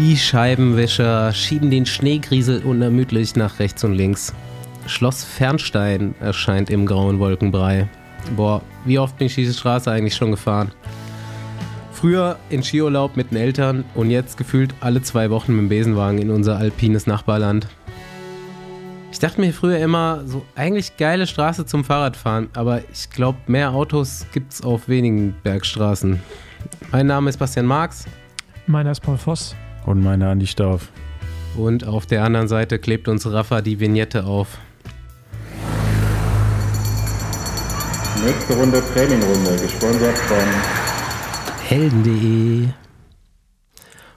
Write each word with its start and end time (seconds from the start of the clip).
Die 0.00 0.16
Scheibenwischer 0.16 1.32
schieben 1.32 1.70
den 1.70 1.86
Schneegriesel 1.86 2.64
unermüdlich 2.64 3.36
nach 3.36 3.60
rechts 3.60 3.84
und 3.84 3.94
links. 3.94 4.34
Schloss 4.86 5.22
Fernstein 5.22 6.16
erscheint 6.18 6.68
im 6.68 6.84
grauen 6.84 7.20
Wolkenbrei. 7.20 7.88
Boah, 8.34 8.60
wie 8.84 8.98
oft 8.98 9.16
bin 9.16 9.28
ich 9.28 9.36
diese 9.36 9.54
Straße 9.54 9.88
eigentlich 9.88 10.16
schon 10.16 10.32
gefahren? 10.32 10.72
Früher 11.92 12.40
in 12.50 12.64
Skiurlaub 12.64 13.16
mit 13.16 13.30
den 13.30 13.38
Eltern 13.38 13.84
und 13.94 14.10
jetzt 14.10 14.36
gefühlt 14.36 14.74
alle 14.80 15.00
zwei 15.00 15.30
Wochen 15.30 15.52
mit 15.52 15.60
dem 15.60 15.68
Besenwagen 15.68 16.18
in 16.18 16.30
unser 16.30 16.56
alpines 16.56 17.06
Nachbarland. 17.06 17.68
Ich 19.12 19.20
dachte 19.20 19.40
mir 19.40 19.52
früher 19.52 19.78
immer, 19.78 20.22
so 20.26 20.44
eigentlich 20.56 20.96
geile 20.96 21.28
Straße 21.28 21.66
zum 21.66 21.84
Fahrradfahren, 21.84 22.48
aber 22.54 22.82
ich 22.92 23.10
glaube, 23.10 23.38
mehr 23.46 23.70
Autos 23.70 24.26
gibt's 24.32 24.60
auf 24.60 24.88
wenigen 24.88 25.36
Bergstraßen. 25.44 26.20
Mein 26.90 27.06
Name 27.06 27.30
ist 27.30 27.36
Bastian 27.36 27.66
Marx. 27.66 28.06
Meiner 28.66 28.90
ist 28.90 29.00
Paul 29.00 29.18
Voss. 29.18 29.54
Und 29.86 30.02
meiner 30.02 30.30
Andi 30.30 30.46
Stauf. 30.46 30.90
Und 31.56 31.86
auf 31.86 32.06
der 32.06 32.24
anderen 32.24 32.48
Seite 32.48 32.78
klebt 32.78 33.08
uns 33.08 33.30
Rafa 33.30 33.60
die 33.60 33.78
Vignette 33.78 34.24
auf. 34.24 34.58
Nächste 38.24 38.54
Runde 38.54 38.82
Trainingrunde, 38.92 39.56
gesponsert 39.60 40.16
von 40.16 40.38
Helden.de. 41.68 42.68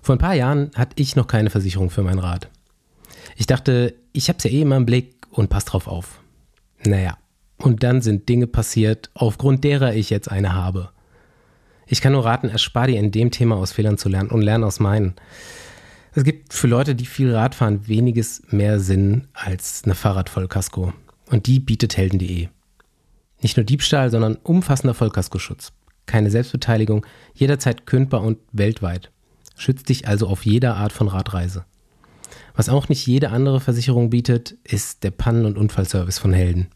Vor 0.01 0.15
ein 0.15 0.19
paar 0.19 0.33
Jahren 0.33 0.71
hatte 0.75 0.93
ich 0.95 1.15
noch 1.17 1.27
keine 1.27 1.49
Versicherung 1.49 1.89
für 1.89 2.03
mein 2.03 2.19
Rad. 2.19 2.49
Ich 3.35 3.45
dachte, 3.45 3.93
ich 4.13 4.29
hab's 4.29 4.45
ja 4.45 4.51
eh 4.51 4.61
immer 4.61 4.77
im 4.77 4.85
Blick 4.85 5.27
und 5.29 5.49
pass 5.49 5.65
drauf 5.65 5.87
auf. 5.87 6.21
Naja, 6.85 7.17
und 7.57 7.83
dann 7.83 8.01
sind 8.01 8.29
Dinge 8.29 8.47
passiert, 8.47 9.09
aufgrund 9.13 9.63
derer 9.63 9.93
ich 9.93 10.09
jetzt 10.09 10.31
eine 10.31 10.53
habe. 10.53 10.91
Ich 11.87 12.01
kann 12.01 12.11
nur 12.11 12.25
raten, 12.25 12.49
erspar 12.49 12.87
dir 12.87 12.99
in 12.99 13.11
dem 13.11 13.31
Thema 13.31 13.55
aus 13.55 13.71
Fehlern 13.71 13.97
zu 13.97 14.09
lernen 14.09 14.29
und 14.29 14.41
lern 14.41 14.63
aus 14.63 14.79
meinen. 14.79 15.15
Es 16.13 16.23
gibt 16.23 16.53
für 16.53 16.67
Leute, 16.67 16.95
die 16.95 17.05
viel 17.05 17.33
Rad 17.33 17.55
fahren, 17.55 17.87
weniges 17.87 18.43
mehr 18.49 18.79
Sinn 18.79 19.27
als 19.33 19.83
eine 19.85 19.95
Fahrradvollkasko. 19.95 20.93
Und 21.29 21.45
die 21.47 21.59
bietet 21.59 21.95
Helden.de. 21.95 22.49
Nicht 23.41 23.57
nur 23.57 23.63
Diebstahl, 23.63 24.09
sondern 24.09 24.35
umfassender 24.35 24.93
Vollkaskoschutz. 24.93 25.71
Keine 26.05 26.31
Selbstbeteiligung, 26.31 27.05
jederzeit 27.33 27.85
kündbar 27.85 28.23
und 28.23 28.39
weltweit. 28.51 29.11
Schützt 29.55 29.89
dich 29.89 30.07
also 30.07 30.27
auf 30.27 30.45
jeder 30.45 30.75
Art 30.75 30.91
von 30.91 31.07
Radreise. 31.07 31.65
Was 32.55 32.69
auch 32.69 32.89
nicht 32.89 33.05
jede 33.05 33.29
andere 33.29 33.59
Versicherung 33.59 34.09
bietet, 34.09 34.55
ist 34.63 35.03
der 35.03 35.11
Pannen- 35.11 35.45
und 35.45 35.57
Unfallservice 35.57 36.19
von 36.19 36.33
Helden. 36.33 36.67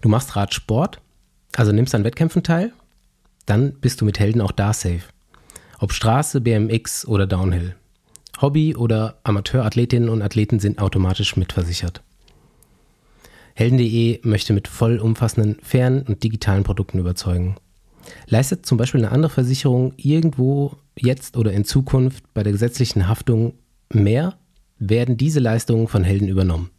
Du 0.00 0.08
machst 0.08 0.34
Radsport, 0.36 1.00
also 1.54 1.72
nimmst 1.72 1.94
an 1.94 2.04
Wettkämpfen 2.04 2.42
teil, 2.42 2.72
dann 3.48 3.72
bist 3.80 4.00
du 4.00 4.04
mit 4.04 4.18
Helden 4.18 4.40
auch 4.40 4.52
da 4.52 4.72
safe. 4.72 5.02
Ob 5.78 5.92
Straße, 5.92 6.40
BMX 6.40 7.06
oder 7.06 7.26
Downhill. 7.26 7.74
Hobby- 8.40 8.76
oder 8.76 9.18
Amateurathletinnen 9.24 10.08
und 10.08 10.22
Athleten 10.22 10.60
sind 10.60 10.78
automatisch 10.80 11.36
mitversichert. 11.36 12.02
Helden.de 13.54 14.20
möchte 14.22 14.52
mit 14.52 14.68
vollumfassenden, 14.68 15.58
fairen 15.62 16.02
und 16.02 16.22
digitalen 16.22 16.62
Produkten 16.62 16.98
überzeugen. 16.98 17.56
Leistet 18.26 18.64
zum 18.66 18.78
Beispiel 18.78 19.04
eine 19.04 19.12
andere 19.12 19.32
Versicherung 19.32 19.92
irgendwo 19.96 20.76
jetzt 20.96 21.36
oder 21.36 21.52
in 21.52 21.64
Zukunft 21.64 22.22
bei 22.34 22.42
der 22.42 22.52
gesetzlichen 22.52 23.08
Haftung 23.08 23.54
mehr, 23.92 24.38
werden 24.78 25.16
diese 25.16 25.40
Leistungen 25.40 25.88
von 25.88 26.04
Helden 26.04 26.28
übernommen. 26.28 26.70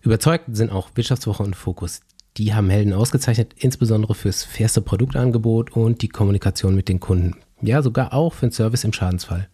Überzeugt 0.00 0.46
sind 0.56 0.72
auch 0.72 0.90
Wirtschaftswoche 0.94 1.42
und 1.42 1.54
Fokus. 1.54 2.00
Die 2.38 2.54
haben 2.54 2.70
Helden 2.70 2.94
ausgezeichnet, 2.94 3.54
insbesondere 3.56 4.14
fürs 4.14 4.42
fairste 4.42 4.80
Produktangebot 4.80 5.72
und 5.76 6.00
die 6.00 6.08
Kommunikation 6.08 6.74
mit 6.74 6.88
den 6.88 6.98
Kunden. 6.98 7.36
Ja, 7.60 7.82
sogar 7.82 8.14
auch 8.14 8.32
für 8.32 8.46
den 8.46 8.52
Service 8.52 8.84
im 8.84 8.92
Schadensfall. 8.92 9.48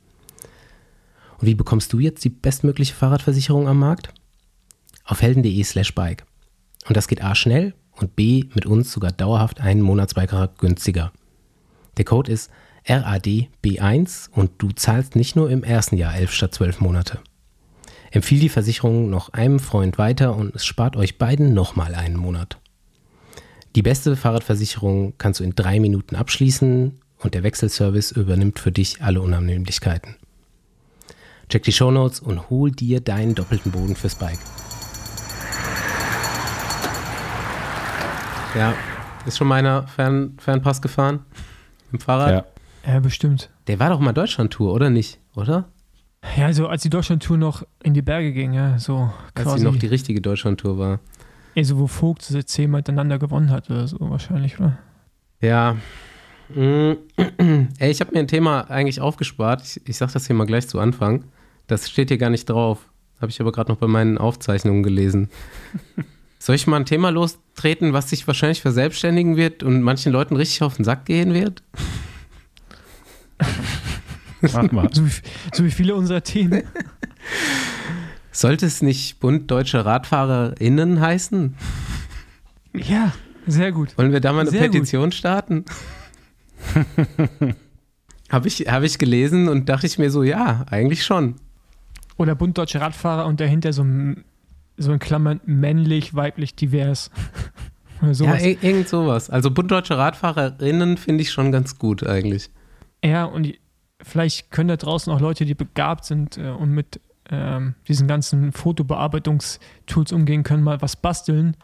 Und 1.38 1.46
wie 1.46 1.54
bekommst 1.54 1.92
du 1.92 1.98
jetzt 1.98 2.24
die 2.24 2.30
bestmögliche 2.30 2.94
Fahrradversicherung 2.94 3.68
am 3.68 3.78
Markt? 3.78 4.10
Auf 5.04 5.22
helden.de 5.22 5.62
slash 5.64 5.94
bike. 5.94 6.24
Und 6.86 6.96
das 6.96 7.08
geht 7.08 7.22
A 7.22 7.34
schnell 7.34 7.74
und 7.92 8.14
B 8.14 8.44
mit 8.54 8.64
uns 8.64 8.92
sogar 8.92 9.10
dauerhaft 9.10 9.60
einen 9.60 9.82
Monatsbeitrag 9.82 10.58
günstiger. 10.58 11.12
Der 11.96 12.04
Code 12.04 12.30
ist 12.30 12.50
RADB1 12.86 14.30
und 14.30 14.52
du 14.58 14.70
zahlst 14.70 15.16
nicht 15.16 15.34
nur 15.34 15.50
im 15.50 15.64
ersten 15.64 15.96
Jahr 15.96 16.14
11 16.14 16.32
statt 16.32 16.54
12 16.54 16.80
Monate. 16.80 17.18
Empfiehl 18.10 18.40
die 18.40 18.48
Versicherung 18.48 19.10
noch 19.10 19.32
einem 19.32 19.58
Freund 19.58 19.98
weiter 19.98 20.34
und 20.34 20.54
es 20.54 20.64
spart 20.64 20.96
euch 20.96 21.18
beiden 21.18 21.52
nochmal 21.52 21.94
einen 21.94 22.16
Monat. 22.16 22.58
Die 23.76 23.82
beste 23.82 24.16
Fahrradversicherung 24.16 25.14
kannst 25.18 25.40
du 25.40 25.44
in 25.44 25.54
drei 25.54 25.78
Minuten 25.80 26.16
abschließen 26.16 26.98
und 27.18 27.34
der 27.34 27.42
Wechselservice 27.42 28.12
übernimmt 28.12 28.58
für 28.58 28.72
dich 28.72 29.02
alle 29.02 29.20
Unannehmlichkeiten. 29.20 30.16
Check 31.48 31.62
die 31.62 31.72
Shownotes 31.72 32.20
und 32.20 32.50
hol 32.50 32.70
dir 32.70 33.00
deinen 33.00 33.34
doppelten 33.34 33.72
Boden 33.72 33.96
fürs 33.96 34.14
Bike. 34.14 34.38
Ja, 38.54 38.74
ist 39.26 39.38
schon 39.38 39.46
meiner 39.46 39.86
Fern 39.86 40.34
Fernpass 40.38 40.80
gefahren? 40.82 41.20
Im 41.92 42.00
Fahrrad? 42.00 42.46
Ja. 42.84 42.92
Ja, 42.94 43.00
bestimmt. 43.00 43.50
Der 43.66 43.78
war 43.78 43.90
doch 43.90 44.00
mal 44.00 44.12
Deutschland-Tour, 44.12 44.72
oder 44.72 44.88
nicht? 44.88 45.18
Oder? 45.34 45.68
Ja, 46.36 46.46
also 46.46 46.66
als 46.68 46.82
die 46.82 46.90
Deutschland-Tour 46.90 47.36
noch 47.36 47.64
in 47.82 47.92
die 47.94 48.02
Berge 48.02 48.32
ging, 48.32 48.54
ja, 48.54 48.78
so 48.78 49.10
Als 49.34 49.44
quasi. 49.44 49.58
sie 49.58 49.64
noch 49.64 49.76
die 49.76 49.86
richtige 49.86 50.20
Deutschland-Tour 50.20 50.78
war. 50.78 51.00
Also 51.58 51.78
wo 51.78 51.86
Vogt 51.86 52.28
diese 52.28 52.44
zehnmal 52.44 52.80
miteinander 52.80 53.18
gewonnen 53.18 53.50
hat 53.50 53.70
oder 53.70 53.86
so 53.86 53.98
wahrscheinlich, 54.00 54.58
oder? 54.58 54.78
Ja. 55.40 55.76
Mm, 56.54 56.92
Ey, 57.78 57.90
ich 57.90 58.00
habe 58.00 58.12
mir 58.12 58.20
ein 58.20 58.28
Thema 58.28 58.70
eigentlich 58.70 59.00
aufgespart. 59.00 59.62
Ich, 59.64 59.88
ich 59.88 59.96
sag 59.96 60.12
das 60.12 60.26
hier 60.26 60.36
mal 60.36 60.46
gleich 60.46 60.68
zu 60.68 60.80
Anfang. 60.80 61.24
Das 61.66 61.90
steht 61.90 62.08
hier 62.08 62.18
gar 62.18 62.30
nicht 62.30 62.48
drauf. 62.48 62.88
Habe 63.20 63.30
ich 63.30 63.40
aber 63.40 63.52
gerade 63.52 63.70
noch 63.70 63.78
bei 63.78 63.86
meinen 63.86 64.18
Aufzeichnungen 64.18 64.82
gelesen. 64.82 65.28
Soll 66.38 66.54
ich 66.54 66.66
mal 66.66 66.76
ein 66.76 66.86
Thema 66.86 67.10
lostreten, 67.10 67.92
was 67.92 68.10
sich 68.10 68.26
wahrscheinlich 68.26 68.62
verselbstständigen 68.62 69.36
wird 69.36 69.64
und 69.64 69.82
manchen 69.82 70.12
Leuten 70.12 70.36
richtig 70.36 70.62
auf 70.62 70.76
den 70.76 70.84
Sack 70.84 71.04
gehen 71.04 71.34
wird? 71.34 71.62
Mach 74.40 74.70
mal. 74.70 74.88
So 74.92 75.04
wie, 75.04 75.10
so 75.52 75.64
wie 75.64 75.70
viele 75.70 75.96
unserer 75.96 76.22
Themen. 76.22 76.62
Sollte 78.38 78.66
es 78.66 78.82
nicht 78.82 79.18
Bund 79.18 79.50
Deutsche 79.50 79.84
RadfahrerInnen 79.84 81.00
heißen? 81.00 81.56
ja, 82.72 83.12
sehr 83.48 83.72
gut. 83.72 83.98
Wollen 83.98 84.12
wir 84.12 84.20
da 84.20 84.32
mal 84.32 84.42
eine 84.42 84.50
Sehr 84.50 84.68
gut. 84.68 84.72
Petition 84.72 85.10
starten? 85.10 85.64
Habe 88.30 88.46
ich, 88.46 88.60
hab 88.68 88.82
ich 88.82 88.98
gelesen 88.98 89.48
und 89.48 89.68
dachte 89.68 89.86
ich 89.86 89.98
mir 89.98 90.10
so, 90.10 90.22
ja, 90.22 90.66
eigentlich 90.70 91.04
schon. 91.04 91.36
Oder 92.18 92.34
Bund 92.34 92.58
Deutsche 92.58 92.80
Radfahrer 92.80 93.26
und 93.26 93.40
dahinter 93.40 93.72
so, 93.72 93.82
ein- 93.82 94.24
so 94.76 94.92
in 94.92 94.98
Klammern 94.98 95.40
männlich, 95.46 96.14
weiblich, 96.14 96.54
divers. 96.54 97.10
Oder 98.00 98.08
Ja, 98.08 98.14
sowas. 98.14 98.42
ir- 98.42 98.62
irgend 98.62 98.88
sowas. 98.88 99.30
Also 99.30 99.50
Bund 99.50 99.70
Deutsche 99.70 99.96
RadfahrerInnen 99.96 100.96
finde 100.98 101.22
ich 101.22 101.30
schon 101.32 101.50
ganz 101.52 101.78
gut 101.78 102.06
eigentlich. 102.06 102.50
Ja, 103.02 103.24
und 103.24 103.52
vielleicht 104.02 104.50
können 104.50 104.68
da 104.68 104.76
draußen 104.76 105.12
auch 105.12 105.20
Leute, 105.20 105.44
die 105.46 105.54
begabt 105.54 106.04
sind 106.04 106.36
äh, 106.38 106.50
und 106.50 106.70
mit 106.70 107.00
ähm, 107.30 107.74
diesen 107.86 108.08
ganzen 108.08 108.52
Fotobearbeitungstools 108.52 110.12
umgehen 110.12 110.42
können, 110.42 110.62
mal 110.62 110.80
was 110.82 110.96
basteln 110.96 111.56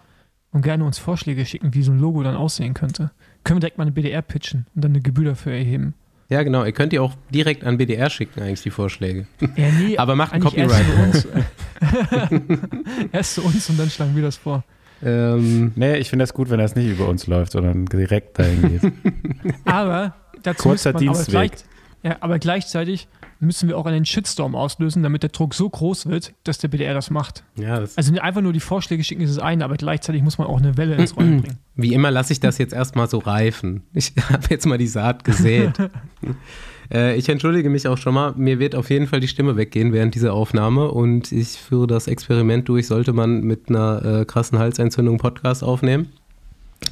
und 0.50 0.62
gerne 0.62 0.84
uns 0.84 0.98
Vorschläge 0.98 1.44
schicken, 1.46 1.74
wie 1.74 1.82
so 1.82 1.92
ein 1.92 1.98
Logo 1.98 2.22
dann 2.22 2.36
aussehen 2.36 2.74
könnte. 2.74 3.10
Können 3.42 3.56
wir 3.56 3.60
direkt 3.60 3.78
mal 3.78 3.82
eine 3.84 3.92
BDR 3.92 4.22
pitchen 4.22 4.66
und 4.74 4.84
dann 4.84 4.92
eine 4.92 5.00
Gebühr 5.00 5.24
dafür 5.24 5.52
erheben. 5.52 5.94
Ja, 6.28 6.42
genau. 6.42 6.64
Ihr 6.64 6.72
könnt 6.72 6.92
die 6.92 6.98
auch 6.98 7.12
direkt 7.32 7.64
an 7.64 7.76
BDR 7.76 8.08
schicken, 8.08 8.40
eigentlich 8.40 8.62
die 8.62 8.70
Vorschläge. 8.70 9.26
Ja, 9.56 9.68
nee, 9.78 9.98
Aber 9.98 10.16
macht 10.16 10.32
ein 10.32 10.40
Copyright. 10.40 10.84
Erst 11.12 11.22
zu, 11.22 11.28
uns. 11.28 11.44
erst 13.12 13.34
zu 13.34 13.42
uns 13.44 13.70
und 13.70 13.78
dann 13.78 13.90
schlagen 13.90 14.16
wir 14.16 14.22
das 14.22 14.36
vor. 14.36 14.64
Ähm, 15.02 15.72
Nee, 15.74 15.98
ich 15.98 16.08
finde 16.08 16.22
das 16.22 16.32
gut, 16.32 16.50
wenn 16.50 16.58
das 16.58 16.74
nicht 16.74 16.88
über 16.88 17.08
uns 17.08 17.26
läuft, 17.26 17.52
sondern 17.52 17.84
direkt 17.86 18.38
dahin 18.38 18.80
geht. 18.80 18.92
Aber 19.64 20.14
dazu 20.42 20.62
Kurzer 20.62 20.92
man 20.92 21.02
Dienstweg. 21.02 21.34
Aber, 21.34 21.48
gleich, 21.48 21.64
ja, 22.02 22.16
aber 22.20 22.38
gleichzeitig 22.38 23.08
müssen 23.40 23.68
wir 23.68 23.76
auch 23.76 23.86
einen 23.86 24.04
Shitstorm 24.04 24.54
auslösen, 24.54 25.02
damit 25.02 25.22
der 25.22 25.30
Druck 25.30 25.54
so 25.54 25.68
groß 25.68 26.06
wird, 26.06 26.32
dass 26.44 26.58
der 26.58 26.68
BDR 26.68 26.94
das 26.94 27.10
macht. 27.10 27.44
ja, 27.56 27.80
das, 27.80 27.96
Also 27.96 28.14
einfach 28.20 28.40
nur 28.40 28.52
die 28.52 28.60
Vorschläge 28.60 29.04
schicken 29.04 29.22
ist 29.22 29.36
das 29.36 29.42
eine, 29.42 29.64
aber 29.64 29.76
gleichzeitig 29.76 30.22
muss 30.22 30.38
man 30.38 30.46
auch 30.46 30.58
eine 30.58 30.76
Welle 30.76 30.94
ins 30.96 31.16
Rollen 31.16 31.42
bringen. 31.42 31.58
wie 31.76 31.92
immer 31.92 32.10
lasse 32.10 32.32
ich 32.32 32.40
das 32.40 32.58
jetzt 32.58 32.72
erstmal 32.72 33.08
so 33.08 33.18
reifen. 33.18 33.82
Ich 33.92 34.12
habe 34.30 34.46
jetzt 34.50 34.66
mal 34.66 34.78
die 34.78 34.86
Saat 34.86 35.24
gesät. 35.24 35.72
äh, 36.92 37.16
ich 37.16 37.28
entschuldige 37.28 37.70
mich 37.70 37.88
auch 37.88 37.98
schon 37.98 38.14
mal. 38.14 38.32
Mir 38.36 38.58
wird 38.58 38.74
auf 38.74 38.90
jeden 38.90 39.06
Fall 39.06 39.20
die 39.20 39.28
Stimme 39.28 39.56
weggehen 39.56 39.92
während 39.92 40.14
dieser 40.14 40.32
Aufnahme 40.32 40.90
und 40.90 41.32
ich 41.32 41.58
führe 41.58 41.86
das 41.86 42.06
Experiment 42.06 42.68
durch, 42.68 42.86
sollte 42.86 43.12
man 43.12 43.42
mit 43.42 43.68
einer 43.68 44.04
äh, 44.04 44.24
krassen 44.24 44.58
Halsentzündung 44.58 45.18
Podcast 45.18 45.62
aufnehmen. 45.62 46.08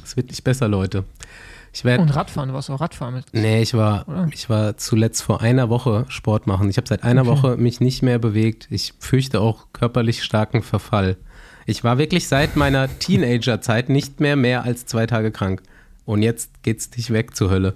Es 0.03 0.17
wird 0.17 0.29
nicht 0.29 0.43
besser, 0.43 0.67
Leute. 0.67 1.03
Ich 1.75 1.83
werde 1.83 2.03
Und 2.03 2.15
Radfahren, 2.15 2.49
du 2.49 2.55
warst 2.55 2.69
auch 2.69 2.79
Radfahren 2.79 3.15
mit. 3.15 3.25
Nee, 3.33 3.63
ich 3.63 3.73
war, 3.73 4.07
Oder? 4.07 4.29
ich 4.31 4.47
war 4.47 4.77
zuletzt 4.77 5.23
vor 5.23 5.41
einer 5.41 5.69
Woche 5.69 6.05
Sport 6.07 6.45
machen. 6.45 6.69
Ich 6.69 6.77
habe 6.77 6.87
seit 6.87 7.03
einer 7.03 7.21
Okay. 7.21 7.31
Woche 7.31 7.57
mich 7.57 7.79
nicht 7.79 8.03
mehr 8.03 8.19
bewegt. 8.19 8.67
Ich 8.69 8.93
fürchte 8.99 9.41
auch 9.41 9.67
körperlich 9.73 10.23
starken 10.23 10.61
Verfall. 10.61 11.17
Ich 11.65 11.83
war 11.83 11.97
wirklich 11.97 12.27
seit 12.27 12.55
meiner 12.55 12.87
Teenagerzeit 12.99 13.89
nicht 13.89 14.19
mehr 14.19 14.35
mehr 14.35 14.63
als 14.63 14.85
zwei 14.85 15.07
Tage 15.07 15.31
krank. 15.31 15.63
Und 16.05 16.21
jetzt 16.21 16.61
geht's 16.61 16.91
nicht 16.95 17.11
weg 17.11 17.35
zur 17.35 17.49
Hölle. 17.49 17.73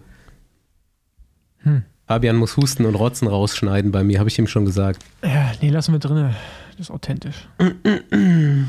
Hm. 1.59 1.83
Fabian 2.05 2.35
muss 2.35 2.55
Husten 2.55 2.85
und 2.85 2.94
Rotzen 2.95 3.27
rausschneiden 3.27 3.91
bei 3.91 4.03
mir, 4.03 4.19
habe 4.19 4.29
ich 4.29 4.38
ihm 4.38 4.47
schon 4.47 4.65
gesagt. 4.65 5.03
Ja, 5.23 5.51
nee, 5.61 5.69
lassen 5.69 5.91
wir 5.94 5.99
drin. 5.99 6.35
Das 6.71 6.81
ist 6.81 6.91
authentisch. 6.91 7.47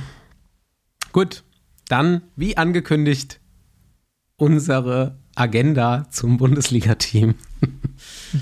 Gut, 1.13 1.45
dann, 1.89 2.23
wie 2.35 2.57
angekündigt, 2.57 3.41
unsere 4.39 5.17
Agenda 5.35 6.07
zum 6.11 6.39
Bundesliga-Team. 6.39 7.35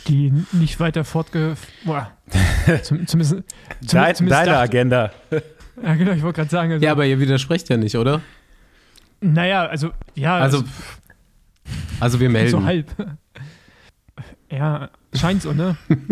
Die 0.07 0.33
nicht 0.53 0.79
weiter 0.79 1.05
fortge... 1.05 1.57
Boah. 1.85 2.13
Zum, 2.83 3.07
zumindest, 3.07 3.31
zum, 3.87 3.99
Dein, 3.99 4.15
zumindest 4.15 4.41
deine 4.41 4.51
dachte- 4.53 4.59
Agenda. 4.59 5.11
Ja, 5.83 5.95
genau, 5.95 6.13
ich 6.13 6.23
wollte 6.23 6.37
gerade 6.37 6.51
sagen. 6.51 6.73
Also, 6.73 6.85
Ja, 6.85 6.93
aber 6.93 7.05
ihr 7.07 7.19
widersprecht 7.21 7.69
ja 7.69 7.77
nicht, 7.77 7.97
oder? 7.97 8.21
naja, 9.21 9.67
also, 9.67 9.91
ja, 10.15 10.37
Also, 10.39 10.63
also 12.01 12.21
wir 12.21 12.29
melden. 12.31 12.51
so 12.51 12.63
halb. 12.65 12.87
Ja, 14.51 14.91
scheint 15.15 15.43
so, 15.43 15.53
ne? 15.53 15.77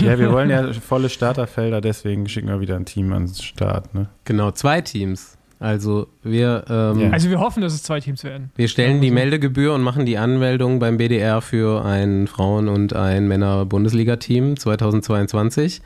Ja, 0.00 0.18
wir 0.18 0.32
wollen 0.32 0.50
ja 0.50 0.72
volle 0.72 1.08
Starterfelder, 1.08 1.80
deswegen 1.80 2.28
schicken 2.28 2.48
wir 2.48 2.60
wieder 2.60 2.74
ein 2.74 2.86
Team 2.86 3.12
ans 3.12 3.40
Start. 3.44 3.94
Ne? 3.94 4.08
Genau, 4.24 4.50
zwei 4.50 4.80
Teams. 4.80 5.36
Also 5.60 6.08
wir, 6.22 6.64
ähm, 6.70 7.00
Ja. 7.00 7.10
Also 7.10 7.28
wir 7.30 7.38
hoffen, 7.38 7.60
dass 7.60 7.74
es 7.74 7.82
zwei 7.82 8.00
Teams 8.00 8.24
werden. 8.24 8.50
wir 8.56 8.66
stellen 8.66 9.00
die 9.02 9.08
Also- 9.08 9.14
Meldegebühr 9.14 9.74
und 9.74 9.82
machen 9.82 10.06
die 10.06 10.16
Anmeldung 10.18 10.78
beim 10.78 10.96
BDR 10.96 11.40
für 11.42 11.84
ein 11.84 12.26
Frauen- 12.26 12.68
und 12.68 12.94
ein 12.96 13.28
Männer-Bundesliga-Team 13.28 14.56
2022. 14.58 15.82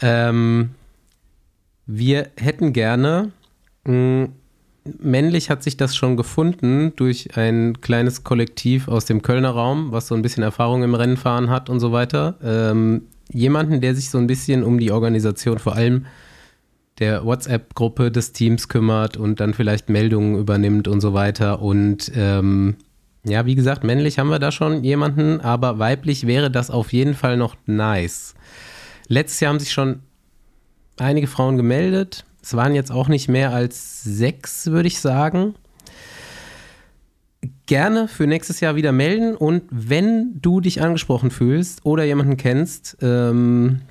Ähm, 0.00 0.70
wir 1.86 2.28
hätten 2.36 2.72
gerne, 2.72 3.32
mh, 3.84 4.28
männlich 5.00 5.50
hat 5.50 5.62
sich 5.62 5.76
das 5.76 5.94
schon 5.96 6.16
gefunden 6.16 6.92
durch 6.96 7.36
ein 7.36 7.80
kleines 7.80 8.22
Kollektiv 8.24 8.88
aus 8.88 9.04
dem 9.04 9.22
Kölner 9.22 9.50
Raum, 9.50 9.92
was 9.92 10.06
so 10.06 10.14
ein 10.14 10.22
bisschen 10.22 10.42
Erfahrung 10.42 10.82
im 10.84 10.94
Rennenfahren 10.94 11.50
hat 11.50 11.68
und 11.68 11.80
so 11.80 11.92
weiter. 11.92 12.36
Ähm, 12.42 13.02
jemanden, 13.32 13.80
der 13.80 13.94
sich 13.94 14.08
so 14.08 14.18
ein 14.18 14.26
bisschen 14.26 14.62
um 14.62 14.78
die 14.78 14.90
Organisation 14.92 15.58
vor 15.58 15.74
allem 15.74 16.06
der 17.00 17.24
WhatsApp-Gruppe 17.24 18.10
des 18.10 18.32
Teams 18.32 18.68
kümmert 18.68 19.16
und 19.16 19.40
dann 19.40 19.54
vielleicht 19.54 19.88
Meldungen 19.88 20.38
übernimmt 20.38 20.86
und 20.86 21.00
so 21.00 21.14
weiter. 21.14 21.62
Und 21.62 22.12
ähm, 22.14 22.76
ja, 23.24 23.46
wie 23.46 23.54
gesagt, 23.54 23.84
männlich 23.84 24.18
haben 24.18 24.28
wir 24.28 24.38
da 24.38 24.52
schon 24.52 24.84
jemanden, 24.84 25.40
aber 25.40 25.78
weiblich 25.78 26.26
wäre 26.26 26.50
das 26.50 26.70
auf 26.70 26.92
jeden 26.92 27.14
Fall 27.14 27.36
noch 27.36 27.56
nice. 27.66 28.34
Letztes 29.08 29.40
Jahr 29.40 29.52
haben 29.52 29.60
sich 29.60 29.72
schon 29.72 30.00
einige 30.98 31.26
Frauen 31.26 31.56
gemeldet. 31.56 32.24
Es 32.42 32.54
waren 32.54 32.74
jetzt 32.74 32.92
auch 32.92 33.08
nicht 33.08 33.28
mehr 33.28 33.52
als 33.52 34.02
sechs, 34.02 34.66
würde 34.66 34.88
ich 34.88 35.00
sagen. 35.00 35.54
Gerne 37.66 38.08
für 38.08 38.26
nächstes 38.26 38.60
Jahr 38.60 38.76
wieder 38.76 38.92
melden 38.92 39.34
und 39.36 39.62
wenn 39.70 40.40
du 40.40 40.60
dich 40.60 40.82
angesprochen 40.82 41.30
fühlst 41.30 41.84
oder 41.84 42.04
jemanden 42.04 42.36
kennst, 42.36 42.98
ähm, 43.00 43.82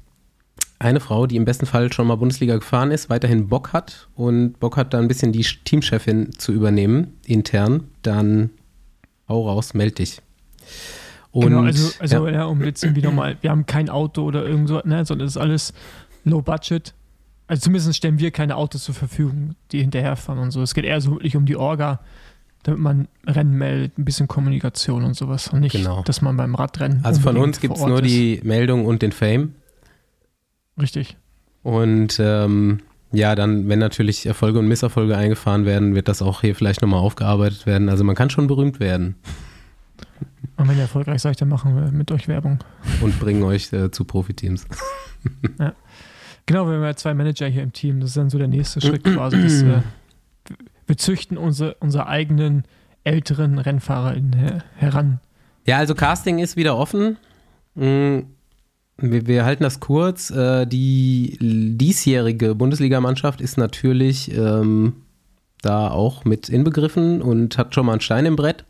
eine 0.80 1.00
Frau, 1.02 1.28
die 1.28 1.36
im 1.36 1.46
besten 1.46 1.66
Fall 1.66 1.92
schon 1.92 2.08
mal 2.08 2.16
Bundesliga 2.16 2.56
gefahren 2.56 2.92
ist, 2.92 3.10
weiterhin 3.10 3.50
Bock 3.50 3.74
hat 3.74 4.08
und 4.16 4.60
Bock 4.60 4.78
hat, 4.78 4.94
da 4.94 5.00
ein 5.00 5.08
bisschen 5.10 5.32
die 5.34 5.44
Teamchefin 5.44 6.32
zu 6.38 6.54
übernehmen, 6.54 7.18
intern, 7.26 7.84
dann 8.02 8.50
hau 9.28 9.48
raus, 9.48 9.74
meld 9.74 10.00
dich. 10.00 10.22
Und, 11.32 11.48
genau, 11.50 11.64
also, 11.64 11.92
also 12.00 12.28
ja, 12.28 12.34
ja. 12.34 12.46
um 12.46 12.64
jetzt 12.64 12.96
wieder 12.96 13.12
mal, 13.12 13.38
wir 13.42 13.52
haben 13.52 13.66
kein 13.66 13.90
Auto 13.90 14.24
oder 14.24 14.46
irgend 14.46 14.68
so, 14.70 14.82
ne, 14.84 15.06
sondern 15.06 15.28
es 15.28 15.36
ist 15.36 15.42
alles 15.42 15.74
low 16.24 16.42
budget. 16.42 16.94
Also 17.48 17.62
zumindest 17.64 17.96
stellen 17.96 18.20
wir 18.20 18.32
keine 18.32 18.56
Autos 18.56 18.84
zur 18.84 18.96
Verfügung, 18.96 19.56
die 19.72 19.82
hinterherfahren 19.82 20.40
und 20.40 20.52
so. 20.52 20.62
Es 20.62 20.74
geht 20.74 20.86
eher 20.86 21.02
so 21.02 21.12
wirklich 21.12 21.36
um 21.36 21.46
die 21.46 21.56
Orga, 21.56 22.00
damit 22.64 22.80
man 22.80 23.08
Rennen 23.26 23.58
meldet, 23.58 23.98
ein 23.98 24.06
bisschen 24.06 24.28
Kommunikation 24.28 25.04
und 25.04 25.16
sowas 25.16 25.48
und 25.50 25.60
nicht, 25.62 25.74
Genau. 25.74 26.04
dass 26.04 26.22
man 26.22 26.38
beim 26.38 26.56
Radrennen. 26.56 27.04
also 27.04 27.22
von 27.22 27.38
uns 27.38 27.60
gibt 27.60 27.78
es 27.78 27.86
nur 27.86 28.04
ist. 28.04 28.10
die 28.10 28.40
Meldung 28.44 28.86
und 28.86 29.02
den 29.02 29.12
Fame. 29.12 29.56
Richtig. 30.82 31.18
Und 31.64 32.20
ähm, 32.20 32.80
ja, 33.12 33.36
dann, 33.36 33.68
wenn 33.68 33.80
natürlich 33.80 34.26
Erfolge 34.26 34.60
und 34.60 34.68
Misserfolge 34.68 35.18
eingefahren 35.18 35.66
werden, 35.66 35.96
wird 35.96 36.08
das 36.08 36.22
auch 36.22 36.42
hier 36.42 36.56
vielleicht 36.56 36.82
nochmal 36.82 37.00
aufgearbeitet 37.00 37.66
werden. 37.66 37.90
Also 37.90 38.04
man 38.04 38.16
kann 38.16 38.30
schon 38.30 38.48
berühmt 38.48 38.80
werden 38.80 39.16
Und 40.58 40.68
wenn 40.68 40.76
ihr 40.76 40.84
erfolgreich 40.84 41.22
seid, 41.22 41.42
dann 41.42 41.50
machen 41.50 41.76
wir 41.76 41.92
mit 41.92 42.12
euch 42.12 42.28
Werbung. 42.28 42.60
und 43.02 43.20
bringen 43.20 43.44
euch 43.44 43.74
äh, 43.74 43.92
zu 43.92 44.06
Profiteams. 44.06 44.66
Genau, 46.50 46.66
wir 46.66 46.78
haben 46.78 46.84
ja 46.84 46.96
zwei 46.96 47.14
Manager 47.14 47.46
hier 47.46 47.62
im 47.62 47.74
Team. 47.74 48.00
Das 48.00 48.10
ist 48.10 48.18
dann 48.18 48.32
so 48.32 48.40
der 48.40 48.48
nächste 48.48 48.82
Schritt 48.82 49.04
quasi. 49.04 49.40
Dass, 49.40 49.62
äh, 49.62 49.82
wir 50.88 50.98
züchten 50.98 51.38
unsere, 51.38 51.76
unsere 51.76 52.08
eigenen 52.08 52.64
älteren 53.04 53.60
Rennfahrer 53.60 54.16
her, 54.16 54.64
heran. 54.76 55.20
Ja, 55.68 55.78
also 55.78 55.94
Casting 55.94 56.40
ist 56.40 56.58
wieder 56.58 56.76
offen. 56.76 57.18
Mm, 57.76 58.22
Wir, 59.02 59.28
wir 59.28 59.46
halten 59.46 59.64
das 59.64 59.80
kurz. 59.80 60.30
Äh, 60.30 60.66
Die 60.66 61.38
diesjährige 61.78 62.56
Bundesligamannschaft 62.56 63.42
ist 63.42 63.58
natürlich 63.58 64.34
ähm, 64.36 64.94
da 65.62 65.90
auch 65.90 66.26
mit 66.26 66.50
inbegriffen 66.50 67.22
und 67.22 67.58
hat 67.58 67.76
schon 67.76 67.86
mal 67.86 67.94
einen 67.94 68.02
Stein 68.02 68.26
im 68.26 68.36
Brett. 68.36 68.66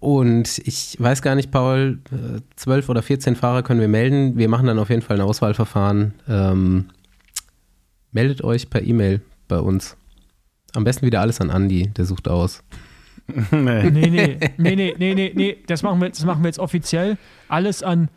Und 0.00 0.58
ich 0.58 0.96
weiß 0.98 1.22
gar 1.22 1.34
nicht, 1.34 1.50
Paul, 1.50 2.00
äh, 2.12 2.40
zwölf 2.56 2.88
oder 2.88 3.02
14 3.02 3.36
Fahrer 3.36 3.62
können 3.62 3.80
wir 3.80 3.88
melden. 3.88 4.36
Wir 4.36 4.48
machen 4.48 4.66
dann 4.66 4.78
auf 4.78 4.90
jeden 4.90 5.02
Fall 5.02 5.16
ein 5.16 5.22
Auswahlverfahren. 5.26 6.14
Ähm, 6.28 6.86
meldet 8.12 8.44
euch 8.44 8.68
per 8.68 8.82
E-Mail 8.82 9.22
bei 9.48 9.58
uns. 9.58 9.96
Am 10.74 10.84
besten 10.84 11.06
wieder 11.06 11.20
alles 11.20 11.40
an 11.40 11.50
Andi, 11.50 11.90
der 11.96 12.04
sucht 12.04 12.28
aus. 12.28 12.62
nee. 13.50 13.90
Nee, 13.90 14.10
nee, 14.10 14.38
nee, 14.58 14.76
nee, 14.76 14.94
nee, 14.98 15.14
nee, 15.14 15.32
nee. 15.34 15.56
Das 15.66 15.82
machen 15.82 16.00
wir, 16.00 16.10
das 16.10 16.24
machen 16.24 16.42
wir 16.42 16.48
jetzt 16.48 16.58
offiziell. 16.58 17.16
Alles 17.48 17.82
an 17.82 18.08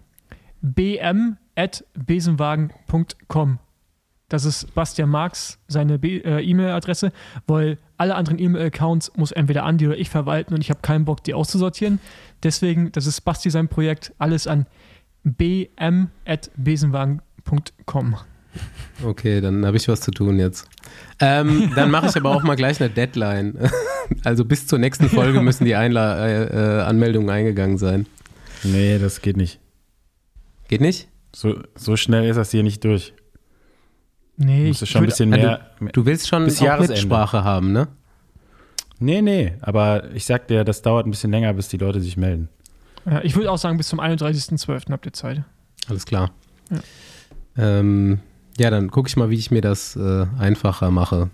bm.besenwagen.com. 0.62 3.60
Das 4.30 4.44
ist 4.44 4.76
Bastian 4.76 5.10
Marx, 5.10 5.58
seine 5.70 5.94
äh, 6.04 6.44
E-Mail-Adresse, 6.44 7.14
weil 7.48 7.78
alle 7.96 8.16
anderen 8.16 8.40
E-Mail-Accounts 8.40 9.14
muss 9.16 9.32
entweder 9.32 9.64
Andi 9.64 9.88
oder 9.88 9.98
ich 9.98 10.10
verwalten 10.10 10.54
und 10.54 10.60
ich 10.60 10.70
habe 10.70 10.82
keinen 10.82 11.06
Bock, 11.06 11.24
die 11.24 11.34
auszusortieren. 11.34 12.02
Deswegen, 12.44 12.92
das 12.92 13.08
ist 13.08 13.22
Basti 13.22 13.50
sein 13.50 13.70
Projekt, 13.70 14.14
alles 14.18 14.46
an 14.46 14.66
bm.besenwagen.com. 15.24 18.18
Okay, 19.04 19.40
dann 19.40 19.66
habe 19.66 19.78
ich 19.78 19.88
was 19.88 20.02
zu 20.02 20.12
tun 20.12 20.40
jetzt. 20.40 20.68
Ähm, 21.20 21.72
dann 21.76 21.92
mache 21.92 22.08
ich 22.08 22.18
aber 22.18 22.32
auch 22.32 22.42
mal 22.44 22.56
gleich 22.56 22.82
eine 22.82 22.90
Deadline. 22.90 23.70
Also 24.24 24.46
bis 24.46 24.68
zur 24.68 24.80
nächsten 24.80 25.10
Folge 25.10 25.42
müssen 25.48 25.66
die 25.66 25.76
Einla 25.76 26.26
äh, 26.26 26.46
äh, 26.46 26.82
Anmeldungen 26.84 27.30
eingegangen 27.30 27.78
sein. 27.78 28.06
nee, 28.64 29.00
das 29.00 29.22
geht 29.22 29.36
nicht. 29.36 29.60
Geht 30.68 30.82
nicht? 30.82 31.08
So, 31.36 31.60
so 31.76 31.96
schnell 31.96 32.30
ist 32.30 32.36
das 32.38 32.52
hier 32.52 32.64
nicht 32.64 32.84
durch. 32.84 33.14
Nee, 34.38 34.64
Du 34.64 34.68
musst 34.70 34.84
ich 34.84 34.90
schon 34.90 35.02
ein 35.02 35.06
würd- 35.06 35.08
bisschen 35.10 35.32
Ja, 35.34 35.38
mehr. 35.80 35.92
Du 35.94 36.06
willst 36.06 36.28
schon 36.28 36.46
Bis 36.46 36.60
auch 36.62 36.66
Jahresende. 36.66 36.94
Mitsprache 37.02 37.44
haben, 37.44 37.72
ne? 37.72 37.88
Nee, 39.00 39.22
nee, 39.22 39.54
aber 39.62 40.12
ich 40.14 40.26
sag 40.26 40.48
dir, 40.48 40.64
das 40.64 40.82
dauert 40.82 41.06
ein 41.06 41.12
bisschen 41.12 41.32
länger, 41.32 41.54
bis 41.54 41.68
die 41.70 41.78
Leute 41.78 42.02
sich 42.02 42.18
melden. 42.18 42.50
ja, 43.06 43.22
ich 43.24 43.36
würde 43.36 43.52
auch 43.52 43.58
sagen, 43.58 43.78
bis 43.78 43.88
zum 43.90 44.00
31.12. 44.00 44.92
habt 44.92 45.06
ihr 45.06 45.14
Zeit. 45.14 45.44
Alles 45.88 46.06
klar. 46.06 46.32
Ja. 46.70 46.80
Ähm, 47.58 48.20
ja, 48.60 48.70
dann 48.72 48.90
gucke 48.92 49.08
ich 49.08 49.16
mal, 49.16 49.30
wie 49.30 49.36
ich 49.38 49.52
mir 49.52 49.62
das 49.62 49.96
äh, 49.96 50.26
einfacher 50.40 50.90
mache. 50.92 51.30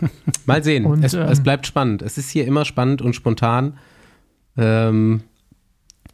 mal 0.46 0.64
sehen. 0.64 0.86
Und, 0.86 1.04
es, 1.04 1.14
ähm, 1.14 1.22
es 1.22 1.42
bleibt 1.42 1.66
spannend. 1.66 2.02
Es 2.02 2.18
ist 2.18 2.30
hier 2.30 2.46
immer 2.46 2.64
spannend 2.64 3.02
und 3.02 3.14
spontan. 3.14 3.78
Ähm, 4.56 5.22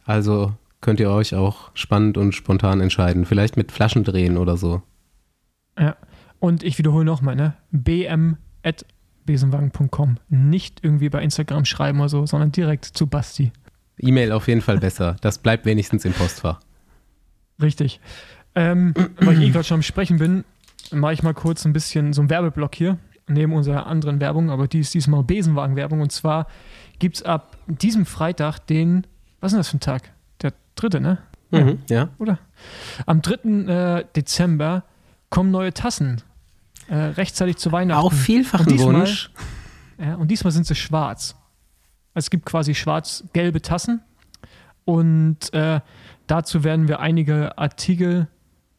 also 0.05 0.53
könnt 0.81 0.99
ihr 0.99 1.09
euch 1.09 1.33
auch 1.35 1.71
spannend 1.73 2.17
und 2.17 2.33
spontan 2.33 2.81
entscheiden. 2.81 3.25
Vielleicht 3.25 3.55
mit 3.57 3.71
Flaschen 3.71 4.03
drehen 4.03 4.37
oder 4.37 4.57
so. 4.57 4.81
Ja. 5.77 5.95
Und 6.39 6.63
ich 6.63 6.77
wiederhole 6.77 7.05
nochmal, 7.05 7.35
ne? 7.35 7.55
bm.besenwagen.com. 7.71 10.17
Nicht 10.29 10.83
irgendwie 10.83 11.09
bei 11.09 11.21
Instagram 11.21 11.65
schreiben 11.65 11.99
oder 11.99 12.09
so, 12.09 12.25
sondern 12.25 12.51
direkt 12.51 12.85
zu 12.85 13.05
Basti. 13.07 13.51
E-Mail 13.97 14.31
auf 14.31 14.47
jeden 14.47 14.61
Fall 14.61 14.77
besser. 14.79 15.17
Das 15.21 15.37
bleibt 15.39 15.65
wenigstens 15.65 16.05
im 16.05 16.13
Postfach. 16.13 16.59
Richtig. 17.61 17.99
Ähm, 18.55 18.93
weil 19.19 19.37
ich 19.37 19.49
eh 19.49 19.51
gerade 19.51 19.65
schon 19.65 19.75
am 19.75 19.83
Sprechen 19.83 20.17
bin, 20.17 20.43
mache 20.91 21.13
ich 21.13 21.23
mal 21.23 21.33
kurz 21.33 21.65
ein 21.65 21.73
bisschen 21.73 22.13
so 22.13 22.21
einen 22.21 22.29
Werbeblock 22.29 22.73
hier, 22.73 22.97
neben 23.27 23.53
unserer 23.53 23.85
anderen 23.85 24.21
Werbung, 24.21 24.49
aber 24.49 24.67
die 24.67 24.79
ist 24.79 24.93
diesmal 24.93 25.23
Besenwagen-Werbung. 25.23 26.01
Und 26.01 26.11
zwar 26.11 26.47
gibt 26.99 27.17
es 27.17 27.23
ab 27.23 27.57
diesem 27.67 28.05
Freitag 28.05 28.59
den, 28.59 29.05
was 29.39 29.51
ist 29.51 29.53
denn 29.53 29.59
das 29.59 29.69
für 29.69 29.77
ein 29.77 29.81
Tag? 29.81 30.11
Dritte, 30.81 30.99
ne? 31.01 31.17
Mhm, 31.51 31.79
ja. 31.89 32.09
Oder? 32.19 32.39
Am 33.05 33.21
3. 33.21 33.99
Äh, 33.99 34.05
Dezember 34.15 34.83
kommen 35.29 35.51
neue 35.51 35.73
Tassen. 35.73 36.21
Äh, 36.87 36.95
rechtzeitig 36.95 37.57
zu 37.57 37.71
Weihnachten. 37.71 38.03
Auf 38.05 38.13
vielfachen 38.13 38.67
Und 38.67 38.71
diesmal- 38.73 38.95
Wunsch. 38.95 39.31
Ja, 39.99 40.15
und 40.15 40.29
diesmal 40.29 40.51
sind 40.51 40.65
sie 40.65 40.75
schwarz. 40.75 41.35
Es 42.13 42.29
gibt 42.29 42.45
quasi 42.45 42.73
schwarz-gelbe 42.75 43.61
Tassen. 43.61 44.01
Und 44.85 45.53
äh, 45.53 45.81
dazu 46.27 46.63
werden 46.63 46.87
wir 46.87 46.99
einige 46.99 47.57
Artikel 47.57 48.27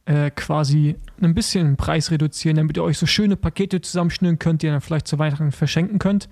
äh, 0.06 0.30
quasi 0.30 0.96
ein 1.22 1.34
bisschen 1.34 1.66
den 1.66 1.76
Preis 1.76 2.10
reduzieren, 2.10 2.56
damit 2.56 2.76
ihr 2.76 2.82
euch 2.82 2.98
so 2.98 3.06
schöne 3.06 3.36
Pakete 3.36 3.80
zusammenschnüren 3.80 4.38
könnt, 4.38 4.62
die 4.62 4.66
ihr 4.66 4.72
dann 4.72 4.80
vielleicht 4.80 5.06
zu 5.06 5.18
Weihnachten 5.18 5.52
verschenken 5.52 5.98
könnt. 5.98 6.28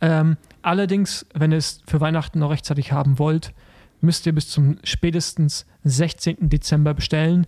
Ähm, 0.00 0.36
allerdings, 0.62 1.26
wenn 1.34 1.50
ihr 1.50 1.58
es 1.58 1.82
für 1.88 2.00
Weihnachten 2.00 2.38
noch 2.38 2.50
rechtzeitig 2.50 2.92
haben 2.92 3.18
wollt, 3.18 3.52
müsst 4.00 4.26
ihr 4.26 4.34
bis 4.34 4.48
zum 4.48 4.78
spätestens 4.84 5.66
16. 5.84 6.48
Dezember 6.48 6.94
bestellen, 6.94 7.46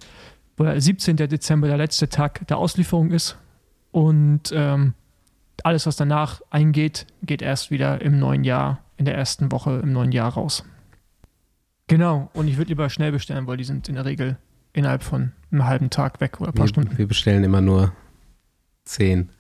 wo 0.57 0.65
der 0.65 0.81
17. 0.81 1.17
Dezember 1.17 1.69
der 1.69 1.77
letzte 1.77 2.09
Tag 2.09 2.47
der 2.49 2.59
Auslieferung 2.59 3.11
ist. 3.11 3.39
Und 3.93 4.53
ähm, 4.53 4.95
alles, 5.65 5.87
was 5.87 5.97
danach 5.97 6.41
eingeht, 6.51 7.07
geht 7.23 7.43
erst 7.43 7.71
wieder 7.71 8.01
im 8.01 8.19
neuen 8.19 8.45
Jahr, 8.45 8.81
in 8.97 9.05
der 9.05 9.17
ersten 9.17 9.51
Woche 9.53 9.81
im 9.83 9.93
neuen 9.93 10.13
Jahr 10.13 10.33
raus. 10.33 10.65
Genau, 11.87 12.31
und 12.35 12.47
ich 12.47 12.57
würde 12.57 12.69
lieber 12.69 12.89
schnell 12.89 13.11
bestellen, 13.13 13.47
weil 13.47 13.57
die 13.57 13.65
sind 13.65 13.89
in 13.89 13.97
der 13.97 14.05
Regel 14.05 14.39
innerhalb 14.73 15.03
von 15.03 15.33
einem 15.51 15.67
halben 15.67 15.91
Tag 15.91 16.21
weg 16.21 16.41
oder 16.41 16.51
ein 16.51 16.55
paar 16.55 16.67
Wir, 16.67 16.69
Stunden. 16.69 16.97
wir 16.99 17.09
bestellen 17.09 17.43
immer 17.43 17.61
nur 17.61 17.93
zehn. 18.85 19.31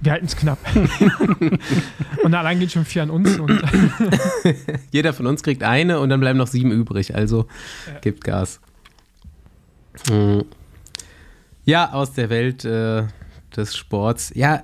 Wir 0.00 0.12
halten 0.12 0.26
es 0.26 0.36
knapp. 0.36 0.58
und 2.22 2.34
allein 2.34 2.60
geht 2.60 2.70
schon 2.70 2.84
vier 2.84 3.02
an 3.02 3.10
uns. 3.10 3.38
Und 3.38 3.50
Jeder 4.92 5.12
von 5.12 5.26
uns 5.26 5.42
kriegt 5.42 5.62
eine 5.62 5.98
und 5.98 6.08
dann 6.08 6.20
bleiben 6.20 6.38
noch 6.38 6.46
sieben 6.46 6.70
übrig. 6.70 7.14
Also 7.14 7.48
Ja. 7.92 7.98
gibt 8.00 8.22
Gas. 8.24 8.60
Mm. 10.08 10.40
Ja, 11.64 11.92
aus 11.92 12.12
der 12.12 12.30
Welt 12.30 12.64
äh, 12.64 13.04
des 13.56 13.76
Sports. 13.76 14.32
Ja, 14.34 14.62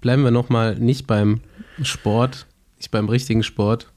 bleiben 0.00 0.22
wir 0.22 0.30
nochmal 0.30 0.76
nicht 0.76 1.06
beim 1.06 1.40
Sport, 1.82 2.46
nicht 2.76 2.90
beim 2.90 3.08
richtigen 3.08 3.42
Sport. 3.42 3.90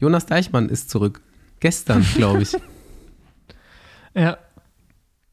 Jonas 0.00 0.26
Deichmann 0.26 0.68
ist 0.68 0.90
zurück. 0.90 1.20
Gestern, 1.60 2.04
glaube 2.16 2.42
ich. 2.42 2.52
ja. 4.14 4.36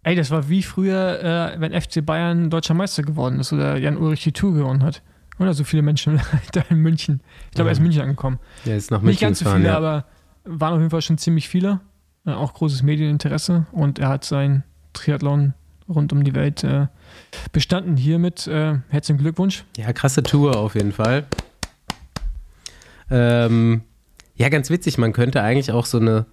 Ey, 0.05 0.15
das 0.15 0.29
war 0.29 0.49
wie 0.49 0.61
früher, 0.61 1.55
äh, 1.55 1.59
wenn 1.59 1.73
FC 1.73 2.05
Bayern 2.05 2.51
deutscher 2.51 2.75
Meister 2.75 3.01
geworden 3.01 3.39
ist 3.39 3.51
oder 3.51 3.75
Jan 3.75 3.97
Ulrich 3.97 4.21
die 4.21 4.33
Tour 4.33 4.53
gewonnen 4.53 4.83
hat. 4.83 5.01
Oder 5.39 5.55
so 5.55 5.63
viele 5.63 5.81
Menschen 5.81 6.21
da 6.51 6.63
in 6.69 6.77
München. 6.77 7.21
Ich 7.45 7.55
glaube, 7.55 7.69
er 7.69 7.71
ist 7.71 7.79
in 7.79 7.85
München 7.85 8.03
angekommen. 8.03 8.37
Er 8.65 8.77
ist 8.77 8.91
nach 8.91 8.99
Nicht 8.99 9.05
München 9.05 9.27
ganz 9.29 9.39
so 9.39 9.49
viele, 9.49 9.65
ja. 9.65 9.75
aber 9.75 10.05
waren 10.43 10.73
auf 10.73 10.79
jeden 10.79 10.91
Fall 10.91 11.01
schon 11.01 11.17
ziemlich 11.17 11.49
viele. 11.49 11.79
Äh, 12.23 12.33
auch 12.33 12.53
großes 12.53 12.83
Medieninteresse. 12.83 13.65
Und 13.71 13.97
er 13.97 14.09
hat 14.09 14.25
sein 14.25 14.63
Triathlon 14.93 15.55
rund 15.89 16.13
um 16.13 16.23
die 16.23 16.35
Welt 16.35 16.63
äh, 16.63 16.85
bestanden. 17.51 17.97
Hiermit 17.97 18.45
äh, 18.45 18.77
herzlichen 18.89 19.17
Glückwunsch. 19.17 19.63
Ja, 19.75 19.91
krasse 19.91 20.21
Tour 20.21 20.55
auf 20.55 20.75
jeden 20.75 20.91
Fall. 20.91 21.25
Ähm, 23.09 23.81
ja, 24.35 24.49
ganz 24.49 24.69
witzig. 24.69 24.99
Man 24.99 25.13
könnte 25.13 25.41
eigentlich 25.41 25.71
auch 25.71 25.87
so 25.87 25.97
eine, 25.97 26.27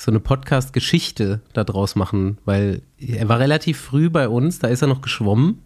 so 0.00 0.10
eine 0.10 0.20
Podcast-Geschichte 0.20 1.42
daraus 1.52 1.94
machen, 1.94 2.38
weil 2.46 2.80
er 2.98 3.28
war 3.28 3.38
relativ 3.38 3.78
früh 3.78 4.08
bei 4.08 4.28
uns, 4.28 4.58
da 4.58 4.68
ist 4.68 4.80
er 4.80 4.88
noch 4.88 5.02
geschwommen. 5.02 5.62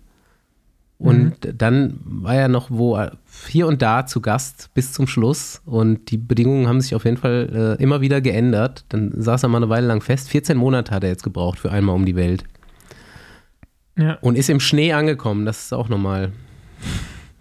Und 0.99 1.37
dann 1.57 2.00
war 2.05 2.35
er 2.35 2.49
noch 2.49 2.71
wo 2.71 2.99
hier 3.49 3.67
und 3.67 3.83
da 3.83 4.07
zu 4.07 4.21
Gast 4.21 4.71
bis 4.75 4.93
zum 4.93 5.07
Schluss. 5.07 5.61
Und 5.67 6.11
die 6.11 6.17
Bedingungen 6.17 6.67
haben 6.67 6.81
sich 6.81 6.95
auf 6.95 7.05
jeden 7.05 7.17
Fall 7.17 7.76
äh, 7.79 7.83
immer 7.83 8.00
wieder 8.00 8.21
geändert. 8.21 8.85
Dann 8.88 9.12
saß 9.14 9.43
er 9.43 9.49
mal 9.50 9.59
eine 9.59 9.69
Weile 9.69 9.87
lang 9.87 10.00
fest. 10.00 10.31
14 10.31 10.57
Monate 10.57 10.93
hat 10.95 11.03
er 11.03 11.11
jetzt 11.11 11.23
gebraucht 11.25 11.59
für 11.59 11.71
einmal 11.71 11.95
um 11.95 12.07
die 12.07 12.17
Welt. 12.17 12.45
Ja, 13.99 14.14
Und 14.21 14.37
ist 14.38 14.49
im 14.49 14.61
Schnee 14.61 14.93
angekommen. 14.93 15.45
Das 15.45 15.64
ist 15.64 15.75
auch 15.75 15.88
nochmal 15.88 16.33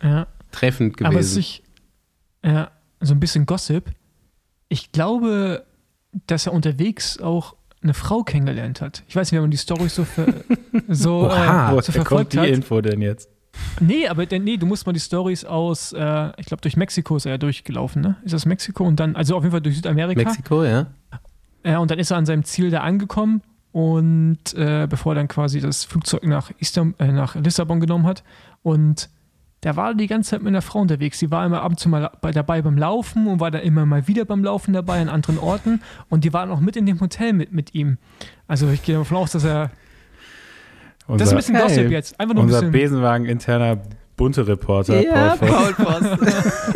ja. 0.01 0.27
treffend 0.51 0.99
Aber 1.01 1.19
es 1.19 1.27
gewesen. 1.27 1.35
sich, 1.35 1.63
ja, 2.43 2.71
so 2.99 3.13
ein 3.13 3.19
bisschen 3.19 3.45
Gossip. 3.45 3.91
Ich 4.67 4.91
glaube, 4.91 5.63
dass 6.27 6.47
er 6.47 6.53
unterwegs 6.53 7.19
auch 7.19 7.55
eine 7.81 7.93
Frau 7.93 8.23
kennengelernt 8.23 8.81
hat. 8.81 9.03
Ich 9.07 9.15
weiß 9.15 9.31
nicht, 9.31 9.37
wenn 9.37 9.43
man 9.43 9.51
die 9.51 9.57
Story 9.57 9.89
so, 9.89 10.05
ver, 10.05 10.33
so, 10.87 11.25
Oha. 11.25 11.67
äh, 11.67 11.69
so 11.69 11.73
kommt 11.75 11.85
verfolgt 11.85 12.33
die 12.33 12.39
hat. 12.39 12.47
Info 12.47 12.81
denn 12.81 13.01
jetzt? 13.01 13.29
Nee, 13.79 14.07
aber 14.07 14.25
denn, 14.25 14.43
nee, 14.43 14.57
du 14.57 14.65
musst 14.65 14.85
mal 14.85 14.93
die 14.93 14.99
Stories 14.99 15.45
aus, 15.45 15.93
äh, 15.93 16.31
ich 16.37 16.47
glaube, 16.47 16.61
durch 16.61 16.75
Mexiko 16.75 17.17
ist 17.17 17.25
er 17.25 17.33
ja 17.33 17.37
durchgelaufen, 17.37 18.01
ne? 18.01 18.17
Ist 18.23 18.33
das 18.33 18.45
Mexiko? 18.45 18.83
Und 18.83 18.99
dann, 18.99 19.15
also 19.15 19.35
auf 19.35 19.43
jeden 19.43 19.51
Fall 19.51 19.61
durch 19.61 19.75
Südamerika. 19.75 20.23
Mexiko, 20.23 20.63
ja. 20.63 20.87
Ja, 21.65 21.77
und 21.79 21.91
dann 21.91 21.99
ist 21.99 22.11
er 22.11 22.17
an 22.17 22.25
seinem 22.25 22.43
Ziel 22.43 22.71
da 22.71 22.81
angekommen 22.81 23.41
und 23.71 24.53
äh, 24.55 24.87
bevor 24.89 25.13
er 25.13 25.15
dann 25.15 25.27
quasi 25.27 25.59
das 25.59 25.83
Flugzeug 25.85 26.25
nach, 26.25 26.51
Istam 26.59 26.95
äh, 26.99 27.11
nach 27.11 27.35
Lissabon 27.35 27.79
genommen 27.79 28.05
hat. 28.05 28.23
Und 28.63 29.09
da 29.63 29.77
war 29.77 29.91
er 29.91 29.95
die 29.95 30.07
ganze 30.07 30.31
Zeit 30.31 30.41
mit 30.41 30.49
einer 30.49 30.61
Frau 30.61 30.79
unterwegs. 30.79 31.19
Sie 31.19 31.31
war 31.31 31.45
immer 31.45 31.61
ab 31.61 31.71
und 31.71 31.79
zu 31.79 31.87
mal 31.87 32.11
bei, 32.21 32.31
dabei 32.31 32.61
beim 32.61 32.77
Laufen 32.77 33.27
und 33.27 33.39
war 33.39 33.49
dann 33.49 33.61
immer 33.61 33.85
mal 33.85 34.09
wieder 34.09 34.25
beim 34.25 34.43
Laufen 34.43 34.73
dabei 34.73 35.01
an 35.01 35.07
anderen 35.07 35.39
Orten. 35.39 35.81
Und 36.09 36.25
die 36.25 36.33
waren 36.33 36.51
auch 36.51 36.59
mit 36.59 36.75
in 36.75 36.85
dem 36.85 36.99
Hotel 36.99 37.31
mit, 37.31 37.53
mit 37.53 37.73
ihm. 37.73 37.97
Also 38.45 38.69
ich 38.69 38.83
gehe 38.83 38.97
davon 38.97 39.17
aus, 39.17 39.31
dass 39.31 39.45
er. 39.45 39.71
Unser, 41.07 41.17
das 41.17 41.27
ist 41.27 41.33
ein 41.33 41.37
bisschen 41.37 41.55
Gossip 41.55 41.85
Hey, 41.85 41.91
jetzt. 41.91 42.19
Einfach 42.19 42.35
nur 42.35 42.43
ein 42.43 42.47
unser 42.47 42.59
bisschen. 42.59 42.71
Besenwagen-interner 42.73 43.77
bunte 44.17 44.45
Reporter, 44.45 45.01
Paul 45.01 45.37
Voss. 45.37 45.49
Paul 45.49 45.73
Voss. 45.73 46.73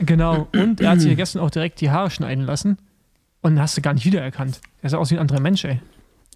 Genau. 0.00 0.48
Und 0.52 0.80
er 0.80 0.90
hat 0.90 1.00
sich 1.00 1.16
gestern 1.16 1.40
auch 1.40 1.50
direkt 1.50 1.80
die 1.80 1.90
Haare 1.90 2.10
schneiden 2.10 2.44
lassen. 2.44 2.78
Und 3.42 3.54
den 3.54 3.60
hast 3.60 3.76
du 3.76 3.80
gar 3.80 3.94
nicht 3.94 4.06
wiedererkannt. 4.06 4.60
Er 4.82 4.90
sah 4.90 4.98
aus 4.98 5.10
wie 5.10 5.14
ein 5.14 5.20
anderer 5.20 5.40
Mensch, 5.40 5.64
ey. 5.64 5.80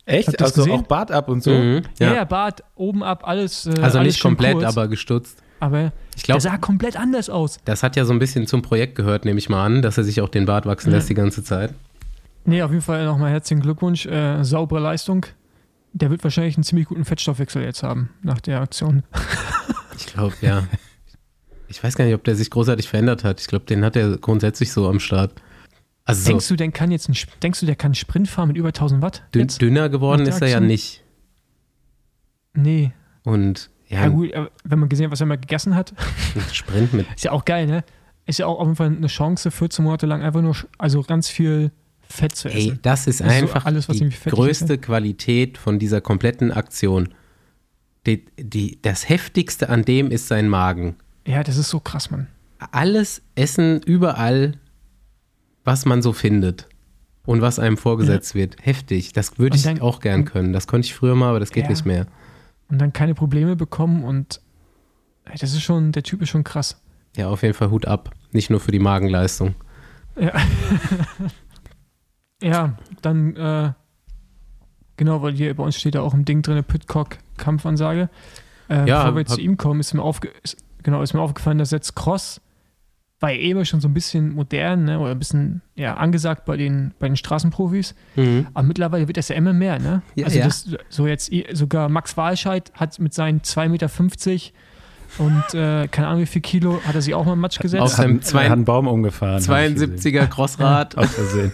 Echt? 0.05 0.41
Also 0.43 0.63
gesehen? 0.65 0.73
auch 0.81 0.83
Bart 0.83 1.11
ab 1.13 1.29
und 1.29 1.43
so? 1.43 1.51
Mhm, 1.53 1.83
Ja, 1.99 2.07
ja. 2.09 2.15
ja, 2.17 2.25
Bart 2.25 2.63
oben 2.75 3.03
ab, 3.05 3.23
alles. 3.27 3.67
Äh, 3.67 3.75
Also 3.81 3.99
alles 3.99 4.15
nicht 4.15 4.23
komplett, 4.23 4.55
kurz, 4.55 4.65
aber 4.65 4.89
gestutzt. 4.89 5.43
Aber 5.61 5.93
Ich 6.17 6.23
der 6.25 6.35
glaube, 6.35 6.41
sah 6.41 6.57
komplett 6.59 6.97
anders 6.97 7.31
aus. 7.31 7.59
das 7.65 7.83
hat 7.85 7.95
ja 7.95 8.05
so 8.05 8.13
ein 8.13 8.19
bisschen 8.19 8.47
zum 8.49 8.63
Projekt 8.63 8.97
gehört, 8.97 9.25
nehme 9.25 9.39
ich 9.39 9.49
mal 9.49 9.65
an, 9.65 9.81
dass 9.83 9.97
er 9.99 10.05
sich 10.05 10.21
auch 10.21 10.29
den 10.29 10.45
Bart 10.45 10.67
wachsen 10.67 10.91
Ja. 10.91 10.97
lässt 10.97 11.09
die 11.09 11.15
ganze 11.15 11.45
Zeit. 11.45 11.73
Nee, 12.45 12.63
auf 12.63 12.71
jeden 12.73 12.83
Fall 12.83 13.05
nochmal 13.05 13.31
herzlichen 13.31 13.63
Glückwunsch. 13.63 14.07
Äh, 14.07 14.43
saubere 14.43 14.81
Leistung. 14.81 15.25
Der 15.93 16.11
wird 16.11 16.25
wahrscheinlich 16.25 16.57
einen 16.57 16.65
ziemlich 16.65 16.87
guten 16.89 17.05
Fettstoffwechsel 17.05 17.63
jetzt 17.63 17.83
haben 17.85 18.11
nach 18.23 18.41
der 18.41 18.61
Aktion. 18.61 19.03
Ich 19.97 20.07
glaube, 20.07 20.35
ja. 20.41 20.65
Ich 21.69 21.83
weiß 21.85 21.95
gar 21.97 22.05
nicht, 22.07 22.15
ob 22.15 22.25
der 22.25 22.35
sich 22.35 22.51
großartig 22.51 22.89
verändert 22.89 23.25
hat. 23.25 23.41
Ich 23.41 23.47
glaube, 23.47 23.67
den 23.67 23.85
hat 23.85 23.95
er 23.95 24.17
grundsätzlich 24.19 24.73
so 24.73 24.89
am 24.89 24.99
Start. 25.01 25.33
Also 26.05 26.27
Denkst 26.29 26.47
so 26.47 26.55
du, 26.55 26.57
denn 26.59 26.73
kann 26.73 26.91
jetzt 26.91 27.09
ein, 27.09 27.17
denkst 27.43 27.61
du, 27.61 27.67
der 27.67 27.77
kann 27.77 27.95
Sprint 27.95 28.29
fahren 28.29 28.49
mit 28.49 28.57
über 28.57 28.69
1000 28.69 29.03
Watt? 29.03 29.23
jetzt? 29.35 29.63
dünner 29.63 29.89
geworden 29.89 30.27
ist 30.27 30.41
er 30.43 30.49
ja 30.49 30.61
nicht. 30.61 31.05
Nee. 32.55 32.93
Und 33.25 33.71
Ja, 33.89 34.03
ja, 34.03 34.09
gut, 34.09 34.31
wenn 34.65 34.79
man 34.79 34.89
gesehen 34.89 35.07
hat, 35.07 35.13
was 35.13 35.21
er 35.21 35.27
mal 35.27 35.39
gegessen 35.39 35.75
hat, 35.75 35.95
Sprint 36.53 36.93
mit 36.93 37.07
ist 37.15 37.25
ja 37.25 37.33
auch 37.33 37.45
geil, 37.45 37.67
ne? 37.67 37.85
Ist 38.27 38.39
ja 38.39 38.47
auch 38.47 38.59
auf 38.59 38.67
jeden 38.67 38.77
Fall 38.77 38.89
eine 38.89 39.07
Chance, 39.07 39.51
14 39.51 39.85
Monate 39.85 40.07
lang 40.07 40.23
einfach 40.23 40.43
nur, 40.43 40.57
also 40.79 41.03
ganz 41.03 41.29
viel 41.29 41.71
Fett 42.03 42.35
zu 42.37 42.49
Ey, 42.49 42.69
essen. 42.69 42.79
das 42.83 43.07
ist 43.07 43.21
Das 43.21 43.27
ist 43.29 43.33
so 43.39 43.45
einfach 43.45 43.65
alles, 43.65 43.89
was 43.89 43.97
die 43.97 44.03
irgendwie 44.05 44.17
fettig 44.17 44.39
größte 44.39 44.79
Qualität 44.79 45.59
von 45.59 45.79
dieser 45.79 46.01
kompletten 46.01 46.53
Aktion. 46.53 47.09
Die, 48.07 48.25
die, 48.39 48.79
das 48.83 49.09
Heftigste 49.09 49.69
an 49.69 49.85
dem 49.85 50.11
ist 50.11 50.29
sein 50.29 50.49
Magen. 50.49 50.97
Ja, 51.27 51.43
das 51.43 51.57
ist 51.57 51.71
so 51.71 51.79
krass, 51.81 52.11
Mann. 52.11 52.27
Alles 52.71 53.23
Essen 53.35 53.81
überall, 53.83 54.55
was 55.65 55.85
man 55.87 56.03
so 56.03 56.13
findet 56.13 56.69
und 57.25 57.41
was 57.41 57.59
einem 57.59 57.77
vorgesetzt 57.77 58.35
wird. 58.35 58.57
Heftig. 58.61 59.13
Das 59.13 59.39
würde 59.39 59.57
ich 59.57 59.63
dann- 59.63 59.81
auch 59.81 60.01
gern 60.01 60.25
können. 60.25 60.53
Das 60.53 60.67
konnte 60.67 60.87
ich 60.87 60.95
früher 60.95 61.15
mal, 61.15 61.31
aber 61.31 61.41
das 61.41 61.51
geht 61.53 61.65
Ja. 61.65 61.71
nicht 61.71 61.85
mehr. 61.85 62.07
Und 62.69 62.79
dann 62.79 62.93
keine 62.93 63.15
Probleme 63.15 63.57
bekommen 63.57 64.05
und 64.05 64.41
ey, 65.25 65.37
das 65.39 65.53
ist 65.53 65.63
schon, 65.63 65.93
der 65.93 66.03
Typ 66.03 66.23
ist 66.23 66.31
schon 66.31 66.45
krass. 66.45 66.81
Ja, 67.17 67.29
auf 67.29 67.43
jeden 67.43 67.55
Fall 67.55 67.71
Hut 67.71 67.87
ab. 67.87 68.11
Nicht 68.33 68.51
nur 68.51 68.61
für 68.61 68.73
die 68.73 68.79
Magenleistung. 68.79 69.55
Ja. 70.19 70.33
ja, 72.43 72.77
dann, 73.03 73.37
äh, 73.37 73.73
genau, 74.97 75.23
weil 75.23 75.33
hier 75.35 75.55
bei 75.55 75.63
uns 75.63 75.77
steht 75.77 75.95
da 75.95 76.03
auch 76.03 76.15
im 76.15 76.25
Ding 76.25 76.43
drin, 76.43 76.63
Pitcock-Kampfansage. 76.65 78.09
Äh, 78.69 78.89
Ja, 78.89 79.01
bevor 79.03 79.15
wir 79.17 79.21
jetzt 79.21 79.35
zu 79.35 79.41
ihm 79.41 79.57
kommen, 79.57 79.81
ist 79.81 79.95
mir, 79.95 80.03
aufge 80.03 80.29
ist, 80.43 80.57
genau, 80.83 81.03
ist 81.03 81.15
mir 81.15 81.21
aufgefallen, 81.21 81.59
dass 81.59 81.71
jetzt 81.71 81.95
Cross 81.95 82.41
war 83.23 83.31
ja 83.31 83.39
eh 83.39 83.51
immer 83.51 83.65
schon 83.65 83.81
so 83.81 83.89
ein 83.89 83.95
bisschen 83.95 84.35
modern, 84.35 84.85
ne, 84.85 84.99
oder 84.99 85.13
ein 85.13 85.19
bisschen 85.19 85.63
ja, 85.77 85.95
angesagt 85.95 86.45
bei 86.45 86.57
den, 86.57 86.93
bei 86.99 87.07
den 87.07 87.17
Straßenprofis. 87.17 87.95
Aber 88.53 88.67
mittlerweile 88.67 89.07
wird 89.07 89.17
das 89.17 89.29
ja 89.29 89.37
immer 89.37 89.53
mehr, 89.53 89.79
ne? 89.79 90.03
Ja, 90.17 90.27
also 90.27 90.39
ja. 90.39 90.45
das 90.45 90.69
so 90.89 91.07
jetzt 91.07 91.31
sogar 91.53 91.89
Max 91.89 92.17
Walscheid 92.17 92.73
hat 92.75 92.99
mit 92.99 93.15
seinen 93.15 93.41
2,50 93.41 93.69
Meter 93.69 93.89
und 95.19 95.55
äh, 95.55 95.89
keine 95.89 96.09
Ahnung 96.09 96.23
wie 96.23 96.27
viel 96.27 96.41
Kilo 96.43 96.81
hat 96.85 96.95
er 96.95 97.03
sich 97.03 97.15
auch 97.15 97.25
mal 97.27 97.35
im 97.35 97.41
Matsch 97.41 97.59
Auf 97.59 97.63
gesetzt. 97.63 97.97
seinem 97.97 98.17
Hat, 98.17 98.25
zwei- 98.25 98.45
hat 98.45 98.53
einen 98.53 98.65
Baum 98.65 98.89
umgefahren. 98.89 99.47
hab 99.47 99.61
ich 99.69 99.75
gesehen. 99.75 99.97
72er 99.97 100.27
Crossrad. 100.27 100.97
Aus 100.99 101.11
Versehen. 101.15 101.53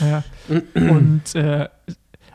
Ja. 0.00 0.22
und 0.74 1.34
äh, 1.34 1.68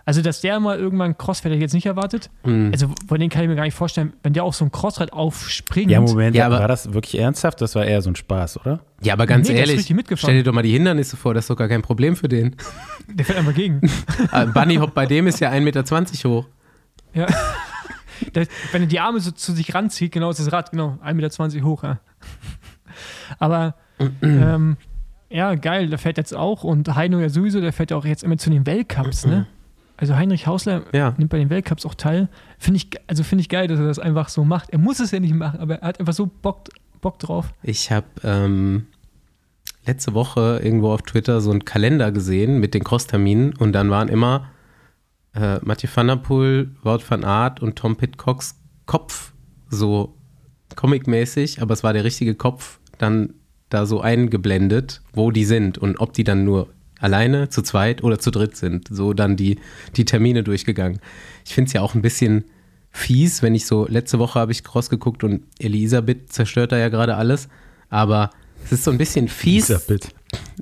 also 0.10 0.24
dass 0.24 0.42
der 0.42 0.60
mal 0.60 0.80
irgendwann 0.80 1.16
Cross 1.20 1.44
hätte 1.44 1.54
ich 1.54 1.62
jetzt 1.62 1.75
nicht 1.75 1.86
erwartet. 1.86 2.32
Mhm. 2.44 2.72
Also 2.74 2.89
von 3.08 3.20
den 3.20 3.30
kann 3.30 3.44
ich 3.44 3.48
mir 3.48 3.56
gar 3.56 3.62
nicht 3.62 3.75
vorstellen, 3.75 4.13
wenn 4.24 4.34
der 4.34 4.44
auch 4.44 4.54
so 4.54 4.66
ein 4.66 4.72
Crossrad 4.72 5.13
aufspringt. 5.13 5.92
Ja, 5.92 6.01
Moment, 6.01 6.36
Ja, 6.36 6.48
aber- 6.48 6.62
war 6.62 6.68
das 6.68 6.94
wirklich 6.94 7.20
ernsthaft? 7.22 7.62
Das 7.62 7.75
war 7.75 7.86
eher 7.86 8.01
so 8.01 8.10
ein 8.10 8.16
Spaß, 8.16 8.60
oder? 8.60 8.80
Ja, 9.04 9.13
aber 9.13 9.28
ganz 9.28 9.48
Nee, 9.50 9.60
ehrlich, 9.60 9.94
stell 10.16 10.34
dir 10.38 10.42
doch 10.44 10.51
mal 10.51 10.63
die 10.63 10.72
Hindernisse 10.72 11.16
vor, 11.16 11.36
das 11.36 11.44
ist 11.44 11.51
doch 11.51 11.56
gar 11.58 11.68
kein 11.68 11.84
Problem 11.84 12.16
für 12.16 12.28
den. 12.28 12.56
Der 13.08 13.24
fährt 13.24 13.38
einfach 13.38 13.54
gegen. 13.54 13.82
Bunny 14.56 14.78
Hop 14.78 14.96
bei 14.96 15.06
dem 15.06 15.28
ist 15.28 15.39
ja 15.42 15.51
1,20 15.51 15.62
Meter 15.62 16.30
hoch. 16.30 16.48
ja. 17.13 17.28
Der, 18.34 18.48
wenn 18.72 18.82
er 18.82 18.88
die 18.88 19.00
Arme 19.00 19.20
so 19.20 19.30
zu 19.30 19.51
sich 19.54 19.75
ranzieht, 19.75 20.12
genau 20.12 20.32
ist 20.32 20.39
das 20.39 20.51
Rad, 20.51 20.72
genau, 20.72 20.98
1,20 21.06 21.54
Meter 21.54 21.66
hoch. 21.68 21.84
Ja. 21.84 22.00
Aber 23.38 23.75
ähm, 24.24 24.75
ja, 25.30 25.54
geil, 25.54 25.88
der 25.88 26.00
fährt 26.00 26.18
jetzt 26.18 26.34
auch 26.36 26.63
und 26.63 26.96
Heino 26.96 27.20
ja 27.20 27.30
sowieso, 27.30 27.62
der 27.62 27.74
fährt 27.74 27.92
ja 27.92 27.98
auch 27.98 28.06
jetzt 28.06 28.24
immer 28.24 28.38
zu 28.38 28.50
den 28.50 28.66
Weltcups, 28.66 29.28
ne? 29.28 29.46
Also 30.00 30.15
Heinrich 30.15 30.48
Hausler 30.48 30.84
Ja. 30.94 31.13
nimmt 31.18 31.29
bei 31.29 31.38
den 31.38 31.50
Weltcups 31.50 31.86
auch 31.86 31.94
teil. 31.94 32.29
Finde 32.58 32.77
ich, 32.77 32.89
also 33.08 33.24
finde 33.24 33.41
ich 33.41 33.50
geil, 33.50 33.68
dass 33.68 33.79
er 33.79 33.86
das 33.88 34.00
einfach 34.00 34.29
so 34.29 34.46
macht. 34.46 34.70
Er 34.70 34.79
muss 34.79 35.00
es 35.01 35.12
ja 35.12 35.20
nicht 35.20 35.34
machen, 35.34 35.60
aber 35.60 35.75
er 35.82 35.88
hat 35.89 36.00
einfach 36.00 36.13
so 36.13 36.25
Bock, 36.25 36.70
Bock 37.01 37.20
drauf. 37.20 37.53
Ich 37.63 37.91
habe 37.91 38.06
ähm, 38.24 38.88
letzte 39.86 40.13
Woche 40.13 40.62
irgendwo 40.63 40.94
auf 40.94 41.01
Twitter 41.01 41.41
so 41.41 41.51
einen 41.51 41.65
Kalender 41.65 42.12
gesehen 42.13 42.60
mit 42.60 42.74
den 42.74 42.84
Crossterminen 42.86 43.53
und 43.58 43.74
dann 43.74 43.89
waren 43.89 44.08
immer 44.08 44.50
äh, 45.36 45.60
Mathieu 45.65 45.89
van 45.94 46.08
der 46.08 46.15
Poel, 46.15 46.72
Wout 46.82 47.01
van 47.08 47.25
Aert 47.25 47.62
und 47.62 47.75
Tom 47.75 47.98
Pitcocks 47.98 48.56
Kopf 48.86 49.34
so 49.70 50.15
comicmäßig, 50.75 51.62
aber 51.62 51.74
es 51.74 51.84
war 51.84 51.94
der 51.94 52.03
richtige 52.03 52.36
Kopf 52.36 52.79
dann 52.98 53.34
da 53.70 53.86
so 53.86 54.01
eingeblendet, 54.01 55.01
wo 55.13 55.29
die 55.32 55.46
sind 55.46 55.77
und 55.77 56.00
ob 56.00 56.13
die 56.13 56.24
dann 56.24 56.44
nur 56.46 56.70
alleine, 57.00 57.50
zu 57.50 57.62
zweit 57.62 58.03
oder 58.03 58.20
zu 58.20 58.32
dritt 58.32 58.56
sind. 58.56 58.88
So 58.89 59.13
dann 59.13 59.36
die, 59.36 59.58
die 59.96 60.06
Termine 60.06 60.44
durchgegangen. 60.44 61.00
Ich 61.46 61.53
finde 61.53 61.68
es 61.70 61.74
ja 61.74 61.82
auch 61.82 61.96
ein 61.96 62.01
bisschen 62.01 62.46
fies, 62.91 63.41
wenn 63.44 63.56
ich 63.56 63.65
so, 63.65 63.88
letzte 63.88 64.20
Woche 64.20 64.39
habe 64.39 64.51
ich 64.51 64.63
Cross 64.63 64.89
geguckt 64.89 65.24
und 65.24 65.44
Elisabeth 65.60 66.32
zerstört 66.34 66.72
da 66.72 66.77
ja 66.77 66.89
gerade 66.89 67.15
alles, 67.15 67.48
aber 67.89 68.32
es 68.65 68.72
ist 68.72 68.84
so 68.84 68.91
ein 68.91 68.98
bisschen 68.98 69.27
fies. 69.27 69.70
Elisabeth. 69.70 70.10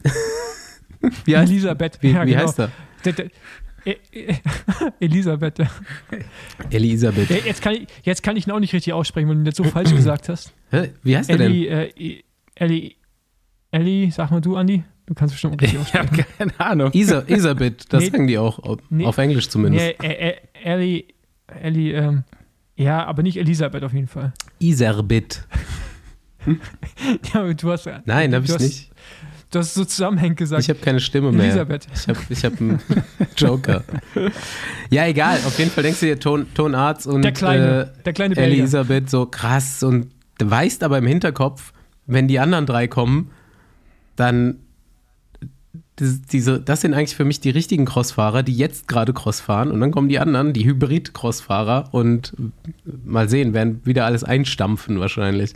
Wie 1.26 1.38
heißt, 1.38 1.52
Elisabeth. 1.52 1.98
wie, 2.02 2.12
ja, 2.12 2.26
wie 2.26 2.32
genau. 2.32 2.44
heißt 2.48 2.60
er? 2.60 2.72
Der- 3.06 3.14
der- 3.14 3.30
E- 3.86 3.96
E- 4.12 4.36
Elisabeth. 5.00 5.60
Elisabeth. 6.72 7.30
Ja, 7.30 7.38
Jetzt 7.38 7.62
kann, 7.62 7.74
ich, 7.76 7.88
jetzt 8.04 8.22
kann 8.22 8.36
ich 8.36 8.46
ihn 8.46 8.52
auch 8.52 8.60
nicht 8.60 8.74
richtig 8.74 8.92
aussprechen, 8.92 9.30
wenn 9.30 9.38
du 9.40 9.44
das 9.46 9.56
so 9.56 9.64
falsch 9.64 9.92
gesagt 9.96 10.28
hast. 10.28 10.54
Wie 11.04 11.16
heißt 11.16 11.30
er 11.30 11.38
denn? 11.38 11.52
Ellie, 11.54 11.68
äh, 11.70 12.24
Ellie, 12.56 12.96
Ellie, 13.72 14.12
sag 14.12 14.32
mal 14.32 14.42
du, 14.42 14.58
Andi. 14.58 14.84
Du 15.08 15.14
kannst 15.16 15.34
bestimmt 15.34 15.56
auch 15.56 15.62
richtig 15.62 15.80
Ich 15.82 15.94
habe 15.96 16.04
aussprechen. 16.10 16.28
keine 16.38 16.60
Ahnung. 16.60 16.92
Isa, 16.94 17.24
Elisabeth, 17.28 17.92
das 17.92 18.04
Nee. 18.04 18.10
sagen 18.12 18.28
die 18.28 18.38
auch, 18.38 18.60
auf, 18.60 18.78
Nee. 18.90 19.06
auf 19.06 19.18
Englisch 19.18 19.50
zumindest. 19.50 19.96
Nee, 20.00 20.08
äh, 20.08 20.30
äh, 20.32 20.36
Ellie, 20.64 21.06
Ellie, 21.48 21.94
ähm, 21.94 22.24
ja, 22.76 23.04
aber 23.06 23.24
nicht 23.24 23.38
Elisabeth 23.38 23.84
auf 23.84 23.94
jeden 23.94 24.08
Fall. 24.08 24.34
Iserbit. 24.60 25.44
Ja, 27.34 27.42
aber 27.42 27.54
du 27.54 27.70
hast 27.72 27.90
Nein, 28.06 28.34
habe 28.34 28.46
ich 28.46 28.52
hast, 28.54 28.62
nicht. 28.62 28.90
Du 29.52 29.60
hast 29.60 29.74
so 29.74 29.84
zusammenhängend 29.84 30.38
gesagt. 30.38 30.62
Ich 30.62 30.70
habe 30.70 30.80
keine 30.80 31.02
Stimme 31.02 31.32
mehr. 31.34 31.46
Elisabeth. 31.46 31.88
Ich 31.94 32.08
habe 32.08 32.20
ich 32.30 32.46
hab 32.46 32.62
einen 32.62 32.80
Joker. 33.38 33.84
Ja, 34.90 35.06
egal. 35.08 35.38
Auf 35.46 35.58
jeden 35.60 35.72
Fall 35.72 35.84
denkst 35.84 36.00
du 36.00 36.06
dir, 36.06 36.20
Ton, 36.20 36.48
Tonarzt 36.54 37.06
und 37.08 37.22
Der 37.22 37.34
kleine, 37.34 37.94
äh, 38.00 38.04
der 38.04 38.14
kleine 38.14 38.36
Belgier. 38.36 38.60
Elisabeth 38.60 39.10
so 39.10 39.26
krass 39.26 39.84
und 39.84 40.08
du 40.38 40.50
weißt 40.50 40.84
aber 40.84 40.98
im 41.00 41.08
Hinterkopf, 41.08 41.74
wenn 42.06 42.30
die 42.30 42.40
anderen 42.40 42.66
drei 42.66 42.88
kommen, 42.88 43.32
dann 44.16 44.60
das, 45.98 46.22
diese, 46.22 46.60
das 46.62 46.82
sind 46.82 46.94
eigentlich 46.94 47.16
für 47.16 47.26
mich 47.26 47.40
die 47.40 47.50
richtigen 47.50 47.86
Crossfahrer, 47.86 48.44
die 48.44 48.56
jetzt 48.56 48.88
gerade 48.88 49.14
Cross 49.14 49.42
fahren 49.42 49.72
und 49.72 49.80
dann 49.82 49.92
kommen 49.92 50.10
die 50.10 50.20
anderen, 50.20 50.54
die 50.54 50.64
Hybrid-Crossfahrer 50.66 51.90
und 51.92 52.34
mal 53.06 53.28
sehen, 53.30 53.54
werden 53.54 53.82
wieder 53.84 54.06
alles 54.06 54.24
einstampfen 54.24 55.00
wahrscheinlich. 55.00 55.54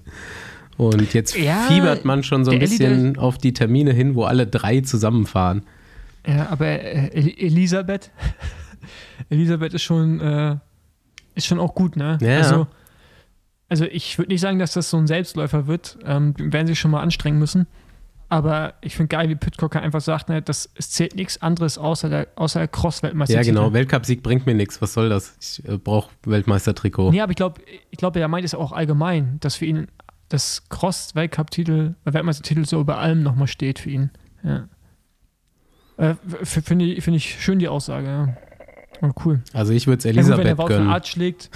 Und 0.77 1.13
jetzt 1.13 1.37
Ja, 1.37 1.65
fiebert 1.67 2.05
man 2.05 2.23
schon 2.23 2.43
so 2.43 2.51
ein 2.51 2.59
bisschen 2.59 3.17
auf 3.17 3.37
die 3.37 3.53
Termine 3.53 3.93
hin, 3.93 4.15
wo 4.15 4.23
alle 4.23 4.47
drei 4.47 4.81
zusammenfahren. 4.81 5.61
Ja, 6.27 6.47
aber 6.49 6.65
äh, 6.67 7.07
El- 7.13 7.35
Elisabeth, 7.37 8.09
Elisabeth 9.29 9.73
ist 9.73 9.83
schon, 9.83 10.19
äh, 10.21 10.55
ist 11.35 11.47
schon 11.47 11.59
auch 11.59 11.75
gut, 11.75 11.95
ne? 11.95 12.17
Ja. 12.21 12.37
Also, 12.37 12.67
also 13.69 13.85
ich 13.85 14.17
würde 14.17 14.31
nicht 14.31 14.41
sagen, 14.41 14.59
dass 14.59 14.73
das 14.73 14.89
so 14.89 14.97
ein 14.97 15.07
Selbstläufer 15.07 15.67
wird. 15.67 15.97
Ähm, 16.03 16.33
werden 16.37 16.67
sich 16.67 16.79
schon 16.79 16.91
mal 16.91 17.01
anstrengen 17.01 17.39
müssen. 17.39 17.67
Aber 18.31 18.75
ich 18.79 18.95
finde 18.95 19.09
geil, 19.09 19.27
wie 19.27 19.35
Pitcocker 19.35 19.81
einfach 19.81 19.99
sagt, 19.99 20.29
ne, 20.29 20.41
das, 20.41 20.69
es 20.75 20.89
zählt 20.89 21.15
nichts 21.15 21.41
anderes 21.41 21.77
außer 21.77 22.07
der, 22.07 22.29
außer 22.35 22.59
der 22.59 22.69
Cross-Weltmeister. 22.69 23.35
Ja, 23.35 23.41
genau. 23.41 23.73
Weltcupsieg 23.73 24.23
bringt 24.23 24.45
mir 24.45 24.53
nichts. 24.53 24.81
Was 24.81 24.93
soll 24.93 25.09
das? 25.09 25.35
Ich 25.41 25.67
äh, 25.67 25.77
brauche 25.77 26.11
Weltmeistertrikot. 26.23 27.11
Nee, 27.11 27.19
aber 27.19 27.31
ich 27.31 27.35
glaube, 27.35 27.59
ich 27.89 27.97
glaub, 27.97 28.15
er 28.15 28.27
meint 28.29 28.45
es 28.45 28.55
auch 28.55 28.71
allgemein, 28.71 29.37
dass 29.41 29.55
für 29.55 29.65
ihn 29.65 29.87
das 30.29 30.63
Cross-Weltcup-Titel, 30.69 31.95
Weltmeistertitel 32.05 32.63
so 32.63 32.79
über 32.79 32.99
allem 32.99 33.21
nochmal 33.21 33.47
steht 33.47 33.79
für 33.79 33.89
ihn. 33.89 34.11
Ja. 34.43 34.69
Äh, 35.97 36.15
Finde 36.43 36.85
ich, 36.85 37.03
find 37.03 37.17
ich 37.17 37.43
schön 37.43 37.59
die 37.59 37.67
Aussage, 37.67 38.07
ja. 38.07 38.37
Oh, 39.01 39.11
cool. 39.25 39.41
Also 39.51 39.73
ich 39.73 39.87
würde 39.87 39.97
es 39.97 40.05
Ja, 40.05 40.11
gut, 40.11 40.19
wenn 40.19 40.23
Elisabeth 40.23 40.45
der 40.45 40.57
Wout 40.57 40.67
gönnen. 40.67 40.87
Art 40.87 41.05
schlägt 41.05 41.49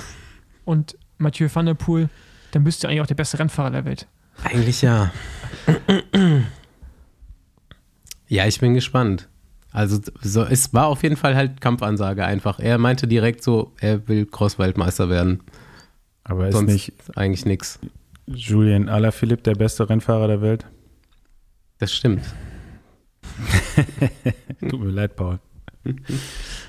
und 0.65 0.97
Mathieu 1.19 1.47
van 1.53 1.67
der 1.67 1.75
Poel, 1.75 2.09
dann 2.51 2.65
bist 2.65 2.83
du 2.83 2.89
eigentlich 2.89 2.99
auch 2.99 3.07
der 3.07 3.15
beste 3.15 3.39
Rennfahrer 3.39 3.71
der 3.71 3.85
Welt. 3.85 4.07
Eigentlich 4.43 4.81
ja. 4.81 5.13
Ja, 8.27 8.45
ich 8.45 8.59
bin 8.59 8.73
gespannt. 8.73 9.27
Also 9.71 9.99
so, 10.21 10.43
es 10.43 10.73
war 10.73 10.87
auf 10.87 11.03
jeden 11.03 11.17
Fall 11.17 11.35
halt 11.35 11.59
Kampfansage 11.59 12.25
einfach. 12.25 12.59
Er 12.59 12.77
meinte 12.77 13.07
direkt 13.07 13.43
so, 13.43 13.73
er 13.79 14.07
will 14.07 14.25
Cross-Weltmeister 14.25 15.09
werden. 15.09 15.41
Aber 16.23 16.47
ist 16.47 16.55
Sonst 16.55 16.71
nicht 16.71 16.93
eigentlich 17.15 17.45
nichts. 17.45 17.79
Julien 18.25 18.89
Alaphilippe 18.89 19.43
der 19.43 19.55
beste 19.55 19.87
Rennfahrer 19.89 20.27
der 20.27 20.41
Welt? 20.41 20.65
Das 21.77 21.93
stimmt. 21.93 22.21
Tut 24.69 24.79
mir 24.79 24.89
leid, 24.91 25.15
Paul. 25.15 25.39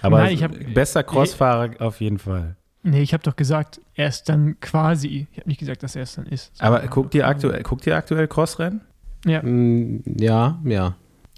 Aber 0.03 0.19
Nein, 0.19 0.35
ich 0.35 0.43
hab- 0.43 0.75
bester 0.75 1.03
Crossfahrer 1.03 1.71
auf 1.81 2.01
jeden 2.01 2.19
Fall. 2.19 2.57
Nee, 2.83 3.03
ich 3.03 3.13
habe 3.15 3.23
doch 3.23 3.35
gesagt, 3.35 3.81
er 3.95 4.09
ist 4.09 4.25
dann 4.29 4.61
quasi. 4.61 5.27
Ich 5.33 5.39
habe 5.39 5.49
nicht 5.49 5.59
gesagt, 5.59 5.83
dass 5.83 5.97
er 5.97 6.03
es 6.03 6.15
dann 6.15 6.27
ist. 6.27 6.53
Aber 6.61 6.81
guckt 6.87 7.15
ihr 7.15 7.27
aktuell, 7.27 7.63
guckt 7.63 7.87
ihr 7.87 7.97
aktuell 7.97 8.29
Crossrennen? 8.29 8.83
Ja. 9.25 9.43
Mm, 9.43 10.03
Ja, 10.05 10.61
ja. 10.65 10.97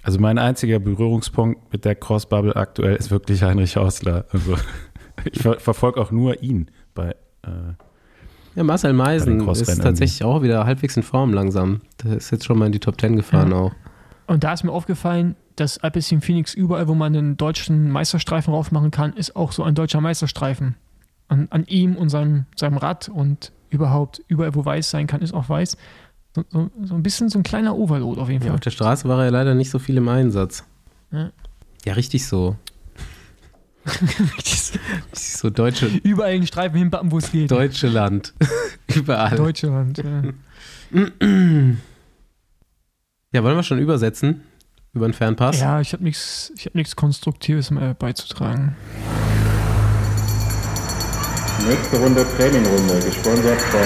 Also 0.09 0.21
mein 0.21 0.39
einziger 0.39 0.79
Berührungspunkt 0.79 1.71
mit 1.71 1.85
der 1.85 1.95
Crossbubble 1.95 2.57
aktuell 2.57 2.97
ist 2.97 3.11
wirklich 3.11 3.43
Heinrich 3.43 3.77
Hausler. 3.77 4.25
Also 4.33 4.55
ich 5.31 5.43
ver 5.43 5.61
verfolge 5.61 6.01
auch 6.01 6.11
nur 6.11 6.43
ihn 6.43 6.71
bei 6.95 7.11
äh, 7.43 7.75
Ja, 8.55 8.65
Marcel 8.65 8.95
Meisen 8.95 9.47
ist 9.47 9.83
tatsächlich 9.83 10.25
auch 10.25 10.41
wieder 10.41 10.65
halbwegs 10.65 10.97
in 10.97 11.03
Form 11.03 11.35
langsam. 11.35 11.83
Der 12.03 12.17
ist 12.17 12.31
jetzt 12.31 12.47
schon 12.47 12.59
mal 12.59 12.65
in 12.65 12.73
die 12.73 12.79
Top 12.79 12.99
10 12.99 13.17
gefahren 13.17 13.51
Ja. 13.51 13.59
auch. 13.59 13.73
Und 14.27 14.45
da 14.45 14.55
ist 14.55 14.65
mir 14.65 14.73
aufgefallen, 14.73 15.37
dass 15.57 15.77
Alpecin 15.77 16.23
Phoenix 16.23 16.55
überall, 16.55 16.89
wo 16.89 16.95
man 16.95 17.15
einen 17.15 17.37
deutschen 17.37 17.91
Meisterstreifen 17.91 18.55
raufmachen 18.55 18.91
kann, 18.91 19.13
ist 19.13 19.37
auch 19.37 19.53
so 19.53 19.63
ein 19.63 19.75
deutscher 19.75 20.01
Meisterstreifen. 20.01 20.77
An, 21.29 21.49
an 21.51 21.67
ihm 21.67 21.97
und 21.97 22.09
seinem, 22.09 22.47
seinem 22.57 22.79
Rad 22.79 23.11
und 23.11 23.53
überhaupt, 23.69 24.23
überall, 24.27 24.55
wo 24.55 24.65
weiß 24.65 24.89
sein 24.89 25.07
kann, 25.07 25.21
ist 25.21 25.35
auch 25.35 25.51
weiß. 25.51 25.77
So, 26.39 26.45
so, 26.51 26.71
so 26.85 26.95
ein 26.95 27.03
bisschen 27.03 27.29
so 27.29 27.39
ein 27.39 27.43
kleiner 27.43 27.77
Overload 27.77 28.21
auf 28.21 28.29
jeden 28.29 28.43
Ja, 28.43 28.49
Fall. 28.49 28.55
auf 28.57 28.61
der 28.61 28.71
Straße 28.71 29.09
war 29.09 29.25
er 29.25 29.31
leider 29.31 29.55
nicht 29.55 29.71
so 29.71 29.79
viel 29.79 29.97
im 29.97 30.09
Einsatz. 30.09 30.65
Ja. 31.11 31.31
Ja, 31.85 31.93
richtig 31.95 32.27
so. 32.27 32.57
Richtig 34.37 34.79
so 35.15 35.49
deutsche, 35.49 35.87
überall 36.03 36.33
den 36.33 36.47
Streifen 36.47 36.77
hinbappen, 36.79 37.11
wo 37.11 37.17
es 37.19 37.33
geht. 37.33 37.51
deutsche 37.51 37.89
Land. 37.89 38.35
Überall. 38.95 39.35
Deutschland. 39.37 39.99
Ja. 39.99 40.23
Ja, 43.31 43.45
wollen 43.45 43.57
wir 43.57 43.63
schon 43.63 43.79
übersetzen? 43.79 44.41
Über 44.95 45.07
den 45.07 45.13
Fernpass? 45.13 45.61
Ja, 45.61 45.83
ich 45.83 45.93
habe 45.93 46.03
nichts 46.03 46.51
hab 46.65 46.75
nichts 46.75 46.97
Konstruktives 46.97 47.71
mehr 47.71 47.93
beizutragen. 47.93 48.75
Nächste 51.69 51.99
Runde 51.99 52.27
Trainingrunde, 52.37 53.01
gesponsert 53.05 53.61
von 53.61 53.81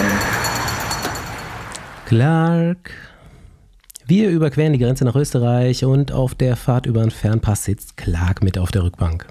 Clark. 2.13 2.91
Wir 4.05 4.29
überqueren 4.29 4.75
die 4.75 4.79
Grenze 4.79 5.03
nach 5.07 5.17
Österreich 5.17 5.83
und 5.87 6.13
auf 6.13 6.35
der 6.35 6.57
Fahrt 6.57 6.85
über 6.85 7.01
den 7.01 7.11
Fernpass 7.11 7.65
sitzt 7.65 7.97
Clark 7.97 8.43
mit 8.43 8.59
auf 8.59 8.71
der 8.71 8.83
Rückbank. 8.83 9.27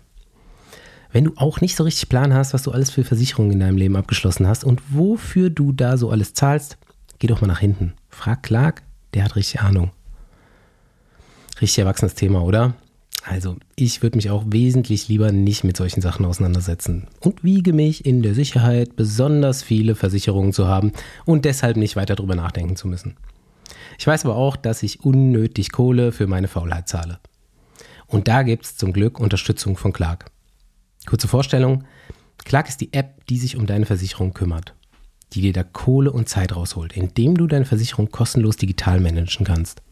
Wenn 1.11 1.25
du 1.25 1.33
auch 1.35 1.61
nicht 1.61 1.75
so 1.75 1.83
richtig 1.83 2.09
Plan 2.09 2.33
hast, 2.33 2.55
was 2.55 2.63
du 2.63 2.71
alles 2.71 2.89
für 2.89 3.03
Versicherungen 3.03 3.51
in 3.51 3.59
deinem 3.59 3.77
Leben 3.77 3.95
abgeschlossen 3.95 4.47
hast 4.47 4.63
und 4.63 4.81
wofür 4.89 5.51
du 5.51 5.71
da 5.73 5.95
so 5.95 6.09
alles 6.09 6.33
zahlst, 6.33 6.79
geh 7.19 7.27
doch 7.27 7.39
mal 7.39 7.45
nach 7.45 7.59
hinten. 7.59 7.93
Frag 8.09 8.41
Clark, 8.41 8.81
der 9.13 9.25
hat 9.25 9.35
richtig 9.35 9.61
Ahnung. 9.61 9.91
Richtig 11.61 11.77
erwachsenes 11.77 12.15
Thema, 12.15 12.41
oder? 12.41 12.73
Also, 13.23 13.57
ich 13.75 14.01
würde 14.01 14.17
mich 14.17 14.31
auch 14.31 14.43
wesentlich 14.47 15.07
lieber 15.07 15.31
nicht 15.31 15.63
mit 15.63 15.77
solchen 15.77 16.01
Sachen 16.01 16.25
auseinandersetzen 16.25 17.07
und 17.19 17.43
wiege 17.43 17.71
mich 17.71 18.05
in 18.05 18.23
der 18.23 18.33
Sicherheit, 18.33 18.95
besonders 18.95 19.61
viele 19.61 19.93
Versicherungen 19.95 20.53
zu 20.53 20.67
haben 20.67 20.91
und 21.25 21.45
deshalb 21.45 21.77
nicht 21.77 21.95
weiter 21.95 22.15
drüber 22.15 22.35
nachdenken 22.35 22.75
zu 22.75 22.87
müssen. 22.87 23.15
Ich 23.99 24.07
weiß 24.07 24.25
aber 24.25 24.35
auch, 24.35 24.55
dass 24.55 24.81
ich 24.81 25.05
unnötig 25.05 25.71
Kohle 25.71 26.11
für 26.11 26.25
meine 26.25 26.47
Faulheit 26.47 26.87
zahle. 26.87 27.19
Und 28.07 28.27
da 28.27 28.41
gibt 28.41 28.65
es 28.65 28.75
zum 28.75 28.91
Glück 28.91 29.19
Unterstützung 29.19 29.77
von 29.77 29.93
Clark. 29.93 30.31
Kurze 31.05 31.27
Vorstellung: 31.27 31.83
Clark 32.43 32.69
ist 32.69 32.81
die 32.81 32.91
App, 32.91 33.25
die 33.27 33.37
sich 33.37 33.55
um 33.55 33.67
deine 33.67 33.85
Versicherung 33.85 34.33
kümmert, 34.33 34.73
die 35.33 35.41
dir 35.41 35.53
da 35.53 35.63
Kohle 35.63 36.11
und 36.11 36.27
Zeit 36.27 36.55
rausholt, 36.55 36.97
indem 36.97 37.37
du 37.37 37.45
deine 37.45 37.65
Versicherung 37.65 38.09
kostenlos 38.09 38.57
digital 38.57 38.99
managen 38.99 39.45
kannst. 39.45 39.83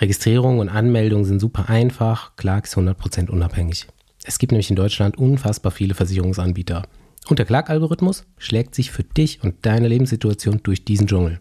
Registrierung 0.00 0.60
und 0.60 0.68
Anmeldung 0.68 1.24
sind 1.24 1.40
super 1.40 1.68
einfach. 1.68 2.36
Clark 2.36 2.66
ist 2.66 2.76
100% 2.76 3.30
unabhängig. 3.30 3.86
Es 4.24 4.38
gibt 4.38 4.52
nämlich 4.52 4.70
in 4.70 4.76
Deutschland 4.76 5.18
unfassbar 5.18 5.72
viele 5.72 5.94
Versicherungsanbieter. 5.94 6.84
Und 7.28 7.38
der 7.38 7.46
Clark-Algorithmus 7.46 8.24
schlägt 8.38 8.74
sich 8.74 8.92
für 8.92 9.02
dich 9.02 9.42
und 9.42 9.66
deine 9.66 9.88
Lebenssituation 9.88 10.60
durch 10.62 10.84
diesen 10.84 11.08
Dschungel. 11.08 11.40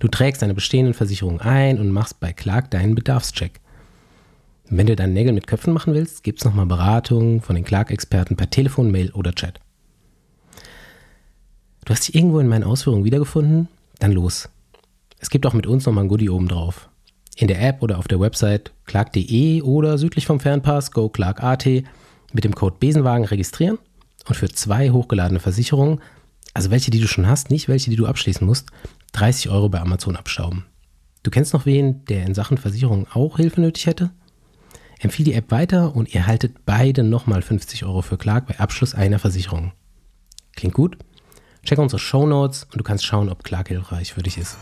Du 0.00 0.08
trägst 0.08 0.42
deine 0.42 0.54
bestehenden 0.54 0.94
Versicherungen 0.94 1.40
ein 1.40 1.78
und 1.78 1.90
machst 1.90 2.18
bei 2.18 2.32
Clark 2.32 2.70
deinen 2.72 2.96
Bedarfscheck. 2.96 3.60
Wenn 4.68 4.86
du 4.86 4.96
deine 4.96 5.12
Nägel 5.12 5.32
mit 5.32 5.46
Köpfen 5.46 5.72
machen 5.72 5.94
willst, 5.94 6.24
gibt 6.24 6.40
es 6.40 6.44
nochmal 6.44 6.66
Beratung 6.66 7.42
von 7.42 7.54
den 7.54 7.64
Clark-Experten 7.64 8.36
per 8.36 8.50
Telefon, 8.50 8.90
Mail 8.90 9.12
oder 9.12 9.32
Chat. 9.32 9.60
Du 11.84 11.92
hast 11.92 12.08
dich 12.08 12.14
irgendwo 12.14 12.40
in 12.40 12.48
meinen 12.48 12.64
Ausführungen 12.64 13.04
wiedergefunden? 13.04 13.68
Dann 13.98 14.12
los. 14.12 14.48
Es 15.20 15.30
gibt 15.30 15.46
auch 15.46 15.52
mit 15.52 15.66
uns 15.66 15.86
nochmal 15.86 16.04
ein 16.04 16.08
Goodie 16.08 16.30
oben 16.30 16.48
drauf. 16.48 16.88
In 17.42 17.48
der 17.48 17.60
App 17.60 17.82
oder 17.82 17.98
auf 17.98 18.06
der 18.06 18.20
Website 18.20 18.70
clark.de 18.84 19.62
oder 19.62 19.98
südlich 19.98 20.26
vom 20.26 20.38
Fernpass 20.38 20.92
goclark.at 20.92 21.66
mit 21.66 22.44
dem 22.44 22.54
Code 22.54 22.76
Besenwagen 22.78 23.24
registrieren 23.24 23.80
und 24.28 24.36
für 24.36 24.48
zwei 24.48 24.90
hochgeladene 24.90 25.40
Versicherungen, 25.40 26.00
also 26.54 26.70
welche, 26.70 26.92
die 26.92 27.00
du 27.00 27.08
schon 27.08 27.26
hast, 27.26 27.50
nicht 27.50 27.66
welche, 27.66 27.90
die 27.90 27.96
du 27.96 28.06
abschließen 28.06 28.46
musst, 28.46 28.68
30 29.14 29.50
Euro 29.50 29.68
bei 29.68 29.80
Amazon 29.80 30.14
abstauben. 30.14 30.66
Du 31.24 31.32
kennst 31.32 31.52
noch 31.52 31.66
wen, 31.66 32.04
der 32.04 32.26
in 32.26 32.34
Sachen 32.34 32.58
Versicherung 32.58 33.08
auch 33.12 33.38
Hilfe 33.38 33.60
nötig 33.60 33.86
hätte? 33.86 34.12
Empfehle 35.00 35.30
die 35.30 35.34
App 35.34 35.50
weiter 35.50 35.96
und 35.96 36.14
ihr 36.14 36.28
haltet 36.28 36.64
beide 36.64 37.02
nochmal 37.02 37.42
50 37.42 37.84
Euro 37.84 38.02
für 38.02 38.18
Clark 38.18 38.46
bei 38.46 38.60
Abschluss 38.60 38.94
einer 38.94 39.18
Versicherung. 39.18 39.72
Klingt 40.54 40.74
gut? 40.74 40.96
Check 41.64 41.80
unsere 41.80 41.98
Show 41.98 42.24
Notes 42.24 42.68
und 42.70 42.78
du 42.78 42.84
kannst 42.84 43.04
schauen, 43.04 43.28
ob 43.28 43.42
Clark 43.42 43.66
hilfreich 43.66 44.12
für 44.12 44.22
dich 44.22 44.38
ist. 44.38 44.56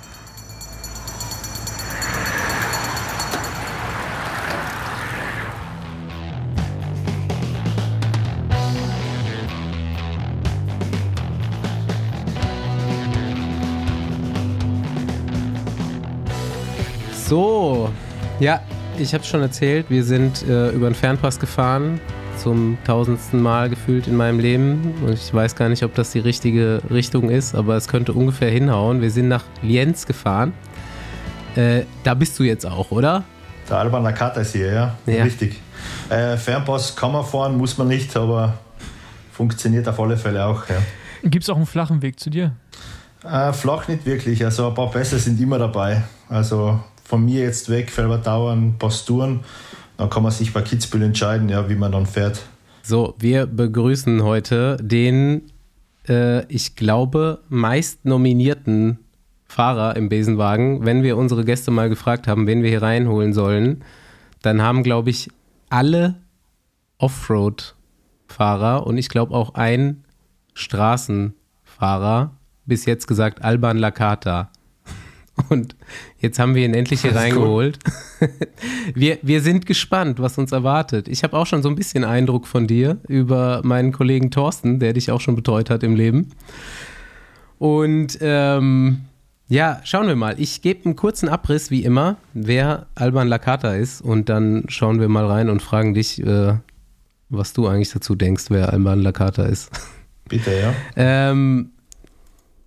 Ja, 18.41 18.61
ich 18.99 19.15
habe 19.15 19.23
schon 19.25 19.43
erzählt, 19.43 19.87
wir 19.89 20.03
sind 20.03 20.43
äh, 20.49 20.71
über 20.71 20.89
den 20.89 20.95
Fernpass 20.95 21.39
gefahren, 21.39 22.01
zum 22.39 22.79
tausendsten 22.85 23.41
Mal 23.41 23.69
gefühlt 23.69 24.07
in 24.07 24.17
meinem 24.17 24.41
Leben. 24.41 24.95
Und 25.05 25.13
ich 25.13 25.33
weiß 25.33 25.55
gar 25.55 25.69
nicht, 25.69 25.83
ob 25.83 25.95
das 25.95 26.13
die 26.13 26.19
richtige 26.19 26.81
Richtung 26.91 27.29
ist, 27.29 27.55
aber 27.55 27.77
es 27.77 27.87
könnte 27.87 28.13
ungefähr 28.13 28.51
hinhauen. 28.51 29.03
Wir 29.03 29.11
sind 29.11 29.29
nach 29.29 29.45
Lienz 29.63 30.07
gefahren. 30.07 30.53
Äh, 31.55 31.83
da 32.03 32.15
bist 32.15 32.39
du 32.39 32.43
jetzt 32.43 32.65
auch, 32.67 32.91
oder? 32.91 33.25
Der 33.69 33.79
Alban 33.79 34.03
Nakata 34.03 34.41
ist 34.41 34.53
hier, 34.53 34.73
ja. 34.73 34.95
Ja. 35.07 35.23
Richtig. 35.23 35.61
Äh, 36.09 36.37
Fernpass 36.37 36.97
kann 36.97 37.13
man 37.13 37.25
fahren, 37.25 37.57
muss 37.57 37.77
man 37.77 37.89
nicht, 37.89 38.17
aber 38.17 38.55
funktioniert 39.33 39.87
auf 39.87 40.01
alle 40.01 40.17
Fälle 40.17 40.45
auch. 40.45 40.69
Ja. 40.69 40.77
Gibt 41.23 41.45
es 41.45 41.51
auch 41.51 41.57
einen 41.57 41.67
flachen 41.67 42.01
Weg 42.03 42.19
zu 42.19 42.31
dir? 42.31 42.53
Äh, 43.23 43.53
flach 43.53 43.87
nicht 43.89 44.07
wirklich, 44.07 44.43
also 44.45 44.69
ein 44.69 44.75
paar 44.75 44.91
Pässe 44.91 45.19
sind 45.19 45.39
immer 45.41 45.59
dabei. 45.59 46.03
Also 46.29 46.81
von 47.11 47.25
mir 47.25 47.43
jetzt 47.43 47.69
weg, 47.69 47.91
Felbertauern, 47.91 48.77
Touren. 49.05 49.41
Dann 49.97 50.09
kann 50.09 50.23
man 50.23 50.31
sich 50.31 50.53
bei 50.53 50.63
Kitzbühel 50.63 51.03
entscheiden, 51.03 51.49
ja, 51.49 51.69
wie 51.69 51.75
man 51.75 51.91
dann 51.91 52.07
fährt. 52.07 52.43
So, 52.83 53.15
wir 53.19 53.47
begrüßen 53.47 54.23
heute 54.23 54.77
den, 54.81 55.51
äh, 56.09 56.47
ich 56.47 56.77
glaube, 56.77 57.41
meist 57.49 58.05
nominierten 58.05 59.01
Fahrer 59.45 59.97
im 59.97 60.09
Besenwagen. 60.09 60.87
Wenn 60.87 61.03
wir 61.03 61.17
unsere 61.17 61.45
Gäste 61.45 61.73
mal 61.73 61.89
gefragt 61.89 62.29
haben, 62.29 62.47
wen 62.47 62.63
wir 62.63 62.71
hier 62.71 62.83
reinholen 62.83 63.33
sollen, 63.33 63.83
dann 64.41 64.63
haben, 64.63 64.85
glaube 64.85 65.11
ich, 65.11 65.31
alle 65.69 66.15
Offroad-Fahrer 66.99 68.87
und 68.87 68.97
ich 68.99 69.09
glaube 69.09 69.35
auch 69.35 69.55
ein 69.55 70.05
Straßenfahrer 70.55 72.37
bis 72.67 72.85
jetzt 72.85 73.09
gesagt 73.09 73.43
Alban 73.43 73.79
Lakata. 73.79 74.51
Und 75.49 75.77
jetzt 76.19 76.39
haben 76.39 76.55
wir 76.55 76.65
ihn 76.65 76.75
endlich 76.75 77.03
hier 77.03 77.15
reingeholt. 77.15 77.79
Wir, 78.95 79.19
wir 79.23 79.41
sind 79.41 79.65
gespannt, 79.65 80.19
was 80.21 80.37
uns 80.37 80.53
erwartet. 80.53 81.09
Ich 81.09 81.23
habe 81.23 81.35
auch 81.39 81.47
schon 81.47 81.63
so 81.63 81.71
ein 81.71 81.75
bisschen 81.75 82.05
Eindruck 82.05 82.47
von 82.47 82.67
dir 82.67 82.99
über 83.09 83.63
meinen 83.65 83.93
Kollegen 83.93 84.31
Thorsten, 84.31 84.79
der 84.79 84.93
dich 84.93 85.11
auch 85.11 85.23
schon 85.23 85.37
betreut 85.37 85.71
hat 85.71 85.83
im 85.83 85.97
Leben. 85.97 86.29
Und 87.59 88.19
ähm, 88.21 89.07
ja, 89.49 89.81
schauen 89.85 90.07
wir 90.07 90.17
mal. 90.17 90.39
Ich 90.39 90.61
gebe 90.61 90.85
einen 90.85 90.97
kurzen 90.97 91.29
Abriss, 91.29 91.71
wie 91.71 91.83
immer, 91.83 92.19
wer 92.35 92.87
Alban 92.95 93.29
Lakata 93.29 93.75
ist. 93.75 94.03
Und 94.03 94.29
dann 94.29 94.65
schauen 94.69 95.01
wir 95.01 95.09
mal 95.09 95.27
rein 95.27 95.49
und 95.49 95.61
fragen 95.63 95.95
dich, 95.95 96.23
äh, 96.23 96.55
was 97.31 97.53
du 97.53 97.67
eigentlich 97.67 97.91
dazu 97.91 98.15
denkst, 98.15 98.45
wer 98.51 98.73
Alban 98.73 99.01
Lakata 99.01 99.45
ist. 99.45 99.71
Bitte, 100.29 100.53
ja. 100.53 100.75
Ähm, 100.95 101.71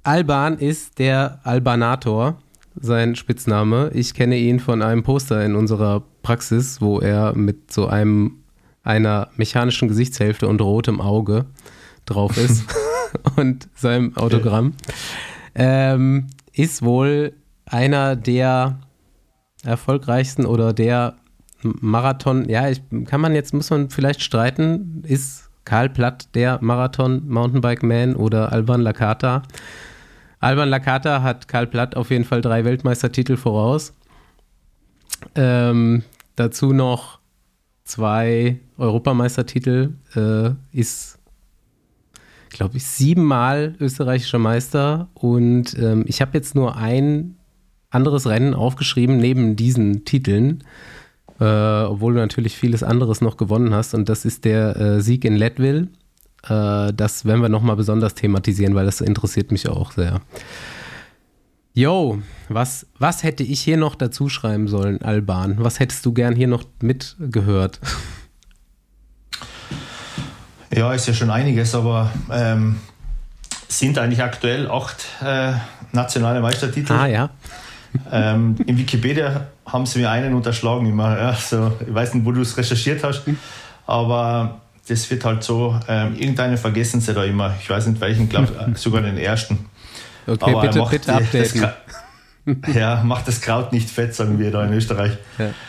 Alban 0.04 0.58
ist 0.58 1.00
der 1.00 1.40
Albanator, 1.44 2.38
sein 2.80 3.16
Spitzname. 3.16 3.92
Ich 3.94 4.14
kenne 4.14 4.38
ihn 4.38 4.60
von 4.60 4.82
einem 4.82 5.04
Poster 5.04 5.44
in 5.44 5.56
unserer 5.56 6.04
Praxis, 6.22 6.82
wo 6.82 7.00
er 7.00 7.36
mit 7.36 7.72
so 7.72 7.88
einem 7.88 8.44
einer 8.84 9.30
mechanischen 9.38 9.88
Gesichtshälfte 9.88 10.48
und 10.48 10.62
rotem 10.62 11.00
Auge 11.00 11.46
drauf 12.06 12.38
ist 12.38 12.66
und 13.38 13.70
seinem 13.76 14.16
Autogramm. 14.18 14.74
Ähm, 15.56 16.28
ist 16.52 16.82
wohl 16.82 17.34
einer 17.66 18.16
der 18.16 18.80
erfolgreichsten 19.64 20.46
oder 20.46 20.74
der 20.74 21.16
Marathon, 21.64 22.50
ja, 22.50 22.70
ich, 22.70 22.82
kann 23.06 23.22
man 23.22 23.34
jetzt, 23.36 23.54
muss 23.54 23.70
man 23.70 23.90
vielleicht 23.90 24.22
streiten, 24.22 25.04
ist 25.08 25.50
Karl 25.64 25.90
Platt 25.90 26.36
der 26.36 26.60
Marathon 26.62 27.28
Mountainbike 27.28 27.84
Man 27.84 28.16
oder 28.16 28.52
Alban 28.52 28.82
Lakata? 28.82 29.44
Alban 30.44 30.68
Lakata 30.68 31.22
hat 31.22 31.48
Karl 31.48 31.68
Platt 31.68 31.96
auf 31.96 32.12
jeden 32.12 32.26
Fall 32.26 32.42
drei 32.42 32.66
Weltmeistertitel 32.66 33.38
voraus. 33.38 33.94
Ähm, 35.36 36.04
dazu 36.36 36.74
noch 36.74 37.20
zwei 37.86 38.60
Europameistertitel, 38.78 39.94
äh, 40.16 40.52
ist, 40.78 41.18
glaube 42.50 42.76
ich, 42.76 42.86
siebenmal 42.86 43.76
österreichischer 43.80 44.38
Meister 44.38 45.08
und 45.14 45.78
ähm, 45.80 46.04
ich 46.08 46.20
habe 46.20 46.32
jetzt 46.34 46.56
nur 46.56 46.76
ein 46.76 47.38
anderes 47.90 48.28
Rennen 48.28 48.54
aufgeschrieben 48.54 49.18
neben 49.18 49.56
diesen 49.56 50.04
Titeln, 50.04 50.66
äh, 51.40 51.46
obwohl 51.46 52.16
du 52.16 52.20
natürlich 52.20 52.58
vieles 52.58 52.84
anderes 52.84 53.22
noch 53.22 53.38
gewonnen 53.38 53.74
hast 53.74 53.94
und 53.94 54.10
das 54.10 54.26
ist 54.26 54.44
der 54.44 54.76
äh, 54.76 55.02
Sieg 55.02 55.24
in 55.24 55.38
Leadville. 55.38 55.88
Äh, 56.48 56.94
das 56.94 57.26
werden 57.26 57.42
wir 57.42 57.50
nochmal 57.50 57.76
besonders 57.76 58.16
thematisieren, 58.16 58.76
weil 58.76 58.86
das 58.86 59.02
interessiert 59.02 59.52
mich 59.52 59.68
auch 59.68 59.92
sehr. 59.92 60.22
Yo, 61.74 62.20
was, 62.50 62.86
was 63.00 63.24
hätte 63.24 63.44
ich 63.44 63.62
hier 63.62 63.78
noch 63.78 63.96
dazu 63.96 64.30
schreiben 64.30 64.68
sollen, 64.68 65.02
Alban? 65.02 65.56
Was 65.64 65.80
hättest 65.80 66.06
du 66.06 66.14
gern 66.14 66.36
hier 66.36 66.48
noch 66.48 66.66
mitgehört? 66.82 67.80
Ja, 70.76 70.94
ist 70.94 71.08
ja 71.08 71.14
schon 71.14 71.30
einiges, 71.30 71.74
aber 71.74 72.12
ähm, 72.32 72.80
sind 73.68 73.98
eigentlich 73.98 74.22
aktuell 74.22 74.70
acht 74.70 75.06
äh, 75.24 75.54
nationale 75.92 76.42
Meistertitel. 76.42 76.94
Ah 76.94 77.08
ja. 77.08 77.30
Ähm, 78.12 78.56
in 78.66 78.78
Wikipedia 78.78 79.48
haben 79.66 79.86
sie 79.86 80.00
mir 80.00 80.10
einen 80.10 80.34
unterschlagen 80.34 80.88
immer. 80.88 81.18
Ja, 81.18 81.34
so, 81.34 81.72
ich 81.86 81.94
weiß 81.94 82.14
nicht, 82.16 82.26
wo 82.26 82.32
du 82.32 82.42
es 82.42 82.58
recherchiert 82.58 83.04
hast, 83.04 83.24
aber 83.86 84.62
das 84.88 85.10
wird 85.10 85.24
halt 85.26 85.44
so, 85.44 85.80
ähm, 85.88 86.16
irgendeinen 86.16 86.58
vergessen 86.58 87.00
sie 87.02 87.14
da 87.14 87.24
immer. 87.24 87.54
Ich 87.62 87.70
weiß 87.70 87.88
nicht 87.88 88.02
welchen, 88.02 88.28
glaube 88.30 88.50
sogar 88.76 89.02
den 89.02 89.18
ersten. 89.18 89.66
Okay, 90.28 90.38
Aber 90.42 90.54
er 90.64 90.68
bitte, 90.68 90.80
macht 90.80 90.92
bitte 90.92 91.14
updaten. 91.14 91.68
Ja, 92.74 93.02
macht 93.06 93.26
das 93.30 93.40
Kraut 93.40 93.72
nicht 93.72 93.90
fett, 93.90 94.14
sagen 94.14 94.38
wir 94.38 94.52
da 94.52 94.66
in 94.66 94.74
Österreich. 94.74 95.14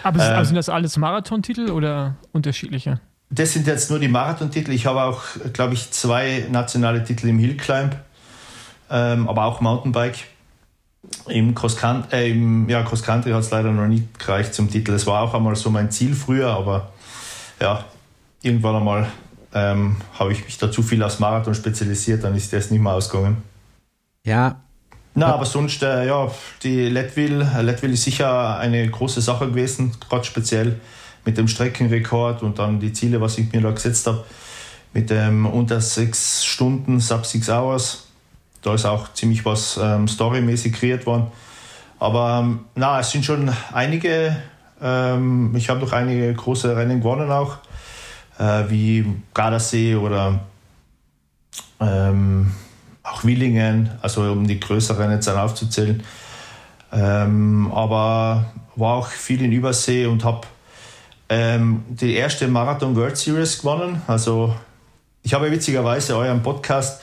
Aber 0.02 0.18
sind- 0.18 0.28
Ähm. 0.32 0.36
also 0.36 0.48
sind 0.48 0.56
das 0.56 0.68
alles 0.68 0.96
Marathontitel 0.96 1.70
oder 1.70 2.16
unterschiedliche? 2.32 2.98
Das 3.30 3.52
sind 3.52 3.68
jetzt 3.68 3.90
nur 3.90 4.00
die 4.00 4.08
Marathontitel. 4.08 4.72
Ich 4.72 4.84
habe 4.86 5.02
auch, 5.02 5.22
glaube 5.52 5.74
ich, 5.74 5.92
zwei 5.92 6.46
nationale 6.50 7.04
Titel 7.04 7.28
im 7.28 7.38
Hillclimb, 7.38 7.94
ähm, 8.90 9.28
aber 9.28 9.44
auch 9.44 9.60
Mountainbike. 9.60 10.16
Im 11.28 11.54
Cross 11.54 11.76
Country, 11.76 12.16
äh, 12.16 12.30
im, 12.32 12.68
ja, 12.68 12.82
Cross 12.82 13.04
Country 13.04 13.30
hat 13.30 13.40
es 13.42 13.50
leider 13.50 13.70
noch 13.70 13.86
nicht 13.86 14.18
gereicht 14.18 14.52
zum 14.54 14.68
Titel. 14.68 14.90
Das 14.90 15.06
war 15.06 15.20
auch 15.22 15.32
einmal 15.34 15.54
so 15.54 15.70
mein 15.70 15.92
Ziel 15.92 16.14
früher, 16.14 16.50
aber 16.50 16.92
ja, 17.60 17.84
irgendwann 18.44 18.76
einmal 18.76 19.06
ähm, 19.54 19.96
habe 20.18 20.32
ich 20.32 20.44
mich 20.44 20.58
da 20.58 20.70
zu 20.70 20.82
viel 20.82 21.02
aufs 21.02 21.20
Marathon 21.20 21.54
spezialisiert, 21.54 22.24
dann 22.24 22.34
ist 22.34 22.52
das 22.52 22.70
nicht 22.70 22.80
mehr 22.80 22.92
ausgegangen. 22.92 23.42
Ja, 24.24 24.60
Na, 25.14 25.32
aber 25.34 25.44
sonst, 25.44 25.82
äh, 25.82 26.06
ja, 26.06 26.28
die 26.62 26.88
Leadville, 26.88 27.48
äh, 27.56 27.62
Leadville 27.62 27.92
ist 27.92 28.02
sicher 28.02 28.58
eine 28.58 28.88
große 28.88 29.20
Sache 29.20 29.48
gewesen, 29.48 29.92
gerade 30.08 30.24
speziell 30.24 30.80
mit 31.24 31.38
dem 31.38 31.46
Streckenrekord 31.46 32.42
und 32.42 32.58
dann 32.58 32.80
die 32.80 32.92
Ziele, 32.92 33.20
was 33.20 33.38
ich 33.38 33.52
mir 33.52 33.60
da 33.60 33.70
gesetzt 33.70 34.06
habe, 34.06 34.24
mit 34.92 35.10
dem 35.10 35.46
unter 35.46 35.80
sechs 35.80 36.44
Stunden, 36.44 37.00
sub 37.00 37.26
six 37.26 37.48
hours. 37.48 38.08
Da 38.62 38.74
ist 38.74 38.86
auch 38.86 39.12
ziemlich 39.12 39.44
was 39.44 39.78
ähm, 39.80 40.08
storymäßig 40.08 40.72
kreiert 40.72 41.06
worden. 41.06 41.26
Aber 41.98 42.40
ähm, 42.42 42.60
na, 42.74 43.00
es 43.00 43.10
sind 43.10 43.24
schon 43.24 43.50
einige, 43.72 44.36
ähm, 44.82 45.54
ich 45.56 45.68
habe 45.68 45.80
noch 45.80 45.92
einige 45.92 46.32
große 46.34 46.76
Rennen 46.76 47.00
gewonnen 47.00 47.30
auch, 47.30 47.58
äh, 48.38 48.64
wie 48.68 49.06
Gardasee 49.32 49.94
oder 49.96 50.40
ähm, 51.80 52.52
auch 53.02 53.24
Willingen, 53.24 53.90
also 54.02 54.22
um 54.32 54.46
die 54.46 54.58
größeren 54.58 55.10
jetzt 55.10 55.26
dann 55.26 55.38
aufzuzählen. 55.38 56.02
Ähm, 56.92 57.70
aber 57.72 58.46
war 58.76 58.94
auch 58.94 59.08
viel 59.08 59.42
in 59.42 59.52
Übersee 59.52 60.06
und 60.06 60.24
habe 60.24 60.46
ähm, 61.28 61.84
die 61.88 62.14
erste 62.14 62.48
Marathon 62.48 62.96
World 62.96 63.16
Series 63.16 63.58
gewonnen. 63.58 64.02
Also 64.06 64.54
ich 65.22 65.34
habe 65.34 65.50
witzigerweise 65.50 66.16
euren 66.16 66.42
Podcast 66.42 67.02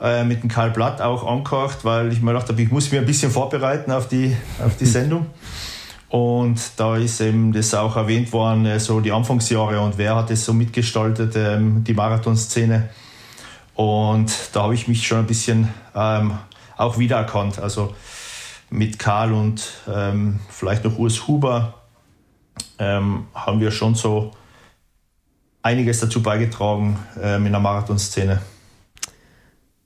äh, 0.00 0.24
mit 0.24 0.42
dem 0.42 0.48
Karl 0.48 0.70
Blatt 0.70 1.00
auch 1.00 1.26
angehört, 1.26 1.84
weil 1.84 2.12
ich 2.12 2.20
mir 2.20 2.32
gedacht 2.32 2.48
habe, 2.48 2.60
ich 2.60 2.70
muss 2.70 2.90
mich 2.90 3.00
ein 3.00 3.06
bisschen 3.06 3.30
vorbereiten 3.30 3.92
auf 3.92 4.08
die, 4.08 4.36
auf 4.64 4.76
die 4.76 4.86
Sendung. 4.86 5.26
Und 6.10 6.60
da 6.76 6.96
ist 6.96 7.20
eben 7.20 7.52
das 7.52 7.72
auch 7.72 7.96
erwähnt 7.96 8.32
worden, 8.32 8.66
äh, 8.66 8.80
so 8.80 9.00
die 9.00 9.12
Anfangsjahre 9.12 9.80
und 9.80 9.96
wer 9.96 10.16
hat 10.16 10.30
das 10.30 10.44
so 10.44 10.52
mitgestaltet, 10.52 11.34
ähm, 11.36 11.84
die 11.84 11.94
Marathonszene. 11.94 12.90
Und 13.76 14.32
da 14.52 14.64
habe 14.64 14.74
ich 14.74 14.88
mich 14.88 15.06
schon 15.06 15.20
ein 15.20 15.26
bisschen 15.26 15.68
ähm, 15.94 16.36
auch 16.76 16.98
wiedererkannt. 16.98 17.60
Also 17.60 17.94
mit 18.70 18.98
Karl 18.98 19.32
und 19.32 19.62
ähm, 19.88 20.40
vielleicht 20.48 20.84
noch 20.84 20.98
Urs 20.98 21.28
Huber 21.28 21.74
ähm, 22.78 23.28
haben 23.32 23.60
wir 23.60 23.70
schon 23.70 23.94
so 23.94 24.32
einiges 25.62 26.00
dazu 26.00 26.22
beigetragen 26.22 26.98
ähm, 27.22 27.46
in 27.46 27.52
der 27.52 27.60
Marathonszene. 27.60 28.40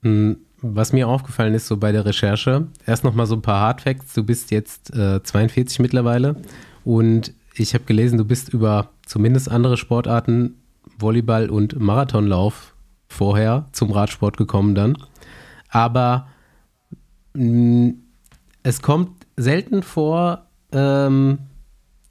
Hm, 0.01 0.37
was 0.73 0.93
mir 0.93 1.07
aufgefallen 1.07 1.53
ist, 1.53 1.67
so 1.67 1.77
bei 1.77 1.91
der 1.91 2.05
Recherche, 2.05 2.67
erst 2.85 3.03
nochmal 3.03 3.27
so 3.27 3.35
ein 3.35 3.41
paar 3.41 3.61
Hardfacts. 3.61 4.13
Du 4.13 4.23
bist 4.23 4.51
jetzt 4.51 4.93
äh, 4.95 5.21
42 5.21 5.79
mittlerweile 5.79 6.35
und 6.83 7.33
ich 7.55 7.73
habe 7.73 7.85
gelesen, 7.85 8.17
du 8.17 8.25
bist 8.25 8.49
über 8.49 8.89
zumindest 9.05 9.49
andere 9.49 9.77
Sportarten, 9.77 10.55
Volleyball 10.97 11.49
und 11.49 11.79
Marathonlauf 11.79 12.73
vorher 13.07 13.65
zum 13.71 13.91
Radsport 13.91 14.37
gekommen 14.37 14.75
dann. 14.75 14.97
Aber 15.69 16.27
mh, 17.33 17.41
hm, 17.41 18.01
es 18.63 18.81
kommt 18.81 19.27
selten 19.37 19.83
vor, 19.83 20.47
ähm, 20.71 21.37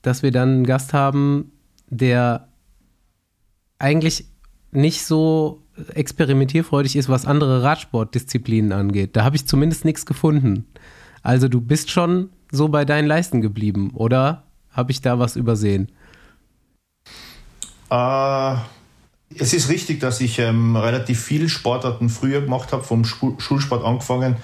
dass 0.02 0.22
wir 0.22 0.30
dann 0.30 0.50
einen 0.50 0.66
Gast 0.66 0.92
haben, 0.92 1.50
der 1.88 2.46
eigentlich 3.78 4.26
nicht 4.70 5.04
so 5.04 5.63
experimentierfreudig 5.94 6.96
ist, 6.96 7.08
was 7.08 7.26
andere 7.26 7.62
Radsportdisziplinen 7.62 8.72
angeht. 8.72 9.16
Da 9.16 9.24
habe 9.24 9.36
ich 9.36 9.46
zumindest 9.46 9.84
nichts 9.84 10.06
gefunden. 10.06 10.66
Also 11.22 11.48
du 11.48 11.60
bist 11.60 11.90
schon 11.90 12.30
so 12.50 12.68
bei 12.68 12.84
deinen 12.84 13.08
Leisten 13.08 13.40
geblieben, 13.40 13.90
oder 13.94 14.44
habe 14.70 14.92
ich 14.92 15.00
da 15.00 15.18
was 15.18 15.36
übersehen? 15.36 15.90
Äh, 17.90 18.54
es 19.36 19.52
ist 19.52 19.68
richtig, 19.68 20.00
dass 20.00 20.20
ich 20.20 20.38
ähm, 20.38 20.76
relativ 20.76 21.20
viele 21.20 21.48
Sportarten 21.48 22.08
früher 22.08 22.42
gemacht 22.42 22.72
habe, 22.72 22.84
vom 22.84 23.04
Schulsport 23.04 23.84
angefangen. 23.84 24.36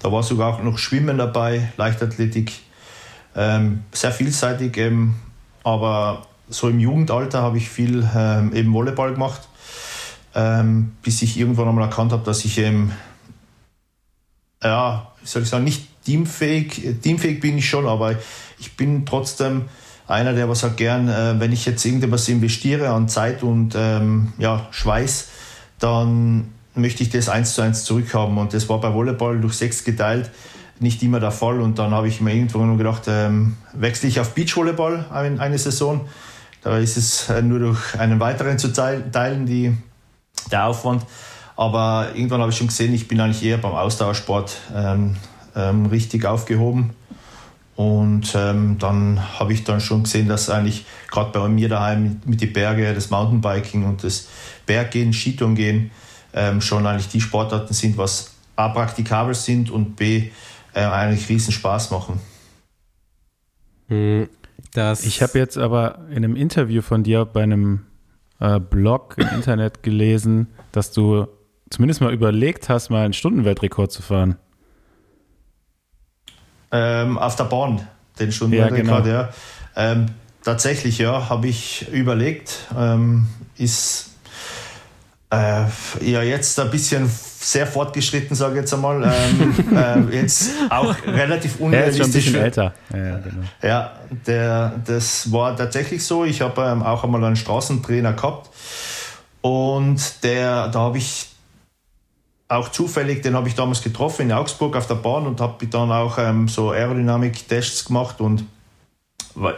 Da 0.00 0.12
war 0.12 0.22
sogar 0.22 0.54
auch 0.54 0.62
noch 0.62 0.78
Schwimmen 0.78 1.18
dabei, 1.18 1.72
Leichtathletik, 1.76 2.52
ähm, 3.34 3.82
sehr 3.92 4.12
vielseitig. 4.12 4.76
Ähm, 4.76 5.16
aber 5.64 6.26
so 6.48 6.68
im 6.68 6.78
Jugendalter 6.78 7.42
habe 7.42 7.58
ich 7.58 7.68
viel 7.68 8.08
ähm, 8.14 8.54
eben 8.54 8.72
Volleyball 8.72 9.12
gemacht 9.12 9.48
ähm, 10.34 10.92
bis 11.02 11.22
ich 11.22 11.38
irgendwann 11.38 11.68
einmal 11.68 11.84
erkannt 11.84 12.12
habe, 12.12 12.24
dass 12.24 12.44
ich 12.44 12.58
eben, 12.58 12.92
ja, 14.62 15.12
wie 15.20 15.26
soll 15.26 15.42
ich 15.42 15.48
sagen, 15.48 15.64
nicht 15.64 16.04
teamfähig, 16.04 17.00
teamfähig 17.02 17.40
bin 17.40 17.58
ich 17.58 17.68
schon, 17.68 17.86
aber 17.86 18.14
ich 18.58 18.76
bin 18.76 19.04
trotzdem 19.06 19.66
einer, 20.06 20.32
der 20.32 20.48
was 20.48 20.62
halt 20.62 20.76
gern, 20.76 21.08
äh, 21.08 21.38
wenn 21.38 21.52
ich 21.52 21.66
jetzt 21.66 21.84
irgendetwas 21.84 22.28
investiere 22.28 22.90
an 22.90 23.08
Zeit 23.08 23.42
und 23.42 23.74
ähm, 23.76 24.32
ja, 24.38 24.66
Schweiß, 24.70 25.28
dann 25.78 26.48
möchte 26.74 27.02
ich 27.02 27.10
das 27.10 27.28
eins 27.28 27.54
zu 27.54 27.62
eins 27.62 27.84
zurückhaben. 27.84 28.38
Und 28.38 28.54
das 28.54 28.68
war 28.68 28.80
bei 28.80 28.92
Volleyball 28.92 29.40
durch 29.40 29.54
sechs 29.54 29.84
geteilt 29.84 30.30
nicht 30.80 31.02
immer 31.02 31.20
der 31.20 31.30
Fall. 31.30 31.60
Und 31.60 31.78
dann 31.78 31.92
habe 31.92 32.08
ich 32.08 32.20
mir 32.20 32.34
irgendwann 32.34 32.78
gedacht, 32.78 33.02
ähm, 33.08 33.56
wechsle 33.72 34.08
ich 34.08 34.20
auf 34.20 34.34
Beachvolleyball 34.34 35.06
eine 35.10 35.58
Saison. 35.58 36.06
Da 36.62 36.78
ist 36.78 36.96
es 36.96 37.28
äh, 37.28 37.42
nur 37.42 37.58
durch 37.58 37.98
einen 37.98 38.20
weiteren 38.20 38.58
zu 38.58 38.72
teilen, 38.72 39.46
die 39.46 39.76
der 40.48 40.66
Aufwand. 40.66 41.04
Aber 41.56 42.10
irgendwann 42.14 42.40
habe 42.40 42.52
ich 42.52 42.56
schon 42.56 42.68
gesehen, 42.68 42.94
ich 42.94 43.08
bin 43.08 43.20
eigentlich 43.20 43.42
eher 43.42 43.58
beim 43.58 43.72
Ausdauersport 43.72 44.56
ähm, 44.74 45.16
ähm, 45.56 45.86
richtig 45.86 46.24
aufgehoben. 46.24 46.90
Und 47.74 48.34
ähm, 48.34 48.76
dann 48.78 49.38
habe 49.38 49.52
ich 49.52 49.64
dann 49.64 49.80
schon 49.80 50.02
gesehen, 50.02 50.28
dass 50.28 50.50
eigentlich 50.50 50.84
gerade 51.10 51.30
bei 51.30 51.48
mir 51.48 51.68
daheim 51.68 52.02
mit, 52.02 52.26
mit 52.26 52.40
den 52.40 52.52
Bergen, 52.52 52.94
das 52.94 53.10
Mountainbiking 53.10 53.84
und 53.84 54.02
das 54.02 54.28
Berggehen, 54.66 55.12
Skitourengehen 55.12 55.90
ähm, 56.32 56.60
schon 56.60 56.86
eigentlich 56.86 57.08
die 57.08 57.20
Sportarten 57.20 57.74
sind, 57.74 57.96
was 57.96 58.34
A 58.56 58.68
praktikabel 58.68 59.34
sind 59.34 59.70
und 59.70 59.96
B 59.96 60.30
äh, 60.74 60.80
eigentlich 60.80 61.28
riesen 61.28 61.52
Spaß 61.52 61.90
machen. 61.90 62.20
Hm, 63.88 64.28
das 64.72 65.04
ich 65.04 65.22
habe 65.22 65.38
jetzt 65.38 65.56
aber 65.56 66.06
in 66.10 66.18
einem 66.18 66.36
Interview 66.36 66.82
von 66.82 67.02
dir 67.02 67.24
bei 67.24 67.42
einem 67.42 67.86
äh, 68.40 68.60
Blog 68.60 69.16
im 69.18 69.28
Internet 69.28 69.82
gelesen, 69.82 70.48
dass 70.72 70.92
du 70.92 71.26
zumindest 71.70 72.00
mal 72.00 72.12
überlegt 72.12 72.68
hast, 72.68 72.90
mal 72.90 73.04
einen 73.04 73.12
Stundenweltrekord 73.12 73.92
zu 73.92 74.02
fahren. 74.02 74.36
Ähm, 76.70 77.18
auf 77.18 77.36
der 77.36 77.44
Bahn, 77.44 77.86
den 78.18 78.32
Stundenweltrekord, 78.32 79.06
ja. 79.06 79.22
Genau. 79.22 79.28
ja. 79.76 79.92
Ähm, 79.92 80.06
tatsächlich, 80.42 80.98
ja, 80.98 81.28
habe 81.28 81.48
ich 81.48 81.88
überlegt. 81.92 82.66
Ähm, 82.76 83.28
ist 83.56 84.10
äh, 85.30 85.64
ja 86.00 86.22
jetzt 86.22 86.58
ein 86.58 86.70
bisschen 86.70 87.08
sehr 87.08 87.66
fortgeschritten, 87.66 88.34
sage 88.34 88.54
ich 88.54 88.60
jetzt 88.60 88.74
einmal. 88.74 89.02
Ähm, 89.02 90.10
äh, 90.12 90.16
jetzt 90.16 90.50
auch 90.70 90.94
relativ 91.06 91.60
unrealistisch. 91.60 92.12
Bisschen 92.12 92.34
älter. 92.36 92.74
Ja, 92.92 93.18
genau. 93.18 93.42
ja 93.62 93.92
der, 94.26 94.80
das 94.86 95.30
war 95.30 95.56
tatsächlich 95.56 96.04
so. 96.04 96.24
Ich 96.24 96.40
habe 96.40 96.62
ähm, 96.62 96.82
auch 96.82 97.04
einmal 97.04 97.22
einen 97.24 97.36
Straßentrainer 97.36 98.14
gehabt 98.14 98.50
und 99.40 100.24
der, 100.24 100.68
da 100.68 100.80
habe 100.80 100.98
ich 100.98 101.28
auch 102.48 102.70
zufällig, 102.70 103.22
den 103.22 103.34
habe 103.34 103.48
ich 103.48 103.54
damals 103.54 103.82
getroffen 103.82 104.22
in 104.22 104.32
Augsburg 104.32 104.74
auf 104.76 104.86
der 104.86 104.94
Bahn 104.94 105.26
und 105.26 105.40
habe 105.40 105.66
dann 105.66 105.92
auch 105.92 106.16
ähm, 106.18 106.48
so 106.48 106.70
Aerodynamik-Tests 106.70 107.84
gemacht 107.84 108.20
und 108.20 108.44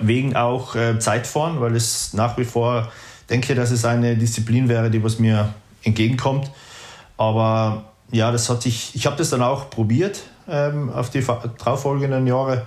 wegen 0.00 0.36
auch 0.36 0.74
äh, 0.74 0.98
Zeitfahren, 0.98 1.60
weil 1.60 1.76
es 1.76 2.12
nach 2.12 2.36
wie 2.36 2.44
vor 2.44 2.90
denke, 3.30 3.54
dass 3.54 3.70
es 3.70 3.84
eine 3.84 4.16
Disziplin 4.16 4.68
wäre, 4.68 4.90
die 4.90 5.02
was 5.02 5.18
mir 5.18 5.54
entgegenkommt. 5.82 6.50
Aber 7.16 7.84
ja, 8.10 8.32
das 8.32 8.50
hat 8.50 8.62
sich, 8.62 8.94
ich 8.94 9.06
habe 9.06 9.16
das 9.16 9.30
dann 9.30 9.42
auch 9.42 9.70
probiert 9.70 10.22
ähm, 10.48 10.90
auf 10.90 11.10
die 11.10 11.24
darauffolgenden 11.58 12.26
Jahre. 12.26 12.66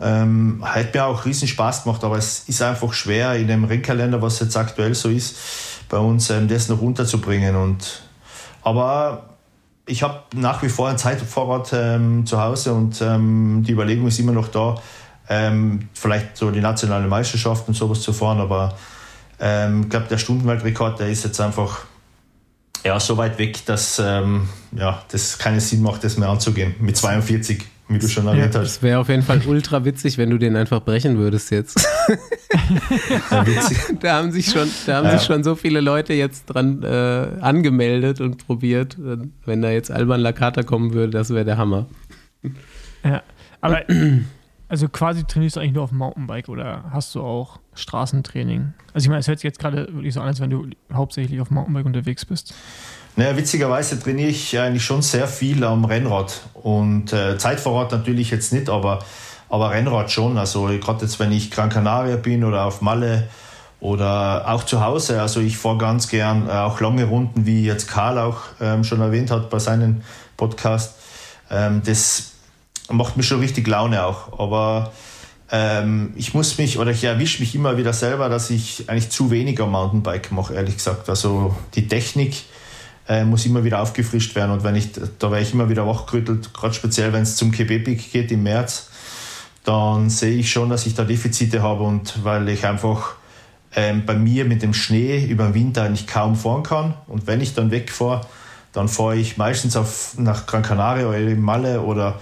Ähm, 0.00 0.62
hat 0.64 0.94
mir 0.94 1.06
auch 1.06 1.24
riesen 1.24 1.48
Spaß 1.48 1.84
gemacht, 1.84 2.04
aber 2.04 2.18
es 2.18 2.48
ist 2.48 2.62
einfach 2.62 2.92
schwer 2.92 3.34
in 3.34 3.48
dem 3.48 3.64
Rennkalender, 3.64 4.22
was 4.22 4.38
jetzt 4.40 4.56
aktuell 4.56 4.94
so 4.94 5.08
ist, 5.08 5.36
bei 5.88 5.98
uns 5.98 6.30
ähm, 6.30 6.48
das 6.48 6.68
noch 6.68 6.80
runterzubringen. 6.80 7.56
Und, 7.56 8.02
aber 8.62 9.30
ich 9.86 10.02
habe 10.02 10.20
nach 10.34 10.62
wie 10.62 10.68
vor 10.68 10.88
ein 10.88 10.98
Zeitfahrrad 10.98 11.72
ähm, 11.72 12.26
zu 12.26 12.40
Hause 12.40 12.74
und 12.74 13.00
ähm, 13.00 13.64
die 13.66 13.72
Überlegung 13.72 14.06
ist 14.06 14.20
immer 14.20 14.32
noch 14.32 14.48
da, 14.48 14.76
ähm, 15.28 15.88
vielleicht 15.94 16.36
so 16.36 16.50
die 16.50 16.60
nationale 16.60 17.08
Meisterschaft 17.08 17.66
und 17.66 17.74
sowas 17.74 18.00
zu 18.00 18.12
fahren, 18.12 18.40
aber 18.40 18.76
ähm, 19.40 19.82
ich 19.82 19.88
glaube, 19.88 20.06
der 20.08 20.18
Stundenweltrekord, 20.18 21.00
der 21.00 21.08
ist 21.08 21.24
jetzt 21.24 21.40
einfach 21.40 21.84
ja, 22.84 22.98
so 23.00 23.16
weit 23.16 23.38
weg, 23.38 23.64
dass 23.66 24.00
ähm, 24.04 24.48
ja, 24.72 25.02
das 25.10 25.38
keinen 25.38 25.60
Sinn 25.60 25.82
macht, 25.82 26.04
das 26.04 26.16
mehr 26.16 26.28
anzugehen. 26.28 26.74
Mit 26.80 26.96
42, 26.96 27.64
wie 27.88 27.98
du 27.98 28.08
schon 28.08 28.26
erwähnt 28.26 28.54
ja, 28.54 28.60
hast. 28.60 28.68
Es 28.68 28.82
wäre 28.82 29.00
auf 29.00 29.08
jeden 29.08 29.22
Fall 29.22 29.40
ultra 29.46 29.84
witzig, 29.84 30.16
wenn 30.18 30.30
du 30.30 30.38
den 30.38 30.56
einfach 30.56 30.80
brechen 30.80 31.18
würdest 31.18 31.50
jetzt. 31.50 31.86
da 34.00 34.16
haben 34.16 34.32
sich 34.32 34.46
schon, 34.46 34.68
da 34.86 34.96
haben 34.96 35.06
ja. 35.06 35.18
sich 35.18 35.26
schon 35.26 35.42
so 35.44 35.54
viele 35.54 35.80
Leute 35.80 36.14
jetzt 36.14 36.46
dran 36.46 36.82
äh, 36.82 37.40
angemeldet 37.40 38.20
und 38.20 38.46
probiert. 38.46 38.96
Wenn 39.44 39.62
da 39.62 39.70
jetzt 39.70 39.90
Alban 39.90 40.20
Lakata 40.20 40.62
kommen 40.62 40.92
würde, 40.92 41.10
das 41.10 41.30
wäre 41.30 41.44
der 41.44 41.58
Hammer. 41.58 41.86
Ja, 43.04 43.22
aber 43.60 43.82
also 44.68 44.88
quasi 44.88 45.24
trainierst 45.24 45.56
du 45.56 45.60
eigentlich 45.60 45.72
nur 45.72 45.84
auf 45.84 45.90
dem 45.90 45.98
Mountainbike 45.98 46.48
oder 46.48 46.84
hast 46.90 47.14
du 47.14 47.22
auch 47.22 47.58
Straßentraining? 47.74 48.74
Also 48.92 49.06
ich 49.06 49.08
meine, 49.08 49.20
es 49.20 49.28
hört 49.28 49.38
sich 49.38 49.44
jetzt 49.44 49.58
gerade 49.58 49.88
wirklich 49.92 50.14
so 50.14 50.20
an, 50.20 50.28
als 50.28 50.40
wenn 50.40 50.50
du 50.50 50.66
hauptsächlich 50.92 51.40
auf 51.40 51.48
dem 51.48 51.54
Mountainbike 51.54 51.86
unterwegs 51.86 52.24
bist. 52.24 52.54
Naja, 53.16 53.36
witzigerweise 53.36 53.98
trainiere 53.98 54.28
ich 54.28 54.58
eigentlich 54.58 54.84
schon 54.84 55.02
sehr 55.02 55.26
viel 55.26 55.64
am 55.64 55.84
Rennrad. 55.84 56.40
Und 56.54 57.12
äh, 57.12 57.36
Zeitfahrrad 57.38 57.90
natürlich 57.90 58.30
jetzt 58.30 58.52
nicht, 58.52 58.68
aber, 58.68 59.00
aber 59.48 59.70
Rennrad 59.70 60.10
schon. 60.10 60.38
Also 60.38 60.66
gerade 60.66 61.02
jetzt, 61.02 61.18
wenn 61.18 61.32
ich 61.32 61.50
Gran 61.50 61.70
Canaria 61.70 62.16
bin 62.16 62.44
oder 62.44 62.64
auf 62.64 62.80
Malle 62.80 63.28
oder 63.80 64.48
auch 64.48 64.64
zu 64.64 64.84
Hause. 64.84 65.20
Also 65.20 65.40
ich 65.40 65.56
fahre 65.56 65.78
ganz 65.78 66.08
gern 66.08 66.48
äh, 66.48 66.52
auch 66.52 66.80
lange 66.80 67.04
Runden, 67.04 67.46
wie 67.46 67.64
jetzt 67.64 67.88
Karl 67.88 68.18
auch 68.18 68.42
ähm, 68.60 68.84
schon 68.84 69.00
erwähnt 69.00 69.30
hat 69.30 69.50
bei 69.50 69.58
seinem 69.58 70.02
Podcast. 70.36 70.94
Ähm, 71.50 71.82
das 71.84 72.34
macht 72.90 73.16
mir 73.16 73.22
schon 73.22 73.40
richtig 73.40 73.66
Laune 73.66 74.04
auch. 74.04 74.38
Aber 74.38 74.92
ähm, 75.50 76.12
ich 76.16 76.34
muss 76.34 76.58
mich 76.58 76.78
oder 76.78 76.90
ich 76.90 77.04
erwische 77.04 77.40
mich 77.40 77.54
immer 77.54 77.76
wieder 77.76 77.92
selber, 77.92 78.28
dass 78.28 78.50
ich 78.50 78.84
eigentlich 78.88 79.10
zu 79.10 79.30
wenig 79.30 79.60
am 79.60 79.72
Mountainbike 79.72 80.30
mache, 80.32 80.54
ehrlich 80.54 80.76
gesagt. 80.76 81.08
Also 81.08 81.56
die 81.74 81.88
Technik 81.88 82.44
äh, 83.08 83.24
muss 83.24 83.46
immer 83.46 83.64
wieder 83.64 83.80
aufgefrischt 83.80 84.34
werden 84.34 84.50
und 84.52 84.64
wenn 84.64 84.76
ich, 84.76 84.90
da 84.92 85.30
werde 85.30 85.42
ich 85.42 85.54
immer 85.54 85.70
wieder 85.70 85.86
wachgerüttelt, 85.86 86.52
gerade 86.52 86.74
speziell 86.74 87.12
wenn 87.14 87.22
es 87.22 87.36
zum 87.36 87.50
Quebec 87.50 88.12
geht 88.12 88.30
im 88.30 88.42
März, 88.42 88.90
dann 89.64 90.10
sehe 90.10 90.36
ich 90.36 90.50
schon, 90.50 90.68
dass 90.68 90.84
ich 90.84 90.94
da 90.94 91.04
Defizite 91.04 91.62
habe 91.62 91.84
und 91.84 92.22
weil 92.24 92.48
ich 92.50 92.66
einfach 92.66 93.14
ähm, 93.74 94.04
bei 94.04 94.14
mir 94.14 94.44
mit 94.44 94.62
dem 94.62 94.74
Schnee 94.74 95.24
über 95.24 95.44
den 95.44 95.54
Winter 95.54 95.84
eigentlich 95.84 96.06
kaum 96.06 96.36
fahren 96.36 96.62
kann 96.62 96.94
und 97.06 97.26
wenn 97.26 97.40
ich 97.40 97.54
dann 97.54 97.70
wegfahre, 97.70 98.26
Dann 98.72 98.88
fahre 98.88 99.16
ich 99.16 99.38
meistens 99.38 99.76
auf, 99.76 100.14
nach 100.18 100.46
Gran 100.46 100.62
Canaria 100.62 101.08
oder 101.08 101.18
in 101.18 101.40
Malle 101.40 101.80
oder 101.80 102.20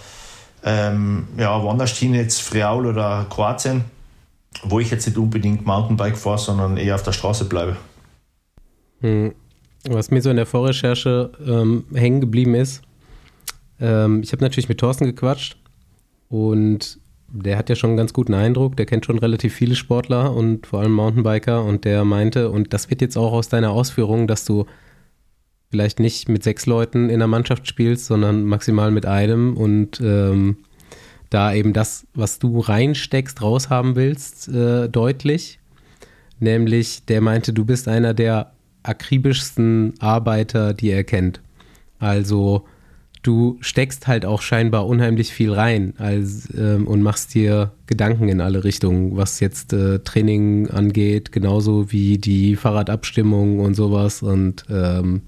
ähm, 0.66 1.28
ja, 1.38 1.62
woanders 1.62 1.96
hin, 1.96 2.12
jetzt 2.12 2.42
Friaul 2.42 2.86
oder 2.86 3.24
Kroatien, 3.30 3.84
wo 4.64 4.80
ich 4.80 4.90
jetzt 4.90 5.06
nicht 5.06 5.16
unbedingt 5.16 5.64
Mountainbike 5.64 6.18
fahre, 6.18 6.38
sondern 6.38 6.76
eher 6.76 6.96
auf 6.96 7.04
der 7.04 7.12
Straße 7.12 7.46
bleibe. 7.46 7.76
Hm. 9.00 9.32
Was 9.88 10.10
mir 10.10 10.20
so 10.20 10.30
in 10.30 10.36
der 10.36 10.46
Vorrecherche 10.46 11.30
ähm, 11.46 11.84
hängen 11.94 12.20
geblieben 12.20 12.56
ist, 12.56 12.82
ähm, 13.80 14.22
ich 14.22 14.32
habe 14.32 14.42
natürlich 14.42 14.68
mit 14.68 14.78
Thorsten 14.78 15.04
gequatscht 15.04 15.56
und 16.28 16.98
der 17.28 17.56
hat 17.56 17.68
ja 17.68 17.76
schon 17.76 17.90
einen 17.90 17.96
ganz 17.96 18.12
guten 18.12 18.34
Eindruck, 18.34 18.76
der 18.76 18.86
kennt 18.86 19.06
schon 19.06 19.18
relativ 19.18 19.54
viele 19.54 19.76
Sportler 19.76 20.34
und 20.34 20.66
vor 20.66 20.80
allem 20.80 20.92
Mountainbiker 20.92 21.62
und 21.62 21.84
der 21.84 22.04
meinte, 22.04 22.50
und 22.50 22.72
das 22.72 22.90
wird 22.90 23.00
jetzt 23.00 23.16
auch 23.16 23.32
aus 23.32 23.48
deiner 23.48 23.70
Ausführung, 23.70 24.26
dass 24.26 24.44
du 24.44 24.66
vielleicht 25.70 26.00
nicht 26.00 26.28
mit 26.28 26.42
sechs 26.42 26.66
Leuten 26.66 27.10
in 27.10 27.18
der 27.18 27.28
Mannschaft 27.28 27.66
spielst, 27.66 28.06
sondern 28.06 28.44
maximal 28.44 28.90
mit 28.90 29.06
einem 29.06 29.56
und 29.56 30.00
ähm, 30.00 30.58
da 31.30 31.52
eben 31.52 31.72
das, 31.72 32.06
was 32.14 32.38
du 32.38 32.60
reinsteckst, 32.60 33.42
raushaben 33.42 33.96
willst, 33.96 34.48
äh, 34.48 34.88
deutlich. 34.88 35.58
Nämlich, 36.38 37.04
der 37.06 37.20
meinte, 37.20 37.52
du 37.52 37.64
bist 37.64 37.88
einer 37.88 38.14
der 38.14 38.52
akribischsten 38.82 39.94
Arbeiter, 39.98 40.72
die 40.74 40.90
er 40.90 41.02
kennt. 41.02 41.40
Also 41.98 42.64
du 43.22 43.58
steckst 43.60 44.06
halt 44.06 44.24
auch 44.24 44.42
scheinbar 44.42 44.86
unheimlich 44.86 45.32
viel 45.32 45.52
rein 45.52 45.94
als, 45.98 46.48
ähm, 46.56 46.86
und 46.86 47.02
machst 47.02 47.34
dir 47.34 47.72
Gedanken 47.86 48.28
in 48.28 48.40
alle 48.40 48.62
Richtungen, 48.62 49.16
was 49.16 49.40
jetzt 49.40 49.72
äh, 49.72 49.98
Training 50.00 50.70
angeht, 50.70 51.32
genauso 51.32 51.90
wie 51.90 52.18
die 52.18 52.54
Fahrradabstimmung 52.54 53.58
und 53.58 53.74
sowas. 53.74 54.22
Und 54.22 54.64
ähm, 54.70 55.22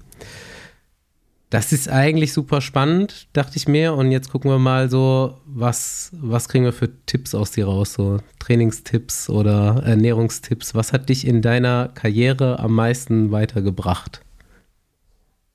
das 1.49 1.71
ist 1.71 1.89
eigentlich 1.89 2.31
super 2.31 2.61
spannend, 2.61 3.27
dachte 3.33 3.57
ich 3.57 3.67
mir. 3.67 3.95
Und 3.95 4.11
jetzt 4.11 4.29
gucken 4.29 4.51
wir 4.51 4.59
mal 4.59 4.89
so, 4.89 5.39
was, 5.45 6.11
was 6.13 6.47
kriegen 6.47 6.63
wir 6.63 6.73
für 6.73 6.89
Tipps 7.07 7.33
aus 7.33 7.51
dir 7.51 7.65
raus? 7.65 7.93
So 7.93 8.19
Trainingstipps 8.37 9.29
oder 9.29 9.81
Ernährungstipps. 9.83 10.75
Was 10.75 10.93
hat 10.93 11.09
dich 11.09 11.25
in 11.25 11.41
deiner 11.41 11.89
Karriere 11.89 12.59
am 12.59 12.73
meisten 12.73 13.31
weitergebracht? 13.31 14.21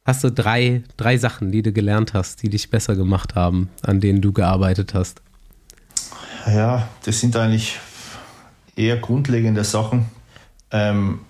Hast 0.04 0.24
du 0.24 0.30
drei, 0.30 0.82
drei 0.96 1.16
Sachen, 1.16 1.52
die 1.52 1.62
du 1.62 1.72
gelernt 1.72 2.12
hast, 2.12 2.42
die 2.42 2.50
dich 2.50 2.70
besser 2.70 2.96
gemacht 2.96 3.36
haben, 3.36 3.70
an 3.82 4.00
denen 4.00 4.20
du 4.20 4.32
gearbeitet 4.32 4.94
hast? 4.94 5.22
Ja, 6.46 6.88
das 7.04 7.20
sind 7.20 7.36
eigentlich 7.36 7.78
eher 8.76 8.96
grundlegende 8.96 9.62
Sachen. 9.62 10.06
Ähm, 10.72 11.20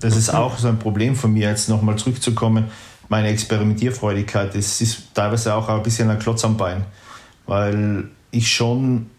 das 0.00 0.16
ist 0.16 0.28
auch 0.28 0.58
so 0.58 0.68
ein 0.68 0.78
Problem 0.78 1.14
von 1.14 1.32
mir, 1.32 1.48
jetzt 1.48 1.68
nochmal 1.68 1.96
zurückzukommen. 1.96 2.70
Meine 3.10 3.28
Experimentierfreudigkeit, 3.28 4.54
das 4.54 4.80
ist 4.80 5.12
teilweise 5.14 5.52
auch 5.54 5.68
ein 5.68 5.82
bisschen 5.82 6.08
ein 6.10 6.20
Klotz 6.20 6.44
am 6.44 6.56
Bein, 6.56 6.84
weil 7.44 8.08
ich 8.30 8.50
schon 8.50 9.10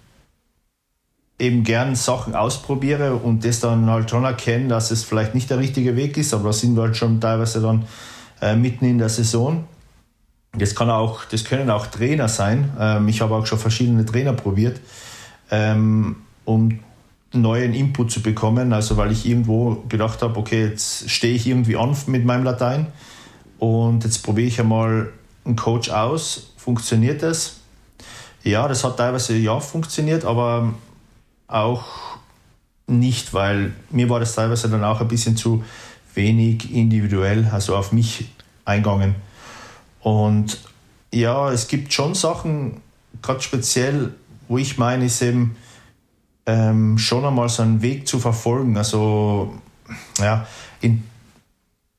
eben 1.38 1.66
gern 1.66 1.96
Sachen 1.96 2.34
ausprobiere 2.34 3.16
und 3.16 3.44
das 3.44 3.60
dann 3.60 3.90
halt 3.90 4.10
schon 4.10 4.24
erkenne, 4.24 4.70
dass 4.70 4.92
es 4.92 5.04
vielleicht 5.04 5.36
nicht 5.36 5.50
der 5.50 5.60
richtige 5.60 5.98
Weg 5.98 6.16
ist, 6.16 6.34
aber 6.34 6.46
da 6.46 6.54
sind 6.54 6.78
wir 6.78 6.84
halt 6.84 6.96
schon 6.96 7.20
teilweise 7.20 7.60
dann 7.60 7.86
äh, 8.42 8.56
mitten 8.56 8.86
in 8.86 8.98
der 8.98 9.10
Saison. 9.10 9.66
Das, 10.58 10.74
kann 10.74 10.90
auch, 10.90 11.26
das 11.26 11.44
können 11.44 11.70
auch 11.70 11.88
Trainer 11.88 12.30
sein. 12.30 12.72
Ähm, 12.80 13.10
ich 13.10 13.20
habe 13.20 13.36
auch 13.36 13.46
schon 13.46 13.60
verschiedene 13.60 14.06
Trainer 14.06 14.32
probiert, 14.32 14.80
ähm, 15.50 16.16
um 16.46 16.80
neuen 17.34 17.74
Input 17.74 18.10
zu 18.10 18.22
bekommen. 18.22 18.72
Also 18.72 18.96
weil 18.96 19.12
ich 19.12 19.26
irgendwo 19.26 19.84
gedacht 19.90 20.22
habe, 20.22 20.40
okay, 20.40 20.68
jetzt 20.68 21.10
stehe 21.10 21.36
ich 21.36 21.46
irgendwie 21.46 21.76
an 21.76 21.94
mit 22.08 22.24
meinem 22.24 22.46
Latein 22.46 22.88
und 23.62 24.04
jetzt 24.06 24.24
probiere 24.24 24.48
ich 24.48 24.60
einmal 24.60 25.14
einen 25.46 25.56
Coach 25.56 25.92
aus. 25.92 26.48
Funktioniert 26.58 27.22
das? 27.22 27.58
Ja, 28.44 28.68
das 28.68 28.84
hat 28.84 28.98
teilweise 28.98 29.38
ja 29.38 29.60
funktioniert, 29.60 30.26
aber 30.26 30.74
auch 31.48 31.86
nicht, 32.88 33.36
weil 33.36 33.76
mir 33.92 34.10
war 34.10 34.20
das 34.20 34.34
teilweise 34.34 34.68
dann 34.68 34.84
auch 34.84 35.00
ein 35.00 35.08
bisschen 35.08 35.38
zu 35.38 35.64
wenig 36.16 36.74
individuell, 36.74 37.48
also 37.52 37.76
auf 37.76 37.92
mich 37.92 38.32
eingegangen. 38.66 39.14
Und 40.00 40.58
ja, 41.14 41.52
es 41.52 41.68
gibt 41.68 41.94
schon 41.94 42.16
Sachen, 42.16 42.82
gerade 43.22 43.42
speziell, 43.42 44.16
wo 44.48 44.58
ich 44.58 44.80
meine, 44.80 45.06
ist 45.06 45.22
eben 45.22 45.56
ähm, 46.48 46.98
schon 46.98 47.24
einmal 47.24 47.48
so 47.48 47.62
einen 47.62 47.84
Weg 47.84 48.08
zu 48.08 48.18
verfolgen. 48.18 48.76
Also, 48.76 49.54
ja, 50.18 50.48
in, 50.82 51.04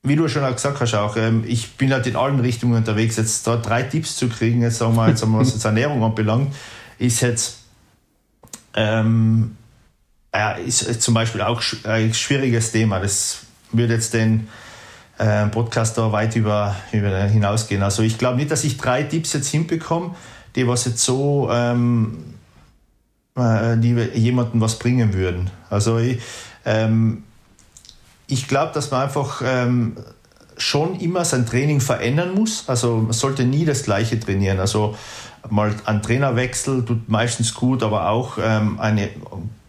wie 0.03 0.15
du 0.15 0.27
schon 0.27 0.43
auch 0.43 0.53
gesagt 0.53 0.79
hast, 0.79 0.93
auch, 0.95 1.15
ähm, 1.15 1.43
ich 1.47 1.77
bin 1.77 1.91
halt 1.93 2.05
in 2.07 2.15
allen 2.15 2.39
Richtungen 2.39 2.75
unterwegs. 2.75 3.15
Jetzt 3.15 3.47
da 3.47 3.55
drei 3.55 3.83
Tipps 3.83 4.15
zu 4.17 4.27
kriegen, 4.27 4.61
jetzt 4.61 4.77
sagen 4.77 4.95
wir, 4.95 5.07
jetzt, 5.07 5.23
was 5.25 5.53
jetzt 5.53 5.65
Ernährung 5.65 6.03
anbelangt, 6.03 6.53
ist 6.99 7.21
jetzt 7.21 7.59
ähm, 8.75 9.55
ja, 10.33 10.53
ist 10.53 11.01
zum 11.01 11.13
Beispiel 11.13 11.41
auch 11.41 11.61
ein 11.83 12.13
schwieriges 12.13 12.71
Thema. 12.71 12.99
Das 12.99 13.41
würde 13.71 13.93
jetzt 13.93 14.13
den 14.13 14.47
äh, 15.19 15.45
Podcast 15.47 15.97
weit 15.97 16.35
über, 16.35 16.75
über 16.91 17.23
hinausgehen. 17.25 17.83
Also 17.83 18.01
ich 18.01 18.17
glaube 18.17 18.37
nicht, 18.37 18.51
dass 18.51 18.63
ich 18.63 18.77
drei 18.77 19.03
Tipps 19.03 19.33
jetzt 19.33 19.49
hinbekomme, 19.49 20.15
die 20.55 20.67
was 20.67 20.85
jetzt 20.85 21.03
so 21.03 21.49
ähm, 21.51 22.35
äh, 23.35 23.77
die 23.77 23.93
jemandem 24.15 24.59
was 24.59 24.79
bringen 24.79 25.13
würden. 25.13 25.51
Also 25.69 25.99
ich, 25.99 26.19
ähm, 26.65 27.23
ich 28.33 28.47
glaube, 28.47 28.71
dass 28.73 28.89
man 28.89 29.03
einfach 29.03 29.41
ähm, 29.45 29.95
schon 30.57 30.99
immer 30.99 31.23
sein 31.23 31.45
Training 31.45 31.81
verändern 31.81 32.33
muss. 32.33 32.67
Also 32.67 32.97
man 32.97 33.13
sollte 33.13 33.43
nie 33.43 33.63
das 33.63 33.83
Gleiche 33.83 34.19
trainieren. 34.19 34.59
Also 34.59 34.95
mal 35.49 35.75
ein 35.85 36.01
Trainerwechsel 36.01 36.83
tut 36.83 37.09
meistens 37.09 37.53
gut, 37.53 37.83
aber 37.83 38.09
auch 38.09 38.37
ähm, 38.41 38.79
eine 38.79 39.09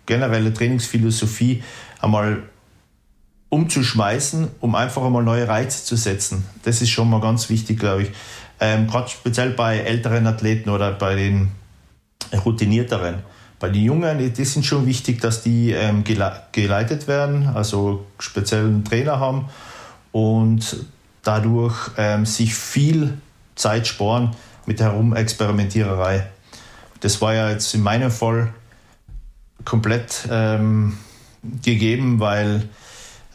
generelle 0.07 0.53
Trainingsphilosophie 0.53 1.62
einmal 2.00 2.42
umzuschmeißen, 3.50 4.48
um 4.61 4.74
einfach 4.74 5.05
einmal 5.05 5.22
neue 5.22 5.46
Reize 5.46 5.85
zu 5.85 5.96
setzen. 5.96 6.44
Das 6.64 6.83
ist 6.83 6.90
schon 6.90 7.09
mal 7.09 7.20
ganz 7.20 7.50
wichtig, 7.50 7.79
glaube 7.79 8.03
ich. 8.03 8.11
Ähm, 8.61 8.87
Gerade 8.87 9.09
speziell 9.11 9.50
bei 9.50 9.79
älteren 9.79 10.27
Athleten 10.27 10.70
oder 10.70 10.92
bei 10.92 11.14
den 11.14 11.53
routinierteren. 12.44 13.22
Bei 13.64 13.70
den 13.70 13.83
Jungen, 13.83 14.35
die 14.35 14.44
sind 14.44 14.66
schon 14.66 14.85
wichtig, 14.85 15.22
dass 15.22 15.42
die 15.42 15.70
ähm, 15.70 16.05
geleitet 16.05 17.09
werden, 17.09 17.48
also 17.55 18.05
speziellen 18.18 18.85
Trainer 18.85 19.18
haben 19.18 19.48
und 20.12 20.85
dadurch 21.22 21.74
ähm, 21.96 22.27
sich 22.27 22.55
viel 22.55 23.16
Zeit 23.55 23.87
sparen 23.87 24.37
mit 24.66 24.81
der 24.81 24.92
Herumexperimentiererei. 24.92 26.27
Das 27.00 27.22
war 27.22 27.33
ja 27.33 27.48
jetzt 27.48 27.74
in 27.74 27.81
meinem 27.81 28.11
Fall 28.11 28.53
komplett 29.64 30.29
ähm, 30.31 30.98
gegeben, 31.62 32.20
weil 32.20 32.68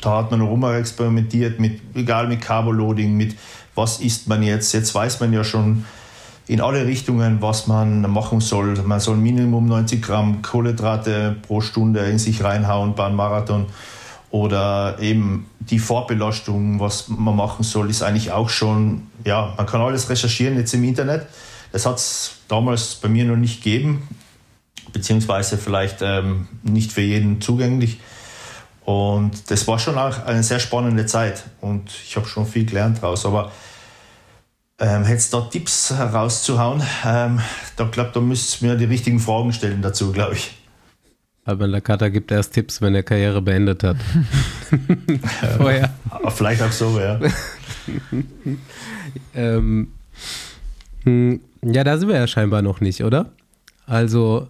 da 0.00 0.18
hat 0.18 0.30
man 0.30 0.40
rum 0.40 0.64
experimentiert 0.64 1.58
mit, 1.58 1.80
egal 1.94 2.28
mit 2.28 2.40
Carboloading, 2.40 3.16
mit 3.16 3.36
was 3.74 4.00
isst 4.00 4.28
man 4.28 4.42
jetzt. 4.42 4.72
Jetzt 4.72 4.94
weiß 4.94 5.20
man 5.20 5.32
ja 5.32 5.44
schon 5.44 5.84
in 6.46 6.60
alle 6.60 6.86
Richtungen, 6.86 7.42
was 7.42 7.66
man 7.66 8.02
machen 8.10 8.40
soll. 8.40 8.74
Man 8.84 9.00
soll 9.00 9.16
Minimum 9.16 9.66
90 9.66 10.02
Gramm 10.02 10.42
Kohlenhydrate 10.42 11.36
pro 11.42 11.60
Stunde 11.60 12.00
in 12.00 12.18
sich 12.18 12.42
reinhauen 12.42 12.94
beim 12.94 13.14
Marathon 13.14 13.66
oder 14.30 14.98
eben 15.00 15.46
die 15.60 15.78
Vorbelastung, 15.78 16.80
was 16.80 17.08
man 17.08 17.36
machen 17.36 17.62
soll, 17.62 17.90
ist 17.90 18.02
eigentlich 18.02 18.30
auch 18.30 18.48
schon, 18.48 19.06
ja, 19.24 19.54
man 19.56 19.66
kann 19.66 19.80
alles 19.80 20.08
recherchieren 20.10 20.56
jetzt 20.56 20.74
im 20.74 20.84
Internet. 20.84 21.26
Das 21.72 21.86
hat 21.86 21.96
es 21.96 22.36
damals 22.48 22.96
bei 22.96 23.08
mir 23.08 23.24
noch 23.24 23.36
nicht 23.36 23.62
gegeben, 23.62 24.08
beziehungsweise 24.92 25.58
vielleicht 25.58 25.98
ähm, 26.00 26.48
nicht 26.62 26.92
für 26.92 27.02
jeden 27.02 27.40
zugänglich. 27.40 28.00
Und 28.84 29.50
das 29.50 29.68
war 29.68 29.78
schon 29.78 29.98
auch 29.98 30.24
eine 30.24 30.42
sehr 30.42 30.60
spannende 30.60 31.04
Zeit 31.04 31.44
und 31.60 31.90
ich 31.90 32.16
habe 32.16 32.26
schon 32.26 32.46
viel 32.46 32.64
gelernt 32.64 33.02
daraus. 33.02 33.26
Aber 33.26 33.52
ähm, 34.78 35.04
jetzt 35.06 35.34
da 35.34 35.42
Tipps 35.42 35.90
herauszuhauen, 35.90 36.82
ähm, 37.04 37.40
da 37.76 37.84
glaube 37.84 38.12
da 38.14 38.20
müsst 38.20 38.62
ihr 38.62 38.68
mir 38.68 38.76
die 38.76 38.86
richtigen 38.86 39.20
Fragen 39.20 39.52
stellen 39.52 39.82
dazu, 39.82 40.12
glaube 40.12 40.36
ich. 40.36 40.54
Aber 41.44 41.66
Lakata 41.66 42.08
gibt 42.08 42.30
erst 42.30 42.52
Tipps, 42.52 42.80
wenn 42.80 42.94
er 42.94 43.02
Karriere 43.02 43.40
beendet 43.40 43.82
hat. 43.82 43.96
Vorher. 45.56 45.94
Aber 46.10 46.30
vielleicht 46.30 46.62
auch 46.62 46.72
so, 46.72 47.00
ja. 47.00 47.18
ähm, 49.34 49.34
hm, 49.34 49.92
ja, 51.62 51.84
da 51.84 51.98
sind 51.98 52.08
wir 52.08 52.16
ja 52.16 52.26
scheinbar 52.26 52.62
noch 52.62 52.80
nicht, 52.80 53.04
oder? 53.04 53.32
Also 53.86 54.48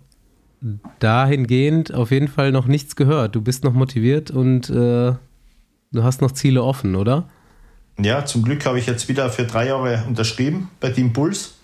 dahingehend 0.98 1.94
auf 1.94 2.10
jeden 2.10 2.28
Fall 2.28 2.52
noch 2.52 2.66
nichts 2.66 2.96
gehört. 2.96 3.34
Du 3.34 3.40
bist 3.40 3.64
noch 3.64 3.72
motiviert 3.72 4.30
und 4.30 4.68
äh, 4.70 5.12
du 5.92 6.02
hast 6.02 6.20
noch 6.20 6.32
Ziele 6.32 6.62
offen, 6.62 6.96
oder? 6.96 7.28
ja, 8.00 8.24
zum 8.24 8.44
Glück 8.44 8.64
habe 8.64 8.78
ich 8.78 8.86
jetzt 8.86 9.08
wieder 9.08 9.28
für 9.30 9.44
drei 9.44 9.66
Jahre 9.66 10.04
unterschrieben 10.06 10.70
bei 10.80 10.90
Team 10.90 11.12
Puls, 11.12 11.54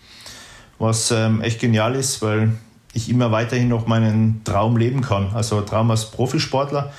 was 0.79 1.11
ähm, 1.11 1.41
echt 1.41 1.61
genial 1.61 1.95
ist, 1.95 2.23
weil 2.23 2.53
ich 2.93 3.09
immer 3.09 3.31
weiterhin 3.33 3.69
noch 3.69 3.87
meinen 3.87 4.43
Traum 4.45 4.77
leben 4.77 5.01
kann. 5.01 5.31
Also 5.35 5.61
Traum 5.61 5.91
als 5.91 6.11
Profisportler, 6.11 6.93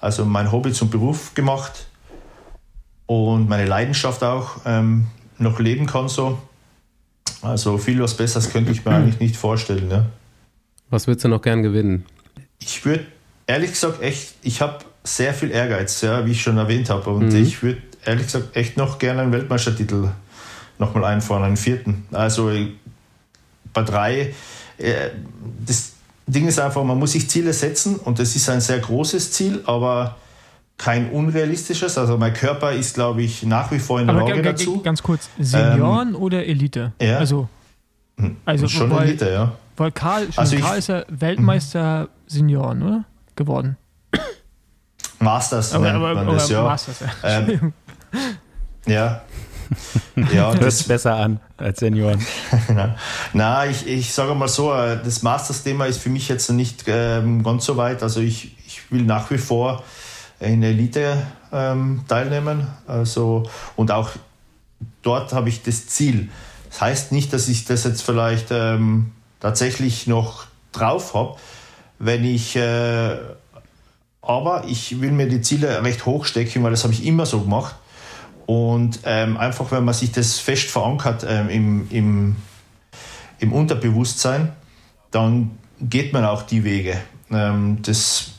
also 0.00 0.24
mein 0.24 0.52
Hobby 0.52 0.72
zum 0.72 0.90
Beruf 0.90 1.34
gemacht 1.34 1.86
und 3.06 3.48
meine 3.48 3.66
Leidenschaft 3.66 4.22
auch 4.22 4.56
ähm, 4.66 5.06
noch 5.38 5.58
leben 5.58 5.86
kann 5.86 6.08
so. 6.08 6.38
Also 7.42 7.78
viel 7.78 8.00
was 8.00 8.16
Besseres 8.16 8.50
könnte 8.50 8.72
ich 8.72 8.84
mir 8.84 8.90
eigentlich 8.94 9.20
nicht 9.20 9.36
vorstellen. 9.36 9.90
Ja. 9.90 10.06
Was 10.90 11.06
würdest 11.06 11.24
du 11.24 11.28
noch 11.28 11.42
gern 11.42 11.62
gewinnen? 11.62 12.06
Ich 12.58 12.84
würde 12.84 13.06
ehrlich 13.46 13.72
gesagt 13.72 14.02
echt, 14.02 14.34
ich 14.42 14.60
habe 14.60 14.78
sehr 15.02 15.34
viel 15.34 15.50
Ehrgeiz, 15.50 16.00
ja, 16.00 16.24
wie 16.26 16.32
ich 16.32 16.42
schon 16.42 16.56
erwähnt 16.56 16.88
habe. 16.90 17.10
Und 17.10 17.28
mhm. 17.28 17.42
ich 17.42 17.62
würde 17.62 17.82
ehrlich 18.04 18.26
gesagt 18.26 18.56
echt 18.56 18.76
noch 18.76 18.98
gerne 18.98 19.22
einen 19.22 19.32
Weltmeistertitel 19.32 20.08
nochmal 20.78 21.04
einfahren, 21.04 21.44
einen 21.44 21.56
vierten. 21.56 22.06
Also 22.10 22.50
bei 23.72 23.82
drei, 23.82 24.34
äh, 24.78 25.10
das 25.66 25.92
Ding 26.26 26.48
ist 26.48 26.58
einfach, 26.58 26.82
man 26.84 26.98
muss 26.98 27.12
sich 27.12 27.28
Ziele 27.28 27.52
setzen 27.52 27.96
und 27.96 28.18
das 28.18 28.34
ist 28.34 28.48
ein 28.48 28.60
sehr 28.60 28.78
großes 28.78 29.32
Ziel, 29.32 29.62
aber 29.66 30.16
kein 30.78 31.10
unrealistisches. 31.10 31.98
Also 31.98 32.18
mein 32.18 32.34
Körper 32.34 32.72
ist, 32.72 32.94
glaube 32.94 33.22
ich, 33.22 33.42
nach 33.44 33.70
wie 33.70 33.78
vor 33.78 34.00
in 34.00 34.06
der 34.06 34.16
Lage 34.16 34.42
dazu. 34.42 34.82
Ganz 34.82 35.02
kurz, 35.02 35.28
Senioren 35.38 36.10
ähm, 36.10 36.16
oder 36.16 36.44
Elite? 36.46 36.92
Ja. 37.00 37.18
Also, 37.18 37.48
hm, 38.16 38.36
also 38.44 38.68
schon 38.68 38.90
weil, 38.90 39.08
Elite, 39.08 39.30
ja. 39.30 39.52
Weil 39.76 39.92
Karl, 39.92 40.28
also 40.36 40.56
Karl 40.56 40.78
ist 40.78 40.88
ja 40.88 41.04
Weltmeister 41.08 42.08
Senioren, 42.26 42.82
oder? 42.82 43.04
Geworden. 43.36 43.76
Masters 45.18 45.72
aber, 45.72 45.92
aber, 45.92 46.08
aber, 46.10 46.32
das, 46.32 46.48
ja. 46.48 46.62
Masters, 46.62 47.00
ja. 47.00 47.08
Ähm, 47.22 47.72
ja. 48.86 49.22
ja, 50.32 50.54
das 50.54 50.80
hört 50.80 50.88
besser 50.88 51.16
an 51.16 51.40
als 51.56 51.80
Senioren. 51.80 52.24
Na, 53.32 53.66
ich, 53.66 53.86
ich 53.86 54.12
sage 54.12 54.34
mal 54.34 54.48
so, 54.48 54.72
äh, 54.72 54.98
das 55.02 55.22
Masters-Thema 55.22 55.86
ist 55.86 55.98
für 55.98 56.10
mich 56.10 56.28
jetzt 56.28 56.50
nicht 56.50 56.84
ähm, 56.86 57.42
ganz 57.42 57.64
so 57.64 57.76
weit. 57.76 58.02
Also 58.02 58.20
ich, 58.20 58.56
ich 58.66 58.82
will 58.92 59.02
nach 59.02 59.30
wie 59.30 59.38
vor 59.38 59.82
in 60.44 60.62
Elite 60.62 61.26
ähm, 61.52 62.02
teilnehmen. 62.08 62.66
Also, 62.86 63.44
und 63.76 63.90
auch 63.90 64.10
dort 65.02 65.32
habe 65.32 65.48
ich 65.48 65.62
das 65.62 65.86
Ziel. 65.86 66.28
Das 66.70 66.80
heißt 66.80 67.12
nicht, 67.12 67.32
dass 67.32 67.48
ich 67.48 67.64
das 67.64 67.84
jetzt 67.84 68.02
vielleicht 68.02 68.48
ähm, 68.50 69.12
tatsächlich 69.40 70.06
noch 70.06 70.46
drauf 70.72 71.14
habe, 71.14 71.36
wenn 71.98 72.24
ich 72.24 72.56
äh, 72.56 73.16
aber 74.26 74.64
ich 74.66 75.00
will 75.00 75.12
mir 75.12 75.28
die 75.28 75.42
Ziele 75.42 75.82
recht 75.84 76.06
hoch 76.06 76.24
stecken, 76.24 76.62
weil 76.62 76.70
das 76.70 76.84
habe 76.84 76.94
ich 76.94 77.04
immer 77.04 77.26
so 77.26 77.40
gemacht. 77.40 77.74
Und 78.46 79.00
ähm, 79.04 79.36
einfach, 79.36 79.70
wenn 79.70 79.84
man 79.84 79.94
sich 79.94 80.12
das 80.12 80.38
fest 80.38 80.70
verankert 80.70 81.24
ähm, 81.28 81.48
im, 81.48 81.86
im, 81.90 82.36
im 83.38 83.52
Unterbewusstsein, 83.52 84.52
dann 85.10 85.58
geht 85.80 86.12
man 86.12 86.24
auch 86.24 86.42
die 86.42 86.64
Wege. 86.64 87.00
Ähm, 87.30 87.78
das 87.82 88.32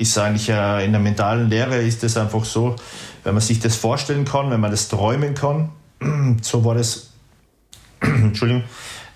ist 0.00 0.16
eigentlich 0.18 0.48
äh, 0.48 0.84
in 0.84 0.92
der 0.92 1.00
mentalen 1.00 1.50
Lehre 1.50 1.76
ist 1.76 2.02
das 2.02 2.16
einfach 2.16 2.44
so, 2.44 2.74
wenn 3.22 3.34
man 3.34 3.42
sich 3.42 3.60
das 3.60 3.76
vorstellen 3.76 4.24
kann, 4.24 4.50
wenn 4.50 4.60
man 4.60 4.70
das 4.70 4.88
träumen 4.88 5.34
kann, 5.34 5.70
so 6.42 6.64
war 6.64 6.74
das, 6.74 7.10
Entschuldigung, 8.00 8.64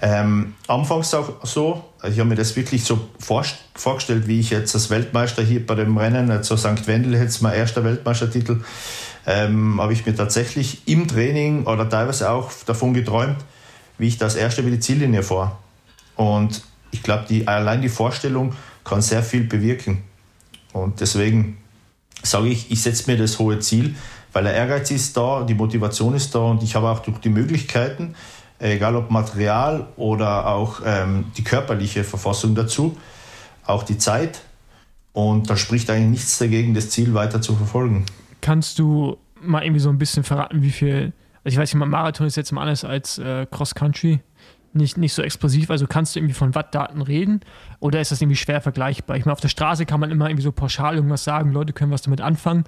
ähm, 0.03 0.55
anfangs 0.69 1.15
auch 1.15 1.47
so, 1.47 1.85
also 2.01 2.13
ich 2.13 2.21
habe 2.21 2.29
mir 2.29 2.35
das 2.35 2.55
wirklich 2.57 2.85
so 2.85 3.09
vorgestellt, 3.19 4.29
wie 4.29 4.41
ich 4.41 4.51
jetzt 4.51 4.75
als 4.75 4.91
Weltmeister 4.91 5.43
hier 5.43 5.67
bei 5.67 5.75
dem 5.75 5.97
Rennen, 5.97 6.31
also 6.31 6.59
St. 6.59 6.87
Wendel, 6.87 7.15
jetzt 7.15 7.41
mein 7.41 7.55
erster 7.55 7.83
Weltmeistertitel, 7.83 8.63
ähm, 9.27 9.81
habe 9.81 9.95
ich 9.95 10.05
mir 10.05 10.15
tatsächlich 10.15 10.87
im 10.87 11.09
Training 11.09 11.65
oder 11.65 11.89
teilweise 11.89 12.31
auch 12.31 12.51
davon 12.67 12.93
geträumt, 12.93 13.39
wie 13.97 14.09
ich 14.09 14.19
das 14.19 14.37
erste 14.37 14.61
über 14.61 14.71
die 14.71 14.81
Ziellinie 14.81 15.23
fahre. 15.23 15.53
Und 16.17 16.63
ich 16.91 17.03
glaube, 17.03 17.25
die, 17.27 17.49
allein 17.49 17.81
die 17.81 17.89
Vorstellung 17.89 18.53
kann 18.85 19.01
sehr 19.01 19.23
viel 19.23 19.45
bewirken. 19.45 20.03
Und 20.75 21.01
deswegen 21.01 21.57
sage 22.23 22.49
ich, 22.49 22.71
ich 22.71 22.83
setze 22.83 23.11
mir 23.11 23.17
das 23.17 23.39
hohe 23.39 23.61
Ziel, 23.61 23.95
weil 24.33 24.45
der 24.45 24.55
Ehrgeiz 24.55 24.91
ist 24.91 25.17
da, 25.17 25.45
die 25.45 25.55
Motivation 25.55 26.15
ist 26.15 26.35
da 26.35 26.41
und 26.41 26.63
ich 26.63 26.75
habe 26.75 26.89
auch 26.89 26.99
durch 26.99 27.19
die 27.19 27.29
Möglichkeiten, 27.29 28.15
egal 28.59 28.97
ob 28.97 29.11
Material 29.11 29.87
oder 29.97 30.49
auch 30.49 30.81
ähm, 30.85 31.27
die 31.37 31.45
körperliche 31.45 32.03
Verfassung 32.03 32.55
dazu, 32.55 32.97
auch 33.65 33.85
die 33.85 33.99
Zeit. 33.99 34.43
Und 35.13 35.49
da 35.49 35.57
spricht 35.57 35.89
eigentlich 35.91 36.11
nichts 36.11 36.39
dagegen, 36.39 36.75
das 36.75 36.91
Ziel 36.91 37.15
weiter 37.15 37.41
zu 37.41 37.55
verfolgen. 37.55 38.05
Kannst 38.41 38.81
du 38.81 39.17
mal 39.41 39.63
irgendwie 39.63 39.81
so 39.81 39.91
ein 39.91 39.99
bisschen 39.99 40.25
verraten, 40.25 40.61
wie 40.61 40.73
viel, 40.73 41.13
also 41.45 41.55
ich 41.55 41.57
weiß 41.57 41.73
nicht, 41.73 41.87
Marathon 41.87 42.27
ist 42.27 42.37
jetzt 42.37 42.51
mal 42.51 42.63
anders 42.63 42.85
als 42.85 43.19
äh, 43.19 43.47
Cross 43.49 43.77
Country, 43.77 44.21
nicht, 44.75 44.97
nicht 44.97 45.13
so 45.13 45.23
explosiv, 45.23 45.71
also 45.71 45.87
kannst 45.87 46.15
du 46.15 46.21
irgendwie 46.21 46.35
von 46.35 46.55
Wattdaten 46.55 47.03
reden 47.03 47.41
oder 47.81 48.01
ist 48.01 48.11
das 48.11 48.21
irgendwie 48.21 48.37
schwer 48.37 48.61
vergleichbar? 48.61 49.17
Ich 49.17 49.25
meine, 49.25 49.33
auf 49.33 49.41
der 49.41 49.49
Straße 49.49 49.87
kann 49.87 50.01
man 50.01 50.11
immer 50.11 50.29
irgendwie 50.29 50.45
so 50.45 50.53
pauschal 50.53 50.97
irgendwas 50.97 51.25
sagen, 51.25 51.53
Leute 51.53 51.73
können 51.73 51.93
was 51.93 52.03
damit 52.03 52.21
anfangen. 52.21 52.65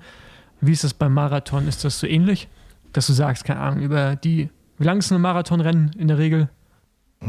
Wie 0.61 0.72
ist 0.72 0.84
das 0.84 0.94
beim 0.94 1.12
Marathon? 1.12 1.68
Ist 1.68 1.84
das 1.84 1.98
so 1.98 2.07
ähnlich? 2.07 2.48
Dass 2.92 3.09
du 3.09 3.12
sagst, 3.12 3.44
keine 3.44 3.61
Ahnung, 3.61 3.82
über 3.82 4.16
die 4.16 4.48
wie 4.78 4.84
lang 4.84 4.98
ist 4.98 5.11
ein 5.11 5.20
Marathonrennen 5.20 5.92
in 5.98 6.09
der 6.09 6.18
Regel? 6.18 6.48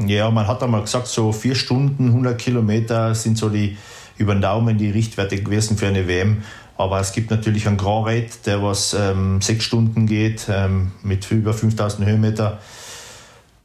Ja, 0.06 0.30
man 0.30 0.48
hat 0.48 0.62
einmal 0.62 0.82
gesagt, 0.82 1.08
so 1.08 1.32
vier 1.32 1.56
Stunden, 1.56 2.08
100 2.08 2.38
Kilometer 2.38 3.16
sind 3.16 3.38
so 3.38 3.50
die 3.50 3.78
über 4.18 4.34
den 4.34 4.42
Daumen 4.42 4.78
die 4.78 4.90
Richtwerte 4.90 5.42
gewesen 5.42 5.78
für 5.78 5.88
eine 5.88 6.08
WM. 6.08 6.44
Aber 6.76 7.00
es 7.00 7.14
gibt 7.14 7.32
natürlich 7.32 7.68
einen 7.68 7.78
Grand 7.78 8.06
Raid, 8.06 8.46
der 8.46 8.62
was 8.62 8.94
ähm, 8.94 9.42
sechs 9.42 9.64
Stunden 9.64 10.06
geht, 10.08 10.48
ähm, 10.50 10.92
mit 11.04 11.32
über 11.32 11.54
5000 11.54 12.08
Höhenmeter. 12.08 12.60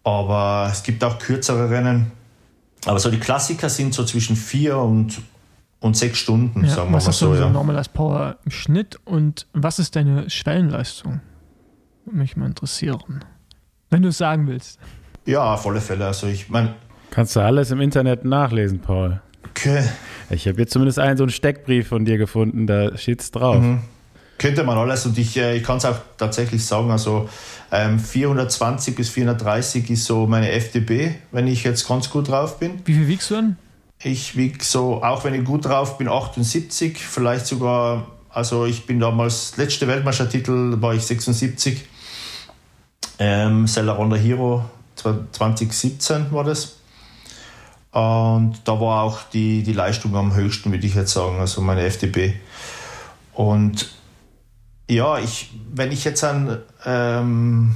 Aber 0.05 0.68
es 0.70 0.82
gibt 0.82 1.05
auch 1.05 1.18
kürzere 1.18 1.70
Rennen. 1.70 2.12
Aber 2.86 2.98
so 2.98 3.11
die 3.11 3.20
Klassiker 3.20 3.68
sind 3.68 3.94
so 3.94 4.05
zwischen 4.05 4.34
vier 4.34 4.76
und, 4.78 5.20
und 5.80 5.96
sechs 5.96 6.18
Stunden, 6.18 6.64
ja, 6.64 6.70
sagen 6.70 6.88
wir 6.88 6.92
mal 6.92 7.00
so. 7.00 7.09
Was 7.09 7.14
ist 7.14 7.20
so 7.20 7.34
ja. 7.34 7.48
normal 7.48 7.76
als 7.76 7.88
Power 7.88 8.38
im 8.44 8.50
Schnitt 8.50 8.98
und 9.05 9.46
was 9.53 9.78
ist 9.78 9.94
deine 9.94 10.28
Schwellenleistung? 10.28 11.20
Würde 12.05 12.18
mich 12.18 12.36
mal 12.36 12.46
interessieren. 12.46 13.24
Wenn 13.90 14.03
du 14.03 14.09
es 14.09 14.18
sagen 14.18 14.48
willst. 14.48 14.80
Ja, 15.26 15.55
auf 15.55 15.66
alle 15.66 15.80
Fälle. 15.80 16.07
Also 16.07 16.26
ich 16.26 16.48
meine. 16.48 16.74
Kannst 17.11 17.36
du 17.36 17.40
alles 17.40 17.70
im 17.70 17.80
Internet 17.80 18.24
nachlesen, 18.24 18.80
Paul. 18.80 19.20
Okay. 19.50 19.84
Ich 20.30 20.48
habe 20.48 20.59
jetzt 20.59 20.72
zumindest 20.72 20.98
einen 20.98 21.16
so 21.16 21.24
einen 21.24 21.30
Steckbrief 21.30 21.88
von 21.88 22.05
dir 22.05 22.16
gefunden, 22.16 22.66
da 22.66 22.96
steht's 22.96 23.30
drauf. 23.30 23.61
Mhm. 23.61 23.82
Könnte 24.39 24.64
man 24.64 24.76
alles 24.76 25.07
und 25.07 25.16
ich, 25.18 25.37
äh, 25.37 25.57
ich 25.57 25.62
kann 25.62 25.76
es 25.76 25.85
auch 25.85 25.97
tatsächlich 26.18 26.64
sagen, 26.64 26.91
also 26.91 27.28
ähm, 27.70 27.99
420 27.99 28.95
bis 28.97 29.09
430 29.11 29.89
ist 29.91 30.05
so 30.05 30.26
meine 30.26 30.51
FDB, 30.51 31.14
wenn 31.30 31.47
ich 31.47 31.64
jetzt 31.64 31.87
ganz 31.87 32.11
gut 32.11 32.28
drauf 32.28 32.59
bin. 32.59 32.80
Wie 32.85 32.95
viel 32.95 33.09
wiegst 33.09 33.30
du 33.30 33.35
denn? 33.37 33.57
Ich 34.03 34.37
wiege 34.37 34.64
so, 34.64 35.03
auch 35.03 35.24
wenn 35.24 35.35
ich 35.35 35.45
gut 35.45 35.64
drauf 35.64 35.97
bin, 35.97 36.09
78, 36.09 36.99
vielleicht 36.99 37.47
sogar, 37.47 38.09
also 38.30 38.66
ich 38.66 38.85
bin 38.85 38.99
damals, 38.99 39.57
letzte 39.57 39.87
Weltmeistertitel 39.87 40.80
war 40.80 40.95
ich 40.95 41.03
76 41.03 41.85
ähm, 43.18 43.66
Ronda 43.76 44.16
Hero 44.16 44.64
2017 44.97 46.33
war 46.33 46.45
das. 46.45 46.76
Und 47.93 48.61
da 48.64 48.80
war 48.80 49.03
auch 49.03 49.20
die, 49.33 49.62
die 49.62 49.72
Leistung 49.72 50.16
am 50.16 50.35
höchsten, 50.35 50.72
würde 50.72 50.87
ich 50.87 50.95
jetzt 50.95 51.12
sagen, 51.12 51.39
also 51.39 51.61
meine 51.61 51.83
FDP. 51.83 52.35
Und 53.35 53.93
ja, 54.95 55.18
ich, 55.18 55.53
wenn 55.72 55.93
ich 55.93 56.05
jetzt 56.05 56.24
an 56.24 56.59
ähm, 56.84 57.74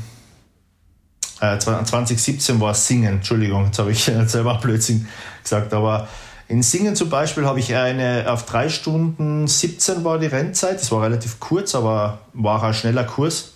äh, 1.41 1.59
2017 1.59 2.61
war 2.61 2.75
Singen, 2.75 3.17
Entschuldigung, 3.17 3.67
jetzt 3.67 3.79
habe 3.79 3.93
ich 3.93 4.05
selber 4.27 4.55
Blödsinn 4.57 5.09
gesagt, 5.43 5.73
aber 5.75 6.09
in 6.49 6.63
Singen 6.63 6.95
zum 6.95 7.11
Beispiel 7.11 7.45
habe 7.45 7.59
ich 7.59 7.75
eine 7.75 8.27
auf 8.29 8.47
3 8.47 8.69
Stunden 8.69 9.49
17 9.49 10.05
war 10.05 10.19
die 10.19 10.27
Rennzeit, 10.27 10.81
das 10.81 10.93
war 10.93 11.03
relativ 11.03 11.41
kurz, 11.41 11.75
aber 11.75 12.21
war 12.33 12.63
ein 12.63 12.75
schneller 12.75 13.05
Kurs 13.05 13.53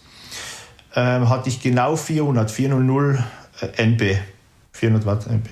ähm, 0.95 1.29
hatte 1.29 1.49
ich 1.49 1.61
genau 1.61 1.97
400, 1.97 2.51
400 2.51 3.25
äh, 3.61 3.83
NB, 3.85 4.19
400 4.73 5.07
Watt 5.07 5.27
NB. 5.27 5.47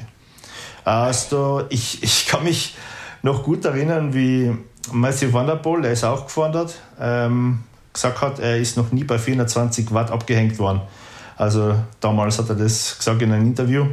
Also 0.85 1.65
ich, 1.69 2.03
ich 2.03 2.27
kann 2.27 2.45
mich 2.45 2.77
noch 3.23 3.43
gut 3.43 3.65
erinnern, 3.65 4.15
wie 4.15 4.57
Matthew 4.93 5.33
Van 5.33 5.47
der 5.47 5.57
Poel, 5.57 5.83
der 5.83 5.93
ist 5.93 6.05
auch 6.05 6.25
gefahren 6.25 6.53
dort, 6.53 6.75
ähm, 7.01 7.63
gesagt 7.99 8.21
hat, 8.21 8.39
er 8.39 8.57
ist 8.59 8.77
noch 8.77 8.93
nie 8.93 9.05
bei 9.05 9.19
420 9.19 9.93
Watt 9.93 10.11
abgehängt 10.11 10.59
worden. 10.59 10.81
Also 11.37 11.75
damals 12.01 12.39
hat 12.39 12.49
er 12.49 12.55
das 12.55 12.99
gesagt 12.99 13.23
in 13.23 13.33
einem 13.33 13.47
Interview. 13.47 13.87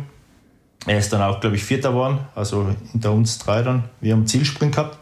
Er 0.88 1.00
ist 1.00 1.12
dann 1.12 1.22
auch, 1.22 1.40
glaube 1.40 1.56
ich, 1.56 1.64
Vierter 1.64 1.90
geworden, 1.90 2.20
also 2.36 2.70
hinter 2.92 3.12
uns 3.12 3.40
drei 3.40 3.62
dann. 3.64 3.86
Wir 4.02 4.14
haben 4.14 4.28
Zielsprint 4.28 4.76
gehabt. 4.76 4.98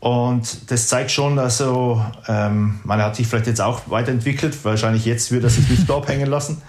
Und 0.00 0.70
das 0.70 0.88
zeigt 0.88 1.10
schon, 1.10 1.38
also 1.38 2.04
ähm, 2.28 2.80
man 2.84 3.00
hat 3.00 3.16
sich 3.16 3.26
vielleicht 3.26 3.46
jetzt 3.46 3.60
auch 3.60 3.82
weiterentwickelt. 3.86 4.64
Wahrscheinlich 4.64 5.04
jetzt 5.06 5.30
würde 5.30 5.46
er 5.46 5.50
sich 5.50 5.68
nicht 5.70 5.88
da 5.88 5.96
abhängen 5.98 6.28
lassen. 6.28 6.60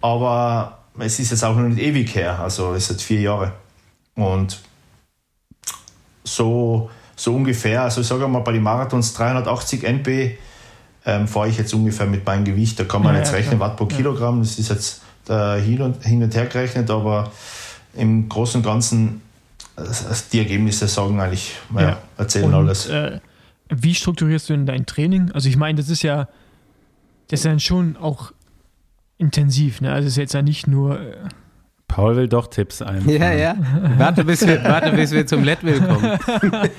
Aber 0.00 0.78
es 0.98 1.18
ist 1.18 1.30
jetzt 1.30 1.44
auch 1.44 1.54
noch 1.54 1.68
nicht 1.68 1.82
ewig 1.82 2.14
her. 2.14 2.38
Also 2.40 2.74
es 2.74 2.90
ist 2.90 3.02
vier 3.02 3.20
Jahre. 3.20 3.52
Und 4.14 4.60
so, 6.24 6.90
so 7.14 7.34
ungefähr, 7.34 7.82
also 7.82 8.00
ich 8.00 8.06
sage 8.06 8.26
mal 8.26 8.40
bei 8.40 8.52
den 8.52 8.62
Marathons 8.62 9.14
380 9.14 9.84
NP 9.84 10.38
ähm, 11.04 11.26
fahre 11.28 11.48
ich 11.48 11.58
jetzt 11.58 11.74
ungefähr 11.74 12.06
mit 12.06 12.24
meinem 12.24 12.44
Gewicht. 12.44 12.78
Da 12.78 12.84
kann 12.84 13.02
man 13.02 13.14
Ja, 13.14 13.20
jetzt 13.20 13.30
ja, 13.32 13.36
rechnen, 13.38 13.58
klar. 13.58 13.70
Watt 13.70 13.76
pro 13.76 13.86
Kilogramm. 13.86 14.40
Das 14.40 14.58
ist 14.58 14.68
jetzt 14.70 15.02
äh, 15.28 15.60
hin, 15.60 15.80
und, 15.82 16.04
hin 16.04 16.22
und 16.22 16.34
her 16.34 16.46
gerechnet, 16.46 16.90
aber 16.90 17.30
im 17.94 18.28
Großen 18.28 18.60
und 18.60 18.64
Ganzen, 18.66 19.20
äh, 19.76 19.82
die 20.32 20.38
Ergebnisse 20.38 20.88
sagen 20.88 21.20
eigentlich, 21.20 21.54
ja, 21.74 21.80
Ja. 21.82 21.98
erzählen 22.18 22.46
Und, 22.46 22.54
alles. 22.54 22.86
Äh, 22.88 23.20
wie 23.68 23.94
strukturierst 23.94 24.48
du 24.48 24.52
denn 24.54 24.66
dein 24.66 24.86
Training? 24.86 25.30
Also 25.32 25.48
ich 25.48 25.56
meine, 25.56 25.78
das 25.80 25.88
ist 25.88 26.02
ja, 26.02 26.28
das 27.28 27.40
ist 27.40 27.46
dann 27.46 27.60
schon 27.60 27.96
auch 27.96 28.32
intensiv, 29.18 29.80
ne? 29.80 29.92
Also 29.92 30.06
es 30.08 30.14
ist 30.14 30.18
jetzt 30.18 30.34
ja 30.34 30.42
nicht 30.42 30.66
nur, 30.66 31.00
äh, 31.00 31.14
Paul 31.92 32.16
will 32.16 32.26
doch 32.28 32.46
Tipps 32.46 32.80
ein. 32.90 33.06
Ja, 33.06 33.32
ja. 33.32 33.54
Warte, 33.98 34.24
bis 34.24 34.46
wir, 34.46 34.64
warte, 34.64 34.92
bis 34.92 35.12
wir 35.12 35.26
zum 35.26 35.44
Leadville 35.44 35.80
kommen. 35.80 36.18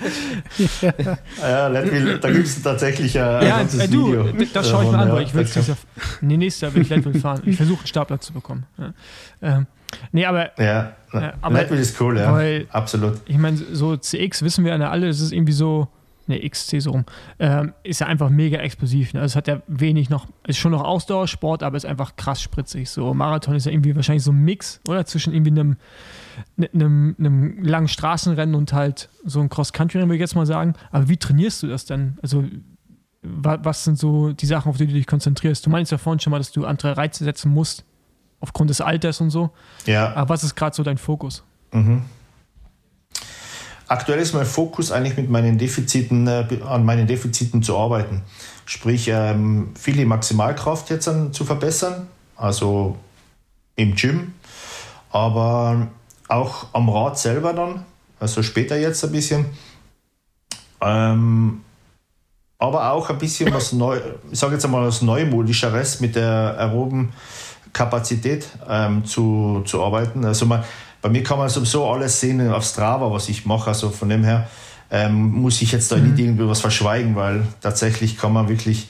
Ja, 1.41 1.67
Leadville, 1.67 2.19
da 2.19 2.31
gibt 2.31 2.47
es 2.47 2.61
tatsächlich 2.61 3.19
ein, 3.19 3.25
ein 3.27 3.47
ja, 3.47 3.57
ganzes 3.59 3.79
äh, 3.81 3.87
du, 3.87 4.07
Video. 4.07 4.45
das 4.53 4.69
schaue 4.69 4.85
ich 4.85 4.91
mir 4.91 4.97
an, 4.97 5.07
ja. 5.09 5.13
weil 5.15 5.23
ich 5.23 5.33
will 5.33 5.43
es 5.43 5.57
Nee, 6.21 6.37
nächstes 6.37 6.61
Jahr 6.61 6.73
will 6.73 6.81
ich 6.81 6.89
Leadville 6.89 7.19
fahren. 7.19 7.41
Ich 7.45 7.57
versuche 7.57 7.79
einen 7.79 7.87
Startplatz 7.87 8.25
zu 8.25 8.33
bekommen. 8.33 8.65
Ja. 8.77 8.93
Ähm, 9.41 9.67
nee, 10.11 10.25
aber 10.25 10.51
Ja, 10.59 10.93
Ja, 11.13 11.33
aber- 11.41 11.55
Leadville 11.59 11.81
ist 11.81 11.99
cool, 12.01 12.17
ja. 12.17 12.31
weil- 12.33 12.65
Absolut. 12.71 13.19
ich 13.25 13.37
meine, 13.37 13.57
so 13.71 13.95
CX 13.95 14.41
wissen 14.41 14.65
wir 14.65 14.75
ja 14.75 14.89
alle, 14.89 15.07
es 15.09 15.21
ist 15.21 15.31
irgendwie 15.31 15.53
so, 15.53 15.87
ne, 16.27 16.39
XC 16.49 16.81
so 16.81 16.91
rum, 16.91 17.05
ähm, 17.39 17.73
ist 17.83 17.99
ja 18.01 18.07
einfach 18.07 18.29
mega 18.29 18.57
explosiv. 18.59 19.13
Ne? 19.13 19.21
Also 19.21 19.33
es 19.33 19.35
hat 19.35 19.47
ja 19.47 19.61
wenig 19.67 20.09
noch, 20.09 20.27
ist 20.47 20.57
schon 20.57 20.71
noch 20.71 20.83
Ausdauersport, 20.83 21.63
aber 21.63 21.77
ist 21.77 21.85
einfach 21.85 22.15
krass 22.15 22.41
spritzig. 22.41 22.89
So 22.89 23.13
Marathon 23.13 23.55
ist 23.55 23.65
ja 23.65 23.71
irgendwie 23.71 23.95
wahrscheinlich 23.95 24.23
so 24.23 24.31
ein 24.31 24.43
Mix, 24.43 24.79
oder? 24.87 25.05
Zwischen 25.05 25.33
irgendwie 25.33 25.51
einem, 25.51 25.77
ne- 26.57 26.69
einem, 26.73 27.15
einem 27.19 27.63
langen 27.63 27.87
Straßenrennen 27.87 28.55
und 28.55 28.73
halt 28.73 29.09
so 29.25 29.39
ein 29.41 29.49
Cross-Country-Rennen, 29.49 30.09
würde 30.09 30.15
ich 30.17 30.21
jetzt 30.21 30.35
mal 30.35 30.45
sagen. 30.45 30.73
Aber 30.91 31.09
wie 31.09 31.17
trainierst 31.17 31.63
du 31.63 31.67
das 31.67 31.85
denn? 31.85 32.17
Also 32.21 32.43
wa- 33.21 33.59
was 33.63 33.83
sind 33.83 33.97
so 33.99 34.31
die 34.33 34.45
Sachen, 34.45 34.69
auf 34.69 34.77
die 34.77 34.87
du 34.87 34.93
dich 34.93 35.07
konzentrierst? 35.07 35.65
Du 35.65 35.69
meinst 35.69 35.91
ja 35.91 35.97
vorhin 35.97 36.19
schon 36.19 36.31
mal, 36.31 36.37
dass 36.39 36.51
du 36.51 36.65
andere 36.65 36.97
Reize 36.97 37.23
setzen 37.23 37.51
musst, 37.51 37.85
aufgrund 38.39 38.69
des 38.69 38.81
Alters 38.81 39.21
und 39.21 39.29
so. 39.29 39.51
Ja, 39.85 40.13
Aber 40.15 40.29
was 40.29 40.43
ist 40.43 40.55
gerade 40.55 40.75
so 40.75 40.83
dein 40.83 40.97
Fokus? 40.97 41.43
Aktuell 43.87 44.19
ist 44.19 44.33
mein 44.33 44.45
Fokus 44.45 44.91
eigentlich 44.91 45.17
mit 45.17 45.29
meinen 45.29 45.57
Defiziten, 45.57 46.27
äh, 46.27 46.45
an 46.67 46.85
meinen 46.85 47.07
Defiziten 47.07 47.61
zu 47.63 47.77
arbeiten. 47.77 48.21
Sprich, 48.65 49.07
ähm, 49.09 49.71
viel 49.79 49.95
die 49.95 50.05
Maximalkraft 50.05 50.89
jetzt 50.89 51.07
an, 51.07 51.33
zu 51.33 51.43
verbessern, 51.43 52.07
also 52.35 52.97
im 53.75 53.95
Gym, 53.95 54.33
aber 55.11 55.87
auch 56.27 56.67
am 56.73 56.89
Rad 56.89 57.19
selber 57.19 57.53
dann, 57.53 57.85
also 58.19 58.41
später 58.41 58.77
jetzt 58.77 59.03
ein 59.03 59.11
bisschen. 59.11 59.45
Ähm, 60.81 61.61
aber 62.57 62.91
auch 62.91 63.09
ein 63.09 63.17
bisschen 63.17 63.53
was 63.53 63.73
neu, 63.73 63.99
ich 64.31 64.39
sage 64.39 64.53
jetzt 64.53 64.63
einmal 64.63 64.87
was 64.87 65.01
Neumodischeres 65.01 65.99
mit 65.99 66.15
der 66.15 66.55
aeroben 66.57 67.11
Kapazität 67.73 68.47
ähm, 68.69 69.03
zu, 69.03 69.63
zu 69.65 69.83
arbeiten. 69.83 70.23
Also 70.23 70.45
man, 70.45 70.63
bei 71.03 71.09
mir 71.09 71.21
kann 71.21 71.37
man 71.37 71.49
sowieso 71.49 71.85
alles 71.85 72.21
sehen 72.21 72.49
auf 72.49 72.63
Strava, 72.63 73.11
was 73.11 73.27
ich 73.27 73.45
mache. 73.45 73.67
Also 73.67 73.89
von 73.89 74.07
dem 74.07 74.23
her 74.23 74.47
ähm, 74.89 75.33
muss 75.33 75.61
ich 75.61 75.73
jetzt 75.73 75.91
da 75.91 75.97
nicht 75.97 76.17
irgendwie 76.17 76.47
was 76.47 76.61
verschweigen, 76.61 77.17
weil 77.17 77.45
tatsächlich 77.59 78.17
kann 78.17 78.31
man 78.31 78.47
wirklich 78.47 78.87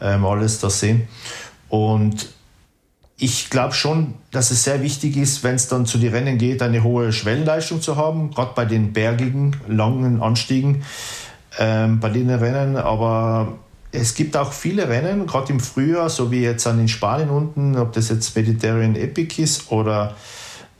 ähm, 0.00 0.26
alles 0.26 0.58
da 0.58 0.68
sehen. 0.68 1.06
Und 1.68 2.30
ich 3.16 3.48
glaube 3.48 3.74
schon, 3.74 4.14
dass 4.32 4.50
es 4.50 4.64
sehr 4.64 4.82
wichtig 4.82 5.16
ist, 5.16 5.44
wenn 5.44 5.54
es 5.54 5.68
dann 5.68 5.86
zu 5.86 5.98
den 5.98 6.12
Rennen 6.12 6.36
geht, 6.36 6.62
eine 6.62 6.82
hohe 6.82 7.12
Schwellenleistung 7.12 7.80
zu 7.80 7.96
haben, 7.96 8.32
gerade 8.32 8.50
bei 8.56 8.64
den 8.64 8.92
bergigen, 8.92 9.56
langen 9.68 10.20
Anstiegen, 10.20 10.82
ähm, 11.60 12.00
bei 12.00 12.08
den 12.08 12.28
Rennen. 12.28 12.76
Aber 12.76 13.58
es 13.92 14.16
gibt 14.16 14.36
auch 14.36 14.52
viele 14.52 14.88
Rennen, 14.88 15.28
gerade 15.28 15.52
im 15.52 15.60
Frühjahr, 15.60 16.10
so 16.10 16.32
wie 16.32 16.42
jetzt 16.42 16.66
an 16.66 16.78
den 16.78 16.88
Spanien 16.88 17.30
unten, 17.30 17.76
ob 17.76 17.92
das 17.92 18.08
jetzt 18.08 18.34
Mediterranean 18.34 18.96
Epic 18.96 19.40
ist 19.40 19.70
oder 19.70 20.16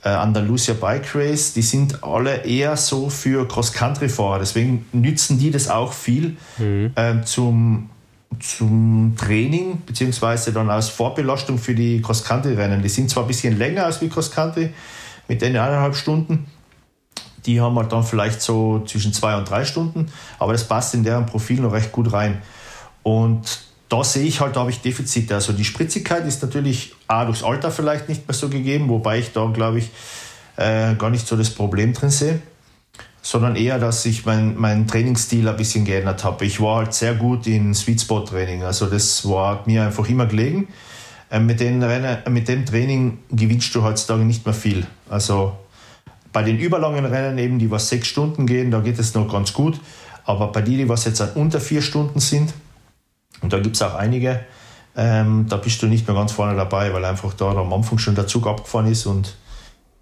äh, 0.03 0.09
Andalusia 0.09 0.73
Bike 0.73 1.15
Race, 1.15 1.53
die 1.53 1.61
sind 1.61 2.03
alle 2.03 2.43
eher 2.45 2.75
so 2.75 3.09
für 3.09 3.47
Cross-Country-Fahrer. 3.47 4.39
Deswegen 4.39 4.85
nützen 4.91 5.39
die 5.39 5.51
das 5.51 5.69
auch 5.69 5.93
viel 5.93 6.37
ähm, 6.95 7.25
zum, 7.25 7.89
zum 8.39 9.15
Training, 9.17 9.81
beziehungsweise 9.85 10.51
dann 10.51 10.69
als 10.69 10.89
Vorbelastung 10.89 11.57
für 11.57 11.73
die 11.73 12.01
Cross-Country-Rennen. 12.01 12.81
Die 12.81 12.89
sind 12.89 13.09
zwar 13.09 13.23
ein 13.23 13.27
bisschen 13.27 13.57
länger 13.57 13.85
als 13.85 14.01
wie 14.01 14.09
Cross-Country, 14.09 14.69
mit 15.27 15.41
den 15.41 15.55
eineinhalb 15.55 15.95
Stunden. 15.95 16.47
Die 17.45 17.59
haben 17.59 17.77
halt 17.77 17.91
dann 17.91 18.03
vielleicht 18.03 18.41
so 18.41 18.83
zwischen 18.85 19.13
zwei 19.13 19.37
und 19.37 19.49
drei 19.49 19.65
Stunden, 19.65 20.07
aber 20.39 20.53
das 20.53 20.65
passt 20.65 20.93
in 20.93 21.03
deren 21.03 21.25
Profil 21.25 21.61
noch 21.61 21.73
recht 21.73 21.91
gut 21.91 22.11
rein. 22.13 22.41
Und 23.03 23.72
da 23.93 24.03
sehe 24.03 24.25
ich 24.25 24.41
halt, 24.41 24.55
da 24.55 24.61
habe 24.61 24.71
ich 24.71 24.81
Defizite. 24.81 25.35
Also 25.35 25.53
die 25.53 25.63
Spritzigkeit 25.63 26.25
ist 26.25 26.41
natürlich 26.41 26.95
A, 27.07 27.25
durchs 27.25 27.43
Alter 27.43 27.69
vielleicht 27.69 28.09
nicht 28.09 28.27
mehr 28.27 28.33
so 28.33 28.49
gegeben, 28.49 28.89
wobei 28.89 29.19
ich 29.19 29.33
da, 29.33 29.45
glaube 29.45 29.77
ich, 29.77 29.91
äh, 30.55 30.95
gar 30.95 31.11
nicht 31.11 31.27
so 31.27 31.35
das 31.35 31.51
Problem 31.51 31.93
drin 31.93 32.09
sehe, 32.09 32.41
sondern 33.21 33.55
eher, 33.55 33.77
dass 33.77 34.03
ich 34.07 34.25
mein, 34.25 34.57
meinen 34.57 34.87
Trainingsstil 34.87 35.47
ein 35.47 35.55
bisschen 35.57 35.85
geändert 35.85 36.23
habe. 36.23 36.43
Ich 36.43 36.59
war 36.59 36.77
halt 36.77 36.95
sehr 36.95 37.13
gut 37.13 37.45
in 37.45 37.75
Sweet 37.75 38.01
Spot 38.01 38.21
Training, 38.21 38.63
also 38.63 38.87
das 38.87 39.29
war 39.29 39.61
mir 39.67 39.85
einfach 39.85 40.09
immer 40.09 40.25
gelegen. 40.25 40.69
Äh, 41.29 41.39
mit, 41.39 41.59
den 41.59 41.83
Rennen, 41.83 42.17
mit 42.29 42.47
dem 42.47 42.65
Training 42.65 43.19
gewinnst 43.29 43.75
du 43.75 43.83
heutzutage 43.83 44.23
nicht 44.23 44.43
mehr 44.43 44.55
viel. 44.55 44.87
Also 45.07 45.53
bei 46.31 46.41
den 46.41 46.57
überlangen 46.57 47.05
Rennen 47.05 47.37
eben, 47.37 47.59
die 47.59 47.69
was 47.69 47.89
sechs 47.89 48.07
Stunden 48.07 48.47
gehen, 48.47 48.71
da 48.71 48.79
geht 48.79 48.97
es 48.97 49.13
noch 49.13 49.31
ganz 49.31 49.53
gut. 49.53 49.79
Aber 50.25 50.51
bei 50.51 50.63
denen, 50.63 50.79
die 50.79 50.89
was 50.89 51.05
jetzt 51.05 51.19
halt 51.19 51.35
unter 51.35 51.59
vier 51.59 51.83
Stunden 51.83 52.19
sind, 52.19 52.55
und 53.41 53.53
da 53.53 53.59
gibt 53.59 53.75
es 53.75 53.81
auch 53.81 53.95
einige, 53.95 54.43
ähm, 54.95 55.47
da 55.49 55.57
bist 55.57 55.81
du 55.81 55.87
nicht 55.87 56.07
mehr 56.07 56.15
ganz 56.15 56.31
vorne 56.31 56.55
dabei, 56.55 56.93
weil 56.93 57.03
einfach 57.05 57.33
da 57.33 57.51
am 57.51 57.73
Anfang 57.73 57.97
schon 57.97 58.15
der 58.15 58.27
Zug 58.27 58.47
abgefahren 58.47 58.87
ist 58.87 59.05
und 59.05 59.35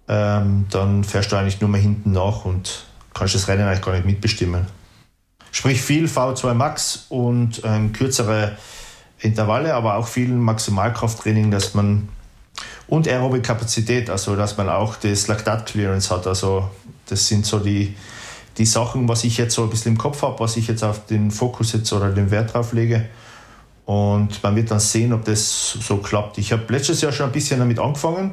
ähm, 0.08 0.66
dann 0.70 1.04
fährst 1.04 1.32
du 1.32 1.36
eigentlich 1.36 1.60
nur 1.60 1.70
mehr 1.70 1.80
hinten 1.80 2.12
nach 2.12 2.44
und 2.44 2.84
kannst 3.14 3.34
das 3.34 3.48
Rennen 3.48 3.66
eigentlich 3.66 3.82
gar 3.82 3.92
nicht 3.92 4.04
mitbestimmen. 4.04 4.66
Sprich 5.50 5.80
viel 5.82 6.06
V2 6.06 6.54
Max 6.54 7.06
und 7.08 7.62
ähm, 7.64 7.92
kürzere 7.92 8.56
Intervalle, 9.20 9.74
aber 9.74 9.96
auch 9.96 10.06
viel 10.06 10.28
Maximalkrafttraining, 10.28 11.50
dass 11.50 11.74
man 11.74 12.08
und 12.88 13.08
aerobe 13.08 13.40
Kapazität, 13.40 14.10
also 14.10 14.36
dass 14.36 14.56
man 14.56 14.68
auch 14.68 14.96
das 14.96 15.28
Lactat 15.28 15.66
Clearance 15.66 16.14
hat. 16.14 16.26
Also 16.26 16.68
das 17.06 17.26
sind 17.26 17.46
so 17.46 17.58
die, 17.58 17.94
die 18.58 18.66
Sachen, 18.66 19.08
was 19.08 19.24
ich 19.24 19.38
jetzt 19.38 19.54
so 19.54 19.64
ein 19.64 19.70
bisschen 19.70 19.92
im 19.92 19.98
Kopf 19.98 20.22
habe, 20.22 20.38
was 20.40 20.56
ich 20.56 20.68
jetzt 20.68 20.84
auf 20.84 21.06
den 21.06 21.30
Fokus 21.30 21.72
jetzt 21.72 21.92
oder 21.92 22.10
den 22.10 22.30
Wert 22.30 22.54
drauf 22.54 22.72
lege. 22.72 23.08
Und 23.84 24.42
man 24.42 24.54
wird 24.54 24.70
dann 24.70 24.80
sehen, 24.80 25.12
ob 25.12 25.24
das 25.24 25.72
so 25.72 25.96
klappt. 25.98 26.38
Ich 26.38 26.52
habe 26.52 26.64
letztes 26.68 27.00
Jahr 27.00 27.12
schon 27.12 27.26
ein 27.26 27.32
bisschen 27.32 27.58
damit 27.58 27.78
angefangen, 27.78 28.32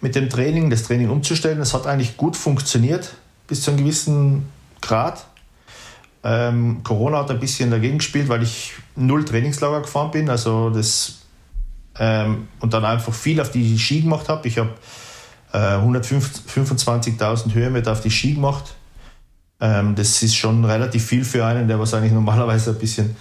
mit 0.00 0.14
dem 0.14 0.28
Training, 0.28 0.70
das 0.70 0.82
Training 0.82 1.10
umzustellen. 1.10 1.60
Es 1.60 1.74
hat 1.74 1.86
eigentlich 1.86 2.16
gut 2.16 2.36
funktioniert, 2.36 3.14
bis 3.46 3.62
zu 3.62 3.70
einem 3.70 3.80
gewissen 3.80 4.48
Grad. 4.80 5.26
Ähm, 6.24 6.82
Corona 6.82 7.18
hat 7.18 7.30
ein 7.30 7.40
bisschen 7.40 7.70
dagegen 7.70 7.98
gespielt, 7.98 8.28
weil 8.28 8.42
ich 8.42 8.72
null 8.96 9.24
Trainingslager 9.24 9.82
gefahren 9.82 10.10
bin. 10.10 10.28
Also 10.28 10.70
das 10.70 11.22
ähm, 11.98 12.48
und 12.60 12.72
dann 12.72 12.84
einfach 12.84 13.12
viel 13.12 13.40
auf 13.40 13.50
die 13.50 13.78
Ski 13.78 14.02
gemacht 14.02 14.28
habe. 14.28 14.48
Ich 14.48 14.58
habe 14.58 14.70
äh, 15.52 15.58
125.000 15.58 17.54
Höhenmeter 17.54 17.92
auf 17.92 18.00
die 18.00 18.10
Ski 18.10 18.34
gemacht. 18.34 18.74
Ähm, 19.60 19.94
das 19.94 20.22
ist 20.22 20.34
schon 20.34 20.64
relativ 20.64 21.04
viel 21.06 21.24
für 21.24 21.44
einen, 21.44 21.68
der 21.68 21.78
wahrscheinlich 21.78 22.12
normalerweise 22.20 22.70
ein 22.70 22.78
bisschen 22.78 23.16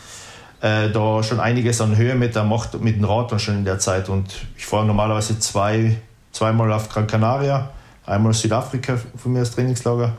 äh, 0.62 0.90
da 0.90 1.24
schon 1.24 1.40
einiges 1.40 1.82
an 1.82 1.96
Höhenmeter 1.96 2.44
macht 2.44 2.80
mit 2.82 2.96
dem 2.96 3.06
Rad 3.06 3.32
dann 3.32 3.40
schon 3.40 3.56
in 3.56 3.66
der 3.66 3.80
Zeit. 3.80 4.10
Und 4.10 4.34
ich 4.58 4.66
fahre 4.66 4.86
normalerweise 4.86 5.40
zwei, 5.40 5.98
zweimal 6.32 6.72
auf 6.72 6.90
Gran 6.90 7.08
Canaria, 7.08 7.72
einmal 8.06 8.34
Südafrika 8.34 8.98
von 9.18 9.34
mir 9.34 9.40
als 9.40 9.52
Trainingslager. 9.52 10.14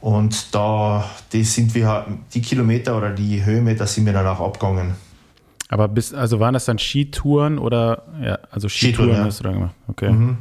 Und 0.00 0.54
da 0.54 1.04
die 1.32 1.44
sind 1.44 1.74
wir 1.74 2.04
die 2.34 2.42
Kilometer 2.42 2.96
oder 2.96 3.10
die 3.10 3.42
Höhenmeter 3.42 3.86
sind 3.86 4.04
mir 4.04 4.12
dann 4.12 4.26
auch 4.26 4.40
abgegangen. 4.40 4.94
Aber 5.68 5.88
bis, 5.88 6.12
also 6.12 6.40
waren 6.40 6.52
das 6.52 6.66
dann 6.66 6.78
Skitouren 6.78 7.58
oder 7.58 8.02
ja, 8.22 8.38
also 8.50 8.68
Skitouren 8.68 9.08
Skitouren, 9.08 9.20
ja. 9.20 9.24
hast 9.24 9.40
du 9.40 9.44
dann 9.44 9.52
gemacht? 9.54 9.74
Okay. 9.88 10.10
Mhm. 10.10 10.38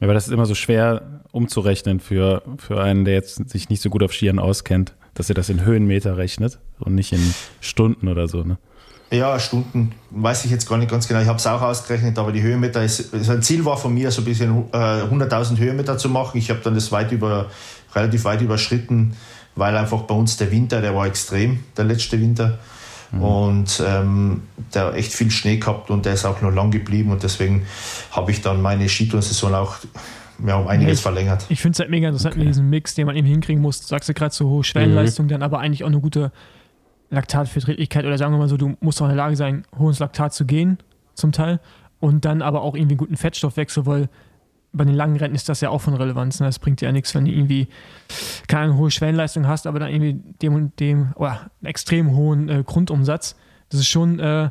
Ja, 0.00 0.06
aber 0.06 0.14
das 0.14 0.26
ist 0.26 0.32
immer 0.32 0.46
so 0.46 0.54
schwer 0.54 1.20
umzurechnen 1.30 2.00
für, 2.00 2.42
für 2.56 2.82
einen, 2.82 3.04
der 3.04 3.14
jetzt 3.14 3.48
sich 3.50 3.68
nicht 3.68 3.82
so 3.82 3.90
gut 3.90 4.02
auf 4.02 4.12
Skiern 4.12 4.38
auskennt, 4.38 4.94
dass 5.14 5.28
er 5.28 5.34
das 5.34 5.48
in 5.50 5.64
Höhenmeter 5.64 6.16
rechnet 6.16 6.58
und 6.78 6.94
nicht 6.94 7.12
in 7.12 7.34
Stunden 7.60 8.08
oder 8.08 8.26
so, 8.26 8.42
ne? 8.42 8.58
Ja, 9.12 9.40
Stunden 9.40 9.92
weiß 10.10 10.44
ich 10.44 10.52
jetzt 10.52 10.68
gar 10.68 10.78
nicht 10.78 10.88
ganz 10.88 11.08
genau. 11.08 11.20
Ich 11.20 11.26
habe 11.26 11.38
es 11.38 11.46
auch 11.46 11.60
ausgerechnet, 11.60 12.16
aber 12.16 12.30
die 12.30 12.42
Höhenmeter 12.42 12.84
ist, 12.84 13.12
also 13.12 13.32
ein 13.32 13.42
Ziel 13.42 13.64
war 13.64 13.76
von 13.76 13.92
mir, 13.92 14.08
so 14.12 14.22
ein 14.22 14.24
bisschen 14.24 14.66
äh, 14.72 14.76
100.000 14.76 15.58
Höhenmeter 15.58 15.98
zu 15.98 16.08
machen. 16.08 16.38
Ich 16.38 16.48
habe 16.48 16.60
dann 16.62 16.76
das 16.76 16.92
weit 16.92 17.10
über, 17.10 17.50
relativ 17.92 18.22
weit 18.22 18.40
überschritten, 18.40 19.16
weil 19.56 19.76
einfach 19.76 20.02
bei 20.02 20.14
uns 20.14 20.36
der 20.36 20.52
Winter, 20.52 20.80
der 20.80 20.94
war 20.94 21.06
extrem, 21.06 21.58
der 21.76 21.86
letzte 21.86 22.20
Winter. 22.20 22.60
Und 23.18 23.82
ähm, 23.84 24.42
der 24.72 24.94
echt 24.94 25.12
viel 25.12 25.30
Schnee 25.32 25.56
gehabt 25.56 25.90
und 25.90 26.06
der 26.06 26.12
ist 26.14 26.24
auch 26.24 26.40
noch 26.42 26.52
lang 26.52 26.70
geblieben 26.70 27.10
und 27.10 27.22
deswegen 27.24 27.66
habe 28.12 28.30
ich 28.30 28.40
dann 28.40 28.62
meine 28.62 28.88
Skitourensaison 28.88 29.52
auch 29.54 29.76
ja, 30.46 30.56
um 30.56 30.68
einiges 30.68 30.98
Ich- 30.98 31.02
verlängert. 31.02 31.44
Ich 31.48 31.60
finde 31.60 31.74
es 31.74 31.80
halt 31.80 31.90
mega 31.90 32.06
interessant 32.08 32.36
mit 32.36 32.46
diesem 32.46 32.70
Mix, 32.70 32.94
den 32.94 33.06
man 33.06 33.16
eben 33.16 33.26
hinkriegen 33.26 33.60
muss. 33.60 33.80
Du 33.80 33.86
sagst 33.88 34.08
ja 34.08 34.14
gerade 34.14 34.32
so 34.34 34.48
hohe 34.48 34.62
Schwellenleistung, 34.64 35.26
dann 35.28 35.42
aber 35.42 35.58
eigentlich 35.58 35.82
auch 35.82 35.88
eine 35.88 36.00
gute 36.00 36.30
Laktatverträglichkeit 37.10 38.04
oder 38.04 38.16
sagen 38.16 38.32
wir 38.32 38.38
mal 38.38 38.48
so, 38.48 38.56
du 38.56 38.76
musst 38.80 39.00
auch 39.02 39.06
in 39.06 39.10
der 39.10 39.16
Lage 39.16 39.36
sein, 39.36 39.64
hohes 39.78 39.98
Laktat 39.98 40.32
zu 40.32 40.44
gehen, 40.46 40.78
zum 41.14 41.32
Teil. 41.32 41.60
Und 41.98 42.24
dann 42.24 42.40
aber 42.40 42.62
auch 42.62 42.74
irgendwie 42.74 42.92
einen 42.92 42.98
guten 42.98 43.16
Fettstoffwechsel, 43.16 43.84
weil 43.84 44.08
bei 44.72 44.84
den 44.84 44.94
langen 44.94 45.16
Rennen 45.16 45.34
ist 45.34 45.48
das 45.48 45.60
ja 45.60 45.70
auch 45.70 45.80
von 45.80 45.94
Relevanz. 45.94 46.40
Ne? 46.40 46.46
Das 46.46 46.58
bringt 46.58 46.80
dir 46.80 46.86
ja 46.86 46.92
nichts, 46.92 47.14
wenn 47.14 47.24
du 47.24 47.32
irgendwie 47.32 47.68
keine 48.46 48.76
hohe 48.76 48.90
Schwellenleistung 48.90 49.46
hast, 49.46 49.66
aber 49.66 49.80
dann 49.80 49.90
irgendwie 49.90 50.14
dem 50.42 50.54
und 50.54 50.78
dem 50.80 51.12
oder 51.16 51.50
einen 51.60 51.66
extrem 51.66 52.14
hohen 52.14 52.48
äh, 52.48 52.62
Grundumsatz. 52.64 53.36
Das 53.68 53.80
ist 53.80 53.88
schon 53.88 54.18
äh, 54.20 54.50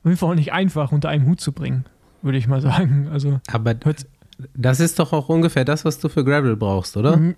auf 0.00 0.04
jeden 0.04 0.16
Fall 0.16 0.30
auch 0.30 0.34
nicht 0.34 0.52
einfach 0.52 0.92
unter 0.92 1.08
einen 1.08 1.26
Hut 1.26 1.40
zu 1.40 1.52
bringen, 1.52 1.84
würde 2.22 2.38
ich 2.38 2.48
mal 2.48 2.60
sagen. 2.62 3.08
Also, 3.12 3.40
Aber 3.52 3.74
das 4.54 4.80
ist 4.80 4.98
doch 4.98 5.12
auch 5.12 5.28
ungefähr 5.28 5.64
das, 5.64 5.84
was 5.84 5.98
du 5.98 6.08
für 6.08 6.24
Gravel 6.24 6.56
brauchst, 6.56 6.96
oder? 6.96 7.16
Mhm. 7.16 7.36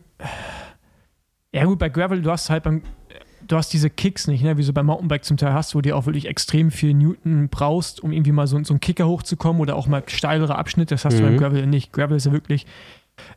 Ja, 1.55 1.65
gut, 1.65 1.79
bei 1.79 1.91
Gravel, 1.91 2.23
du 2.23 2.31
hast 2.31 2.49
halt 2.49 2.63
beim, 2.63 2.83
du 3.49 3.57
hast 3.57 3.73
diese 3.73 3.91
Kicks 3.91 4.27
nicht, 4.27 4.43
ne, 4.43 4.57
wie 4.57 4.65
du 4.65 4.73
beim 4.73 4.87
Mountainbike 4.87 5.25
zum 5.25 5.37
Teil 5.37 5.53
hast, 5.53 5.75
wo 5.75 5.81
du 5.81 5.95
auch 5.97 6.07
wirklich 6.07 6.27
extrem 6.27 6.71
viel 6.71 6.95
Newton 6.95 7.49
brauchst, 7.49 8.01
um 8.03 8.13
irgendwie 8.13 8.33
mal 8.33 8.47
so, 8.47 8.63
so 8.65 8.75
einen 8.75 8.81
Kicker 8.81 9.07
hochzukommen 9.09 9.61
oder 9.61 9.77
auch 9.77 9.87
mal 9.87 10.03
steilere 10.07 10.57
Abschnitte. 10.57 10.95
Das 10.95 11.05
hast 11.05 11.19
du 11.19 11.23
beim 11.23 11.35
Mhm. 11.35 11.39
Gravel 11.39 11.67
nicht. 11.67 11.93
Gravel 11.93 12.17
ist 12.17 12.27
ja 12.27 12.33
wirklich 12.33 12.67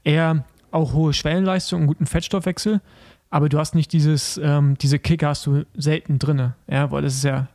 eher 0.04 0.46
auch 0.72 0.94
hohe 0.94 1.14
Schwellenleistung 1.14 1.82
und 1.82 1.88
guten 1.88 2.06
Fettstoffwechsel, 2.06 2.82
aber 3.30 3.50
du 3.50 3.58
hast 3.60 3.76
nicht 3.76 3.94
dieses, 3.94 4.40
ähm, 4.44 4.78
diese 4.80 5.00
Kicker 5.00 5.30
hast 5.30 5.46
du 5.46 5.64
selten 5.76 6.20
drin. 6.20 6.54
Ja, 6.68 6.92
weil 6.92 7.02
das 7.02 7.16
ist 7.16 7.24
ja, 7.24 7.48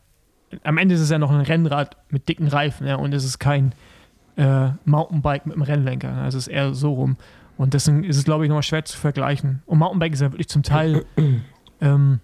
am 0.64 0.78
Ende 0.78 0.94
ist 0.94 1.00
es 1.00 1.10
ja 1.10 1.18
noch 1.18 1.30
ein 1.30 1.40
Rennrad 1.40 1.96
mit 2.10 2.28
dicken 2.28 2.48
Reifen, 2.48 2.86
ja, 2.86 2.96
und 2.96 3.12
es 3.14 3.24
ist 3.24 3.38
kein 3.38 3.72
äh, 4.36 4.70
Mountainbike 4.84 5.46
mit 5.46 5.54
einem 5.54 5.62
Rennlenker. 5.62 6.12
Also 6.14 6.38
es 6.38 6.46
ist 6.46 6.52
eher 6.52 6.72
so 6.74 6.94
rum. 6.94 7.16
Und 7.58 7.74
deswegen 7.74 8.04
ist 8.04 8.16
es, 8.16 8.24
glaube 8.24 8.44
ich, 8.44 8.48
nochmal 8.48 8.62
schwer 8.62 8.84
zu 8.86 8.96
vergleichen. 8.96 9.62
Und 9.66 9.78
Mountainbike 9.78 10.14
ist 10.14 10.20
ja 10.20 10.32
wirklich 10.32 10.48
zum 10.48 10.62
Teil 10.62 11.04
ähm, 11.82 12.20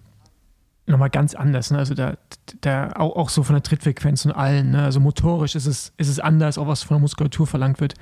nochmal 0.87 1.11
ganz 1.11 1.35
anders. 1.35 1.71
Ne? 1.71 1.79
Also 1.79 1.95
da, 1.95 2.17
da 2.61 2.93
auch, 2.93 3.17
auch 3.17 3.29
so 3.29 3.43
von 3.43 3.55
der 3.55 3.63
Trittfrequenz 3.63 4.25
und 4.25 4.33
allen. 4.33 4.71
Ne? 4.71 4.83
Also 4.83 5.01
motorisch 5.01 5.55
ist 5.55 5.67
es, 5.67 5.93
ist 5.97 6.09
es 6.09 6.21
anders, 6.21 6.59
auch 6.59 6.67
was 6.67 6.83
von 6.83 6.97
der 6.97 7.01
Muskulatur 7.03 7.47
verlangt 7.47 7.81
wird. 7.81 7.95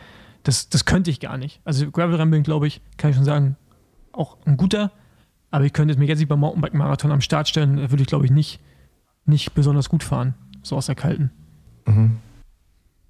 Das, 0.42 0.68
das 0.68 0.84
könnte 0.84 1.10
ich 1.10 1.20
gar 1.20 1.38
nicht. 1.38 1.60
Also 1.64 1.90
Gravel-Rennen 1.90 2.30
bin, 2.30 2.42
glaube 2.42 2.66
ich, 2.66 2.82
kann 2.96 3.10
ich 3.10 3.16
schon 3.16 3.24
sagen, 3.24 3.56
auch 4.12 4.36
ein 4.44 4.56
guter. 4.56 4.92
Aber 5.50 5.64
ich 5.64 5.72
könnte 5.72 5.96
mir 5.98 6.06
jetzt 6.06 6.18
nicht 6.18 6.28
beim 6.28 6.40
Mountainbike-Marathon 6.40 7.12
am 7.12 7.20
Start 7.20 7.48
stellen, 7.48 7.76
da 7.76 7.90
würde 7.90 8.02
ich, 8.02 8.08
glaube 8.08 8.24
ich, 8.24 8.30
nicht, 8.30 8.60
nicht 9.24 9.54
besonders 9.54 9.88
gut 9.88 10.02
fahren. 10.02 10.34
So 10.62 10.76
aus 10.76 10.86
der 10.86 10.94
Kalten. 10.94 11.30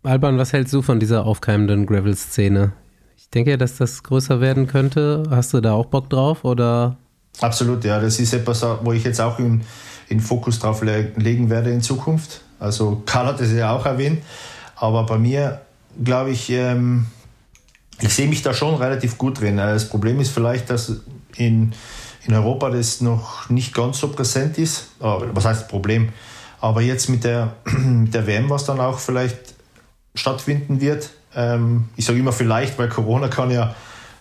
Alban, 0.02 0.38
was 0.38 0.52
hältst 0.52 0.72
du 0.74 0.82
von 0.82 1.00
dieser 1.00 1.24
aufkeimenden 1.24 1.86
Gravel-Szene? 1.86 2.72
Ich 3.16 3.30
denke 3.30 3.52
ja, 3.52 3.56
dass 3.56 3.76
das 3.76 4.02
größer 4.02 4.40
werden 4.40 4.66
könnte. 4.66 5.24
Hast 5.30 5.54
du 5.54 5.60
da 5.60 5.72
auch 5.72 5.86
Bock 5.86 6.10
drauf 6.10 6.44
oder? 6.44 6.98
Absolut, 7.40 7.84
ja. 7.84 8.00
Das 8.00 8.18
ist 8.18 8.32
etwas, 8.32 8.64
wo 8.82 8.92
ich 8.92 9.04
jetzt 9.04 9.20
auch 9.20 9.38
in, 9.38 9.62
in 10.08 10.20
Fokus 10.20 10.58
drauf 10.58 10.82
le 10.82 11.12
legen 11.16 11.50
werde 11.50 11.70
in 11.70 11.82
Zukunft. 11.82 12.42
Also 12.58 13.02
Karl 13.06 13.26
hat 13.26 13.40
es 13.40 13.52
ja 13.52 13.72
auch 13.72 13.86
erwähnt. 13.86 14.22
Aber 14.76 15.04
bei 15.04 15.18
mir, 15.18 15.62
glaube 16.02 16.30
ich, 16.30 16.50
ähm, 16.50 17.06
ich 18.00 18.14
sehe 18.14 18.28
mich 18.28 18.42
da 18.42 18.52
schon 18.54 18.74
relativ 18.74 19.18
gut 19.18 19.40
drin. 19.40 19.56
Das 19.56 19.88
Problem 19.88 20.20
ist 20.20 20.30
vielleicht, 20.30 20.70
dass 20.70 21.00
in, 21.36 21.72
in 22.26 22.34
Europa 22.34 22.70
das 22.70 23.00
noch 23.00 23.48
nicht 23.50 23.74
ganz 23.74 23.98
so 23.98 24.08
präsent 24.08 24.58
ist. 24.58 24.88
Was 24.98 25.44
heißt 25.44 25.68
Problem? 25.68 26.10
Aber 26.60 26.80
jetzt 26.80 27.08
mit 27.08 27.24
der, 27.24 27.54
mit 27.64 28.14
der 28.14 28.26
WM, 28.26 28.50
was 28.50 28.64
dann 28.64 28.80
auch 28.80 28.98
vielleicht 28.98 29.54
stattfinden 30.14 30.80
wird, 30.80 31.10
ähm, 31.34 31.88
ich 31.96 32.04
sage 32.04 32.18
immer 32.18 32.32
vielleicht, 32.32 32.78
weil 32.78 32.88
Corona 32.88 33.28
kann 33.28 33.50
ja 33.50 33.74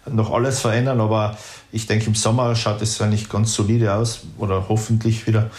noch 0.10 0.32
alles 0.32 0.60
verändern, 0.60 1.00
aber 1.00 1.38
ich 1.74 1.88
denke, 1.88 2.06
im 2.06 2.16
Sommer 2.16 2.56
schaut 2.56 2.82
es 2.84 3.02
eigentlich 3.02 3.30
ganz 3.30 3.54
solide 3.54 3.94
aus 3.94 4.22
oder 4.38 4.70
hoffentlich 4.70 5.26
wieder. 5.26 5.50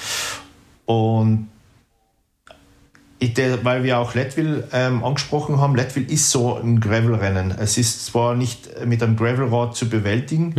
Und 0.87 1.49
ich, 3.19 3.37
weil 3.63 3.83
wir 3.83 3.99
auch 3.99 4.15
Leadville 4.15 4.69
ähm, 4.73 5.03
angesprochen 5.03 5.61
haben, 5.61 5.75
Leadville 5.75 6.07
ist 6.07 6.31
so 6.31 6.57
ein 6.57 6.79
Gravel-Rennen. 6.79 7.53
Es 7.59 7.77
ist 7.79 8.07
zwar 8.07 8.37
nicht 8.37 8.85
mit 8.87 9.03
einem 9.03 9.17
Gravelrad 9.17 9.75
zu 9.75 9.89
bewältigen, 9.89 10.55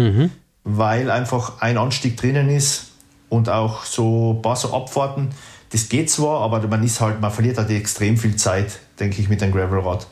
weil 0.66 1.10
einfach 1.10 1.62
ein 1.62 1.78
Anstieg 1.78 2.18
drinnen 2.18 2.50
ist 2.50 2.92
und 3.30 3.50
auch 3.50 3.86
so 3.86 4.34
ein 4.34 4.42
paar 4.42 4.58
so 4.58 4.74
Abfahrten. 4.74 5.30
Das 5.72 5.88
geht 5.88 6.10
zwar, 6.10 6.42
aber 6.42 6.68
man 6.68 6.84
ist 6.84 7.00
halt, 7.00 7.22
man 7.22 7.32
verliert 7.32 7.58
halt 7.58 7.70
extrem 7.70 8.18
viel 8.18 8.36
Zeit, 8.36 8.80
denke 9.00 9.22
ich, 9.22 9.30
mit 9.30 9.40
dem 9.40 9.54
Gravelrad. 9.54 10.08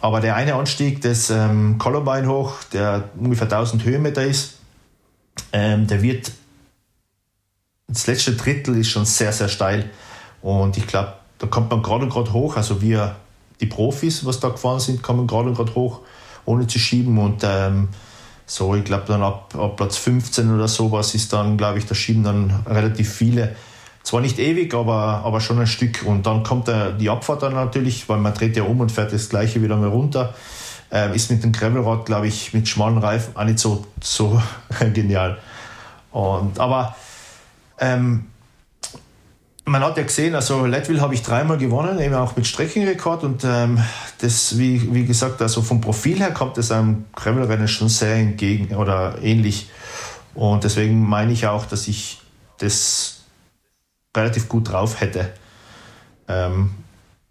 Aber 0.00 0.20
der 0.20 0.36
eine 0.36 0.54
Anstieg 0.54 1.00
des 1.00 1.30
ähm, 1.30 1.78
Columbine 1.78 2.28
hoch, 2.28 2.62
der 2.72 3.08
ungefähr 3.18 3.46
1000 3.46 3.84
Höhenmeter 3.84 4.24
ist, 4.24 4.57
ähm, 5.52 5.86
der 5.86 6.02
wird, 6.02 6.32
das 7.86 8.06
letzte 8.06 8.32
Drittel 8.32 8.76
ist 8.76 8.90
schon 8.90 9.04
sehr, 9.04 9.32
sehr 9.32 9.48
steil. 9.48 9.90
Und 10.42 10.76
ich 10.76 10.86
glaube, 10.86 11.14
da 11.38 11.46
kommt 11.46 11.70
man 11.70 11.82
gerade 11.82 12.04
und 12.04 12.10
gerade 12.10 12.32
hoch. 12.32 12.56
Also 12.56 12.80
wir, 12.80 13.16
die 13.60 13.66
Profis, 13.66 14.24
was 14.24 14.40
da 14.40 14.48
gefahren 14.48 14.80
sind, 14.80 15.02
kommen 15.02 15.26
gerade 15.26 15.48
und 15.48 15.54
gerade 15.54 15.74
hoch, 15.74 16.00
ohne 16.44 16.66
zu 16.66 16.78
schieben. 16.78 17.18
Und 17.18 17.42
ähm, 17.44 17.88
so, 18.46 18.74
ich 18.74 18.84
glaube, 18.84 19.04
dann 19.06 19.22
ab, 19.22 19.54
ab 19.56 19.76
Platz 19.76 19.96
15 19.96 20.54
oder 20.54 20.68
sowas 20.68 21.14
ist 21.14 21.32
dann, 21.32 21.56
glaube 21.56 21.78
ich, 21.78 21.86
da 21.86 21.94
schieben 21.94 22.24
dann 22.24 22.64
relativ 22.66 23.12
viele. 23.12 23.56
Zwar 24.02 24.20
nicht 24.22 24.38
ewig, 24.38 24.74
aber, 24.74 25.22
aber 25.24 25.40
schon 25.40 25.58
ein 25.58 25.66
Stück. 25.66 26.02
Und 26.06 26.24
dann 26.26 26.42
kommt 26.42 26.68
der, 26.68 26.92
die 26.92 27.10
Abfahrt 27.10 27.42
dann 27.42 27.54
natürlich, 27.54 28.08
weil 28.08 28.18
man 28.18 28.32
dreht 28.32 28.56
ja 28.56 28.62
um 28.62 28.80
und 28.80 28.90
fährt 28.90 29.12
das 29.12 29.28
gleiche 29.28 29.62
wieder 29.62 29.76
mal 29.76 29.88
runter. 29.88 30.34
Ähm, 30.90 31.12
ist 31.12 31.30
mit 31.30 31.44
dem 31.44 31.52
Gravelrad, 31.52 32.06
glaube 32.06 32.28
ich, 32.28 32.54
mit 32.54 32.66
schmalen 32.66 32.98
Reifen 32.98 33.36
auch 33.36 33.44
nicht 33.44 33.58
so, 33.58 33.86
so 34.00 34.40
genial. 34.94 35.38
Und, 36.10 36.58
aber 36.58 36.96
ähm, 37.78 38.26
man 39.68 39.84
hat 39.84 39.96
ja 39.96 40.02
gesehen, 40.02 40.34
also 40.34 40.66
Leadville 40.66 41.00
habe 41.00 41.14
ich 41.14 41.22
dreimal 41.22 41.58
gewonnen, 41.58 41.98
eben 42.00 42.14
auch 42.14 42.36
mit 42.36 42.46
Streckenrekord 42.46 43.22
und 43.24 43.44
ähm, 43.44 43.78
das, 44.20 44.58
wie, 44.58 44.92
wie 44.94 45.04
gesagt, 45.04 45.40
also 45.42 45.62
vom 45.62 45.80
Profil 45.80 46.18
her 46.18 46.32
kommt 46.32 46.58
es 46.58 46.72
einem 46.72 47.04
Gravelrennen 47.14 47.68
schon 47.68 47.88
sehr 47.88 48.14
entgegen 48.14 48.74
oder 48.74 49.18
ähnlich. 49.22 49.70
Und 50.34 50.64
deswegen 50.64 51.06
meine 51.06 51.32
ich 51.32 51.46
auch, 51.46 51.66
dass 51.66 51.88
ich 51.88 52.20
das 52.58 53.24
relativ 54.16 54.48
gut 54.48 54.72
drauf 54.72 55.00
hätte. 55.00 55.32
Ähm, 56.28 56.70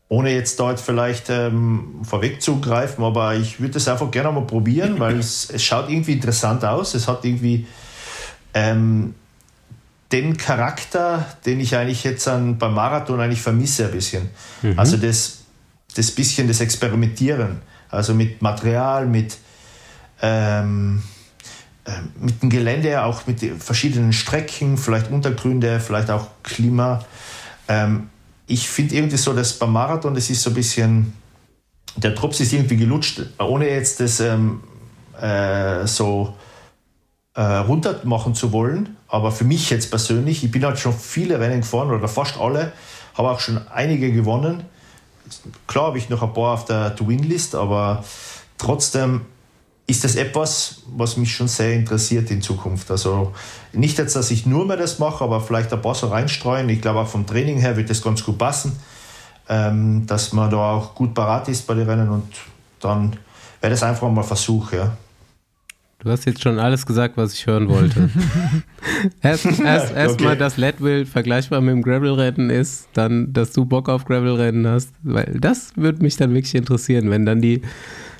ohne 0.09 0.33
jetzt 0.33 0.59
dort 0.59 0.79
vielleicht 0.79 1.29
ähm, 1.29 2.01
vorwegzugreifen, 2.03 3.03
aber 3.03 3.35
ich 3.35 3.59
würde 3.59 3.77
es 3.77 3.87
einfach 3.87 4.09
gerne 4.09 4.31
mal 4.31 4.45
probieren, 4.45 4.99
weil 4.99 5.17
es, 5.19 5.49
es 5.49 5.63
schaut 5.63 5.89
irgendwie 5.89 6.13
interessant 6.13 6.63
aus. 6.63 6.93
Es 6.93 7.07
hat 7.07 7.25
irgendwie 7.25 7.67
ähm, 8.53 9.13
den 10.11 10.37
Charakter, 10.37 11.25
den 11.45 11.59
ich 11.59 11.75
eigentlich 11.75 12.03
jetzt 12.03 12.27
an, 12.27 12.57
beim 12.57 12.73
Marathon 12.73 13.19
eigentlich 13.19 13.41
vermisse 13.41 13.85
ein 13.85 13.91
bisschen. 13.91 14.29
Also 14.77 14.95
das, 14.95 15.39
das 15.95 16.11
bisschen 16.11 16.47
das 16.47 16.61
Experimentieren, 16.61 17.61
also 17.89 18.13
mit 18.13 18.41
Material, 18.41 19.05
mit, 19.05 19.37
ähm, 20.21 21.03
äh, 21.83 21.91
mit 22.21 22.41
dem 22.41 22.49
Gelände, 22.49 23.03
auch 23.03 23.27
mit 23.27 23.41
den 23.41 23.59
verschiedenen 23.59 24.13
Strecken, 24.13 24.77
vielleicht 24.77 25.11
Untergründe, 25.11 25.81
vielleicht 25.81 26.09
auch 26.09 26.27
Klima. 26.43 27.03
Ähm, 27.67 28.09
ich 28.47 28.67
finde 28.69 28.95
irgendwie 28.95 29.17
so, 29.17 29.33
dass 29.33 29.53
beim 29.53 29.73
Marathon, 29.73 30.15
das 30.15 30.29
ist 30.29 30.41
so 30.41 30.49
ein 30.49 30.53
bisschen, 30.53 31.13
der 31.97 32.11
Drops 32.11 32.39
ist 32.39 32.53
irgendwie 32.53 32.77
gelutscht, 32.77 33.21
ohne 33.37 33.69
jetzt 33.69 33.99
das 33.99 34.19
ähm, 34.21 34.63
äh, 35.19 35.85
so 35.85 36.33
äh, 37.35 37.41
runter 37.41 37.99
machen 38.03 38.33
zu 38.33 38.51
wollen. 38.53 38.95
Aber 39.09 39.31
für 39.31 39.43
mich 39.43 39.69
jetzt 39.69 39.89
persönlich, 39.89 40.43
ich 40.43 40.51
bin 40.51 40.65
halt 40.65 40.79
schon 40.79 40.93
viele 40.93 41.39
Rennen 41.39 41.61
gefahren 41.61 41.91
oder 41.91 42.07
fast 42.07 42.37
alle, 42.37 42.71
habe 43.15 43.29
auch 43.29 43.39
schon 43.39 43.67
einige 43.67 44.11
gewonnen. 44.11 44.63
Klar 45.67 45.87
habe 45.87 45.97
ich 45.97 46.09
noch 46.09 46.23
ein 46.23 46.33
paar 46.33 46.53
auf 46.53 46.65
der 46.65 46.95
To-Win-List, 46.95 47.55
aber 47.55 48.03
trotzdem 48.57 49.21
ist 49.89 50.03
das 50.03 50.15
etwas, 50.15 50.81
was 50.95 51.15
mich 51.15 51.33
schon 51.33 51.47
sehr 51.47 51.73
interessiert 51.73 52.29
in 52.29 52.41
Zukunft. 52.41 52.91
Also 52.91 53.33
nicht 53.71 53.97
jetzt, 53.97 54.17
dass 54.17 54.31
ich 54.31 54.45
nur 54.45 54.65
mehr 54.65 54.75
das 54.75 54.99
mache, 54.99 55.23
aber 55.23 55.39
vielleicht 55.39 55.71
ein 55.71 55.81
paar 55.81 55.95
so 55.95 56.07
reinstreuen. 56.07 56.67
Ich 56.67 56.81
glaube 56.81 56.99
auch 56.99 57.07
vom 57.07 57.25
Training 57.25 57.57
her 57.57 57.77
wird 57.77 57.89
das 57.89 58.01
ganz 58.01 58.23
gut 58.23 58.37
passen, 58.37 58.73
ähm, 59.47 60.05
dass 60.05 60.33
man 60.33 60.49
da 60.49 60.57
auch 60.71 60.93
gut 60.93 61.13
parat 61.13 61.47
ist 61.47 61.65
bei 61.67 61.73
den 61.73 61.87
Rennen 61.87 62.09
und 62.09 62.27
dann 62.81 63.15
wäre 63.61 63.71
das 63.71 63.81
einfach 63.81 64.09
mal 64.09 64.21
ein 64.21 64.27
Versuch, 64.27 64.73
ja. 64.73 64.97
Du 65.99 66.11
hast 66.11 66.25
jetzt 66.25 66.43
schon 66.43 66.59
alles 66.59 66.85
gesagt, 66.85 67.17
was 67.17 67.33
ich 67.33 67.47
hören 67.47 67.69
wollte. 67.69 68.09
erst 69.23 69.45
erst, 69.45 69.93
erst 69.95 70.15
Okay. 70.15 70.23
mal, 70.23 70.37
dass 70.37 70.57
Leadville 70.57 71.05
vergleichbar 71.07 71.59
mit 71.59 71.73
dem 71.73 71.81
Gravel-Rennen 71.81 72.49
ist, 72.51 72.87
dann, 72.93 73.33
dass 73.33 73.51
du 73.51 73.65
Bock 73.65 73.89
auf 73.89 74.05
Gravel-Rennen 74.05 74.67
hast, 74.67 74.91
weil 75.01 75.37
das 75.39 75.71
würde 75.75 76.03
mich 76.03 76.17
dann 76.17 76.33
wirklich 76.35 76.53
interessieren, 76.53 77.09
wenn 77.09 77.25
dann 77.25 77.41
die, 77.41 77.63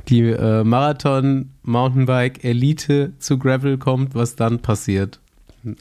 die 0.09 0.21
äh, 0.21 0.63
Marathon-Mountainbike-Elite 0.63 3.13
zu 3.19 3.37
Gravel 3.37 3.77
kommt, 3.77 4.15
was 4.15 4.35
dann 4.35 4.59
passiert. 4.59 5.19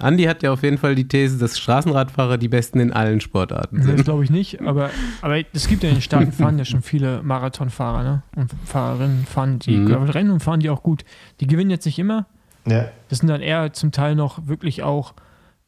Andi 0.01 0.25
hat 0.25 0.43
ja 0.43 0.51
auf 0.53 0.63
jeden 0.65 0.79
Fall 0.79 0.97
die 0.97 1.07
These, 1.07 1.39
dass 1.39 1.57
Straßenradfahrer 1.59 2.39
die 2.39 2.49
Besten 2.49 2.81
in 2.81 2.93
allen 2.93 3.21
Sportarten 3.21 3.77
Das 3.77 3.87
sind. 3.87 4.03
glaube 4.05 4.25
ich 4.25 4.31
nicht, 4.31 4.61
aber, 4.63 4.91
aber 5.21 5.39
es 5.53 5.69
gibt 5.69 5.83
ja 5.85 5.91
in 5.91 5.97
den 5.97 6.03
Staaten 6.03 6.33
fahren 6.33 6.59
ja 6.59 6.65
schon 6.65 6.83
viele 6.83 7.23
Marathonfahrer 7.23 8.03
ne? 8.03 8.23
und 8.35 8.51
Fahrerinnen 8.65 9.27
fahren 9.27 9.59
die 9.61 9.77
Mhm. 9.77 9.87
Gravel-Rennen 9.87 10.31
und 10.33 10.43
fahren 10.43 10.59
die 10.61 10.71
auch 10.71 10.83
gut. 10.83 11.05
Die 11.41 11.47
gewinnen 11.47 11.71
jetzt 11.71 11.85
nicht 11.87 11.99
immer. 12.01 12.27
ja. 12.67 12.87
Das 13.11 13.19
sind 13.21 13.29
dann 13.29 13.43
eher 13.43 13.73
zum 13.75 13.93
Teil 13.93 14.17
noch 14.17 14.49
wirklich 14.49 14.83
auch 14.83 15.15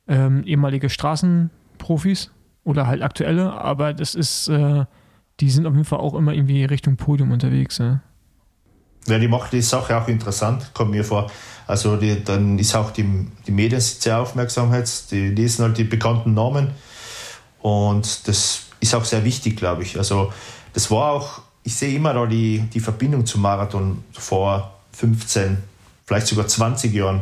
ähm, 0.08 0.42
ehemalige 0.44 0.88
Profis 1.76 2.32
oder 2.64 2.86
halt 2.88 3.02
aktuelle, 3.02 3.52
aber 3.52 3.92
das 3.94 4.16
ist, 4.16 4.48
äh, 4.48 4.84
die 5.38 5.50
sind 5.50 5.64
auf 5.66 5.74
jeden 5.74 5.84
Fall 5.84 6.00
auch 6.00 6.14
immer 6.14 6.32
irgendwie 6.32 6.64
Richtung 6.64 6.96
Podium 6.96 7.30
unterwegs. 7.30 7.78
Ja, 7.78 8.00
ja 9.10 9.18
die 9.18 9.28
macht 9.28 9.52
die 9.52 9.62
Sache 9.62 9.96
auch 9.96 10.08
interessant, 10.08 10.70
kommt 10.74 10.90
mir 10.90 11.04
vor. 11.04 11.30
Also 11.66 11.96
die, 11.96 12.24
dann 12.24 12.58
ist 12.58 12.74
auch 12.74 12.90
die, 12.90 13.26
die 13.46 13.50
Medien 13.50 13.80
sehr 13.80 14.18
Aufmerksamkeit, 14.18 14.90
die 15.10 15.28
lesen 15.28 15.64
halt 15.64 15.76
die 15.76 15.84
bekannten 15.84 16.32
Namen 16.34 16.70
und 17.60 18.26
das 18.26 18.60
ist 18.80 18.94
auch 18.94 19.04
sehr 19.04 19.24
wichtig, 19.24 19.56
glaube 19.56 19.82
ich. 19.82 19.98
Also 19.98 20.32
das 20.72 20.90
war 20.90 21.12
auch, 21.12 21.42
ich 21.62 21.74
sehe 21.74 21.94
immer 21.94 22.14
da 22.14 22.26
die, 22.26 22.60
die 22.72 22.80
Verbindung 22.80 23.26
zum 23.26 23.42
Marathon 23.42 24.04
vor 24.12 24.74
15, 24.92 25.58
vielleicht 26.06 26.26
sogar 26.26 26.46
20 26.46 26.92
Jahren, 26.94 27.20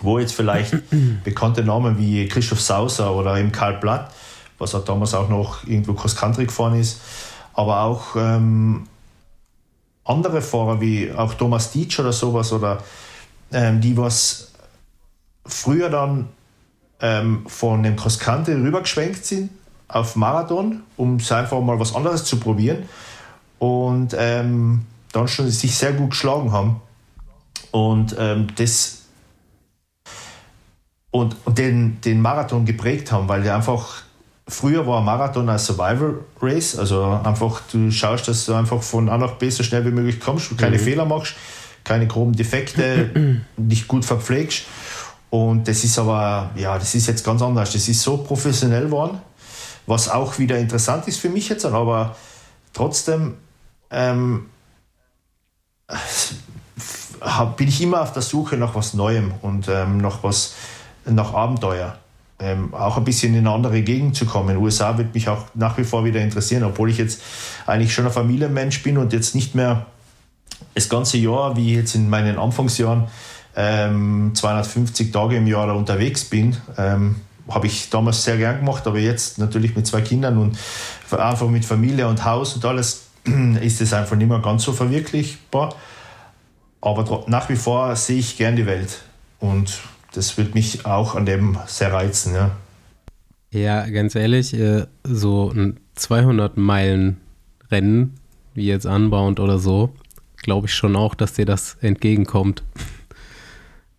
wo 0.00 0.18
jetzt 0.18 0.34
vielleicht 0.34 0.74
bekannte 1.24 1.62
Namen 1.62 1.98
wie 1.98 2.26
Christoph 2.28 2.60
Sauser 2.60 3.14
oder 3.14 3.36
eben 3.36 3.52
Karl 3.52 3.78
Blatt, 3.78 4.10
was 4.58 4.74
auch 4.74 4.84
damals 4.84 5.14
auch 5.14 5.28
noch 5.28 5.66
irgendwo 5.66 5.94
Cross 5.94 6.16
Country 6.16 6.46
gefahren 6.46 6.78
ist, 6.78 7.00
aber 7.54 7.82
auch 7.82 8.16
ähm, 8.16 8.86
andere 10.10 10.42
Fahrer 10.42 10.80
wie 10.80 11.12
auch 11.12 11.34
Thomas 11.34 11.72
Dietsch 11.72 12.00
oder 12.00 12.12
sowas 12.12 12.52
oder 12.52 12.82
ähm, 13.52 13.80
die 13.80 13.96
was 13.96 14.52
früher 15.46 15.88
dann 15.88 16.28
ähm, 17.00 17.44
von 17.46 17.82
dem 17.82 17.96
Cross 17.96 18.18
Country 18.18 18.54
rübergeschwenkt 18.54 19.24
sind 19.24 19.50
auf 19.88 20.16
Marathon, 20.16 20.82
um 20.96 21.18
einfach 21.30 21.60
mal 21.60 21.80
was 21.80 21.94
anderes 21.94 22.24
zu 22.24 22.38
probieren 22.38 22.88
und 23.58 24.14
ähm, 24.16 24.86
dann 25.12 25.28
schon 25.28 25.50
sich 25.50 25.76
sehr 25.76 25.92
gut 25.92 26.10
geschlagen 26.10 26.52
haben. 26.52 26.80
Und 27.72 28.14
ähm, 28.18 28.48
das 28.56 29.02
und, 31.10 31.36
und 31.44 31.58
den, 31.58 32.00
den 32.00 32.20
Marathon 32.20 32.64
geprägt 32.64 33.10
haben, 33.10 33.28
weil 33.28 33.42
der 33.42 33.56
einfach 33.56 34.02
früher 34.50 34.86
war 34.86 35.00
Marathon 35.00 35.48
ein 35.48 35.58
Survival 35.58 36.18
Race, 36.40 36.78
also 36.78 37.20
einfach 37.24 37.62
du 37.72 37.90
schaust, 37.90 38.28
dass 38.28 38.46
du 38.46 38.54
einfach 38.54 38.82
von 38.82 39.08
A 39.08 39.16
nach 39.16 39.32
B 39.32 39.48
so 39.50 39.62
schnell 39.62 39.84
wie 39.86 39.90
möglich 39.90 40.20
kommst, 40.20 40.56
keine 40.58 40.76
mhm. 40.76 40.82
Fehler 40.82 41.04
machst, 41.04 41.34
keine 41.84 42.06
groben 42.06 42.34
Defekte, 42.34 43.42
dich 43.56 43.88
gut 43.88 44.04
verpflegst. 44.04 44.64
Und 45.30 45.68
das 45.68 45.84
ist 45.84 45.98
aber, 45.98 46.50
ja, 46.56 46.76
das 46.76 46.94
ist 46.94 47.06
jetzt 47.06 47.24
ganz 47.24 47.40
anders. 47.40 47.72
Das 47.72 47.88
ist 47.88 48.02
so 48.02 48.16
professionell 48.18 48.86
geworden, 48.86 49.20
was 49.86 50.08
auch 50.08 50.38
wieder 50.38 50.58
interessant 50.58 51.06
ist 51.06 51.18
für 51.18 51.28
mich 51.28 51.48
jetzt, 51.48 51.64
aber 51.64 52.16
trotzdem 52.72 53.36
ähm, 53.90 54.46
bin 57.56 57.68
ich 57.68 57.80
immer 57.80 58.02
auf 58.02 58.12
der 58.12 58.22
Suche 58.22 58.56
nach 58.56 58.74
was 58.74 58.94
Neuem 58.94 59.32
und 59.42 59.68
ähm, 59.68 59.98
nach 59.98 60.22
was, 60.22 60.54
nach 61.04 61.32
Abenteuer. 61.34 61.96
Ähm, 62.40 62.72
auch 62.72 62.96
ein 62.96 63.04
bisschen 63.04 63.34
in 63.34 63.40
eine 63.40 63.50
andere 63.50 63.82
Gegend 63.82 64.16
zu 64.16 64.24
kommen. 64.24 64.56
USA 64.56 64.96
wird 64.96 65.14
mich 65.14 65.28
auch 65.28 65.44
nach 65.54 65.76
wie 65.76 65.84
vor 65.84 66.04
wieder 66.04 66.20
interessieren, 66.20 66.64
obwohl 66.64 66.90
ich 66.90 66.96
jetzt 66.96 67.20
eigentlich 67.66 67.92
schon 67.92 68.06
ein 68.06 68.12
Familienmensch 68.12 68.82
bin 68.82 68.96
und 68.96 69.12
jetzt 69.12 69.34
nicht 69.34 69.54
mehr 69.54 69.86
das 70.74 70.88
ganze 70.88 71.18
Jahr, 71.18 71.56
wie 71.56 71.74
jetzt 71.74 71.94
in 71.94 72.08
meinen 72.08 72.38
Anfangsjahren, 72.38 73.08
ähm, 73.56 74.32
250 74.34 75.12
Tage 75.12 75.36
im 75.36 75.46
Jahr 75.46 75.74
unterwegs 75.76 76.24
bin. 76.24 76.56
Ähm, 76.78 77.16
habe 77.48 77.66
ich 77.66 77.90
damals 77.90 78.24
sehr 78.24 78.36
gern 78.36 78.60
gemacht, 78.60 78.86
aber 78.86 78.98
jetzt 78.98 79.38
natürlich 79.38 79.74
mit 79.74 79.86
zwei 79.86 80.00
Kindern 80.00 80.38
und 80.38 80.56
einfach 81.10 81.48
mit 81.48 81.64
Familie 81.64 82.06
und 82.06 82.24
Haus 82.24 82.54
und 82.54 82.64
alles 82.64 83.06
ist 83.60 83.80
es 83.80 83.92
einfach 83.92 84.16
nicht 84.16 84.28
mehr 84.28 84.38
ganz 84.38 84.64
so 84.64 84.72
verwirklichbar. 84.72 85.74
Aber 86.80 87.24
nach 87.26 87.48
wie 87.48 87.56
vor 87.56 87.94
sehe 87.96 88.18
ich 88.18 88.38
gern 88.38 88.56
die 88.56 88.66
Welt 88.66 89.02
und 89.38 89.80
das 90.12 90.36
wird 90.38 90.54
mich 90.54 90.86
auch 90.86 91.14
an 91.14 91.26
dem 91.26 91.58
sehr 91.66 91.92
reizen. 91.92 92.34
Ja, 92.34 92.50
ja 93.50 93.88
ganz 93.88 94.14
ehrlich, 94.14 94.54
äh, 94.54 94.86
so 95.04 95.50
ein 95.50 95.80
200 95.94 96.56
Meilen 96.56 97.20
Rennen, 97.70 98.14
wie 98.54 98.66
jetzt 98.66 98.86
Unbound 98.86 99.38
oder 99.40 99.58
so, 99.58 99.94
glaube 100.36 100.66
ich 100.66 100.74
schon 100.74 100.96
auch, 100.96 101.14
dass 101.14 101.34
dir 101.34 101.46
das 101.46 101.76
entgegenkommt. 101.80 102.62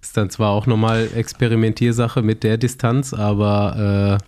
Ist 0.02 0.18
dann 0.18 0.30
zwar 0.30 0.52
auch 0.52 0.66
nochmal 0.66 1.10
Experimentiersache 1.16 2.22
mit 2.22 2.44
der 2.44 2.58
Distanz, 2.58 3.14
aber 3.14 4.20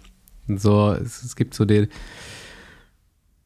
äh, 0.49 0.57
so, 0.57 0.91
es, 0.91 1.23
es, 1.23 1.35
gibt 1.35 1.53
so 1.53 1.65
den, 1.65 1.87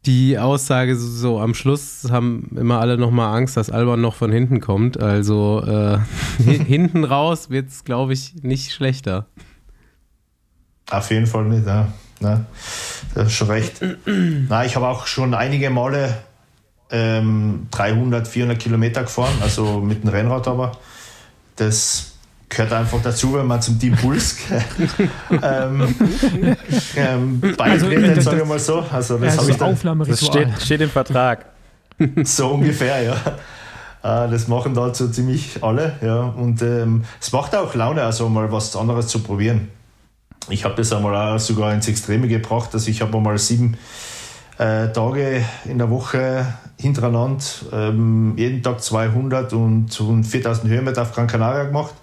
die 0.07 0.39
Aussage 0.39 0.95
so, 0.95 1.07
so, 1.07 1.39
am 1.39 1.53
Schluss 1.53 2.07
haben 2.09 2.49
immer 2.55 2.79
alle 2.79 2.97
nochmal 2.97 3.35
Angst, 3.37 3.57
dass 3.57 3.69
Alban 3.69 4.01
noch 4.01 4.15
von 4.15 4.31
hinten 4.31 4.61
kommt. 4.61 4.99
Also 4.99 5.63
äh, 5.63 5.99
hinten 6.43 7.03
raus 7.03 7.49
wird 7.49 7.67
es, 7.67 7.83
glaube 7.83 8.13
ich, 8.13 8.33
nicht 8.41 8.73
schlechter. 8.73 9.27
Auf 10.89 11.11
jeden 11.11 11.27
Fall 11.27 11.45
nicht, 11.45 11.67
ja. 11.67 11.89
ja 12.21 12.45
das 13.13 13.27
ist 13.27 13.33
schon 13.33 13.49
recht. 13.49 13.81
Na, 14.05 14.65
ich 14.65 14.75
habe 14.75 14.87
auch 14.87 15.05
schon 15.05 15.33
einige 15.33 15.69
Male 15.69 16.17
ähm, 16.89 17.67
300, 17.71 18.27
400 18.27 18.57
Kilometer 18.57 19.03
gefahren, 19.03 19.35
also 19.41 19.81
mit 19.81 20.03
dem 20.03 20.09
Rennrad 20.09 20.47
aber. 20.47 20.71
Das 21.57 22.16
gehört 22.49 22.73
einfach 22.73 23.01
dazu, 23.01 23.33
wenn 23.33 23.45
man 23.45 23.61
zum 23.61 23.79
Team 23.79 23.95
Puls 23.95 24.37
ähm, 25.41 25.95
ähm, 26.95 27.41
beitritt, 27.41 28.03
also, 28.09 28.21
sage 28.21 28.41
ich 28.41 28.47
mal 28.47 28.59
so. 28.59 28.83
Also 28.91 29.17
das, 29.17 29.35
ja, 29.35 29.43
das, 29.43 29.81
dann, 29.81 29.99
das 29.99 30.25
steht, 30.25 30.61
steht, 30.61 30.81
im 30.81 30.89
Vertrag. 30.89 31.45
so 32.23 32.49
ungefähr, 32.49 33.01
ja. 33.01 33.15
Äh, 34.03 34.29
das 34.29 34.47
machen 34.47 34.73
da 34.73 34.93
so 34.93 35.07
ziemlich 35.09 35.61
alle, 35.63 35.95
ja. 36.01 36.21
Und 36.21 36.61
ähm, 36.61 37.03
es 37.19 37.31
macht 37.31 37.55
auch 37.55 37.73
Laune, 37.75 38.03
also 38.03 38.29
mal 38.29 38.51
was 38.51 38.75
anderes 38.75 39.07
zu 39.07 39.19
probieren. 39.19 39.69
Ich 40.49 40.63
habe 40.63 40.75
das 40.75 40.93
einmal 40.93 41.35
auch 41.35 41.39
sogar 41.39 41.73
ins 41.73 41.89
Extreme 41.89 42.27
gebracht, 42.29 42.73
dass 42.73 42.87
ich 42.87 43.01
habe 43.01 43.19
mal 43.19 43.37
sieben 43.37 43.77
äh, 44.57 44.87
Tage 44.87 45.43
in 45.65 45.77
der 45.77 45.89
Woche 45.89 46.45
hintereinander, 46.79 47.43
ähm, 47.73 48.33
jeden 48.37 48.63
Tag 48.63 48.81
200 48.81 49.51
und, 49.51 49.99
und 49.99 50.23
4000 50.23 50.71
Höhenmeter 50.71 51.01
auf 51.01 51.11
Gran 51.11 51.27
Canaria 51.27 51.65
gemacht 51.65 51.93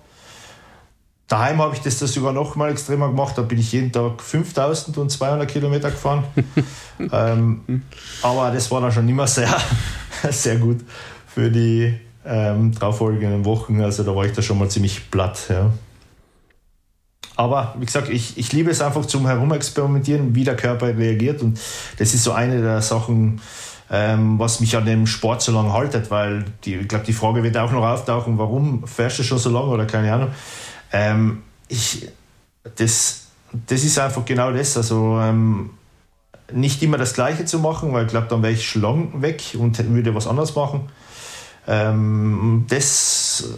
Daheim 1.28 1.60
habe 1.62 1.74
ich 1.74 1.80
das, 1.80 1.98
das 1.98 2.12
sogar 2.12 2.32
noch 2.32 2.54
mal 2.54 2.70
extremer 2.70 3.08
gemacht. 3.08 3.36
Da 3.36 3.42
bin 3.42 3.58
ich 3.58 3.72
jeden 3.72 3.90
Tag 3.90 4.20
5200 4.22 5.48
Kilometer 5.50 5.90
gefahren. 5.90 6.24
ähm, 7.12 7.82
aber 8.22 8.50
das 8.50 8.70
war 8.70 8.82
dann 8.82 8.92
schon 8.92 9.08
immer 9.08 9.26
sehr, 9.26 9.54
sehr 10.30 10.56
gut 10.56 10.80
für 11.26 11.50
die 11.50 11.98
ähm, 12.26 12.72
darauffolgenden 12.72 13.44
Wochen. 13.44 13.80
Also 13.80 14.02
da 14.02 14.14
war 14.14 14.26
ich 14.26 14.32
da 14.32 14.42
schon 14.42 14.58
mal 14.58 14.68
ziemlich 14.68 15.10
platt. 15.10 15.46
Ja. 15.48 15.70
Aber 17.36 17.74
wie 17.78 17.86
gesagt, 17.86 18.10
ich, 18.10 18.38
ich 18.38 18.52
liebe 18.52 18.70
es 18.70 18.80
einfach 18.80 19.06
zum 19.06 19.26
Herumexperimentieren, 19.26 20.34
wie 20.34 20.44
der 20.44 20.56
Körper 20.56 20.96
reagiert. 20.96 21.42
Und 21.42 21.58
das 21.98 22.14
ist 22.14 22.22
so 22.22 22.32
eine 22.32 22.60
der 22.60 22.80
Sachen, 22.80 23.40
ähm, 23.90 24.38
was 24.38 24.60
mich 24.60 24.76
an 24.76 24.86
dem 24.86 25.06
Sport 25.06 25.42
so 25.42 25.52
lange 25.52 25.72
haltet, 25.72 26.10
weil 26.10 26.44
die, 26.64 26.76
ich 26.76 26.88
glaube, 26.88 27.04
die 27.04 27.12
Frage 27.12 27.42
wird 27.42 27.56
auch 27.56 27.72
noch 27.72 27.84
auftauchen, 27.84 28.38
warum 28.38 28.86
fährst 28.86 29.18
du 29.18 29.22
schon 29.22 29.38
so 29.38 29.50
lange 29.50 29.66
oder 29.66 29.86
keine 29.86 30.12
Ahnung. 30.12 30.30
Ähm, 30.94 31.42
ich, 31.66 32.08
das, 32.76 33.26
das 33.66 33.84
ist 33.84 33.98
einfach 33.98 34.24
genau 34.24 34.52
das. 34.52 34.76
Also 34.76 35.18
ähm, 35.20 35.70
nicht 36.52 36.82
immer 36.82 36.98
das 36.98 37.14
Gleiche 37.14 37.44
zu 37.44 37.58
machen, 37.58 37.92
weil 37.92 38.04
ich 38.04 38.10
glaube, 38.10 38.28
dann 38.28 38.42
wäre 38.42 38.52
ich 38.52 38.66
schon 38.66 38.82
lang 38.82 39.20
weg 39.20 39.42
und 39.58 39.76
würde 39.92 40.14
was 40.14 40.28
anderes 40.28 40.54
machen. 40.54 40.88
Ähm, 41.66 42.66
das, 42.68 43.54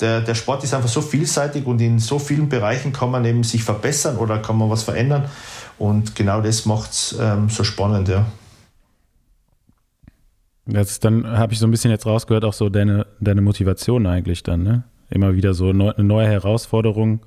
der, 0.00 0.22
der 0.22 0.34
Sport 0.34 0.64
ist 0.64 0.72
einfach 0.72 0.88
so 0.88 1.02
vielseitig 1.02 1.66
und 1.66 1.80
in 1.80 1.98
so 1.98 2.18
vielen 2.18 2.48
Bereichen 2.48 2.94
kann 2.94 3.10
man 3.10 3.24
eben 3.26 3.44
sich 3.44 3.62
verbessern 3.62 4.16
oder 4.16 4.38
kann 4.38 4.56
man 4.56 4.70
was 4.70 4.84
verändern. 4.84 5.28
Und 5.78 6.14
genau 6.14 6.40
das 6.40 6.64
macht 6.64 6.90
es 6.90 7.16
ähm, 7.20 7.50
so 7.50 7.62
spannend, 7.62 8.08
ja. 8.08 8.24
Das, 10.64 10.98
dann 11.00 11.26
habe 11.26 11.52
ich 11.52 11.58
so 11.58 11.66
ein 11.66 11.70
bisschen 11.70 11.90
jetzt 11.90 12.06
rausgehört, 12.06 12.44
auch 12.44 12.52
so 12.52 12.68
deine, 12.68 13.06
deine 13.20 13.42
Motivation 13.42 14.06
eigentlich 14.06 14.42
dann, 14.42 14.62
ne? 14.62 14.84
Immer 15.10 15.34
wieder 15.34 15.54
so 15.54 15.72
neu, 15.72 15.90
eine 15.90 16.04
neue 16.04 16.26
Herausforderung 16.26 17.20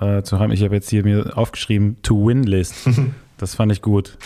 äh, 0.00 0.22
zu 0.22 0.38
haben. 0.38 0.52
Ich 0.52 0.62
habe 0.62 0.74
jetzt 0.74 0.90
hier 0.90 1.04
mir 1.04 1.36
aufgeschrieben, 1.36 1.96
to 2.02 2.26
win 2.26 2.42
list. 2.42 2.88
das 3.38 3.54
fand 3.54 3.72
ich 3.72 3.82
gut, 3.82 4.18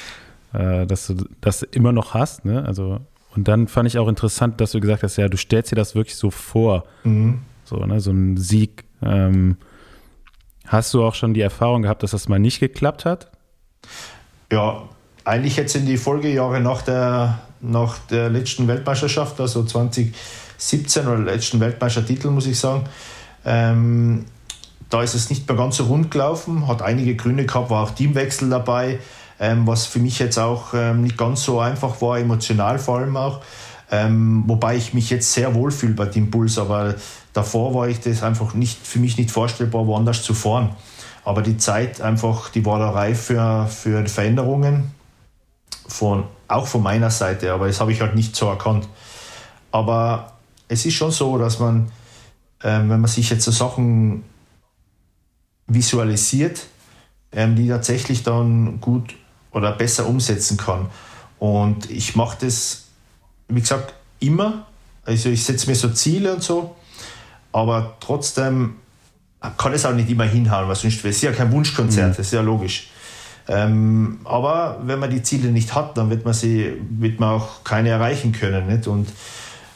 äh, 0.52 0.86
dass 0.86 1.06
du 1.06 1.14
das 1.40 1.62
immer 1.62 1.92
noch 1.92 2.14
hast. 2.14 2.44
Ne? 2.44 2.64
Also, 2.64 3.00
und 3.34 3.48
dann 3.48 3.68
fand 3.68 3.88
ich 3.88 3.98
auch 3.98 4.08
interessant, 4.08 4.60
dass 4.60 4.72
du 4.72 4.80
gesagt 4.80 5.02
hast, 5.02 5.16
ja, 5.16 5.28
du 5.28 5.36
stellst 5.36 5.70
dir 5.70 5.76
das 5.76 5.94
wirklich 5.94 6.16
so 6.16 6.30
vor. 6.30 6.84
Mhm. 7.04 7.40
So, 7.64 7.76
ne, 7.76 8.00
so 8.00 8.10
ein 8.10 8.36
Sieg. 8.38 8.84
Ähm, 9.02 9.56
hast 10.66 10.94
du 10.94 11.04
auch 11.04 11.14
schon 11.14 11.34
die 11.34 11.42
Erfahrung 11.42 11.82
gehabt, 11.82 12.02
dass 12.02 12.12
das 12.12 12.28
mal 12.28 12.38
nicht 12.38 12.60
geklappt 12.60 13.04
hat? 13.04 13.30
Ja, 14.50 14.88
eigentlich 15.24 15.56
jetzt 15.56 15.76
in 15.76 15.84
die 15.84 15.98
Folgejahre 15.98 16.60
nach 16.60 16.80
der, 16.80 17.40
nach 17.60 17.98
der 18.10 18.30
letzten 18.30 18.66
Weltmeisterschaft, 18.66 19.38
also 19.40 19.62
20 19.62 20.14
17 20.58 21.06
oder 21.06 21.18
letzten 21.18 21.60
Weltmeistertitel, 21.60 22.28
muss 22.28 22.46
ich 22.46 22.58
sagen. 22.58 22.84
Ähm, 23.44 24.26
da 24.90 25.02
ist 25.02 25.14
es 25.14 25.30
nicht 25.30 25.48
mehr 25.48 25.56
ganz 25.56 25.76
so 25.76 25.84
rund 25.84 26.10
gelaufen, 26.10 26.66
hat 26.66 26.82
einige 26.82 27.16
Gründe 27.16 27.46
gehabt, 27.46 27.70
war 27.70 27.84
auch 27.84 27.90
Teamwechsel 27.90 28.50
dabei, 28.50 28.98
ähm, 29.38 29.66
was 29.66 29.86
für 29.86 29.98
mich 29.98 30.18
jetzt 30.18 30.38
auch 30.38 30.74
ähm, 30.74 31.02
nicht 31.02 31.16
ganz 31.16 31.44
so 31.44 31.60
einfach 31.60 32.00
war, 32.00 32.18
emotional 32.18 32.78
vor 32.78 32.98
allem 32.98 33.16
auch. 33.16 33.40
Ähm, 33.90 34.44
wobei 34.46 34.76
ich 34.76 34.92
mich 34.92 35.08
jetzt 35.08 35.32
sehr 35.32 35.54
wohl 35.54 35.70
fühle 35.70 35.94
bei 35.94 36.06
Team 36.06 36.30
Puls, 36.30 36.58
aber 36.58 36.94
davor 37.32 37.74
war 37.74 37.88
ich 37.88 38.00
das 38.00 38.22
einfach 38.22 38.52
nicht 38.54 38.86
für 38.86 38.98
mich 38.98 39.16
nicht 39.16 39.30
vorstellbar, 39.30 39.86
woanders 39.86 40.22
zu 40.22 40.34
fahren. 40.34 40.74
Aber 41.24 41.42
die 41.42 41.56
Zeit 41.56 42.00
einfach, 42.00 42.50
die 42.50 42.64
war 42.64 42.78
da 42.78 42.90
reif 42.90 43.22
für, 43.22 43.66
für 43.66 44.06
Veränderungen, 44.06 44.92
von, 45.86 46.24
auch 46.48 46.66
von 46.66 46.82
meiner 46.82 47.10
Seite, 47.10 47.52
aber 47.52 47.66
das 47.66 47.80
habe 47.80 47.92
ich 47.92 48.00
halt 48.00 48.14
nicht 48.14 48.36
so 48.36 48.48
erkannt. 48.48 48.88
Aber 49.70 50.37
es 50.68 50.84
ist 50.84 50.94
schon 50.94 51.10
so, 51.10 51.38
dass 51.38 51.58
man, 51.58 51.90
ähm, 52.62 52.90
wenn 52.90 53.00
man 53.00 53.10
sich 53.10 53.30
jetzt 53.30 53.44
so 53.44 53.50
Sachen 53.50 54.22
visualisiert, 55.66 56.66
ähm, 57.32 57.56
die 57.56 57.68
tatsächlich 57.68 58.22
dann 58.22 58.80
gut 58.80 59.14
oder 59.52 59.72
besser 59.72 60.06
umsetzen 60.06 60.56
kann. 60.56 60.88
Und 61.38 61.90
ich 61.90 62.16
mache 62.16 62.38
das, 62.40 62.84
wie 63.48 63.60
gesagt, 63.60 63.94
immer. 64.20 64.66
Also 65.04 65.28
ich 65.30 65.44
setze 65.44 65.68
mir 65.68 65.76
so 65.76 65.88
Ziele 65.90 66.34
und 66.34 66.42
so, 66.42 66.76
aber 67.52 67.96
trotzdem 68.00 68.76
kann 69.56 69.72
es 69.72 69.86
auch 69.86 69.94
nicht 69.94 70.10
immer 70.10 70.24
hinhauen, 70.24 70.68
weil 70.68 70.76
sonst 70.76 71.02
wäre 71.02 71.10
es 71.10 71.22
ja 71.22 71.32
kein 71.32 71.50
Wunschkonzert, 71.52 72.08
mhm. 72.08 72.16
das 72.16 72.26
ist 72.26 72.32
ja 72.32 72.40
logisch. 72.40 72.90
Ähm, 73.46 74.20
aber 74.24 74.80
wenn 74.84 74.98
man 74.98 75.10
die 75.10 75.22
Ziele 75.22 75.50
nicht 75.50 75.74
hat, 75.74 75.96
dann 75.96 76.10
wird 76.10 76.24
man 76.24 76.34
sie, 76.34 76.74
wird 76.90 77.18
man 77.20 77.40
auch 77.40 77.64
keine 77.64 77.88
erreichen 77.88 78.32
können. 78.32 78.66
Nicht? 78.66 78.86
Und 78.86 79.08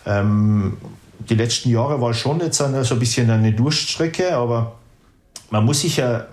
ähm, 0.06 0.76
die 1.28 1.34
letzten 1.34 1.70
Jahre 1.70 2.00
war 2.00 2.14
schon 2.14 2.40
jetzt 2.40 2.60
eine, 2.60 2.84
so 2.84 2.94
ein 2.94 3.00
bisschen 3.00 3.30
eine 3.30 3.52
Durststrecke, 3.52 4.36
aber 4.36 4.76
man 5.50 5.64
muss 5.64 5.80
sich 5.80 5.98
ja, 5.98 6.26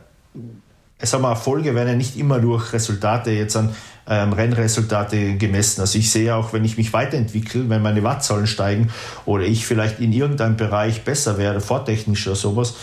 sagen 1.02 1.24
wir, 1.24 1.30
Erfolge 1.30 1.76
werden 1.76 1.90
ja 1.90 1.96
nicht 1.96 2.18
immer 2.18 2.40
durch 2.40 2.74
Resultate 2.74 3.32
jetzt 3.32 3.56
an 3.56 3.76
ähm, 4.08 4.34
Rennresultate 4.34 5.38
gemessen. 5.38 5.82
Also 5.82 6.00
ich 6.00 6.12
sehe 6.12 6.36
auch, 6.36 6.54
wenn 6.54 6.66
ich 6.66 6.78
mich 6.78 6.94
weiterentwickle, 6.94 7.70
wenn 7.70 7.82
meine 7.82 8.04
Wattzahlen 8.04 8.48
steigen 8.48 8.90
oder 9.26 9.44
ich 9.44 9.66
vielleicht 9.66 10.00
in 10.00 10.12
irgendeinem 10.12 10.58
Bereich 10.58 11.04
besser 11.04 11.38
werde, 11.38 11.62
fahrtechnisch 11.62 12.26
oder 12.28 12.36
sowas, 12.36 12.76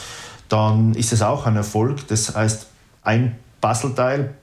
dann 0.49 0.95
ist 0.95 1.13
es 1.13 1.23
auch 1.23 1.47
ein 1.47 1.57
Erfolg. 1.57 2.07
Das 2.09 2.35
heißt, 2.35 2.67
ein 3.03 3.37
Puzzleteil 3.61 4.35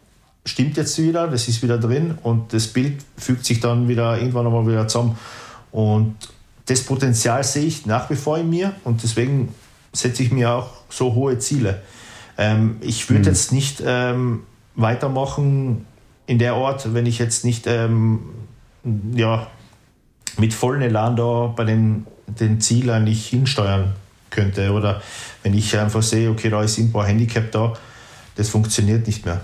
stimmt 0.45 0.75
jetzt 0.75 0.97
wieder, 0.97 1.27
das 1.27 1.47
ist 1.47 1.63
wieder 1.63 1.77
drin 1.77 2.17
und 2.21 2.51
das 2.51 2.67
Bild 2.67 3.01
fügt 3.17 3.45
sich 3.45 3.61
dann 3.61 3.87
wieder 3.87 4.17
irgendwann 4.17 4.45
einmal 4.45 4.67
wieder 4.67 4.87
zusammen. 4.87 5.17
Und 5.71 6.15
das 6.65 6.83
Potenzial 6.83 7.43
sehe 7.43 7.65
ich 7.65 7.85
nach 7.85 8.09
wie 8.09 8.15
vor 8.15 8.37
in 8.37 8.49
mir 8.49 8.73
und 8.83 9.03
deswegen 9.03 9.53
setze 9.91 10.23
ich 10.23 10.31
mir 10.31 10.51
auch 10.51 10.69
so 10.89 11.13
hohe 11.13 11.37
Ziele. 11.39 11.81
Ähm, 12.37 12.77
ich 12.81 13.09
würde 13.09 13.21
mhm. 13.21 13.27
jetzt 13.27 13.51
nicht 13.51 13.83
ähm, 13.85 14.43
weitermachen 14.75 15.85
in 16.25 16.39
der 16.39 16.55
Ort, 16.55 16.93
wenn 16.93 17.05
ich 17.05 17.19
jetzt 17.19 17.45
nicht 17.45 17.67
ähm, 17.67 18.21
ja, 19.13 19.47
mit 20.37 20.53
vollem 20.53 20.81
Elan 20.81 21.15
da 21.15 21.53
bei 21.55 21.63
den, 21.63 22.07
den 22.27 22.59
Ziel 22.59 22.89
eigentlich 22.89 23.27
hinsteuern 23.27 23.93
könnte. 24.29 24.71
Oder 24.71 25.01
wenn 25.43 25.53
ich 25.53 25.77
einfach 25.77 26.01
sehe, 26.01 26.29
okay, 26.29 26.49
da 26.49 26.63
ist 26.63 26.77
ein 26.77 26.91
paar 26.91 27.05
Handicap 27.05 27.51
da, 27.51 27.73
das 28.35 28.49
funktioniert 28.49 29.05
nicht 29.05 29.25
mehr. 29.25 29.41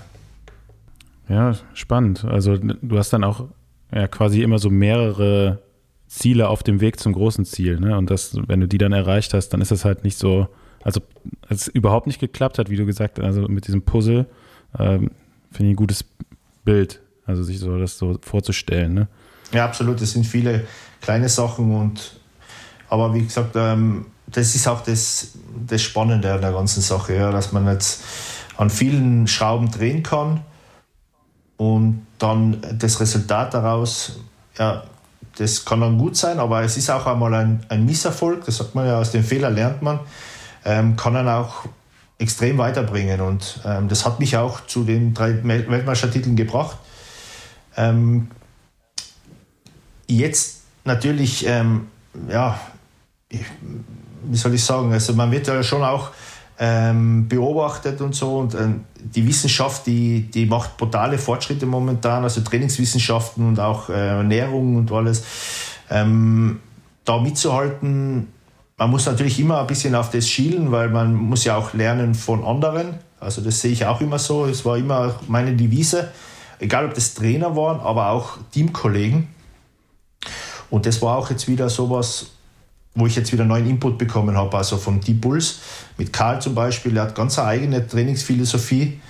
Ja, 1.28 1.54
spannend. 1.74 2.24
Also 2.24 2.56
du 2.56 2.98
hast 2.98 3.12
dann 3.12 3.22
auch 3.22 3.44
ja, 3.92 4.08
quasi 4.08 4.42
immer 4.42 4.58
so 4.58 4.68
mehrere 4.68 5.62
Ziele 6.10 6.48
auf 6.48 6.64
dem 6.64 6.80
Weg 6.80 6.98
zum 6.98 7.12
großen 7.12 7.44
Ziel. 7.44 7.78
Ne? 7.78 7.96
Und 7.96 8.10
das, 8.10 8.36
wenn 8.48 8.60
du 8.60 8.66
die 8.66 8.78
dann 8.78 8.92
erreicht 8.92 9.32
hast, 9.32 9.50
dann 9.50 9.60
ist 9.60 9.70
das 9.70 9.84
halt 9.84 10.02
nicht 10.02 10.18
so, 10.18 10.48
also 10.82 11.00
es 11.48 11.68
überhaupt 11.68 12.08
nicht 12.08 12.18
geklappt 12.18 12.58
hat, 12.58 12.68
wie 12.68 12.76
du 12.76 12.84
gesagt 12.84 13.18
hast, 13.18 13.24
also 13.24 13.42
mit 13.42 13.68
diesem 13.68 13.82
Puzzle, 13.82 14.26
ähm, 14.76 15.12
finde 15.52 15.70
ich 15.70 15.74
ein 15.74 15.76
gutes 15.76 16.04
Bild, 16.64 17.00
also 17.26 17.44
sich 17.44 17.60
so 17.60 17.78
das 17.78 17.96
so 17.96 18.18
vorzustellen. 18.22 18.92
Ne? 18.92 19.08
Ja, 19.52 19.64
absolut. 19.64 20.00
Es 20.00 20.12
sind 20.12 20.26
viele 20.26 20.66
kleine 21.00 21.28
Sachen 21.28 21.74
und 21.76 22.16
aber 22.88 23.14
wie 23.14 23.22
gesagt, 23.22 23.54
ähm, 23.54 24.06
das 24.26 24.56
ist 24.56 24.66
auch 24.66 24.80
das, 24.80 25.38
das 25.64 25.80
Spannende 25.80 26.32
an 26.32 26.40
der 26.40 26.52
ganzen 26.52 26.80
Sache, 26.80 27.14
ja, 27.14 27.30
dass 27.30 27.52
man 27.52 27.68
jetzt 27.68 28.02
an 28.56 28.68
vielen 28.68 29.28
Schrauben 29.28 29.70
drehen 29.70 30.02
kann 30.02 30.40
und 31.56 32.04
dann 32.18 32.60
das 32.76 32.98
Resultat 32.98 33.54
daraus, 33.54 34.18
ja, 34.58 34.82
das 35.36 35.64
kann 35.64 35.80
dann 35.80 35.98
gut 35.98 36.16
sein, 36.16 36.38
aber 36.38 36.62
es 36.62 36.76
ist 36.76 36.90
auch 36.90 37.06
einmal 37.06 37.34
ein, 37.34 37.64
ein 37.68 37.84
Misserfolg, 37.84 38.44
das 38.44 38.56
sagt 38.58 38.74
man 38.74 38.86
ja, 38.86 38.98
aus 38.98 39.12
dem 39.12 39.24
Fehler 39.24 39.50
lernt 39.50 39.82
man, 39.82 40.00
ähm, 40.64 40.96
kann 40.96 41.14
dann 41.14 41.28
auch 41.28 41.64
extrem 42.18 42.58
weiterbringen 42.58 43.20
und 43.20 43.60
ähm, 43.64 43.88
das 43.88 44.04
hat 44.04 44.20
mich 44.20 44.36
auch 44.36 44.66
zu 44.66 44.84
den 44.84 45.14
drei 45.14 45.42
Weltmeistertiteln 45.42 46.36
gebracht. 46.36 46.76
Ähm, 47.76 48.28
jetzt 50.06 50.62
natürlich, 50.84 51.46
ähm, 51.46 51.88
ja, 52.28 52.60
wie 53.30 54.36
soll 54.36 54.54
ich 54.54 54.64
sagen, 54.64 54.92
also 54.92 55.14
man 55.14 55.30
wird 55.30 55.46
ja 55.46 55.62
schon 55.62 55.82
auch 55.82 56.10
ähm, 56.62 57.26
beobachtet 57.26 58.02
und 58.02 58.14
so. 58.14 58.36
Und 58.36 58.54
ähm, 58.54 58.84
die 58.98 59.26
Wissenschaft, 59.26 59.86
die, 59.86 60.30
die 60.30 60.44
macht 60.44 60.76
brutale 60.76 61.16
Fortschritte 61.16 61.64
momentan, 61.64 62.22
also 62.22 62.42
Trainingswissenschaften 62.42 63.48
und 63.48 63.58
auch 63.58 63.88
äh, 63.88 64.18
Ernährung 64.18 64.76
und 64.76 64.92
alles. 64.92 65.24
Ähm, 65.88 66.60
da 67.06 67.18
mitzuhalten, 67.18 68.28
man 68.76 68.90
muss 68.90 69.06
natürlich 69.06 69.40
immer 69.40 69.60
ein 69.60 69.66
bisschen 69.66 69.94
auf 69.94 70.10
das 70.10 70.28
schielen, 70.28 70.70
weil 70.70 70.90
man 70.90 71.14
muss 71.14 71.44
ja 71.44 71.56
auch 71.56 71.72
lernen 71.72 72.14
von 72.14 72.44
anderen. 72.44 72.98
Also 73.18 73.40
das 73.40 73.60
sehe 73.60 73.72
ich 73.72 73.86
auch 73.86 74.02
immer 74.02 74.18
so. 74.18 74.44
Es 74.44 74.64
war 74.66 74.76
immer 74.76 75.14
meine 75.28 75.56
Devise, 75.56 76.10
egal 76.58 76.84
ob 76.86 76.94
das 76.94 77.14
Trainer 77.14 77.56
waren, 77.56 77.80
aber 77.80 78.10
auch 78.10 78.36
Teamkollegen. 78.52 79.28
Und 80.68 80.84
das 80.84 81.00
war 81.00 81.16
auch 81.16 81.30
jetzt 81.30 81.48
wieder 81.48 81.70
sowas, 81.70 82.32
wo 82.94 83.06
ich 83.06 83.16
jetzt 83.16 83.32
wieder 83.32 83.44
neuen 83.44 83.68
Input 83.68 83.98
bekommen 83.98 84.36
habe, 84.36 84.56
also 84.56 84.76
von 84.76 85.00
Deep 85.00 85.20
Bulls, 85.20 85.60
mit 85.96 86.12
Karl 86.12 86.40
zum 86.40 86.54
Beispiel, 86.54 86.96
er 86.96 87.04
hat 87.04 87.14
ganz 87.14 87.38
eine 87.38 87.48
eigene 87.48 87.86
Trainingsphilosophie, 87.86 89.00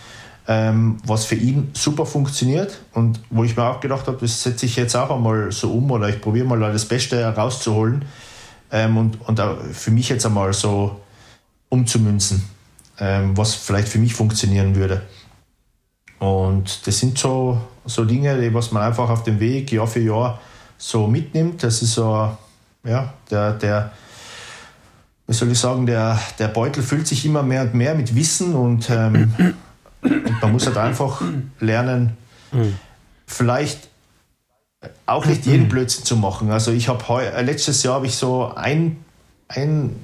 ähm, 0.49 0.99
was 1.07 1.24
für 1.24 1.37
ihn 1.37 1.70
super 1.74 2.07
funktioniert 2.07 2.81
und 2.93 3.20
wo 3.31 3.45
ich 3.45 3.57
mir 3.57 3.64
auch 3.64 3.81
gedacht 3.81 4.07
habe, 4.07 4.18
das 4.20 4.43
setze 4.43 4.66
ich 4.66 4.76
jetzt 4.76 4.97
auch 4.97 5.11
einmal 5.11 5.53
so 5.53 5.72
um 5.72 5.91
oder 5.91 6.09
ich 6.09 6.20
probiere 6.20 6.47
mal 6.47 6.61
das 6.72 6.85
Beste 6.85 7.18
herauszuholen 7.18 8.05
ähm, 8.70 8.97
und, 8.97 9.20
und 9.26 9.41
für 9.72 9.91
mich 9.91 10.09
jetzt 10.09 10.26
einmal 10.26 10.53
so 10.53 11.01
umzumünzen, 11.68 12.43
ähm, 12.99 13.37
was 13.37 13.55
vielleicht 13.55 13.89
für 13.89 13.99
mich 13.99 14.14
funktionieren 14.14 14.74
würde. 14.74 15.03
Und 16.18 16.87
das 16.87 16.99
sind 16.99 17.16
so, 17.16 17.59
so 17.87 18.05
Dinge, 18.05 18.39
die 18.39 18.53
was 18.53 18.72
man 18.72 18.83
einfach 18.83 19.09
auf 19.09 19.22
dem 19.22 19.41
Weg 19.41 19.72
Jahr 19.72 19.87
für 19.87 20.01
Jahr 20.01 20.39
so 20.76 21.07
mitnimmt. 21.07 21.62
Das 21.62 21.81
ist 21.81 21.95
so 21.95 22.37
ja, 22.85 23.12
der, 23.31 23.53
der, 23.53 23.93
wie 25.26 25.35
soll 25.35 25.51
ich 25.51 25.59
sagen, 25.59 25.87
der, 25.87 26.18
der 26.39 26.49
Beutel 26.49 26.83
füllt 26.83 27.07
sich 27.07 27.24
immer 27.24 27.43
mehr 27.43 27.62
und 27.62 27.74
mehr 27.74 27.95
mit 27.95 28.14
Wissen 28.14 28.55
und, 28.55 28.91
ähm, 28.91 29.35
und 30.03 30.43
man 30.43 30.53
muss 30.53 30.66
halt 30.66 30.76
einfach 30.76 31.22
lernen, 31.59 32.16
vielleicht 33.26 33.89
auch 35.07 35.26
nicht 35.26 35.47
jeden 35.47 35.68
Blödsinn 35.68 36.05
zu 36.05 36.16
machen. 36.16 36.51
Also 36.51 36.72
ich 36.72 36.89
habe 36.89 37.05
äh, 37.22 37.43
letztes 37.43 37.83
Jahr 37.83 37.95
habe 37.97 38.07
ich 38.07 38.16
so 38.16 38.53
ein, 38.55 39.05
ein, 39.49 39.97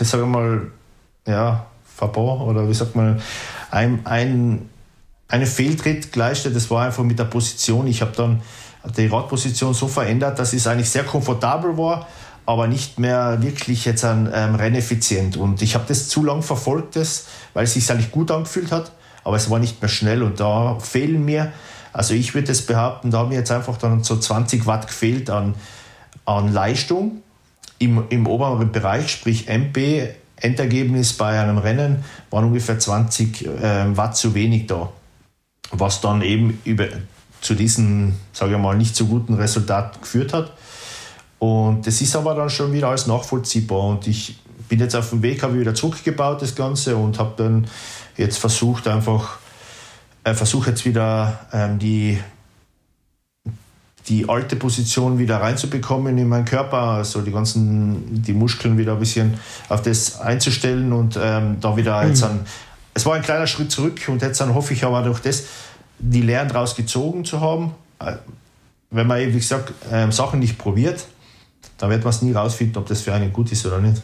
sagen 0.00 0.24
wir 0.24 0.26
mal, 0.26 0.70
ja, 1.26 1.66
Fabor 1.84 2.46
oder 2.46 2.68
wie 2.68 2.74
sagt 2.74 2.96
man, 2.96 3.20
ein, 3.70 4.00
ein, 4.04 4.68
eine 5.28 5.46
Fehltritt 5.46 6.12
geleistet. 6.12 6.56
Das 6.56 6.70
war 6.70 6.84
einfach 6.84 7.04
mit 7.04 7.18
der 7.18 7.24
Position. 7.24 7.86
Ich 7.86 8.02
habe 8.02 8.12
dann 8.16 8.42
die 8.96 9.06
Radposition 9.06 9.74
so 9.74 9.88
verändert, 9.88 10.38
dass 10.38 10.52
es 10.52 10.66
eigentlich 10.66 10.90
sehr 10.90 11.04
komfortabel 11.04 11.76
war, 11.76 12.06
aber 12.46 12.66
nicht 12.66 12.98
mehr 12.98 13.42
wirklich 13.42 13.84
jetzt 13.84 14.04
ein 14.04 14.28
ähm, 14.32 14.54
renneffizient. 14.54 15.36
Und 15.36 15.62
ich 15.62 15.74
habe 15.74 15.84
das 15.86 16.08
zu 16.08 16.24
lang 16.24 16.42
verfolgt, 16.42 16.96
das, 16.96 17.26
weil 17.54 17.64
es 17.64 17.74
sich 17.74 17.90
eigentlich 17.90 18.10
gut 18.10 18.30
angefühlt 18.30 18.72
hat, 18.72 18.92
aber 19.24 19.36
es 19.36 19.50
war 19.50 19.58
nicht 19.58 19.80
mehr 19.80 19.88
schnell 19.88 20.22
und 20.22 20.40
da 20.40 20.78
fehlen 20.78 21.24
mir, 21.24 21.52
also 21.92 22.14
ich 22.14 22.34
würde 22.34 22.52
es 22.52 22.64
behaupten, 22.64 23.10
da 23.10 23.18
haben 23.18 23.28
mir 23.28 23.36
jetzt 23.36 23.50
einfach 23.50 23.76
dann 23.76 24.02
so 24.02 24.16
20 24.16 24.66
Watt 24.66 24.86
gefehlt 24.86 25.28
an, 25.28 25.54
an 26.24 26.52
Leistung 26.52 27.22
im, 27.78 28.04
im 28.08 28.26
oberen 28.26 28.72
Bereich, 28.72 29.10
sprich 29.10 29.48
MP, 29.48 30.14
Endergebnis 30.36 31.12
bei 31.12 31.38
einem 31.40 31.58
Rennen 31.58 32.04
waren 32.30 32.46
ungefähr 32.46 32.78
20 32.78 33.46
äh, 33.46 33.96
Watt 33.96 34.16
zu 34.16 34.34
wenig 34.34 34.66
da. 34.66 34.90
Was 35.70 36.00
dann 36.00 36.22
eben 36.22 36.60
über 36.64 36.86
zu 37.40 37.54
diesen, 37.54 38.14
sage 38.32 38.52
ich 38.52 38.58
mal, 38.58 38.76
nicht 38.76 38.94
so 38.94 39.06
guten 39.06 39.34
Resultaten 39.34 40.00
geführt 40.00 40.32
hat. 40.32 40.52
Und 41.38 41.86
das 41.86 42.00
ist 42.00 42.14
aber 42.16 42.34
dann 42.34 42.50
schon 42.50 42.72
wieder 42.72 42.88
alles 42.88 43.06
nachvollziehbar. 43.06 43.84
Und 43.84 44.06
ich 44.06 44.38
bin 44.68 44.78
jetzt 44.78 44.94
auf 44.94 45.10
dem 45.10 45.22
Weg, 45.22 45.42
habe 45.42 45.58
wieder 45.58 45.74
zurückgebaut, 45.74 46.42
das 46.42 46.54
Ganze, 46.54 46.96
und 46.96 47.18
habe 47.18 47.32
dann 47.36 47.66
jetzt 48.16 48.38
versucht, 48.38 48.86
einfach, 48.86 49.38
äh, 50.24 50.34
versuche 50.34 50.70
jetzt 50.70 50.84
wieder 50.84 51.40
ähm, 51.52 51.78
die, 51.78 52.18
die 54.08 54.28
alte 54.28 54.56
Position 54.56 55.18
wieder 55.18 55.38
reinzubekommen 55.38 56.18
in 56.18 56.28
meinen 56.28 56.44
Körper, 56.44 56.78
also 56.78 57.22
die 57.22 57.32
ganzen, 57.32 58.22
die 58.22 58.32
Muskeln 58.34 58.76
wieder 58.76 58.92
ein 58.92 58.98
bisschen 58.98 59.34
auf 59.68 59.82
das 59.82 60.20
einzustellen 60.20 60.92
und 60.92 61.18
ähm, 61.20 61.56
da 61.60 61.76
wieder 61.76 62.06
jetzt 62.06 62.22
an, 62.22 62.40
es 62.92 63.06
war 63.06 63.14
ein 63.14 63.22
kleiner 63.22 63.46
Schritt 63.46 63.70
zurück 63.70 64.00
und 64.08 64.20
jetzt 64.22 64.40
dann 64.40 64.54
hoffe 64.54 64.74
ich 64.74 64.84
aber 64.84 65.02
durch 65.02 65.20
das, 65.20 65.44
die 66.00 66.22
Lehren 66.22 66.48
daraus 66.48 66.74
gezogen 66.74 67.24
zu 67.24 67.40
haben. 67.40 67.74
Äh, 67.98 68.16
wenn 68.90 69.06
man, 69.06 69.20
wie 69.20 69.32
gesagt, 69.32 69.72
ähm, 69.92 70.10
Sachen 70.10 70.40
nicht 70.40 70.58
probiert, 70.58 71.06
dann 71.78 71.90
wird 71.90 72.02
man 72.02 72.10
es 72.10 72.22
nie 72.22 72.32
rausfinden, 72.32 72.76
ob 72.78 72.86
das 72.86 73.02
für 73.02 73.14
einen 73.14 73.32
gut 73.32 73.52
ist 73.52 73.64
oder 73.66 73.78
nicht. 73.78 74.02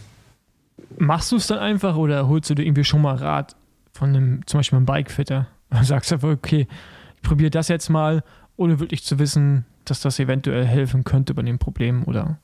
Machst 0.99 1.33
du 1.33 1.37
es 1.37 1.47
dann 1.47 1.59
einfach 1.59 1.97
oder 1.97 2.29
holst 2.29 2.49
du 2.51 2.55
dir 2.55 2.63
irgendwie 2.63 2.85
schon 2.85 3.03
mal 3.03 3.17
Rat 3.17 3.57
von 3.93 4.11
einem, 4.11 4.47
zum 4.47 4.59
Beispiel 4.59 4.77
einem 4.77 4.87
Bikefitter. 4.87 5.49
Du 5.69 5.83
sagst 5.83 6.13
einfach, 6.13 6.29
okay, 6.29 6.69
ich 7.17 7.23
probiere 7.23 7.51
das 7.51 7.67
jetzt 7.67 7.89
mal, 7.89 8.23
ohne 8.57 8.79
wirklich 8.79 9.03
zu 9.03 9.19
wissen, 9.19 9.67
dass 9.85 10.01
das 10.01 10.21
eventuell 10.21 10.65
helfen 10.65 11.03
könnte 11.03 11.35
bei 11.35 11.43
dem 11.43 11.59
Problem 11.59 12.05
oder. 12.05 12.39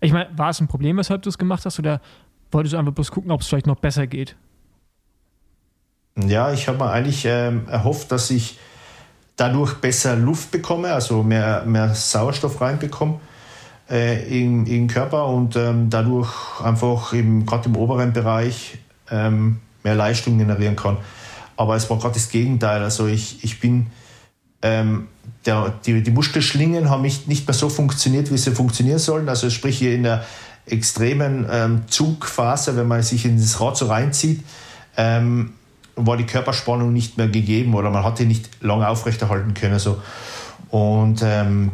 Ich 0.00 0.12
meine, 0.12 0.28
war 0.36 0.50
es 0.50 0.60
ein 0.60 0.66
Problem, 0.66 0.96
weshalb 0.96 1.22
du 1.22 1.28
es 1.28 1.38
gemacht 1.38 1.64
hast, 1.64 1.78
oder 1.78 2.00
wolltest 2.50 2.72
du 2.72 2.78
einfach 2.78 2.92
bloß 2.92 3.12
gucken, 3.12 3.30
ob 3.30 3.42
es 3.42 3.46
vielleicht 3.46 3.68
noch 3.68 3.76
besser 3.76 4.08
geht? 4.08 4.34
Ja, 6.16 6.52
ich 6.52 6.66
habe 6.66 6.78
mir 6.78 6.90
eigentlich 6.90 7.24
ähm, 7.26 7.68
erhofft, 7.68 8.10
dass 8.10 8.30
ich 8.30 8.58
dadurch 9.36 9.74
besser 9.74 10.16
Luft 10.16 10.50
bekomme, 10.50 10.92
also 10.92 11.22
mehr, 11.22 11.64
mehr 11.66 11.94
Sauerstoff 11.94 12.60
reinbekomme 12.60 13.20
äh, 13.90 14.26
in, 14.28 14.60
in 14.60 14.64
den 14.66 14.88
Körper 14.88 15.26
und 15.26 15.56
ähm, 15.56 15.90
dadurch 15.90 16.60
einfach 16.62 17.12
gerade 17.12 17.68
im 17.68 17.76
oberen 17.76 18.12
Bereich 18.12 18.78
ähm, 19.10 19.60
mehr 19.82 19.94
Leistung 19.94 20.38
generieren 20.38 20.76
kann. 20.76 20.98
Aber 21.56 21.76
es 21.76 21.88
war 21.90 21.98
gerade 21.98 22.14
das 22.14 22.30
Gegenteil. 22.30 22.82
Also 22.82 23.06
ich, 23.06 23.44
ich 23.44 23.60
bin, 23.60 23.88
ähm, 24.62 25.08
der, 25.46 25.74
die, 25.84 26.02
die 26.02 26.10
Muskelschlingen 26.10 26.90
haben 26.90 27.02
nicht, 27.02 27.28
nicht 27.28 27.46
mehr 27.46 27.54
so 27.54 27.68
funktioniert, 27.68 28.32
wie 28.32 28.38
sie 28.38 28.52
funktionieren 28.52 28.98
sollen. 28.98 29.28
Also 29.28 29.50
sprich 29.50 29.78
hier 29.78 29.94
in 29.94 30.02
der 30.02 30.24
extremen 30.66 31.46
ähm, 31.50 31.82
Zugphase, 31.88 32.76
wenn 32.76 32.88
man 32.88 33.02
sich 33.02 33.24
in 33.26 33.36
das 33.36 33.60
Rad 33.60 33.76
so 33.76 33.86
reinzieht, 33.86 34.42
ähm, 34.96 35.52
war 35.96 36.16
die 36.16 36.26
Körperspannung 36.26 36.92
nicht 36.92 37.16
mehr 37.16 37.28
gegeben 37.28 37.74
oder 37.74 37.90
man 37.90 38.04
hat 38.04 38.18
die 38.18 38.26
nicht 38.26 38.62
lange 38.62 38.88
aufrechterhalten 38.88 39.54
können. 39.54 39.78
So. 39.78 40.00
Und 40.70 41.22
ähm, 41.22 41.72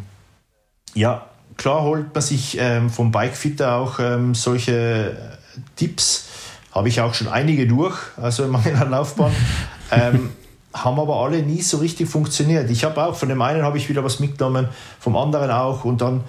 ja, 0.95 1.27
klar 1.57 1.83
holt 1.83 2.15
man 2.15 2.23
sich 2.23 2.59
ähm, 2.59 2.91
vom 2.91 3.13
Bikefitter 3.13 3.77
auch 3.77 3.99
ähm, 3.99 4.35
solche 4.35 5.39
Tipps. 5.77 6.27
Habe 6.73 6.89
ich 6.89 7.01
auch 7.01 7.15
schon 7.15 7.29
einige 7.29 7.67
durch, 7.67 7.97
also 8.17 8.45
in 8.45 8.51
meiner 8.51 8.85
Laufbahn. 8.85 9.33
ähm, 9.91 10.31
haben 10.73 11.01
aber 11.01 11.17
alle 11.17 11.43
nie 11.43 11.63
so 11.63 11.79
richtig 11.79 12.09
funktioniert. 12.09 12.71
Ich 12.71 12.85
habe 12.85 13.05
auch, 13.05 13.17
von 13.17 13.29
dem 13.29 13.43
einen 13.43 13.63
habe 13.63 13.77
ich 13.77 13.89
wieder 13.89 14.05
was 14.05 14.21
mitgenommen, 14.21 14.69
vom 15.01 15.17
anderen 15.17 15.51
auch 15.51 15.85
und 15.85 16.01
dann, 16.01 16.23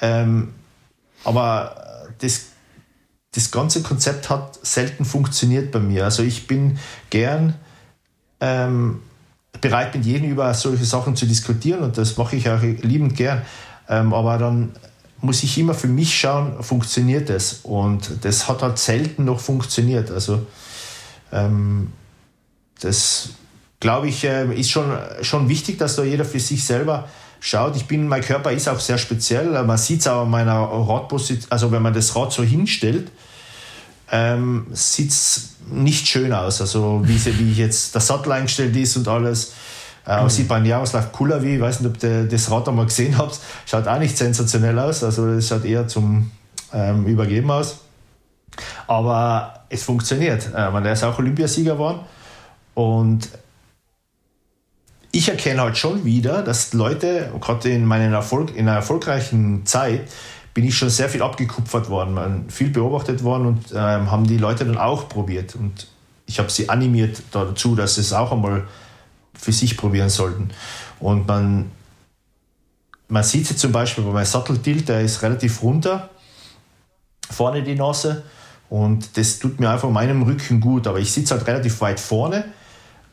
ähm, 0.00 0.54
aber 1.24 1.74
das 2.20 2.47
das 3.32 3.50
ganze 3.50 3.82
Konzept 3.82 4.30
hat 4.30 4.58
selten 4.62 5.04
funktioniert 5.04 5.70
bei 5.70 5.80
mir. 5.80 6.04
Also 6.04 6.22
ich 6.22 6.46
bin 6.46 6.78
gern 7.10 7.54
ähm, 8.40 9.02
bereit, 9.60 9.94
mit 9.94 10.04
jedem 10.04 10.30
über 10.30 10.52
solche 10.54 10.84
Sachen 10.84 11.16
zu 11.16 11.26
diskutieren 11.26 11.80
und 11.82 11.98
das 11.98 12.16
mache 12.16 12.36
ich 12.36 12.48
auch 12.48 12.62
liebend 12.62 13.16
gern. 13.16 13.42
Ähm, 13.88 14.14
aber 14.14 14.38
dann 14.38 14.72
muss 15.20 15.42
ich 15.42 15.58
immer 15.58 15.74
für 15.74 15.88
mich 15.88 16.18
schauen, 16.18 16.62
funktioniert 16.62 17.28
das? 17.28 17.60
Und 17.64 18.24
das 18.24 18.48
hat 18.48 18.62
halt 18.62 18.78
selten 18.78 19.24
noch 19.24 19.40
funktioniert. 19.40 20.10
Also 20.10 20.46
ähm, 21.32 21.92
das 22.80 23.30
glaube 23.80 24.08
ich, 24.08 24.24
äh, 24.24 24.52
ist 24.54 24.70
schon, 24.70 24.96
schon 25.22 25.48
wichtig, 25.48 25.78
dass 25.78 25.96
da 25.96 26.02
jeder 26.02 26.24
für 26.24 26.40
sich 26.40 26.64
selber 26.64 27.08
schaut. 27.40 27.76
Ich 27.76 27.86
bin, 27.86 28.08
mein 28.08 28.22
Körper 28.22 28.52
ist 28.52 28.68
auch 28.68 28.80
sehr 28.80 28.98
speziell. 28.98 29.62
Man 29.64 29.78
sieht 29.78 30.00
es 30.00 30.08
auch 30.08 30.22
an 30.22 30.30
meiner 30.30 30.60
Radposition, 30.60 31.50
also 31.50 31.70
wenn 31.72 31.82
man 31.82 31.94
das 31.94 32.14
Rad 32.16 32.32
so 32.32 32.42
hinstellt, 32.42 33.10
ähm, 34.10 34.66
sieht 34.72 35.10
es 35.10 35.56
nicht 35.70 36.06
schön 36.06 36.32
aus. 36.32 36.60
Also 36.60 37.02
wie, 37.04 37.24
wie 37.38 37.52
jetzt 37.52 37.94
der 37.94 38.00
Sattel 38.00 38.32
eingestellt 38.32 38.74
ist 38.76 38.96
und 38.96 39.08
alles. 39.08 39.52
Äh, 40.06 40.22
mhm. 40.22 40.30
Sieht 40.30 40.48
beim 40.48 40.64
Jaroslav 40.64 41.12
Kulawi, 41.12 41.56
ich 41.56 41.60
weiß 41.60 41.80
nicht, 41.80 41.94
ob 41.94 42.02
ihr 42.02 42.24
das 42.24 42.50
Rad 42.50 42.68
einmal 42.68 42.86
gesehen 42.86 43.18
habt, 43.18 43.38
schaut 43.66 43.86
auch 43.86 43.98
nicht 43.98 44.16
sensationell 44.16 44.78
aus. 44.78 45.04
Also 45.04 45.26
es 45.28 45.48
schaut 45.48 45.64
eher 45.64 45.86
zum 45.86 46.30
ähm, 46.72 47.06
Übergeben 47.06 47.50
aus. 47.50 47.80
Aber 48.86 49.64
es 49.68 49.82
funktioniert. 49.82 50.46
Äh, 50.54 50.82
der 50.82 50.92
ist 50.92 51.04
auch 51.04 51.18
Olympiasieger 51.18 51.74
geworden. 51.74 52.00
Und 52.74 53.28
ich 55.18 55.28
erkenne 55.28 55.62
halt 55.62 55.76
schon 55.76 56.04
wieder, 56.04 56.42
dass 56.42 56.72
Leute, 56.74 57.32
gerade 57.40 57.68
in, 57.70 57.84
meinen 57.84 58.12
Erfolg, 58.12 58.54
in 58.54 58.68
einer 58.68 58.76
erfolgreichen 58.76 59.66
Zeit, 59.66 60.08
bin 60.54 60.64
ich 60.64 60.78
schon 60.78 60.90
sehr 60.90 61.08
viel 61.08 61.22
abgekupfert 61.22 61.90
worden, 61.90 62.48
viel 62.48 62.70
beobachtet 62.70 63.24
worden 63.24 63.46
und 63.46 63.72
ähm, 63.72 64.12
haben 64.12 64.28
die 64.28 64.38
Leute 64.38 64.64
dann 64.64 64.78
auch 64.78 65.08
probiert. 65.08 65.56
Und 65.56 65.88
ich 66.26 66.38
habe 66.38 66.50
sie 66.50 66.68
animiert 66.68 67.20
dazu, 67.32 67.74
dass 67.74 67.96
sie 67.96 68.02
es 68.02 68.12
auch 68.12 68.30
einmal 68.30 68.68
für 69.34 69.50
sich 69.50 69.76
probieren 69.76 70.08
sollten. 70.08 70.50
Und 71.00 71.26
man, 71.26 71.72
man 73.08 73.24
sieht 73.24 73.48
sie 73.48 73.56
zum 73.56 73.72
Beispiel 73.72 74.04
bei 74.04 74.10
meinem 74.10 74.24
Satteltilt, 74.24 74.88
der 74.88 75.00
ist 75.00 75.20
relativ 75.22 75.62
runter, 75.62 76.10
vorne 77.28 77.64
die 77.64 77.74
Nase. 77.74 78.22
Und 78.70 79.16
das 79.16 79.40
tut 79.40 79.58
mir 79.58 79.70
einfach 79.70 79.90
meinem 79.90 80.22
Rücken 80.22 80.60
gut. 80.60 80.86
Aber 80.86 81.00
ich 81.00 81.10
sitze 81.10 81.34
halt 81.34 81.46
relativ 81.46 81.80
weit 81.80 81.98
vorne. 81.98 82.44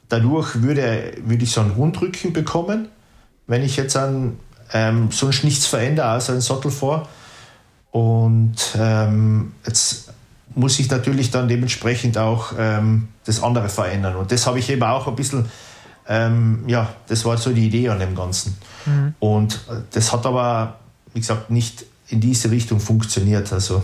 Dadurch 0.10 0.62
würde, 0.62 1.14
würde 1.24 1.44
ich 1.44 1.52
so 1.52 1.62
einen 1.62 1.72
Rundrücken 1.72 2.34
bekommen, 2.34 2.90
wenn 3.48 3.64
ich 3.64 3.76
jetzt 3.76 3.98
an, 3.98 4.38
ähm, 4.74 5.10
sonst 5.12 5.44
nichts 5.44 5.66
verändere, 5.66 6.08
als 6.08 6.30
einen 6.30 6.42
Sattel 6.42 6.72
vor. 6.72 7.08
Und 7.92 8.56
ähm, 8.78 9.54
jetzt 9.66 10.12
muss 10.54 10.80
ich 10.80 10.90
natürlich 10.90 11.32
dann 11.32 11.48
dementsprechend 11.48 12.18
auch 12.18 12.54
ähm, 12.58 13.08
das 13.26 13.42
andere 13.42 13.70
verändern. 13.70 14.16
Und 14.16 14.32
das 14.32 14.48
habe 14.48 14.60
ich 14.60 14.70
eben 14.70 14.84
auch 14.84 15.08
ein 15.08 15.16
bisschen, 15.16 15.46
ähm, 16.08 16.64
ja, 16.68 16.90
das 17.08 17.26
war 17.26 17.38
so 17.38 17.52
die 17.52 17.68
Idee 17.68 17.90
an 17.90 18.00
dem 18.00 18.16
Ganzen. 18.16 18.58
Mhm. 18.86 19.16
Und 19.20 19.56
äh, 19.70 19.82
das 19.92 20.12
hat 20.12 20.26
aber, 20.26 20.80
wie 21.14 21.20
gesagt, 21.20 21.50
nicht 21.50 21.86
in 22.08 22.20
diese 22.20 22.52
Richtung 22.52 22.80
funktioniert. 22.80 23.52
Also. 23.52 23.82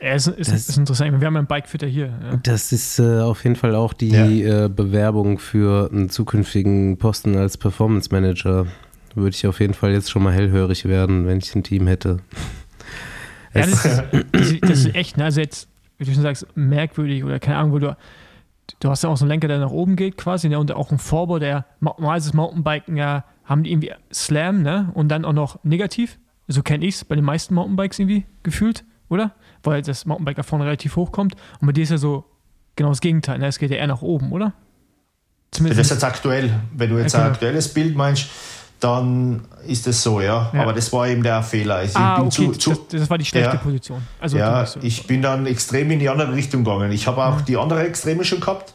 Ja, 0.00 0.14
es 0.14 0.26
ist, 0.26 0.38
ist, 0.38 0.68
ist, 0.70 0.78
interessant. 0.78 1.20
Wir 1.20 1.26
haben 1.26 1.36
einen 1.36 1.46
Bikefitter 1.46 1.86
hier. 1.86 2.06
Ja. 2.06 2.36
Das 2.42 2.72
ist 2.72 2.98
äh, 2.98 3.20
auf 3.20 3.44
jeden 3.44 3.56
Fall 3.56 3.74
auch 3.74 3.92
die 3.92 4.10
ja. 4.10 4.64
äh, 4.64 4.68
Bewerbung 4.68 5.38
für 5.38 5.90
einen 5.92 6.08
zukünftigen 6.08 6.96
Posten 6.96 7.36
als 7.36 7.58
Performance 7.58 8.08
Manager 8.10 8.66
würde 9.14 9.34
ich 9.34 9.46
auf 9.46 9.60
jeden 9.60 9.74
Fall 9.74 9.92
jetzt 9.92 10.10
schon 10.10 10.22
mal 10.22 10.32
hellhörig 10.32 10.84
werden, 10.84 11.26
wenn 11.26 11.38
ich 11.38 11.54
ein 11.54 11.62
Team 11.62 11.86
hätte. 11.86 12.18
Ja, 13.54 13.66
das 13.66 13.84
ist, 13.84 14.04
das 14.62 14.70
ist, 14.84 14.94
echt, 14.94 15.16
ne? 15.16 15.24
also 15.24 15.40
jetzt, 15.40 15.68
wie 15.98 16.04
du 16.04 16.12
schon 16.12 16.22
sagst, 16.22 16.46
merkwürdig 16.54 17.24
oder 17.24 17.40
keine 17.40 17.56
Ahnung, 17.56 17.72
wo 17.72 17.78
du, 17.78 17.96
du 18.78 18.88
hast 18.88 19.02
ja 19.02 19.10
auch 19.10 19.16
so 19.16 19.24
einen 19.24 19.30
Lenker, 19.30 19.48
der 19.48 19.58
nach 19.58 19.70
oben 19.70 19.96
geht 19.96 20.16
quasi, 20.16 20.48
ne? 20.48 20.58
und 20.58 20.70
auch 20.72 20.90
einen 20.90 20.98
Vorbau, 20.98 21.38
der, 21.38 21.66
normalerweise 21.80 22.36
Mountainbiken 22.36 22.96
ja, 22.96 23.24
haben 23.44 23.64
die 23.64 23.72
irgendwie 23.72 23.92
Slam, 24.12 24.62
ne, 24.62 24.90
und 24.94 25.08
dann 25.08 25.24
auch 25.24 25.32
noch 25.32 25.64
negativ, 25.64 26.18
so 26.46 26.62
kenne 26.62 26.86
ich 26.86 26.94
es 26.94 27.04
bei 27.04 27.16
den 27.16 27.24
meisten 27.24 27.54
Mountainbikes 27.54 27.98
irgendwie 27.98 28.24
gefühlt, 28.44 28.84
oder? 29.08 29.34
Weil 29.62 29.82
das 29.82 30.06
Mountainbike 30.06 30.36
da 30.36 30.42
vorne 30.42 30.64
relativ 30.64 30.96
hoch 30.96 31.12
kommt 31.12 31.34
und 31.60 31.66
bei 31.66 31.72
dir 31.72 31.82
ist 31.82 31.90
ja 31.90 31.98
so 31.98 32.24
genau 32.76 32.90
das 32.90 33.00
Gegenteil, 33.00 33.38
ne? 33.38 33.46
es 33.46 33.58
geht 33.58 33.70
ja 33.70 33.76
eher 33.76 33.86
nach 33.86 34.02
oben, 34.02 34.32
oder? 34.32 34.54
Zumindest 35.50 35.80
das 35.80 35.86
ist 35.88 35.92
jetzt 35.92 36.04
aktuell, 36.04 36.60
wenn 36.72 36.90
du 36.90 36.98
jetzt 36.98 37.14
okay. 37.14 37.24
ein 37.24 37.30
aktuelles 37.32 37.74
Bild 37.74 37.96
meinst, 37.96 38.28
dann 38.78 39.42
ist 39.66 39.86
es 39.86 40.02
so, 40.02 40.20
ja. 40.20 40.50
ja. 40.54 40.62
Aber 40.62 40.72
das 40.72 40.92
war 40.92 41.06
eben 41.06 41.22
der 41.22 41.42
Fehler. 41.42 41.76
Also 41.76 41.98
ah, 41.98 42.20
okay. 42.20 42.30
Zu, 42.30 42.52
zu, 42.52 42.70
das, 42.70 43.00
das, 43.00 43.10
war 43.10 43.18
die 43.18 43.24
schlechte 43.24 43.56
ja, 43.56 43.56
Position. 43.56 44.02
Also 44.18 44.38
ja, 44.38 44.66
ich 44.80 45.06
bin 45.06 45.20
dann 45.20 45.46
extrem 45.46 45.90
in 45.90 45.98
die 45.98 46.08
andere 46.08 46.34
Richtung 46.34 46.64
gegangen. 46.64 46.90
Ich 46.90 47.06
habe 47.06 47.22
auch 47.22 47.36
ja. 47.36 47.42
die 47.42 47.56
andere 47.56 47.86
Extreme 47.86 48.24
schon 48.24 48.40
gehabt, 48.40 48.72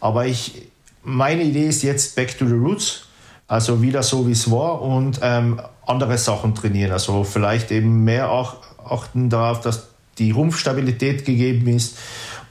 aber 0.00 0.26
ich, 0.26 0.68
meine 1.02 1.42
Idee 1.42 1.68
ist 1.68 1.82
jetzt 1.82 2.16
back 2.16 2.38
to 2.38 2.46
the 2.46 2.54
roots, 2.54 3.06
also 3.46 3.82
wieder 3.82 4.02
so 4.02 4.26
wie 4.26 4.32
es 4.32 4.50
war 4.50 4.80
und 4.80 5.20
ähm, 5.22 5.60
andere 5.86 6.16
Sachen 6.16 6.54
trainieren. 6.54 6.92
Also 6.92 7.24
vielleicht 7.24 7.70
eben 7.70 8.04
mehr 8.04 8.30
auch 8.30 8.56
achten 8.82 9.28
darauf, 9.28 9.60
dass 9.60 9.88
die 10.18 10.30
Rumpfstabilität 10.30 11.24
gegeben 11.24 11.68
ist 11.68 11.98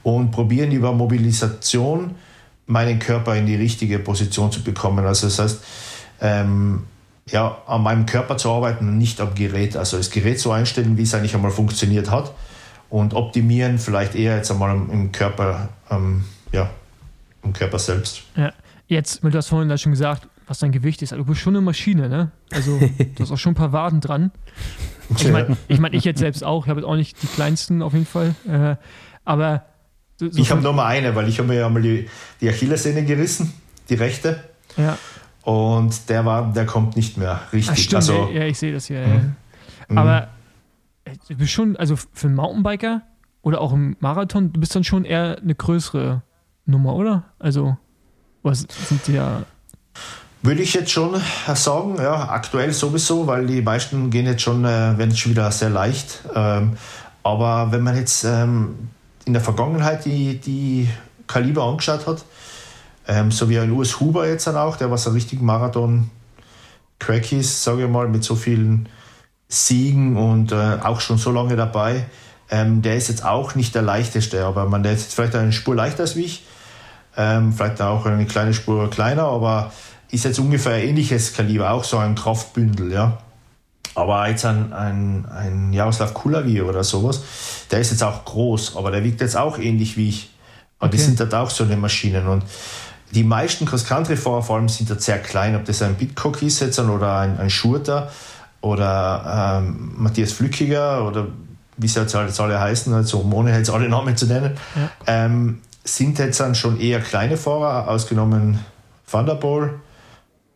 und 0.02 0.30
probieren 0.30 0.70
über 0.72 0.92
Mobilisation 0.92 2.14
meinen 2.66 2.98
Körper 2.98 3.36
in 3.36 3.46
die 3.46 3.56
richtige 3.56 3.98
Position 3.98 4.50
zu 4.50 4.62
bekommen. 4.62 5.04
Also 5.04 5.26
das 5.26 5.38
heißt, 5.38 5.64
ähm, 6.20 6.84
ja, 7.28 7.58
an 7.66 7.82
meinem 7.82 8.06
Körper 8.06 8.36
zu 8.36 8.50
arbeiten 8.50 8.88
und 8.88 8.98
nicht 8.98 9.20
am 9.20 9.34
Gerät. 9.34 9.76
Also 9.76 9.96
das 9.96 10.10
Gerät 10.10 10.38
so 10.38 10.52
einstellen, 10.52 10.96
wie 10.96 11.02
es 11.02 11.14
eigentlich 11.14 11.34
einmal 11.34 11.50
funktioniert 11.50 12.10
hat 12.10 12.32
und 12.90 13.14
optimieren 13.14 13.78
vielleicht 13.78 14.14
eher 14.14 14.36
jetzt 14.36 14.50
einmal 14.50 14.76
im, 14.76 15.10
Körper, 15.10 15.70
ähm, 15.90 16.24
ja, 16.52 16.70
im 17.42 17.52
Körper 17.52 17.78
selbst. 17.78 18.22
Ja, 18.36 18.52
jetzt, 18.88 19.22
du 19.22 19.32
hast 19.32 19.48
vorhin 19.48 19.76
schon 19.78 19.92
gesagt, 19.92 20.28
was 20.46 20.58
dein 20.58 20.72
Gewicht 20.72 21.02
ist. 21.02 21.12
Also 21.12 21.24
du 21.24 21.30
bist 21.30 21.40
schon 21.40 21.54
eine 21.54 21.64
Maschine, 21.64 22.08
ne? 22.08 22.32
Also 22.52 22.78
du 22.98 23.22
hast 23.22 23.30
auch 23.30 23.38
schon 23.38 23.52
ein 23.52 23.56
paar 23.56 23.72
Waden 23.72 24.00
dran. 24.00 24.30
Ich 25.16 25.30
meine, 25.30 25.56
ich, 25.68 25.78
mein, 25.78 25.92
ich 25.92 26.04
jetzt 26.04 26.18
selbst 26.18 26.44
auch. 26.44 26.64
Ich 26.64 26.70
habe 26.70 26.80
jetzt 26.80 26.88
auch 26.88 26.96
nicht 26.96 27.22
die 27.22 27.26
kleinsten 27.26 27.82
auf 27.82 27.92
jeden 27.92 28.06
Fall. 28.06 28.34
Äh, 28.46 28.76
aber 29.24 29.66
so 30.16 30.26
ich 30.26 30.50
habe 30.50 30.62
nur 30.62 30.72
mal 30.72 30.86
eine, 30.86 31.14
weil 31.14 31.28
ich 31.28 31.38
habe 31.38 31.48
mir 31.48 31.58
ja 31.58 31.68
mal 31.68 31.82
die, 31.82 32.08
die 32.40 32.48
Achillessehne 32.48 33.04
gerissen, 33.04 33.52
die 33.88 33.94
rechte. 33.94 34.44
Ja. 34.76 34.98
Und 35.42 36.08
der 36.08 36.24
war, 36.24 36.52
der 36.52 36.66
kommt 36.66 36.96
nicht 36.96 37.18
mehr 37.18 37.40
richtig. 37.52 37.70
Ach, 37.72 37.76
stimmt, 37.76 37.94
also, 37.96 38.30
ja, 38.32 38.44
ich 38.44 38.58
sehe 38.58 38.72
das 38.72 38.86
hier. 38.86 39.00
Ja. 39.00 39.20
Mhm. 39.88 39.98
Aber 39.98 40.28
äh, 41.04 41.10
du 41.28 41.36
bist 41.36 41.52
schon, 41.52 41.76
also 41.76 41.96
für 41.96 42.28
einen 42.28 42.36
Mountainbiker 42.36 43.02
oder 43.42 43.60
auch 43.60 43.72
im 43.72 43.96
Marathon, 44.00 44.52
du 44.52 44.60
bist 44.60 44.74
dann 44.74 44.84
schon 44.84 45.04
eher 45.04 45.38
eine 45.38 45.54
größere 45.54 46.22
Nummer, 46.64 46.94
oder? 46.94 47.24
Also, 47.38 47.76
was 48.42 48.60
sind 48.60 49.06
die 49.06 49.12
ja. 49.12 49.44
Würde 50.46 50.60
ich 50.60 50.74
jetzt 50.74 50.90
schon 50.90 51.18
sagen, 51.54 51.96
ja, 51.96 52.28
aktuell 52.28 52.70
sowieso, 52.74 53.26
weil 53.26 53.46
die 53.46 53.62
meisten 53.62 54.10
gehen 54.10 54.26
jetzt 54.26 54.42
schon, 54.42 54.62
äh, 54.66 54.98
werden 54.98 55.16
schon 55.16 55.32
wieder 55.32 55.50
sehr 55.50 55.70
leicht. 55.70 56.20
Ähm, 56.34 56.76
aber 57.22 57.72
wenn 57.72 57.80
man 57.80 57.96
jetzt 57.96 58.24
ähm, 58.24 58.90
in 59.24 59.32
der 59.32 59.40
Vergangenheit 59.40 60.04
die, 60.04 60.38
die 60.38 60.86
Kaliber 61.26 61.64
angeschaut 61.64 62.06
hat, 62.06 62.26
ähm, 63.08 63.30
so 63.30 63.48
wie 63.48 63.58
ein 63.58 63.70
US 63.70 64.00
Huber 64.00 64.28
jetzt 64.28 64.46
dann 64.46 64.56
auch, 64.56 64.76
der 64.76 64.90
was 64.90 65.06
ein 65.06 65.14
richtig 65.14 65.40
Marathon-Crack 65.40 67.32
ist, 67.32 67.64
sage 67.64 67.84
ich 67.84 67.90
mal, 67.90 68.08
mit 68.08 68.22
so 68.22 68.34
vielen 68.34 68.90
Siegen 69.48 70.18
und 70.18 70.52
äh, 70.52 70.76
auch 70.82 71.00
schon 71.00 71.16
so 71.16 71.30
lange 71.30 71.56
dabei. 71.56 72.04
Ähm, 72.50 72.82
der 72.82 72.96
ist 72.96 73.08
jetzt 73.08 73.24
auch 73.24 73.54
nicht 73.54 73.74
der 73.74 73.80
leichteste, 73.80 74.44
aber 74.44 74.66
man, 74.66 74.82
der 74.82 74.92
ist 74.92 75.04
jetzt 75.04 75.14
vielleicht 75.14 75.36
eine 75.36 75.52
Spur 75.52 75.74
leichter 75.74 76.02
als 76.02 76.16
ich, 76.16 76.44
ähm, 77.16 77.54
vielleicht 77.54 77.80
auch 77.80 78.04
eine 78.04 78.26
kleine 78.26 78.52
Spur 78.52 78.90
kleiner, 78.90 79.22
aber 79.22 79.72
ist 80.14 80.24
jetzt 80.24 80.38
ungefähr 80.38 80.74
ein 80.74 80.88
ähnliches 80.88 81.32
Kaliber, 81.32 81.70
auch 81.70 81.84
so 81.84 81.98
ein 81.98 82.14
Kraftbündel, 82.14 82.92
ja. 82.92 83.18
Aber 83.96 84.28
jetzt 84.28 84.44
ein, 84.44 84.72
ein, 84.72 85.26
ein 85.26 85.72
Jaroslav 85.72 86.14
Kulavi 86.14 86.62
oder 86.62 86.82
sowas, 86.82 87.22
der 87.70 87.80
ist 87.80 87.90
jetzt 87.90 88.02
auch 88.02 88.24
groß, 88.24 88.76
aber 88.76 88.90
der 88.90 89.04
wiegt 89.04 89.20
jetzt 89.20 89.36
auch 89.36 89.58
ähnlich 89.58 89.96
wie 89.96 90.08
ich. 90.08 90.30
Und 90.80 90.88
okay. 90.88 90.96
die 90.96 91.02
sind 91.02 91.20
halt 91.20 91.34
auch 91.34 91.50
so 91.50 91.64
eine 91.64 91.76
Maschinen. 91.76 92.26
Und 92.26 92.42
die 93.12 93.22
meisten 93.22 93.66
Cross-Country-Fahrer 93.66 94.42
vor 94.42 94.56
allem 94.56 94.68
sind 94.68 94.90
dort 94.90 95.02
sehr 95.02 95.18
klein, 95.18 95.54
ob 95.54 95.64
das 95.64 95.82
ein 95.82 95.94
Bitcock 95.94 96.42
ist 96.42 96.60
jetzt 96.60 96.78
oder 96.78 97.18
ein, 97.18 97.38
ein 97.38 97.50
Schurter 97.50 98.10
oder 98.60 99.60
ähm, 99.62 99.92
Matthias 99.96 100.32
Flückiger 100.32 101.06
oder 101.06 101.28
wie 101.76 101.88
sie 101.88 102.00
jetzt 102.00 102.14
alle 102.14 102.60
heißen, 102.60 102.92
also 102.92 103.24
ohne 103.30 103.56
jetzt 103.56 103.70
alle 103.70 103.88
Namen 103.88 104.16
zu 104.16 104.26
nennen, 104.26 104.56
ja. 104.74 104.90
ähm, 105.06 105.60
sind 105.84 106.18
jetzt 106.18 106.40
dann 106.40 106.54
schon 106.54 106.80
eher 106.80 107.00
kleine 107.00 107.36
Fahrer, 107.36 107.88
ausgenommen 107.88 108.60
Poel. 109.40 109.74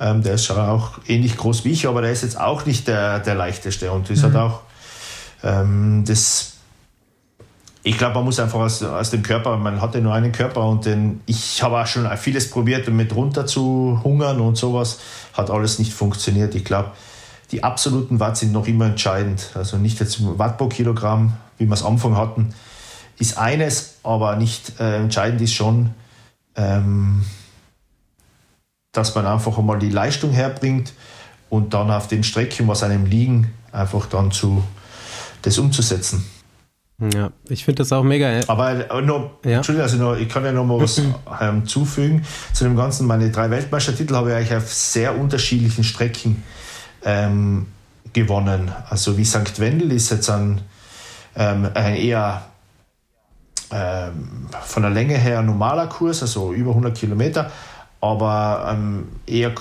Ähm, 0.00 0.22
der 0.22 0.34
ist 0.34 0.44
schon 0.44 0.58
auch 0.58 0.92
ähnlich 1.06 1.36
groß 1.36 1.64
wie 1.64 1.72
ich, 1.72 1.88
aber 1.88 2.02
der 2.02 2.12
ist 2.12 2.22
jetzt 2.22 2.38
auch 2.40 2.66
nicht 2.66 2.86
der, 2.86 3.18
der 3.18 3.34
leichteste 3.34 3.90
und 3.90 4.08
halt 4.08 4.18
mhm. 4.18 4.22
halt 4.22 4.36
auch 4.36 4.60
ähm, 5.42 6.04
das. 6.06 6.54
Ich 7.82 7.96
glaube, 7.96 8.16
man 8.16 8.24
muss 8.24 8.38
einfach 8.38 8.58
aus, 8.58 8.82
aus 8.82 9.10
dem 9.10 9.22
Körper, 9.22 9.56
man 9.56 9.80
hat 9.80 9.94
ja 9.94 10.00
nur 10.00 10.12
einen 10.12 10.32
Körper 10.32 10.66
und 10.66 10.84
den, 10.84 11.20
ich 11.26 11.62
habe 11.62 11.80
auch 11.80 11.86
schon 11.86 12.08
vieles 12.18 12.50
probiert, 12.50 12.88
mit 12.88 13.14
runter 13.14 13.46
zu 13.46 14.00
hungern 14.04 14.40
und 14.40 14.56
sowas, 14.56 14.98
hat 15.32 15.48
alles 15.48 15.78
nicht 15.78 15.94
funktioniert. 15.94 16.54
Ich 16.54 16.64
glaube, 16.64 16.90
die 17.50 17.64
absoluten 17.64 18.20
Watt 18.20 18.36
sind 18.36 18.52
noch 18.52 18.66
immer 18.66 18.86
entscheidend. 18.86 19.52
Also 19.54 19.78
nicht 19.78 20.00
jetzt 20.00 20.18
Watt 20.38 20.58
pro 20.58 20.68
Kilogramm, 20.68 21.34
wie 21.56 21.66
wir 21.66 21.74
es 21.74 21.82
am 21.82 21.94
Anfang 21.94 22.16
hatten, 22.16 22.52
ist 23.18 23.38
eines, 23.38 23.96
aber 24.02 24.36
nicht 24.36 24.78
äh, 24.80 24.96
entscheidend 24.96 25.40
ist 25.40 25.54
schon, 25.54 25.90
ähm, 26.56 27.24
dass 28.98 29.14
man 29.14 29.26
einfach 29.26 29.56
einmal 29.56 29.78
die 29.78 29.90
Leistung 29.90 30.32
herbringt 30.32 30.92
und 31.48 31.72
dann 31.72 31.88
auf 31.90 32.08
den 32.08 32.24
Strecken, 32.24 32.66
was 32.66 32.82
einem 32.82 33.06
liegen, 33.06 33.54
einfach 33.70 34.06
dann 34.06 34.32
zu 34.32 34.64
das 35.42 35.56
umzusetzen. 35.56 36.24
Ja, 37.14 37.30
ich 37.48 37.64
finde 37.64 37.82
das 37.82 37.92
auch 37.92 38.02
mega. 38.02 38.28
Äh, 38.28 38.44
aber 38.48 39.00
noch, 39.02 39.38
ja. 39.44 39.58
Entschuldigung, 39.58 39.84
also 39.84 39.96
noch, 39.98 40.16
ich 40.16 40.28
kann 40.28 40.44
ja 40.44 40.50
noch 40.50 40.64
mal 40.64 40.80
was 40.80 41.00
ähm, 41.40 41.64
zufügen 41.64 42.24
zu 42.52 42.64
dem 42.64 42.74
Ganzen. 42.74 43.06
Meine 43.06 43.30
drei 43.30 43.50
Weltmeistertitel 43.50 44.16
habe 44.16 44.30
ich 44.30 44.36
eigentlich 44.36 44.56
auf 44.56 44.72
sehr 44.72 45.16
unterschiedlichen 45.16 45.84
Strecken 45.84 46.42
ähm, 47.04 47.68
gewonnen. 48.12 48.72
Also 48.90 49.16
wie 49.16 49.24
St. 49.24 49.60
Wendel 49.60 49.92
ist 49.92 50.10
jetzt 50.10 50.28
ein, 50.28 50.62
ähm, 51.36 51.68
ein 51.72 51.94
eher 51.94 52.46
ähm, 53.70 54.48
von 54.64 54.82
der 54.82 54.90
Länge 54.90 55.16
her 55.16 55.42
normaler 55.42 55.86
Kurs, 55.86 56.20
also 56.22 56.52
über 56.52 56.70
100 56.70 56.98
Kilometer, 56.98 57.52
aber 58.00 58.70
ähm, 58.72 59.08
eher 59.26 59.52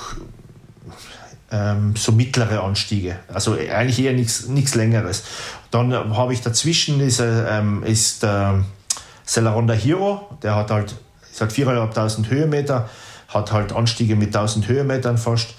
ähm, 1.51 1.95
so 1.95 2.11
mittlere 2.11 2.61
Anstiege. 2.63 3.19
Also 3.33 3.53
eigentlich 3.53 3.99
eher 3.99 4.13
nichts 4.13 4.75
Längeres. 4.75 5.23
Dann 5.71 5.93
habe 6.15 6.33
ich 6.33 6.41
dazwischen 6.41 6.99
ist, 6.99 7.19
äh, 7.19 7.59
ähm, 7.59 7.83
ist 7.83 8.23
äh, 8.23 8.53
Celeronda 9.25 9.73
Hero, 9.73 10.37
der 10.41 10.55
hat 10.55 10.71
halt, 10.71 10.95
ist 11.29 11.41
halt 11.41 11.51
4.500 11.51 12.29
Höhenmeter, 12.29 12.89
hat 13.29 13.51
halt 13.51 13.73
Anstiege 13.73 14.15
mit 14.15 14.35
1000 14.35 14.67
Höhenmetern 14.67 15.17
fast 15.17 15.55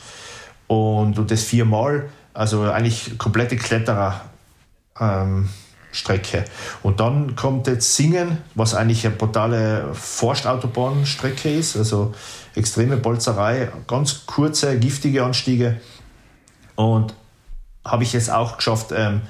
und, 0.66 1.18
und 1.18 1.30
das 1.30 1.42
viermal, 1.42 2.08
also 2.32 2.62
eigentlich 2.70 3.18
komplette 3.18 3.56
Kletterer. 3.56 4.20
Ähm, 5.00 5.48
Strecke. 5.90 6.44
Und 6.82 7.00
dann 7.00 7.34
kommt 7.34 7.66
jetzt 7.66 7.94
Singen, 7.96 8.38
was 8.54 8.74
eigentlich 8.74 9.06
eine 9.06 9.16
brutale 9.16 9.88
Forstautobahn-Strecke 9.94 11.50
ist, 11.50 11.76
also 11.76 12.14
extreme 12.54 12.96
Bolzerei, 12.96 13.70
ganz 13.86 14.26
kurze, 14.26 14.78
giftige 14.78 15.24
Anstiege. 15.24 15.80
Und 16.74 17.14
habe 17.84 18.02
ich 18.02 18.12
jetzt 18.12 18.30
auch 18.30 18.56
geschafft, 18.56 18.92
ähm, 18.94 19.22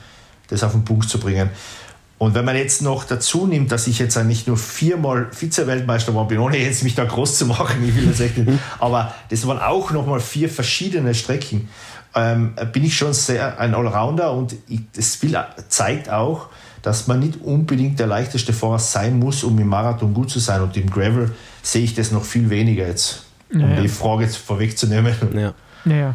das 0.48 0.62
auf 0.62 0.72
den 0.72 0.84
Punkt 0.84 1.08
zu 1.08 1.20
bringen. 1.20 1.50
Und 2.18 2.34
wenn 2.34 2.44
man 2.44 2.56
jetzt 2.56 2.82
noch 2.82 3.04
dazu 3.04 3.46
nimmt, 3.46 3.70
dass 3.70 3.86
ich 3.86 4.00
jetzt 4.00 4.16
nicht 4.24 4.48
nur 4.48 4.56
viermal 4.56 5.28
Vize-Weltmeister 5.30 6.14
war, 6.16 6.26
bin, 6.26 6.38
ohne 6.38 6.58
jetzt 6.58 6.82
mich 6.82 6.96
da 6.96 7.04
groß 7.04 7.38
zu 7.38 7.46
machen, 7.46 7.82
ich 7.88 7.94
will 7.94 8.06
das 8.06 8.18
echt 8.18 8.36
nicht, 8.38 8.58
aber 8.80 9.14
das 9.30 9.46
waren 9.46 9.60
auch 9.60 9.92
nochmal 9.92 10.18
vier 10.18 10.48
verschiedene 10.48 11.14
Strecken, 11.14 11.68
ähm, 12.18 12.54
bin 12.72 12.84
ich 12.84 12.96
schon 12.96 13.12
sehr 13.12 13.58
ein 13.60 13.74
Allrounder 13.74 14.32
und 14.32 14.56
will, 14.68 15.38
zeigt 15.68 16.10
auch, 16.10 16.48
dass 16.82 17.06
man 17.06 17.20
nicht 17.20 17.40
unbedingt 17.42 17.98
der 17.98 18.06
leichteste 18.06 18.52
Fahrer 18.52 18.78
sein 18.78 19.18
muss, 19.18 19.44
um 19.44 19.58
im 19.58 19.68
Marathon 19.68 20.14
gut 20.14 20.30
zu 20.30 20.38
sein. 20.38 20.62
Und 20.62 20.76
im 20.76 20.90
Gravel 20.90 21.32
sehe 21.62 21.82
ich 21.82 21.94
das 21.94 22.12
noch 22.12 22.24
viel 22.24 22.50
weniger 22.50 22.86
jetzt, 22.86 23.26
um 23.52 23.60
ja, 23.60 23.80
die 23.80 23.88
Frage 23.88 24.24
jetzt 24.24 24.36
vorwegzunehmen. 24.36 25.14
Ja. 25.34 25.54
ja. 25.84 26.14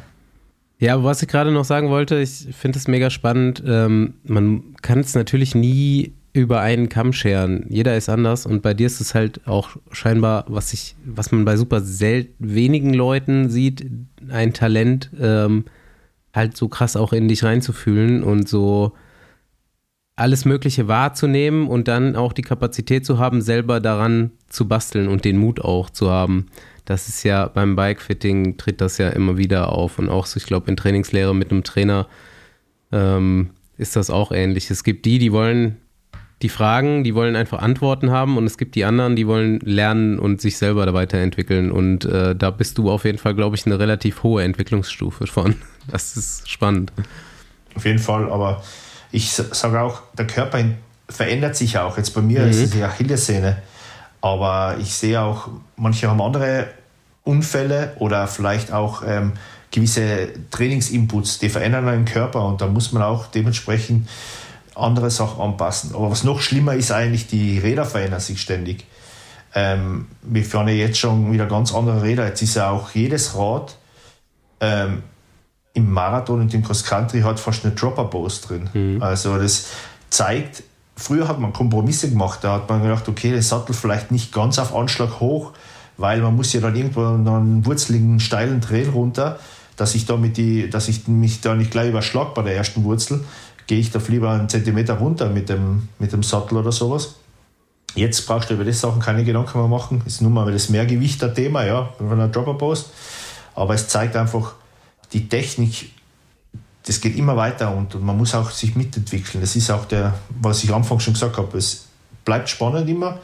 Ja, 0.80 0.96
aber 0.96 1.06
was 1.06 1.22
ich 1.22 1.30
gerade 1.30 1.52
noch 1.52 1.64
sagen 1.64 1.90
wollte, 1.90 2.18
ich 2.18 2.48
finde 2.52 2.78
es 2.78 2.90
mega 2.90 3.10
spannend. 3.10 3.64
Ähm, 3.66 4.16
man 4.26 4.76
kann 4.82 5.00
es 5.00 5.16
natürlich 5.16 5.56
nie 5.56 6.14
über 6.34 6.60
einen 6.60 6.90
Kamm 6.90 7.14
scheren. 7.14 7.66
Jeder 7.70 7.96
ist 7.96 8.10
anders 8.10 8.46
und 8.46 8.62
bei 8.64 8.74
dir 8.74 8.88
ist 8.88 9.00
es 9.00 9.14
halt 9.16 9.48
auch 9.48 9.78
scheinbar, 9.92 10.46
was 10.48 10.74
ich, 10.74 10.96
was 11.06 11.32
man 11.32 11.46
bei 11.46 11.56
super 11.56 11.80
selten 11.82 12.34
wenigen 12.40 12.94
Leuten 12.94 13.50
sieht, 13.50 13.86
ein 14.30 14.54
Talent, 14.54 15.12
ähm, 15.22 15.66
halt 16.34 16.58
so 16.58 16.68
krass 16.68 16.96
auch 16.96 17.14
in 17.14 17.28
dich 17.28 17.44
reinzufühlen 17.44 18.24
und 18.24 18.50
so 18.50 18.94
alles 20.16 20.46
Mögliche 20.46 20.88
wahrzunehmen 20.88 21.68
und 21.68 21.88
dann 21.88 22.16
auch 22.16 22.34
die 22.34 22.44
Kapazität 22.44 23.06
zu 23.06 23.18
haben, 23.18 23.42
selber 23.42 23.80
daran 23.80 24.32
zu 24.48 24.68
basteln 24.68 25.08
und 25.08 25.26
den 25.26 25.38
Mut 25.38 25.60
auch 25.60 25.90
zu 25.90 26.10
haben. 26.10 26.48
Das 26.86 27.08
ist 27.08 27.24
ja 27.24 27.48
beim 27.48 27.76
Bikefitting 27.76 28.58
tritt 28.58 28.82
das 28.82 28.98
ja 28.98 29.10
immer 29.10 29.38
wieder 29.38 29.72
auf 29.72 29.98
und 29.98 30.10
auch, 30.10 30.26
so, 30.26 30.38
ich 30.38 30.46
glaube, 30.46 30.70
in 30.70 30.78
Trainingslehre 30.78 31.34
mit 31.34 31.50
einem 31.50 31.64
Trainer 31.64 32.08
ähm, 32.92 33.52
ist 33.78 33.96
das 33.96 34.10
auch 34.10 34.32
ähnlich. 34.32 34.70
Es 34.70 34.84
gibt 34.84 35.06
die, 35.06 35.18
die 35.18 35.32
wollen 35.32 35.78
die 36.44 36.50
Fragen, 36.50 37.04
die 37.04 37.16
wollen 37.16 37.36
einfach 37.36 37.60
Antworten 37.60 38.12
haben 38.12 38.38
und 38.38 38.46
es 38.46 38.58
gibt 38.58 38.76
die 38.76 38.86
anderen, 38.86 39.16
die 39.16 39.26
wollen 39.26 39.60
lernen 39.62 40.20
und 40.20 40.42
sich 40.42 40.58
selber 40.58 40.86
da 40.86 40.94
weiterentwickeln 40.94 41.72
und 41.72 42.06
äh, 42.06 42.36
da 42.36 42.52
bist 42.52 42.78
du 42.78 42.92
auf 42.92 43.06
jeden 43.06 43.18
Fall, 43.18 43.34
glaube 43.34 43.56
ich, 43.56 43.66
eine 43.66 43.80
relativ 43.80 44.22
hohe 44.24 44.44
Entwicklungsstufe 44.44 45.28
von. 45.28 45.56
Das 45.88 46.16
ist 46.16 46.50
spannend. 46.50 46.94
Auf 47.76 47.84
jeden 47.84 48.00
Fall, 48.00 48.32
aber 48.32 48.64
ich 49.12 49.34
sage 49.34 49.82
auch, 49.82 50.02
der 50.18 50.26
Körper 50.28 50.64
verändert 51.10 51.58
sich 51.58 51.78
auch. 51.78 51.98
Jetzt 51.98 52.12
bei 52.12 52.22
mir 52.22 52.40
mhm. 52.44 52.52
ist 52.52 52.60
es 52.60 52.70
die 52.70 52.82
Achillessehne 52.82 53.58
aber 54.24 54.78
ich 54.80 54.94
sehe 54.94 55.22
auch, 55.22 55.50
manche 55.76 56.10
haben 56.10 56.22
andere 56.22 56.68
Unfälle 57.26 57.92
oder 58.00 58.28
vielleicht 58.28 58.72
auch 58.72 59.04
ähm, 59.06 59.34
gewisse 59.70 60.30
Trainingsinputs, 60.50 61.40
die 61.40 61.50
verändern 61.50 61.90
einen 61.90 62.06
Körper 62.06 62.46
und 62.46 62.62
da 62.62 62.68
muss 62.68 62.94
man 62.94 63.04
auch 63.04 63.28
dementsprechend 63.28 64.08
andere 64.76 65.12
Sachen 65.12 65.42
anpassen. 65.42 65.96
Aber 65.96 66.12
was 66.12 66.24
noch 66.24 66.42
schlimmer 66.42 66.74
ist 66.74 66.92
eigentlich, 66.92 67.28
die 67.28 67.60
Räder 67.60 67.86
verändern 67.86 68.20
sich 68.20 68.42
ständig. 68.42 68.86
Ähm, 69.56 70.08
wir 70.22 70.44
fahren 70.44 70.68
ja 70.68 70.74
jetzt 70.74 70.98
schon 70.98 71.32
wieder 71.32 71.46
ganz 71.46 71.74
andere 71.74 72.02
Räder. 72.02 72.28
Jetzt 72.28 72.42
ist 72.42 72.56
ja 72.56 72.72
auch 72.72 72.92
jedes 72.92 73.36
Rad 73.38 73.76
ähm, 74.60 75.04
im 75.74 75.92
Marathon 75.92 76.42
und 76.42 76.54
im 76.54 76.64
Cross 76.64 76.84
Country 76.84 77.22
hat 77.22 77.40
fast 77.40 77.66
eine 77.66 77.74
Dropper 77.76 78.06
Bose 78.06 78.42
drin. 78.42 78.70
Mhm. 78.74 79.02
Also 79.02 79.38
das 79.38 79.68
zeigt, 80.10 80.64
früher 80.96 81.28
hat 81.28 81.40
man 81.40 81.54
Kompromisse 81.54 82.10
gemacht. 82.10 82.40
Da 82.44 82.54
hat 82.54 82.70
man 82.70 82.82
gedacht, 82.82 83.08
okay, 83.08 83.32
der 83.32 83.42
Sattel 83.42 83.74
vielleicht 83.74 84.12
nicht 84.12 84.32
ganz 84.32 84.60
auf 84.60 84.76
Anschlag 84.76 85.20
hoch, 85.20 85.54
weil 85.98 86.22
man 86.22 86.36
muss 86.36 86.54
ja 86.54 86.62
dann 86.62 86.76
irgendwo 86.76 87.06
einen 87.06 87.66
wurzeligen, 87.66 88.20
steilen 88.20 88.62
Trail 88.62 88.90
runter, 88.90 89.40
dass 89.76 89.96
ich, 89.96 90.06
da 90.06 90.18
mit 90.18 90.38
die, 90.38 90.70
dass 90.70 90.88
ich 90.88 91.08
mich 91.08 91.42
da 91.42 91.56
nicht 91.56 91.72
gleich 91.72 91.90
überschlag 91.90 92.34
bei 92.34 92.44
der 92.44 92.56
ersten 92.56 92.84
Wurzel. 92.84 93.24
Gehe 93.68 93.80
ich 93.80 93.92
da 93.92 94.00
lieber 94.08 94.32
einen 94.32 94.50
Zentimeter 94.50 94.96
runter 94.96 95.30
mit 95.30 95.50
dem, 95.50 95.90
mit 96.00 96.12
dem 96.12 96.24
Sattel 96.24 96.58
oder 96.58 96.72
sowas. 96.72 97.16
Jetzt 97.96 98.26
brauchst 98.26 98.50
du 98.50 98.56
über 98.56 98.66
das 98.66 98.82
Sachen 98.82 99.00
keine 99.00 99.24
Gedanken 99.24 99.58
mehr 99.60 99.68
machen. 99.68 100.02
Ist 100.06 100.22
nun 100.22 100.34
mal 100.34 100.52
das 100.52 100.70
Mehrgewicht 100.70 101.22
der 101.22 101.34
Thema, 101.34 101.64
ja, 101.64 101.90
von 101.98 102.12
einer 102.12 102.28
Dropper 102.28 102.56
Post. 102.56 102.90
Aber 103.56 103.76
es 103.76 103.88
zeigt 103.88 104.16
einfach, 104.16 104.54
die 105.14 105.30
Technik 105.30 105.92
das 106.86 107.00
geht 107.00 107.18
immer 107.18 107.38
weiter 107.38 107.74
und, 107.74 107.96
und, 107.96 108.04
man 108.04 108.18
muss 108.18 108.36
auch 108.36 108.50
sich 108.52 108.76
mitentwickeln. 108.76 109.42
Das 109.42 109.56
ist 109.56 109.72
auch 109.72 109.86
der, 109.86 110.14
was 110.30 110.64
ich 110.64 110.74
anfangs 110.74 111.04
schon 111.04 111.14
gesagt 111.14 111.38
habe, 111.38 111.58
es 111.58 111.86
bleibt 112.26 112.50
spannend 112.50 112.90
immer 112.90 113.20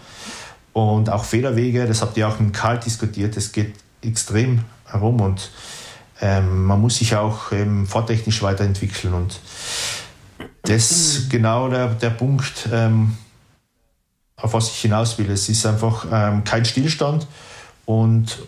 und 0.74 1.10
auch 1.10 1.24
Fehlerwege, 1.24 1.86
das 1.86 2.02
habt 2.02 2.16
ihr 2.18 2.28
auch 2.28 2.40
mit 2.40 2.54
Karl 2.54 2.80
diskutiert, 2.80 3.36
das 3.36 3.52
geht 3.52 3.76
extrem 4.02 4.64
herum 4.86 5.20
und 5.22 5.52
ähm, 6.22 6.66
man 6.66 6.80
muss 6.80 6.98
sich 6.98 7.16
auch 7.16 7.52
ähm, 7.52 7.86
fahrtechnisch 7.86 8.42
weiterentwickeln 8.42 9.14
und 9.14 9.40
das 10.64 10.92
ist 10.92 11.30
genau 11.30 11.70
der, 11.70 11.88
der 11.90 12.10
Punkt, 12.12 12.70
ähm, 12.72 13.18
auf 14.36 14.54
was 14.54 14.70
ich 14.70 14.82
hinaus 14.82 15.18
will. 15.18 15.30
Es 15.32 15.50
ist 15.50 15.66
einfach 15.66 16.06
ähm, 16.12 16.44
kein 16.44 16.66
Stillstand 16.66 17.28
und 17.86 18.40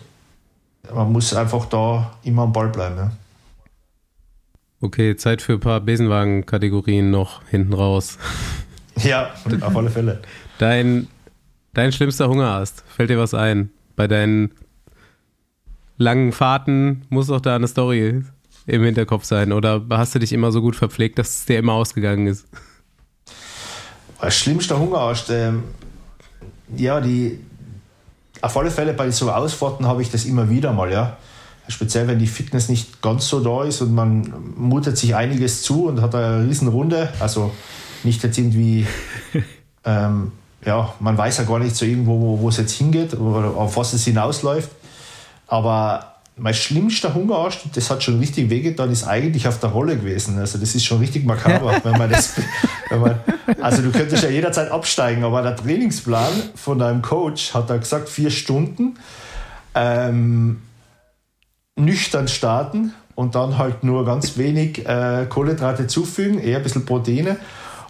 man 0.92 1.12
muss 1.12 1.34
einfach 1.34 1.66
da 1.66 2.12
immer 2.22 2.42
am 2.42 2.52
Ball 2.52 2.68
bleiben. 2.68 2.96
Ja. 2.96 3.12
Okay, 4.80 5.16
Zeit 5.16 5.42
für 5.42 5.54
ein 5.54 5.60
paar 5.60 5.80
Besenwagen-Kategorien 5.80 7.10
noch 7.10 7.42
hinten 7.48 7.72
raus. 7.72 8.18
Ja, 9.02 9.30
auf 9.62 9.74
alle 9.74 9.88
Fälle. 9.88 10.20
Dein, 10.58 11.08
dein 11.72 11.92
schlimmster 11.92 12.28
Hungerast, 12.28 12.84
fällt 12.86 13.08
dir 13.08 13.18
was 13.18 13.32
ein? 13.32 13.70
Bei 13.96 14.06
deinen 14.06 14.52
langen 15.96 16.32
Fahrten 16.32 17.06
muss 17.08 17.28
doch 17.28 17.40
da 17.40 17.56
eine 17.56 17.68
Story 17.68 18.22
im 18.66 18.82
Hinterkopf 18.82 19.24
sein. 19.24 19.52
Oder 19.52 19.82
hast 19.90 20.14
du 20.14 20.18
dich 20.18 20.32
immer 20.32 20.52
so 20.52 20.60
gut 20.60 20.76
verpflegt, 20.76 21.18
dass 21.18 21.30
es 21.30 21.44
dir 21.44 21.58
immer 21.58 21.72
ausgegangen 21.74 22.26
ist? 22.26 22.46
Schlimmster 24.28 24.78
Hungerast, 24.78 25.30
ähm, 25.30 25.64
ja, 26.76 27.00
die, 27.00 27.40
auf 28.40 28.56
alle 28.56 28.70
Fälle 28.70 28.92
bei 28.92 29.10
so 29.10 29.30
Ausfahrten 29.30 29.86
habe 29.86 30.02
ich 30.02 30.10
das 30.10 30.24
immer 30.24 30.48
wieder 30.48 30.72
mal, 30.72 30.92
ja. 30.92 31.16
Speziell, 31.68 32.08
wenn 32.08 32.18
die 32.18 32.26
Fitness 32.26 32.68
nicht 32.68 33.02
ganz 33.02 33.28
so 33.28 33.40
da 33.40 33.64
ist 33.64 33.80
und 33.82 33.94
man 33.94 34.32
mutet 34.56 34.98
sich 34.98 35.14
einiges 35.14 35.62
zu 35.62 35.86
und 35.86 36.00
hat 36.00 36.14
eine 36.14 36.46
riesen 36.48 36.68
Runde. 36.68 37.12
Also 37.20 37.52
nicht 38.02 38.22
jetzt 38.22 38.36
irgendwie, 38.36 38.86
ähm, 39.84 40.32
ja, 40.64 40.92
man 41.00 41.16
weiß 41.16 41.38
ja 41.38 41.44
gar 41.44 41.58
nicht 41.58 41.76
so 41.76 41.84
irgendwo, 41.84 42.20
wo, 42.20 42.40
wo 42.40 42.48
es 42.48 42.56
jetzt 42.56 42.72
hingeht 42.72 43.14
oder 43.14 43.56
auf 43.56 43.76
was 43.76 43.92
es 43.92 44.04
hinausläuft. 44.04 44.70
Aber 45.46 46.11
mein 46.36 46.54
schlimmster 46.54 47.14
Hungerast, 47.14 47.60
das 47.74 47.90
hat 47.90 48.02
schon 48.02 48.18
richtig 48.18 48.48
wehgetan, 48.48 48.90
ist 48.90 49.04
eigentlich 49.04 49.46
auf 49.46 49.60
der 49.60 49.70
Rolle 49.70 49.96
gewesen. 49.96 50.38
Also 50.38 50.58
das 50.58 50.74
ist 50.74 50.84
schon 50.84 50.98
richtig 50.98 51.24
makaber, 51.24 51.80
wenn 51.84 51.98
man 51.98 52.10
das, 52.10 52.34
wenn 52.88 53.00
man, 53.00 53.20
also 53.60 53.82
du 53.82 53.90
könntest 53.90 54.22
ja 54.22 54.30
jederzeit 54.30 54.70
absteigen, 54.70 55.24
aber 55.24 55.42
der 55.42 55.56
Trainingsplan 55.56 56.32
von 56.54 56.78
deinem 56.78 57.02
Coach 57.02 57.52
hat 57.54 57.68
da 57.68 57.76
gesagt, 57.76 58.08
vier 58.08 58.30
Stunden 58.30 58.94
ähm, 59.74 60.62
nüchtern 61.76 62.28
starten 62.28 62.94
und 63.14 63.34
dann 63.34 63.58
halt 63.58 63.84
nur 63.84 64.04
ganz 64.06 64.38
wenig 64.38 64.86
äh, 64.86 65.26
Kohlenhydrate 65.28 65.86
zufügen, 65.86 66.38
eher 66.38 66.58
ein 66.58 66.62
bisschen 66.62 66.86
Proteine 66.86 67.36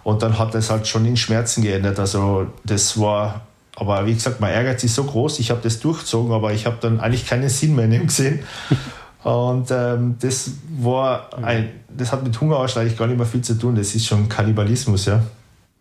und 0.02 0.22
dann 0.22 0.38
hat 0.38 0.54
das 0.54 0.68
halt 0.68 0.88
schon 0.88 1.04
in 1.04 1.16
Schmerzen 1.16 1.62
geändert. 1.62 2.00
Also 2.00 2.48
das 2.64 2.98
war 2.98 3.42
aber 3.82 4.06
wie 4.06 4.14
gesagt, 4.14 4.40
mein 4.40 4.54
Ehrgeiz 4.54 4.84
ist 4.84 4.94
so 4.94 5.02
groß, 5.02 5.40
ich 5.40 5.50
habe 5.50 5.60
das 5.60 5.80
durchgezogen, 5.80 6.32
aber 6.32 6.52
ich 6.52 6.66
habe 6.66 6.76
dann 6.80 7.00
eigentlich 7.00 7.26
keinen 7.26 7.48
Sinn 7.48 7.74
mehr 7.74 7.86
in 7.86 7.90
dem 7.90 8.06
gesehen. 8.06 8.40
Und 9.24 9.70
ähm, 9.72 10.16
das 10.20 10.52
war 10.78 11.36
ein, 11.42 11.70
das 11.88 12.12
hat 12.12 12.22
mit 12.22 12.40
Hungerausschlag 12.40 12.82
eigentlich 12.82 12.98
gar 12.98 13.08
nicht 13.08 13.16
mehr 13.16 13.26
viel 13.26 13.42
zu 13.42 13.58
tun. 13.58 13.74
Das 13.74 13.94
ist 13.94 14.06
schon 14.06 14.28
Kannibalismus, 14.28 15.06
ja. 15.06 15.22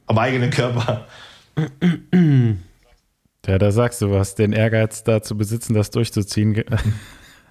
Am 0.07 0.17
eigenen 0.17 0.49
Körper. 0.49 1.05
Ja, 3.47 3.57
da 3.57 3.71
sagst 3.71 4.03
du 4.03 4.11
was, 4.11 4.35
den 4.35 4.53
Ehrgeiz 4.53 5.03
da 5.03 5.23
zu 5.23 5.35
besitzen, 5.35 5.73
das 5.73 5.89
durchzuziehen. 5.89 6.63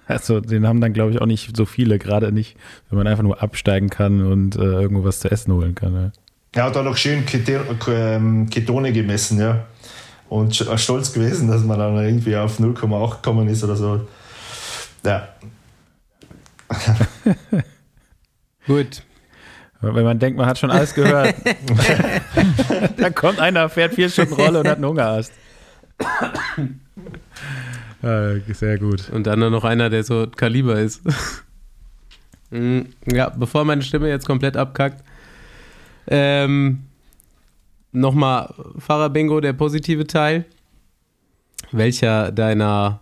Also 0.07 0.39
den 0.39 0.67
haben 0.67 0.81
dann, 0.81 0.93
glaube 0.93 1.11
ich, 1.11 1.21
auch 1.21 1.25
nicht 1.25 1.55
so 1.55 1.65
viele, 1.65 1.99
gerade 1.99 2.31
nicht, 2.31 2.57
wenn 2.89 2.97
man 2.97 3.07
einfach 3.07 3.23
nur 3.23 3.41
absteigen 3.41 3.89
kann 3.89 4.25
und 4.25 4.55
äh, 4.55 4.59
irgendwo 4.59 5.03
was 5.03 5.19
zu 5.19 5.29
essen 5.29 5.53
holen 5.53 5.75
kann. 5.75 5.93
Ja. 5.93 6.11
Er 6.53 6.63
hat 6.63 6.77
auch 6.77 6.83
noch 6.83 6.97
schön 6.97 7.23
ähm, 7.87 8.49
Ketone 8.49 8.93
gemessen, 8.93 9.39
ja 9.39 9.65
und 10.31 10.55
stolz 10.55 11.11
gewesen, 11.11 11.49
dass 11.49 11.61
man 11.61 11.77
dann 11.77 11.97
irgendwie 11.97 12.37
auf 12.37 12.57
0,8 12.57 13.15
gekommen 13.17 13.49
ist 13.49 13.65
oder 13.65 13.75
so. 13.75 14.07
Ja. 15.03 15.27
Gut. 18.65 19.03
Wenn 19.81 20.05
man 20.05 20.19
denkt, 20.19 20.37
man 20.37 20.45
hat 20.45 20.57
schon 20.57 20.71
alles 20.71 20.93
gehört, 20.93 21.35
dann 22.97 23.13
kommt 23.13 23.39
einer, 23.39 23.67
fährt 23.67 23.95
vier 23.95 24.07
Stunden 24.09 24.35
Rolle 24.35 24.59
und 24.61 24.67
hat 24.69 24.77
einen 24.77 24.85
Hungerast. 24.85 25.33
Ja, 28.01 28.35
sehr 28.53 28.77
gut. 28.77 29.09
Und 29.09 29.27
dann 29.27 29.39
noch 29.39 29.65
einer, 29.65 29.89
der 29.89 30.05
so 30.05 30.27
Kaliber 30.27 30.79
ist. 30.79 31.01
Mm, 32.51 32.81
ja, 33.11 33.29
bevor 33.29 33.65
meine 33.65 33.81
Stimme 33.81 34.07
jetzt 34.07 34.27
komplett 34.27 34.55
abkackt, 34.55 35.03
ähm, 36.07 36.85
Nochmal 37.91 38.53
Fahrer-Bingo, 38.77 39.41
der 39.41 39.53
positive 39.53 40.07
Teil. 40.07 40.45
Welcher 41.71 42.31
deiner, 42.31 43.01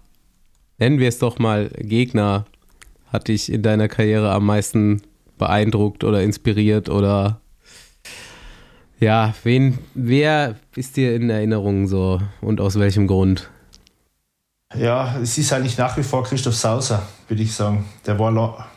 nennen 0.78 1.00
wir 1.00 1.08
es 1.08 1.20
doch 1.20 1.40
mal, 1.40 1.70
Gegner 1.78 2.46
hat 3.12 3.28
dich 3.28 3.52
in 3.52 3.62
deiner 3.62 3.88
Karriere 3.88 4.32
am 4.32 4.46
meisten 4.46 5.02
beeindruckt 5.38 6.04
oder 6.04 6.22
inspiriert 6.22 6.90
oder 6.90 7.40
ja, 9.00 9.34
wen, 9.44 9.80
wer 9.94 10.56
ist 10.76 10.98
dir 10.98 11.16
in 11.16 11.30
Erinnerung 11.30 11.88
so 11.88 12.22
und 12.42 12.60
aus 12.60 12.78
welchem 12.78 13.08
Grund? 13.08 13.50
Ja, 14.76 15.18
es 15.22 15.38
ist 15.38 15.54
eigentlich 15.54 15.78
nach 15.78 15.98
wie 15.98 16.04
vor 16.04 16.24
Christoph 16.24 16.56
Sauser, 16.56 17.08
würde 17.28 17.42
ich 17.42 17.54
sagen. 17.54 17.86
Der 18.06 18.20
war 18.20 18.70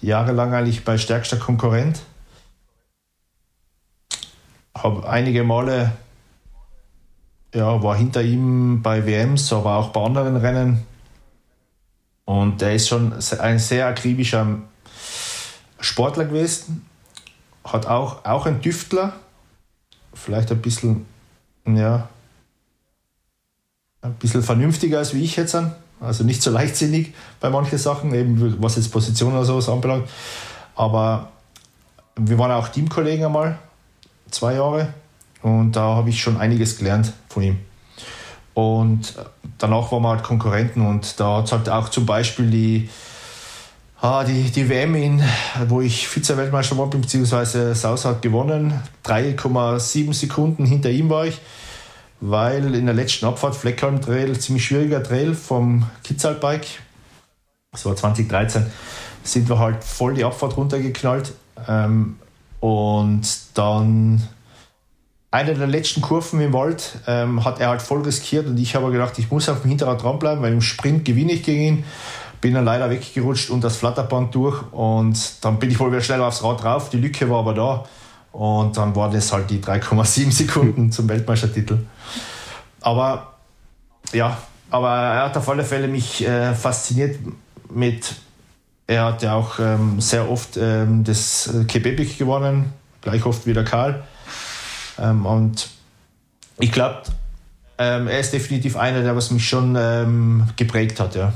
jahrelang 0.00 0.54
eigentlich 0.54 0.84
bei 0.84 0.96
stärkster 0.96 1.36
Konkurrent 1.36 2.00
habe 4.74 5.08
einige 5.08 5.44
Male, 5.44 5.92
ja, 7.54 7.82
war 7.82 7.96
hinter 7.96 8.22
ihm 8.22 8.82
bei 8.82 9.06
WMs, 9.06 9.52
aber 9.52 9.76
auch 9.76 9.90
bei 9.90 10.02
anderen 10.02 10.36
Rennen. 10.36 10.86
Und 12.24 12.62
er 12.62 12.74
ist 12.74 12.88
schon 12.88 13.12
ein 13.12 13.58
sehr 13.58 13.88
akribischer 13.88 14.58
Sportler 15.80 16.26
gewesen. 16.26 16.86
Hat 17.64 17.86
auch, 17.86 18.24
auch 18.24 18.46
ein 18.46 18.62
Tüftler, 18.62 19.14
vielleicht 20.14 20.50
ein 20.52 20.62
bisschen, 20.62 21.06
ja, 21.66 22.08
ein 24.02 24.14
bisschen 24.14 24.42
vernünftiger 24.42 24.98
als 24.98 25.14
wie 25.14 25.24
ich 25.24 25.36
jetzt 25.36 25.54
an. 25.54 25.74
Also 26.00 26.24
nicht 26.24 26.40
so 26.40 26.50
leichtsinnig 26.50 27.12
bei 27.40 27.50
manchen 27.50 27.78
Sachen, 27.78 28.14
eben 28.14 28.62
was 28.62 28.76
jetzt 28.76 28.90
Position 28.90 29.34
oder 29.34 29.44
sowas 29.44 29.68
anbelangt. 29.68 30.08
Aber 30.74 31.32
wir 32.16 32.38
waren 32.38 32.52
auch 32.52 32.68
Teamkollegen 32.68 33.26
einmal 33.26 33.58
zwei 34.30 34.54
Jahre. 34.54 34.92
Und 35.42 35.72
da 35.72 35.94
habe 35.96 36.10
ich 36.10 36.20
schon 36.20 36.36
einiges 36.36 36.78
gelernt 36.78 37.12
von 37.28 37.42
ihm. 37.42 37.58
Und 38.54 39.14
danach 39.58 39.90
waren 39.92 40.02
wir 40.02 40.10
halt 40.10 40.22
Konkurrenten 40.22 40.86
und 40.86 41.18
da 41.18 41.38
hat 41.38 41.46
es 41.46 41.52
halt 41.52 41.68
auch 41.68 41.88
zum 41.88 42.04
Beispiel 42.04 42.50
die, 42.50 42.90
ah, 44.00 44.24
die, 44.24 44.50
die 44.50 44.68
WM, 44.68 44.94
in, 44.96 45.22
wo 45.68 45.80
ich 45.80 46.08
Vize-Weltmeister 46.08 46.76
war, 46.76 46.88
beziehungsweise 46.88 47.74
Saus 47.74 48.04
hat 48.04 48.22
gewonnen. 48.22 48.80
3,7 49.06 50.12
Sekunden 50.12 50.66
hinter 50.66 50.90
ihm 50.90 51.08
war 51.08 51.26
ich, 51.26 51.40
weil 52.20 52.74
in 52.74 52.86
der 52.86 52.94
letzten 52.94 53.26
Abfahrt 53.26 53.56
Fleckholm 53.56 54.00
Trail, 54.00 54.38
ziemlich 54.38 54.64
schwieriger 54.64 55.02
Trail 55.02 55.34
vom 55.34 55.86
Kitzalbike, 56.02 56.66
das 57.72 57.86
war 57.86 57.94
2013, 57.94 58.66
sind 59.22 59.48
wir 59.48 59.58
halt 59.58 59.84
voll 59.84 60.14
die 60.14 60.24
Abfahrt 60.24 60.56
runtergeknallt. 60.56 61.32
Ähm, 61.68 62.16
und 62.60 63.22
dann 63.54 64.22
eine 65.30 65.54
der 65.54 65.66
letzten 65.66 66.00
Kurven 66.00 66.40
im 66.40 66.52
Wald 66.52 66.98
ähm, 67.06 67.44
hat 67.44 67.60
er 67.60 67.68
halt 67.68 67.82
voll 67.82 68.02
riskiert 68.02 68.46
und 68.46 68.58
ich 68.58 68.74
habe 68.74 68.90
gedacht, 68.90 69.18
ich 69.18 69.30
muss 69.30 69.48
auf 69.48 69.62
dem 69.62 69.68
Hinterrad 69.68 70.02
dranbleiben, 70.02 70.42
weil 70.42 70.52
im 70.52 70.60
Sprint 70.60 71.04
gewinne 71.04 71.32
ich 71.32 71.42
gegen 71.42 71.62
ihn. 71.62 71.84
Bin 72.40 72.54
dann 72.54 72.64
leider 72.64 72.88
weggerutscht 72.88 73.50
und 73.50 73.62
das 73.62 73.76
Flatterband 73.76 74.34
durch 74.34 74.62
und 74.72 75.44
dann 75.44 75.58
bin 75.58 75.70
ich 75.70 75.78
wohl 75.78 75.90
wieder 75.90 76.00
schnell 76.00 76.22
aufs 76.22 76.42
Rad 76.42 76.62
drauf. 76.62 76.88
Die 76.88 76.96
Lücke 76.96 77.28
war 77.28 77.40
aber 77.40 77.54
da 77.54 77.84
und 78.32 78.76
dann 78.76 78.96
waren 78.96 79.12
das 79.12 79.32
halt 79.32 79.50
die 79.50 79.58
3,7 79.58 80.32
Sekunden 80.32 80.90
zum 80.90 81.08
Weltmeistertitel. 81.08 81.78
Aber 82.80 83.34
ja, 84.12 84.38
aber 84.70 84.88
er 84.90 85.24
hat 85.24 85.36
auf 85.36 85.48
alle 85.48 85.64
Fälle 85.64 85.86
mich 85.86 86.26
äh, 86.26 86.54
fasziniert 86.54 87.18
mit 87.68 88.14
er 88.90 89.04
hat 89.04 89.22
ja 89.22 89.34
auch 89.34 89.60
ähm, 89.60 90.00
sehr 90.00 90.28
oft 90.28 90.56
ähm, 90.56 91.04
das 91.04 91.48
Quebec 91.68 92.18
gewonnen, 92.18 92.72
gleich 93.02 93.24
oft 93.24 93.46
wie 93.46 93.52
der 93.52 93.62
Karl. 93.64 94.02
Ähm, 94.98 95.24
und 95.26 95.68
ich 96.58 96.72
glaube, 96.72 97.02
ähm, 97.78 98.08
er 98.08 98.18
ist 98.18 98.32
definitiv 98.32 98.76
einer, 98.76 99.02
der 99.02 99.14
was 99.14 99.30
mich 99.30 99.48
schon 99.48 99.76
ähm, 99.78 100.48
geprägt 100.56 100.98
hat, 100.98 101.14
ja. 101.14 101.32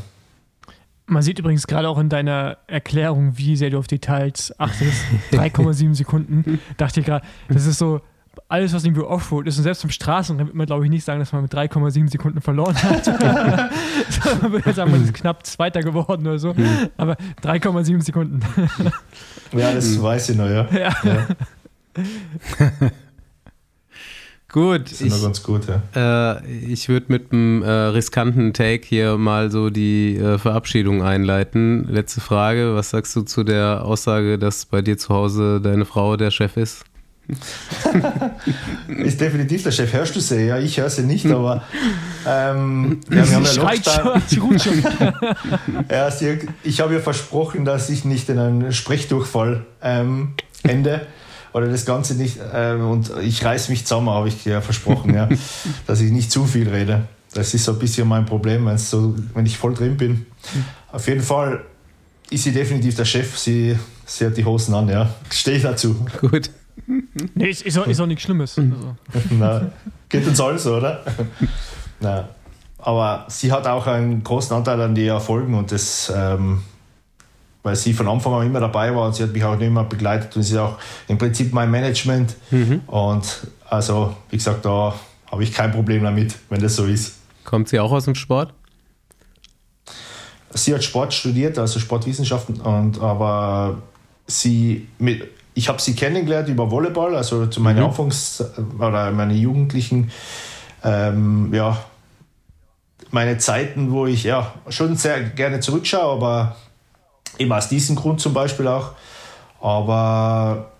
Man 1.07 1.23
sieht 1.23 1.39
übrigens 1.39 1.69
gerade 1.69 1.89
auch 1.89 1.99
in 1.99 2.09
deiner 2.09 2.59
Erklärung, 2.67 3.39
wie 3.39 3.57
sehr 3.57 3.71
du 3.71 3.79
auf 3.79 3.87
Details 3.87 4.53
achtest. 4.59 5.05
3,7 5.31 5.95
Sekunden. 5.95 6.59
Dachte 6.77 7.01
ich 7.01 7.07
gerade, 7.07 7.25
das 7.49 7.67
ist 7.67 7.79
so, 7.79 8.01
alles, 8.49 8.75
was 8.75 8.85
irgendwie 8.85 9.03
Offroad 9.03 9.47
ist, 9.47 9.57
und 9.57 9.65
selbst 9.65 9.85
im 9.85 9.91
Straßenrennen 9.91 10.49
wird 10.49 10.57
man, 10.57 10.67
glaube 10.67 10.85
ich, 10.85 10.91
nicht 10.91 11.05
sagen, 11.05 11.19
dass 11.19 11.33
man 11.33 11.43
mit 11.43 11.55
3,7 11.55 12.11
Sekunden 12.11 12.41
verloren 12.41 12.75
hat. 12.83 13.07
man 14.43 14.53
würde 14.53 14.73
sagen, 14.73 14.91
man 14.91 15.05
ist 15.05 15.15
knapp 15.15 15.47
Zweiter 15.47 15.83
geworden 15.83 16.27
oder 16.27 16.39
so. 16.39 16.53
Mhm. 16.53 16.91
Aber 16.97 17.17
3,7 17.43 18.03
Sekunden. 18.03 18.41
ja, 19.53 19.73
das 19.73 19.89
mhm. 19.89 20.03
weiß 20.03 20.29
ich 20.29 20.37
noch, 20.37 20.49
ja. 20.49 20.69
ja. 20.71 20.95
ja. 21.05 21.27
Gut. 24.55 24.93
Das 24.93 25.01
ist 25.01 25.21
ganz 25.21 25.43
gut, 25.43 25.63
ja. 25.67 26.37
Äh, 26.37 26.47
ich 26.47 26.89
würde 26.89 27.07
mit 27.09 27.33
einem 27.33 27.65
äh, 27.65 27.69
riskanten 27.69 28.53
Take 28.53 28.87
hier 28.87 29.19
mal 29.19 29.51
so 29.51 29.69
die 29.69 30.17
äh, 30.17 30.39
Verabschiedung 30.39 31.03
einleiten. 31.03 31.89
Letzte 31.89 32.21
Frage: 32.21 32.77
Was 32.77 32.91
sagst 32.91 33.17
du 33.17 33.23
zu 33.23 33.43
der 33.43 33.85
Aussage, 33.85 34.39
dass 34.39 34.65
bei 34.65 34.81
dir 34.81 34.97
zu 34.97 35.09
Hause 35.09 35.61
deine 35.61 35.85
Frau 35.85 36.17
der 36.17 36.31
Chef 36.31 36.57
ist? 36.57 36.85
ist 38.89 39.21
definitiv 39.21 39.63
der 39.63 39.71
Chef. 39.71 39.93
Hörst 39.93 40.15
du 40.15 40.21
sie? 40.21 40.47
Ja, 40.47 40.59
ich 40.59 40.79
höre 40.79 40.91
sie 40.91 41.03
nicht, 41.03 41.27
aber 41.27 41.63
ähm, 42.27 43.01
ja, 43.11 43.29
wir 43.29 43.37
haben 43.37 43.45
ja 43.45 43.53
Lockdown. 43.53 44.23
Ja, 45.91 46.11
sie, 46.11 46.39
ich 46.63 46.81
habe 46.81 46.95
ihr 46.95 47.01
versprochen, 47.01 47.65
dass 47.65 47.89
ich 47.89 48.05
nicht 48.05 48.29
in 48.29 48.39
einen 48.39 48.73
Sprechdurchfall 48.73 49.65
ähm, 49.83 50.35
ende 50.63 51.07
oder 51.53 51.69
das 51.69 51.87
Ganze 51.87 52.15
nicht. 52.15 52.39
Ähm, 52.53 52.89
und 52.89 53.11
ich 53.23 53.43
reiß 53.45 53.71
mich 53.71 53.87
zusammen, 53.87 54.11
habe 54.11 54.29
ich 54.29 54.45
ja 54.45 54.61
versprochen, 54.61 55.15
ja, 55.15 55.29
dass 55.87 56.01
ich 56.01 56.11
nicht 56.11 56.31
zu 56.31 56.45
viel 56.45 56.69
rede. 56.69 57.09
Das 57.33 57.55
ist 57.55 57.65
so 57.65 57.73
ein 57.73 57.79
bisschen 57.79 58.07
mein 58.07 58.27
Problem, 58.27 58.77
so, 58.77 59.15
wenn 59.35 59.47
ich 59.47 59.59
voll 59.59 59.75
drin 59.75 59.97
bin. 59.97 60.27
Auf 60.93 61.09
jeden 61.09 61.23
Fall 61.23 61.65
ist 62.31 62.45
sie 62.45 62.53
definitiv 62.53 62.95
der 62.97 63.05
Chef. 63.05 63.37
Sie, 63.39 63.77
sie 64.07 64.27
hat 64.27 64.37
die 64.37 64.45
Hosen 64.45 64.75
an, 64.75 64.89
ja. 64.89 65.11
Stehe 65.31 65.57
ich 65.57 65.63
dazu. 65.63 66.07
Gut. 66.21 66.51
Nee, 67.35 67.51
ist, 67.51 67.63
ist, 67.63 67.79
auch, 67.79 67.87
ist 67.87 68.01
auch 68.01 68.07
nichts 68.07 68.23
Schlimmes. 68.25 68.59
Also. 68.59 68.97
Na, 69.31 69.71
geht 70.09 70.27
uns 70.27 70.41
allen 70.41 70.59
so, 70.59 70.77
oder? 70.77 71.03
Na, 72.01 72.29
aber 72.79 73.27
sie 73.29 73.51
hat 73.51 73.67
auch 73.67 73.87
einen 73.87 74.23
großen 74.23 74.57
Anteil 74.57 74.81
an 74.81 74.95
die 74.95 75.07
Erfolgen 75.07 75.55
und 75.55 75.73
das, 75.73 76.13
ähm, 76.15 76.63
weil 77.63 77.77
sie 77.77 77.95
von 77.95 78.09
Anfang 78.09 78.35
an 78.35 78.47
immer 78.47 78.61
dabei 78.61 78.95
war 78.95 79.07
und 79.07 79.15
sie 79.15 79.23
hat 79.23 79.33
mich 79.33 79.43
auch 79.43 79.59
immer 79.59 79.85
begleitet 79.85 80.37
und 80.37 80.43
sie 80.43 80.55
ist 80.55 80.59
auch 80.59 80.79
im 81.09 81.17
Prinzip 81.17 81.55
mein 81.55 81.71
Management. 81.71 82.37
Und 82.87 83.47
also, 83.71 84.15
wie 84.29 84.37
gesagt, 84.37 84.67
da 84.67 84.95
habe 85.31 85.43
ich 85.43 85.53
kein 85.53 85.73
Problem 85.73 86.05
damit, 86.05 86.37
wenn 86.51 86.61
das 86.61 86.77
so 86.77 86.85
ist. 86.85 87.17
Kommt 87.45 87.69
sie 87.69 87.81
auch 87.81 87.91
aus 87.91 88.05
dem 88.05 88.15
Sport? 88.15 88.55
Sie 90.51 90.73
hat 90.73 90.85
Sport 90.85 91.13
studiert, 91.13 91.59
also 91.59 91.81
Sportwissenschaften, 91.81 92.61
und, 92.61 93.01
aber 93.01 93.83
sie 94.27 94.87
mit, 94.99 95.29
ich 95.55 95.69
habe 95.69 95.81
sie 95.81 95.95
kennengelernt 95.95 96.49
über 96.49 96.71
Volleyball, 96.71 97.15
also 97.15 97.47
zu 97.47 97.61
meinen 97.61 97.83
Anfangs- 97.83 98.45
oder 98.79 99.11
meine 99.13 99.35
Jugendlichen, 99.35 100.11
ähm, 100.83 101.55
ja, 101.55 101.79
meine 103.11 103.39
Zeiten, 103.39 103.93
wo 103.93 104.07
ich 104.07 104.25
ja 104.25 104.53
schon 104.69 104.97
sehr 104.97 105.23
gerne 105.23 105.61
zurückschaue, 105.61 106.13
aber 106.13 106.57
eben 107.39 107.53
aus 107.53 107.69
diesem 107.69 107.95
Grund 107.97 108.21
zum 108.21 108.35
Beispiel 108.35 108.67
auch. 108.67 108.93
Aber 109.61 110.73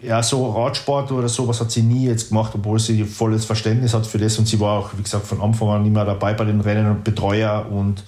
ja, 0.00 0.22
so 0.22 0.50
Radsport 0.50 1.10
oder 1.12 1.28
sowas 1.28 1.60
hat 1.60 1.70
sie 1.70 1.82
nie 1.82 2.06
jetzt 2.06 2.28
gemacht, 2.28 2.52
obwohl 2.54 2.78
sie 2.78 3.04
volles 3.04 3.44
Verständnis 3.44 3.94
hat 3.94 4.06
für 4.06 4.18
das 4.18 4.38
und 4.38 4.46
sie 4.46 4.60
war 4.60 4.78
auch, 4.78 4.90
wie 4.96 5.02
gesagt, 5.02 5.26
von 5.26 5.40
Anfang 5.40 5.68
an 5.68 5.86
immer 5.86 6.04
dabei 6.04 6.34
bei 6.34 6.44
den 6.44 6.60
Rennen 6.60 6.90
und 6.90 7.04
Betreuer 7.04 7.66
und 7.70 8.04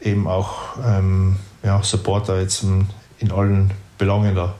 eben 0.00 0.26
auch 0.26 0.76
ähm, 0.84 1.36
ja, 1.62 1.82
Supporter 1.82 2.40
jetzt 2.40 2.62
in, 2.62 2.86
in 3.18 3.32
allen 3.32 3.70
Belangen 3.98 4.34
da. 4.34 4.54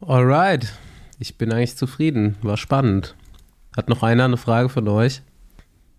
Alright. 0.00 0.72
Ich 1.18 1.38
bin 1.38 1.52
eigentlich 1.52 1.76
zufrieden. 1.76 2.36
War 2.42 2.56
spannend. 2.56 3.14
Hat 3.76 3.88
noch 3.88 4.02
einer 4.02 4.24
eine 4.24 4.36
Frage 4.36 4.68
von 4.68 4.86
euch? 4.88 5.22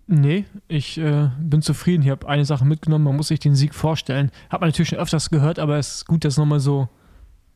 Nee, 0.07 0.45
ich 0.67 0.97
äh, 0.97 1.29
bin 1.39 1.61
zufrieden. 1.61 2.03
Ich 2.03 2.09
habe 2.09 2.27
eine 2.27 2.45
Sache 2.45 2.65
mitgenommen. 2.65 3.03
Man 3.03 3.17
muss 3.17 3.27
sich 3.27 3.39
den 3.39 3.55
Sieg 3.55 3.75
vorstellen. 3.75 4.31
Hat 4.49 4.61
man 4.61 4.69
natürlich 4.69 4.89
schon 4.89 4.99
öfters 4.99 5.29
gehört, 5.29 5.59
aber 5.59 5.77
es 5.77 5.95
ist 5.95 6.05
gut, 6.07 6.23
das 6.23 6.37
nochmal 6.37 6.59
so, 6.59 6.87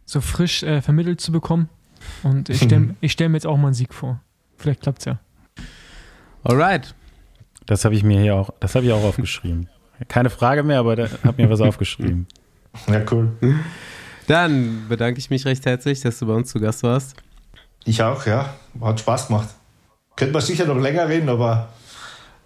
so 0.05 0.19
frisch 0.19 0.63
äh, 0.63 0.81
vermittelt 0.81 1.21
zu 1.21 1.31
bekommen. 1.31 1.69
Und 2.23 2.49
ich 2.49 2.61
stelle 2.61 2.95
ich 3.01 3.13
stell 3.13 3.29
mir 3.29 3.37
jetzt 3.37 3.47
auch 3.47 3.57
mal 3.57 3.67
einen 3.67 3.73
Sieg 3.73 3.93
vor. 3.93 4.19
Vielleicht 4.57 4.81
klappt 4.81 4.99
es 4.99 5.05
ja. 5.05 5.19
Alright. 6.43 6.93
Das 7.67 7.85
habe 7.85 7.95
ich 7.95 8.03
mir 8.03 8.19
hier 8.19 8.35
auch, 8.35 8.49
das 8.59 8.75
habe 8.75 8.85
ich 8.85 8.91
auch 8.91 9.03
aufgeschrieben. 9.03 9.69
Keine 10.07 10.29
Frage 10.29 10.63
mehr, 10.63 10.79
aber 10.79 10.95
da 10.95 11.07
habe 11.23 11.41
mir 11.41 11.49
was 11.49 11.61
aufgeschrieben. 11.61 12.27
Ja, 12.87 13.01
cool. 13.11 13.31
Dann 14.31 14.85
bedanke 14.87 15.19
ich 15.19 15.29
mich 15.29 15.43
recht 15.43 15.65
herzlich, 15.65 15.99
dass 15.99 16.19
du 16.19 16.25
bei 16.25 16.33
uns 16.33 16.49
zu 16.49 16.61
Gast 16.61 16.83
warst. 16.83 17.17
Ich 17.83 18.01
auch, 18.01 18.25
ja. 18.25 18.53
Hat 18.79 19.01
Spaß 19.01 19.27
gemacht. 19.27 19.49
Könnte 20.15 20.31
man 20.31 20.41
sicher 20.41 20.65
noch 20.65 20.77
länger 20.77 21.09
reden, 21.09 21.27
aber, 21.27 21.67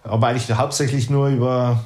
aber 0.02 0.26
eigentlich 0.26 0.52
hauptsächlich 0.52 1.10
nur 1.10 1.28
über 1.28 1.84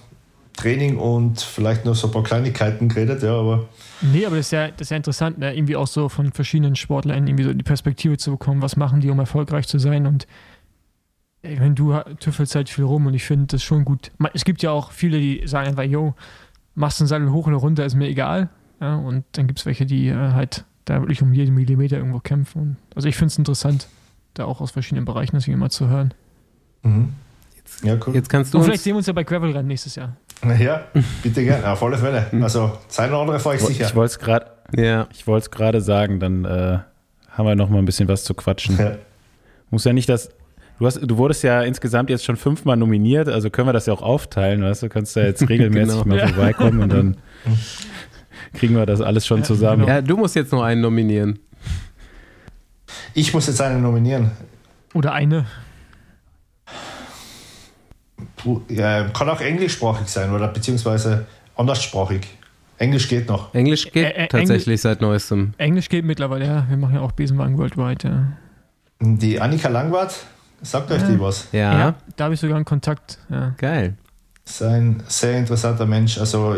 Training 0.56 0.97
und 0.97 1.43
vielleicht 1.43 1.85
noch 1.85 1.94
so 1.94 2.06
ein 2.09 2.14
paar 2.14 2.22
Kleinigkeiten 2.22 2.89
geredet, 2.89 3.22
ja, 3.22 3.35
aber 3.35 3.68
Nee, 4.01 4.24
aber 4.24 4.36
das 4.36 4.47
ist 4.47 4.52
ja, 4.52 4.68
das 4.68 4.81
ist 4.81 4.90
ja 4.90 4.97
interessant, 4.97 5.36
ne? 5.36 5.55
irgendwie 5.55 5.77
auch 5.77 5.86
so 5.86 6.09
von 6.09 6.32
verschiedenen 6.32 6.77
Sportlern 6.77 7.27
irgendwie 7.27 7.44
so 7.44 7.52
die 7.52 7.62
Perspektive 7.62 8.16
zu 8.16 8.31
bekommen, 8.31 8.62
was 8.62 8.77
machen 8.77 9.02
die, 9.02 9.10
um 9.10 9.18
erfolgreich 9.18 9.68
zu 9.68 9.78
sein 9.78 10.06
und 10.06 10.27
wenn 11.43 11.74
du 11.74 11.98
tüffelst 12.20 12.55
halt 12.55 12.70
viel 12.70 12.85
rum 12.85 13.06
und 13.06 13.12
ich 13.12 13.24
finde 13.24 13.48
das 13.48 13.62
schon 13.62 13.85
gut. 13.85 14.12
Es 14.32 14.47
gibt 14.47 14.62
ja 14.62 14.70
auch 14.70 14.93
viele, 14.93 15.18
die 15.18 15.43
sagen 15.47 15.68
einfach, 15.68 15.82
yo, 15.82 16.14
machst 16.74 17.01
den 17.01 17.06
Sattel 17.06 17.31
hoch 17.31 17.47
oder 17.48 17.59
runter, 17.59 17.85
ist 17.85 17.97
mir 17.97 18.09
egal. 18.09 18.48
Ja, 18.81 18.97
und 18.97 19.24
dann 19.32 19.47
gibt 19.47 19.59
es 19.59 19.66
welche, 19.66 19.86
die 19.86 20.09
äh, 20.09 20.15
halt 20.15 20.65
da 20.86 21.01
wirklich 21.01 21.23
um 21.23 21.32
jeden 21.32 21.55
Millimeter 21.55 21.97
irgendwo 21.98 22.20
kämpfen. 22.20 22.61
Und, 22.61 22.77
also 22.97 23.09
ich 23.09 23.16
finde 23.16 23.32
es 23.32 23.39
interessant, 23.39 23.86
da 24.35 24.44
auch 24.44 24.61
aus 24.61 24.70
verschiedenen 24.70 25.05
Bereichen 25.05 25.36
das 25.36 25.47
immer 25.47 25.70
zu 25.70 25.89
hören. 25.89 26.15
mhm. 26.82 27.11
ja, 27.82 27.97
cool. 28.07 28.15
Jetzt 28.15 28.28
kannst 28.31 28.55
du 28.55 28.59
Und 28.59 28.65
vielleicht 28.65 28.82
sehen 28.82 28.94
wir 28.94 28.98
uns 28.98 29.07
ja 29.07 29.12
bei 29.12 29.24
Gravelrennen 29.24 29.66
nächstes 29.66 29.94
Jahr. 29.94 30.16
Ja, 30.59 30.85
bitte 31.23 31.44
gerne, 31.44 31.69
auf 31.70 31.82
alle 31.82 31.98
Fälle. 31.98 32.27
Also, 32.43 32.73
sein 32.89 33.11
oder 33.11 33.20
andere 33.20 33.39
fahre 33.40 33.57
ich 33.57 33.62
sicher. 33.62 33.85
Ich 33.86 33.94
wollte 33.94 34.12
es 34.12 34.19
gerade 34.19 34.47
ja, 34.77 35.09
ich 35.12 35.27
wollte 35.27 35.44
es 35.44 35.51
gerade 35.51 35.81
sagen, 35.81 36.20
dann 36.20 36.44
äh, 36.44 36.78
haben 37.31 37.47
wir 37.47 37.57
noch 37.57 37.69
mal 37.69 37.78
ein 37.78 37.85
bisschen 37.85 38.09
was 38.09 38.23
zu 38.24 38.35
quatschen. 38.35 38.78
Ja. 38.78 38.93
Muss 39.70 39.85
ja 39.85 39.93
nicht 39.93 40.09
das. 40.09 40.31
Du, 40.78 40.86
hast, 40.86 41.01
du 41.02 41.19
wurdest 41.19 41.43
ja 41.43 41.62
insgesamt 41.62 42.09
jetzt 42.09 42.24
schon 42.24 42.36
fünfmal 42.36 42.77
nominiert, 42.77 43.28
also 43.28 43.51
können 43.51 43.69
wir 43.69 43.73
das 43.73 43.86
ja 43.86 43.93
auch 43.93 44.01
aufteilen, 44.02 44.62
weißt 44.62 44.85
du? 44.85 44.89
Kannst 44.89 45.15
da 45.16 45.23
jetzt 45.23 45.43
regelmäßig 45.48 46.02
Genau. 46.02 46.05
mal 46.07 46.19
Ja. 46.19 46.28
vorbeikommen 46.28 46.81
und 46.81 46.93
dann 46.93 47.16
kriegen 48.55 48.74
wir 48.77 48.86
das 48.86 49.01
alles 49.01 49.27
schon 49.27 49.39
Ja, 49.39 49.44
zusammen. 49.44 49.82
genau. 49.82 49.93
ja, 49.93 50.02
du 50.02 50.16
musst 50.16 50.35
jetzt 50.36 50.52
noch 50.52 50.62
einen 50.62 50.81
nominieren. 50.81 51.39
Ich 53.14 53.32
muss 53.32 53.47
jetzt 53.47 53.60
einen 53.60 53.82
nominieren. 53.82 54.31
Oder 54.94 55.12
eine. 55.12 55.47
Puh, 58.36 58.60
Ja, 58.68 59.05
kann 59.09 59.28
auch 59.28 59.40
englischsprachig 59.40 60.09
sein 60.09 60.32
oder 60.32 60.48
beziehungsweise 60.48 61.27
anderssprachig. 61.56 62.22
Englisch 62.78 63.09
geht 63.09 63.28
noch. 63.28 63.55
Englisch 63.55 63.90
geht 63.93 64.06
Ä- 64.16 64.28
tatsächlich 64.28 64.81
seit 64.81 65.01
neuestem. 65.02 65.52
Englisch 65.59 65.89
geht 65.89 66.05
mittlerweile, 66.05 66.47
ja. 66.47 66.66
Wir 66.68 66.77
machen 66.78 66.94
ja 66.94 67.01
auch 67.02 67.12
Besenwagen 67.12 67.59
Worldwide, 67.59 68.09
ja. 68.09 68.27
Die 69.01 69.39
Annika 69.40 69.68
Langwart, 69.68 70.14
sagt 70.62 70.90
euch 70.90 71.02
die 71.02 71.20
was? 71.20 71.48
Ja, 71.52 71.78
Ja, 71.78 71.94
da 72.16 72.24
habe 72.24 72.35
ich 72.35 72.40
sogar 72.40 72.56
einen 72.56 72.64
Kontakt. 72.64 73.18
Ja. 73.28 73.55
geil. 73.59 73.94
Ist 74.51 74.62
ein 74.62 75.02
sehr 75.09 75.39
interessanter 75.39 75.86
Mensch. 75.86 76.18
Also 76.18 76.56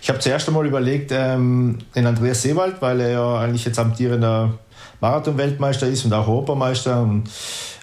ich 0.00 0.08
habe 0.08 0.18
zuerst 0.18 0.48
einmal 0.48 0.66
überlegt, 0.66 1.10
ähm, 1.12 1.78
den 1.94 2.06
Andreas 2.06 2.42
Seewald, 2.42 2.80
weil 2.80 3.00
er 3.00 3.10
ja 3.10 3.38
eigentlich 3.38 3.64
jetzt 3.64 3.78
amtierender 3.78 4.58
Marathon-Weltmeister 5.00 5.86
ist 5.86 6.04
und 6.04 6.12
auch 6.12 6.28
Europameister 6.28 7.02
und 7.02 7.24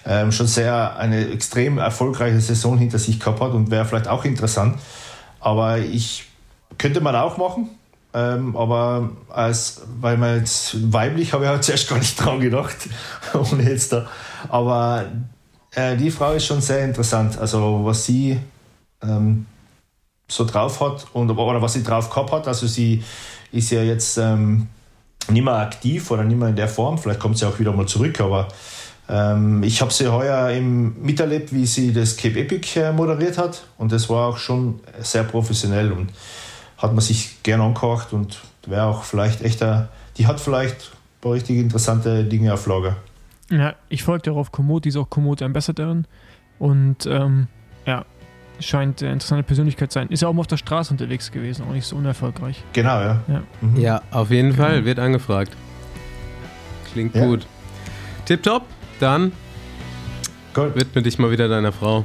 ähm, 0.06 0.32
schon 0.32 0.46
sehr 0.46 0.96
eine 0.96 1.28
extrem 1.30 1.78
erfolgreiche 1.78 2.40
Saison 2.40 2.78
hinter 2.78 2.98
sich 2.98 3.18
gehabt 3.20 3.40
hat 3.40 3.52
und 3.52 3.70
wäre 3.70 3.84
vielleicht 3.84 4.08
auch 4.08 4.24
interessant. 4.24 4.78
Aber 5.40 5.78
ich 5.78 6.24
könnte 6.78 7.00
man 7.00 7.14
auch 7.16 7.36
machen. 7.36 7.70
Ähm, 8.14 8.56
aber 8.56 9.10
als, 9.28 9.82
weil 10.00 10.16
man 10.16 10.38
jetzt 10.38 10.92
weiblich 10.92 11.34
habe 11.34 11.44
ich 11.44 11.50
halt 11.50 11.62
zuerst 11.62 11.88
gar 11.90 11.98
nicht 11.98 12.18
dran 12.18 12.40
gedacht. 12.40 12.76
ohne 13.34 13.62
jetzt 13.68 13.92
da. 13.92 14.06
Aber 14.48 15.04
äh, 15.72 15.96
die 15.96 16.10
Frau 16.10 16.32
ist 16.32 16.46
schon 16.46 16.60
sehr 16.60 16.84
interessant. 16.84 17.38
Also 17.38 17.80
was 17.84 18.06
sie 18.06 18.38
ähm, 19.02 19.46
so 20.28 20.44
drauf 20.44 20.80
hat 20.80 21.06
und 21.12 21.30
oder 21.30 21.62
was 21.62 21.72
sie 21.72 21.82
drauf 21.82 22.10
gehabt 22.10 22.32
hat. 22.32 22.48
Also 22.48 22.66
sie 22.66 23.02
ist 23.52 23.70
ja 23.70 23.82
jetzt 23.82 24.18
ähm, 24.18 24.68
nicht 25.30 25.44
mehr 25.44 25.54
aktiv 25.54 26.10
oder 26.10 26.24
nicht 26.24 26.38
mehr 26.38 26.48
in 26.48 26.56
der 26.56 26.68
Form. 26.68 26.98
Vielleicht 26.98 27.20
kommt 27.20 27.38
sie 27.38 27.46
auch 27.46 27.58
wieder 27.58 27.72
mal 27.72 27.86
zurück, 27.86 28.20
aber 28.20 28.48
ähm, 29.08 29.62
ich 29.62 29.80
habe 29.80 29.92
sie 29.92 30.08
heuer 30.08 30.50
im, 30.50 31.00
miterlebt, 31.02 31.52
wie 31.52 31.66
sie 31.66 31.92
das 31.92 32.16
Cape 32.16 32.40
Epic 32.40 32.78
äh, 32.78 32.92
moderiert 32.92 33.38
hat 33.38 33.64
und 33.78 33.90
das 33.90 34.10
war 34.10 34.28
auch 34.28 34.36
schon 34.36 34.80
sehr 35.00 35.24
professionell 35.24 35.92
und 35.92 36.10
hat 36.76 36.92
man 36.92 37.00
sich 37.00 37.42
gern 37.42 37.60
angehört 37.60 38.12
und 38.12 38.38
wäre 38.66 38.84
auch 38.84 39.04
vielleicht 39.04 39.40
echter, 39.42 39.88
die 40.18 40.26
hat 40.26 40.40
vielleicht 40.40 40.76
ein 40.76 41.20
paar 41.22 41.32
richtig 41.32 41.56
interessante 41.56 42.24
Dinge 42.24 42.52
auf 42.52 42.66
Lager. 42.66 42.96
Ja, 43.50 43.74
ich 43.88 44.02
folge 44.02 44.24
darauf 44.24 44.52
Komoot, 44.52 44.84
die 44.84 44.90
ist 44.90 44.96
auch 44.96 45.08
Komoot 45.08 45.40
Ambassadorin. 45.40 46.06
Und 46.58 47.06
ähm, 47.06 47.48
ja, 47.86 48.04
scheint 48.60 49.02
eine 49.02 49.12
interessante 49.12 49.42
Persönlichkeit 49.44 49.90
zu 49.92 49.98
sein. 49.98 50.08
Ist 50.08 50.22
ja 50.22 50.28
auch 50.28 50.32
mal 50.32 50.40
auf 50.40 50.46
der 50.46 50.56
Straße 50.56 50.92
unterwegs 50.92 51.30
gewesen, 51.32 51.64
auch 51.68 51.72
nicht 51.72 51.86
so 51.86 51.96
unerfolgreich. 51.96 52.62
Genau, 52.72 53.00
ja. 53.00 53.20
Ja. 53.28 53.42
Mhm. 53.60 53.76
Ja, 53.80 54.02
auf 54.10 54.30
jeden 54.30 54.52
Fall, 54.54 54.84
wird 54.84 54.98
angefragt. 54.98 55.52
Klingt 56.92 57.14
Ja. 57.14 57.24
gut. 57.26 57.46
Tipptopp, 58.24 58.64
dann 59.00 59.32
Gut. 60.54 60.74
widme 60.74 61.02
dich 61.02 61.18
mal 61.18 61.30
wieder 61.30 61.48
deiner 61.48 61.72
Frau. 61.72 62.04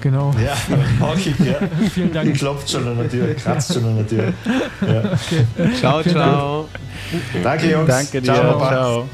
Genau. 0.00 0.34
Ja, 0.44 0.54
mag 1.00 1.16
ich, 1.16 1.38
ja. 1.38 1.54
Vielen 1.92 2.08
Die 2.08 2.12
Dank. 2.14 2.34
klopft 2.36 2.70
schon 2.70 2.86
an 2.86 2.98
der 2.98 3.08
Tür, 3.08 3.32
kratzt 3.34 3.72
schon 3.72 3.84
an 3.86 3.96
der 3.96 4.06
Tür. 4.06 4.32
Ja. 4.86 5.72
Ciao, 5.78 6.02
ciao. 6.02 6.68
Danke, 7.42 7.70
Jungs. 7.70 7.88
Danke 7.88 8.20
dir. 8.20 8.34
Ciao. 8.34 8.58
Ciao. 8.58 9.08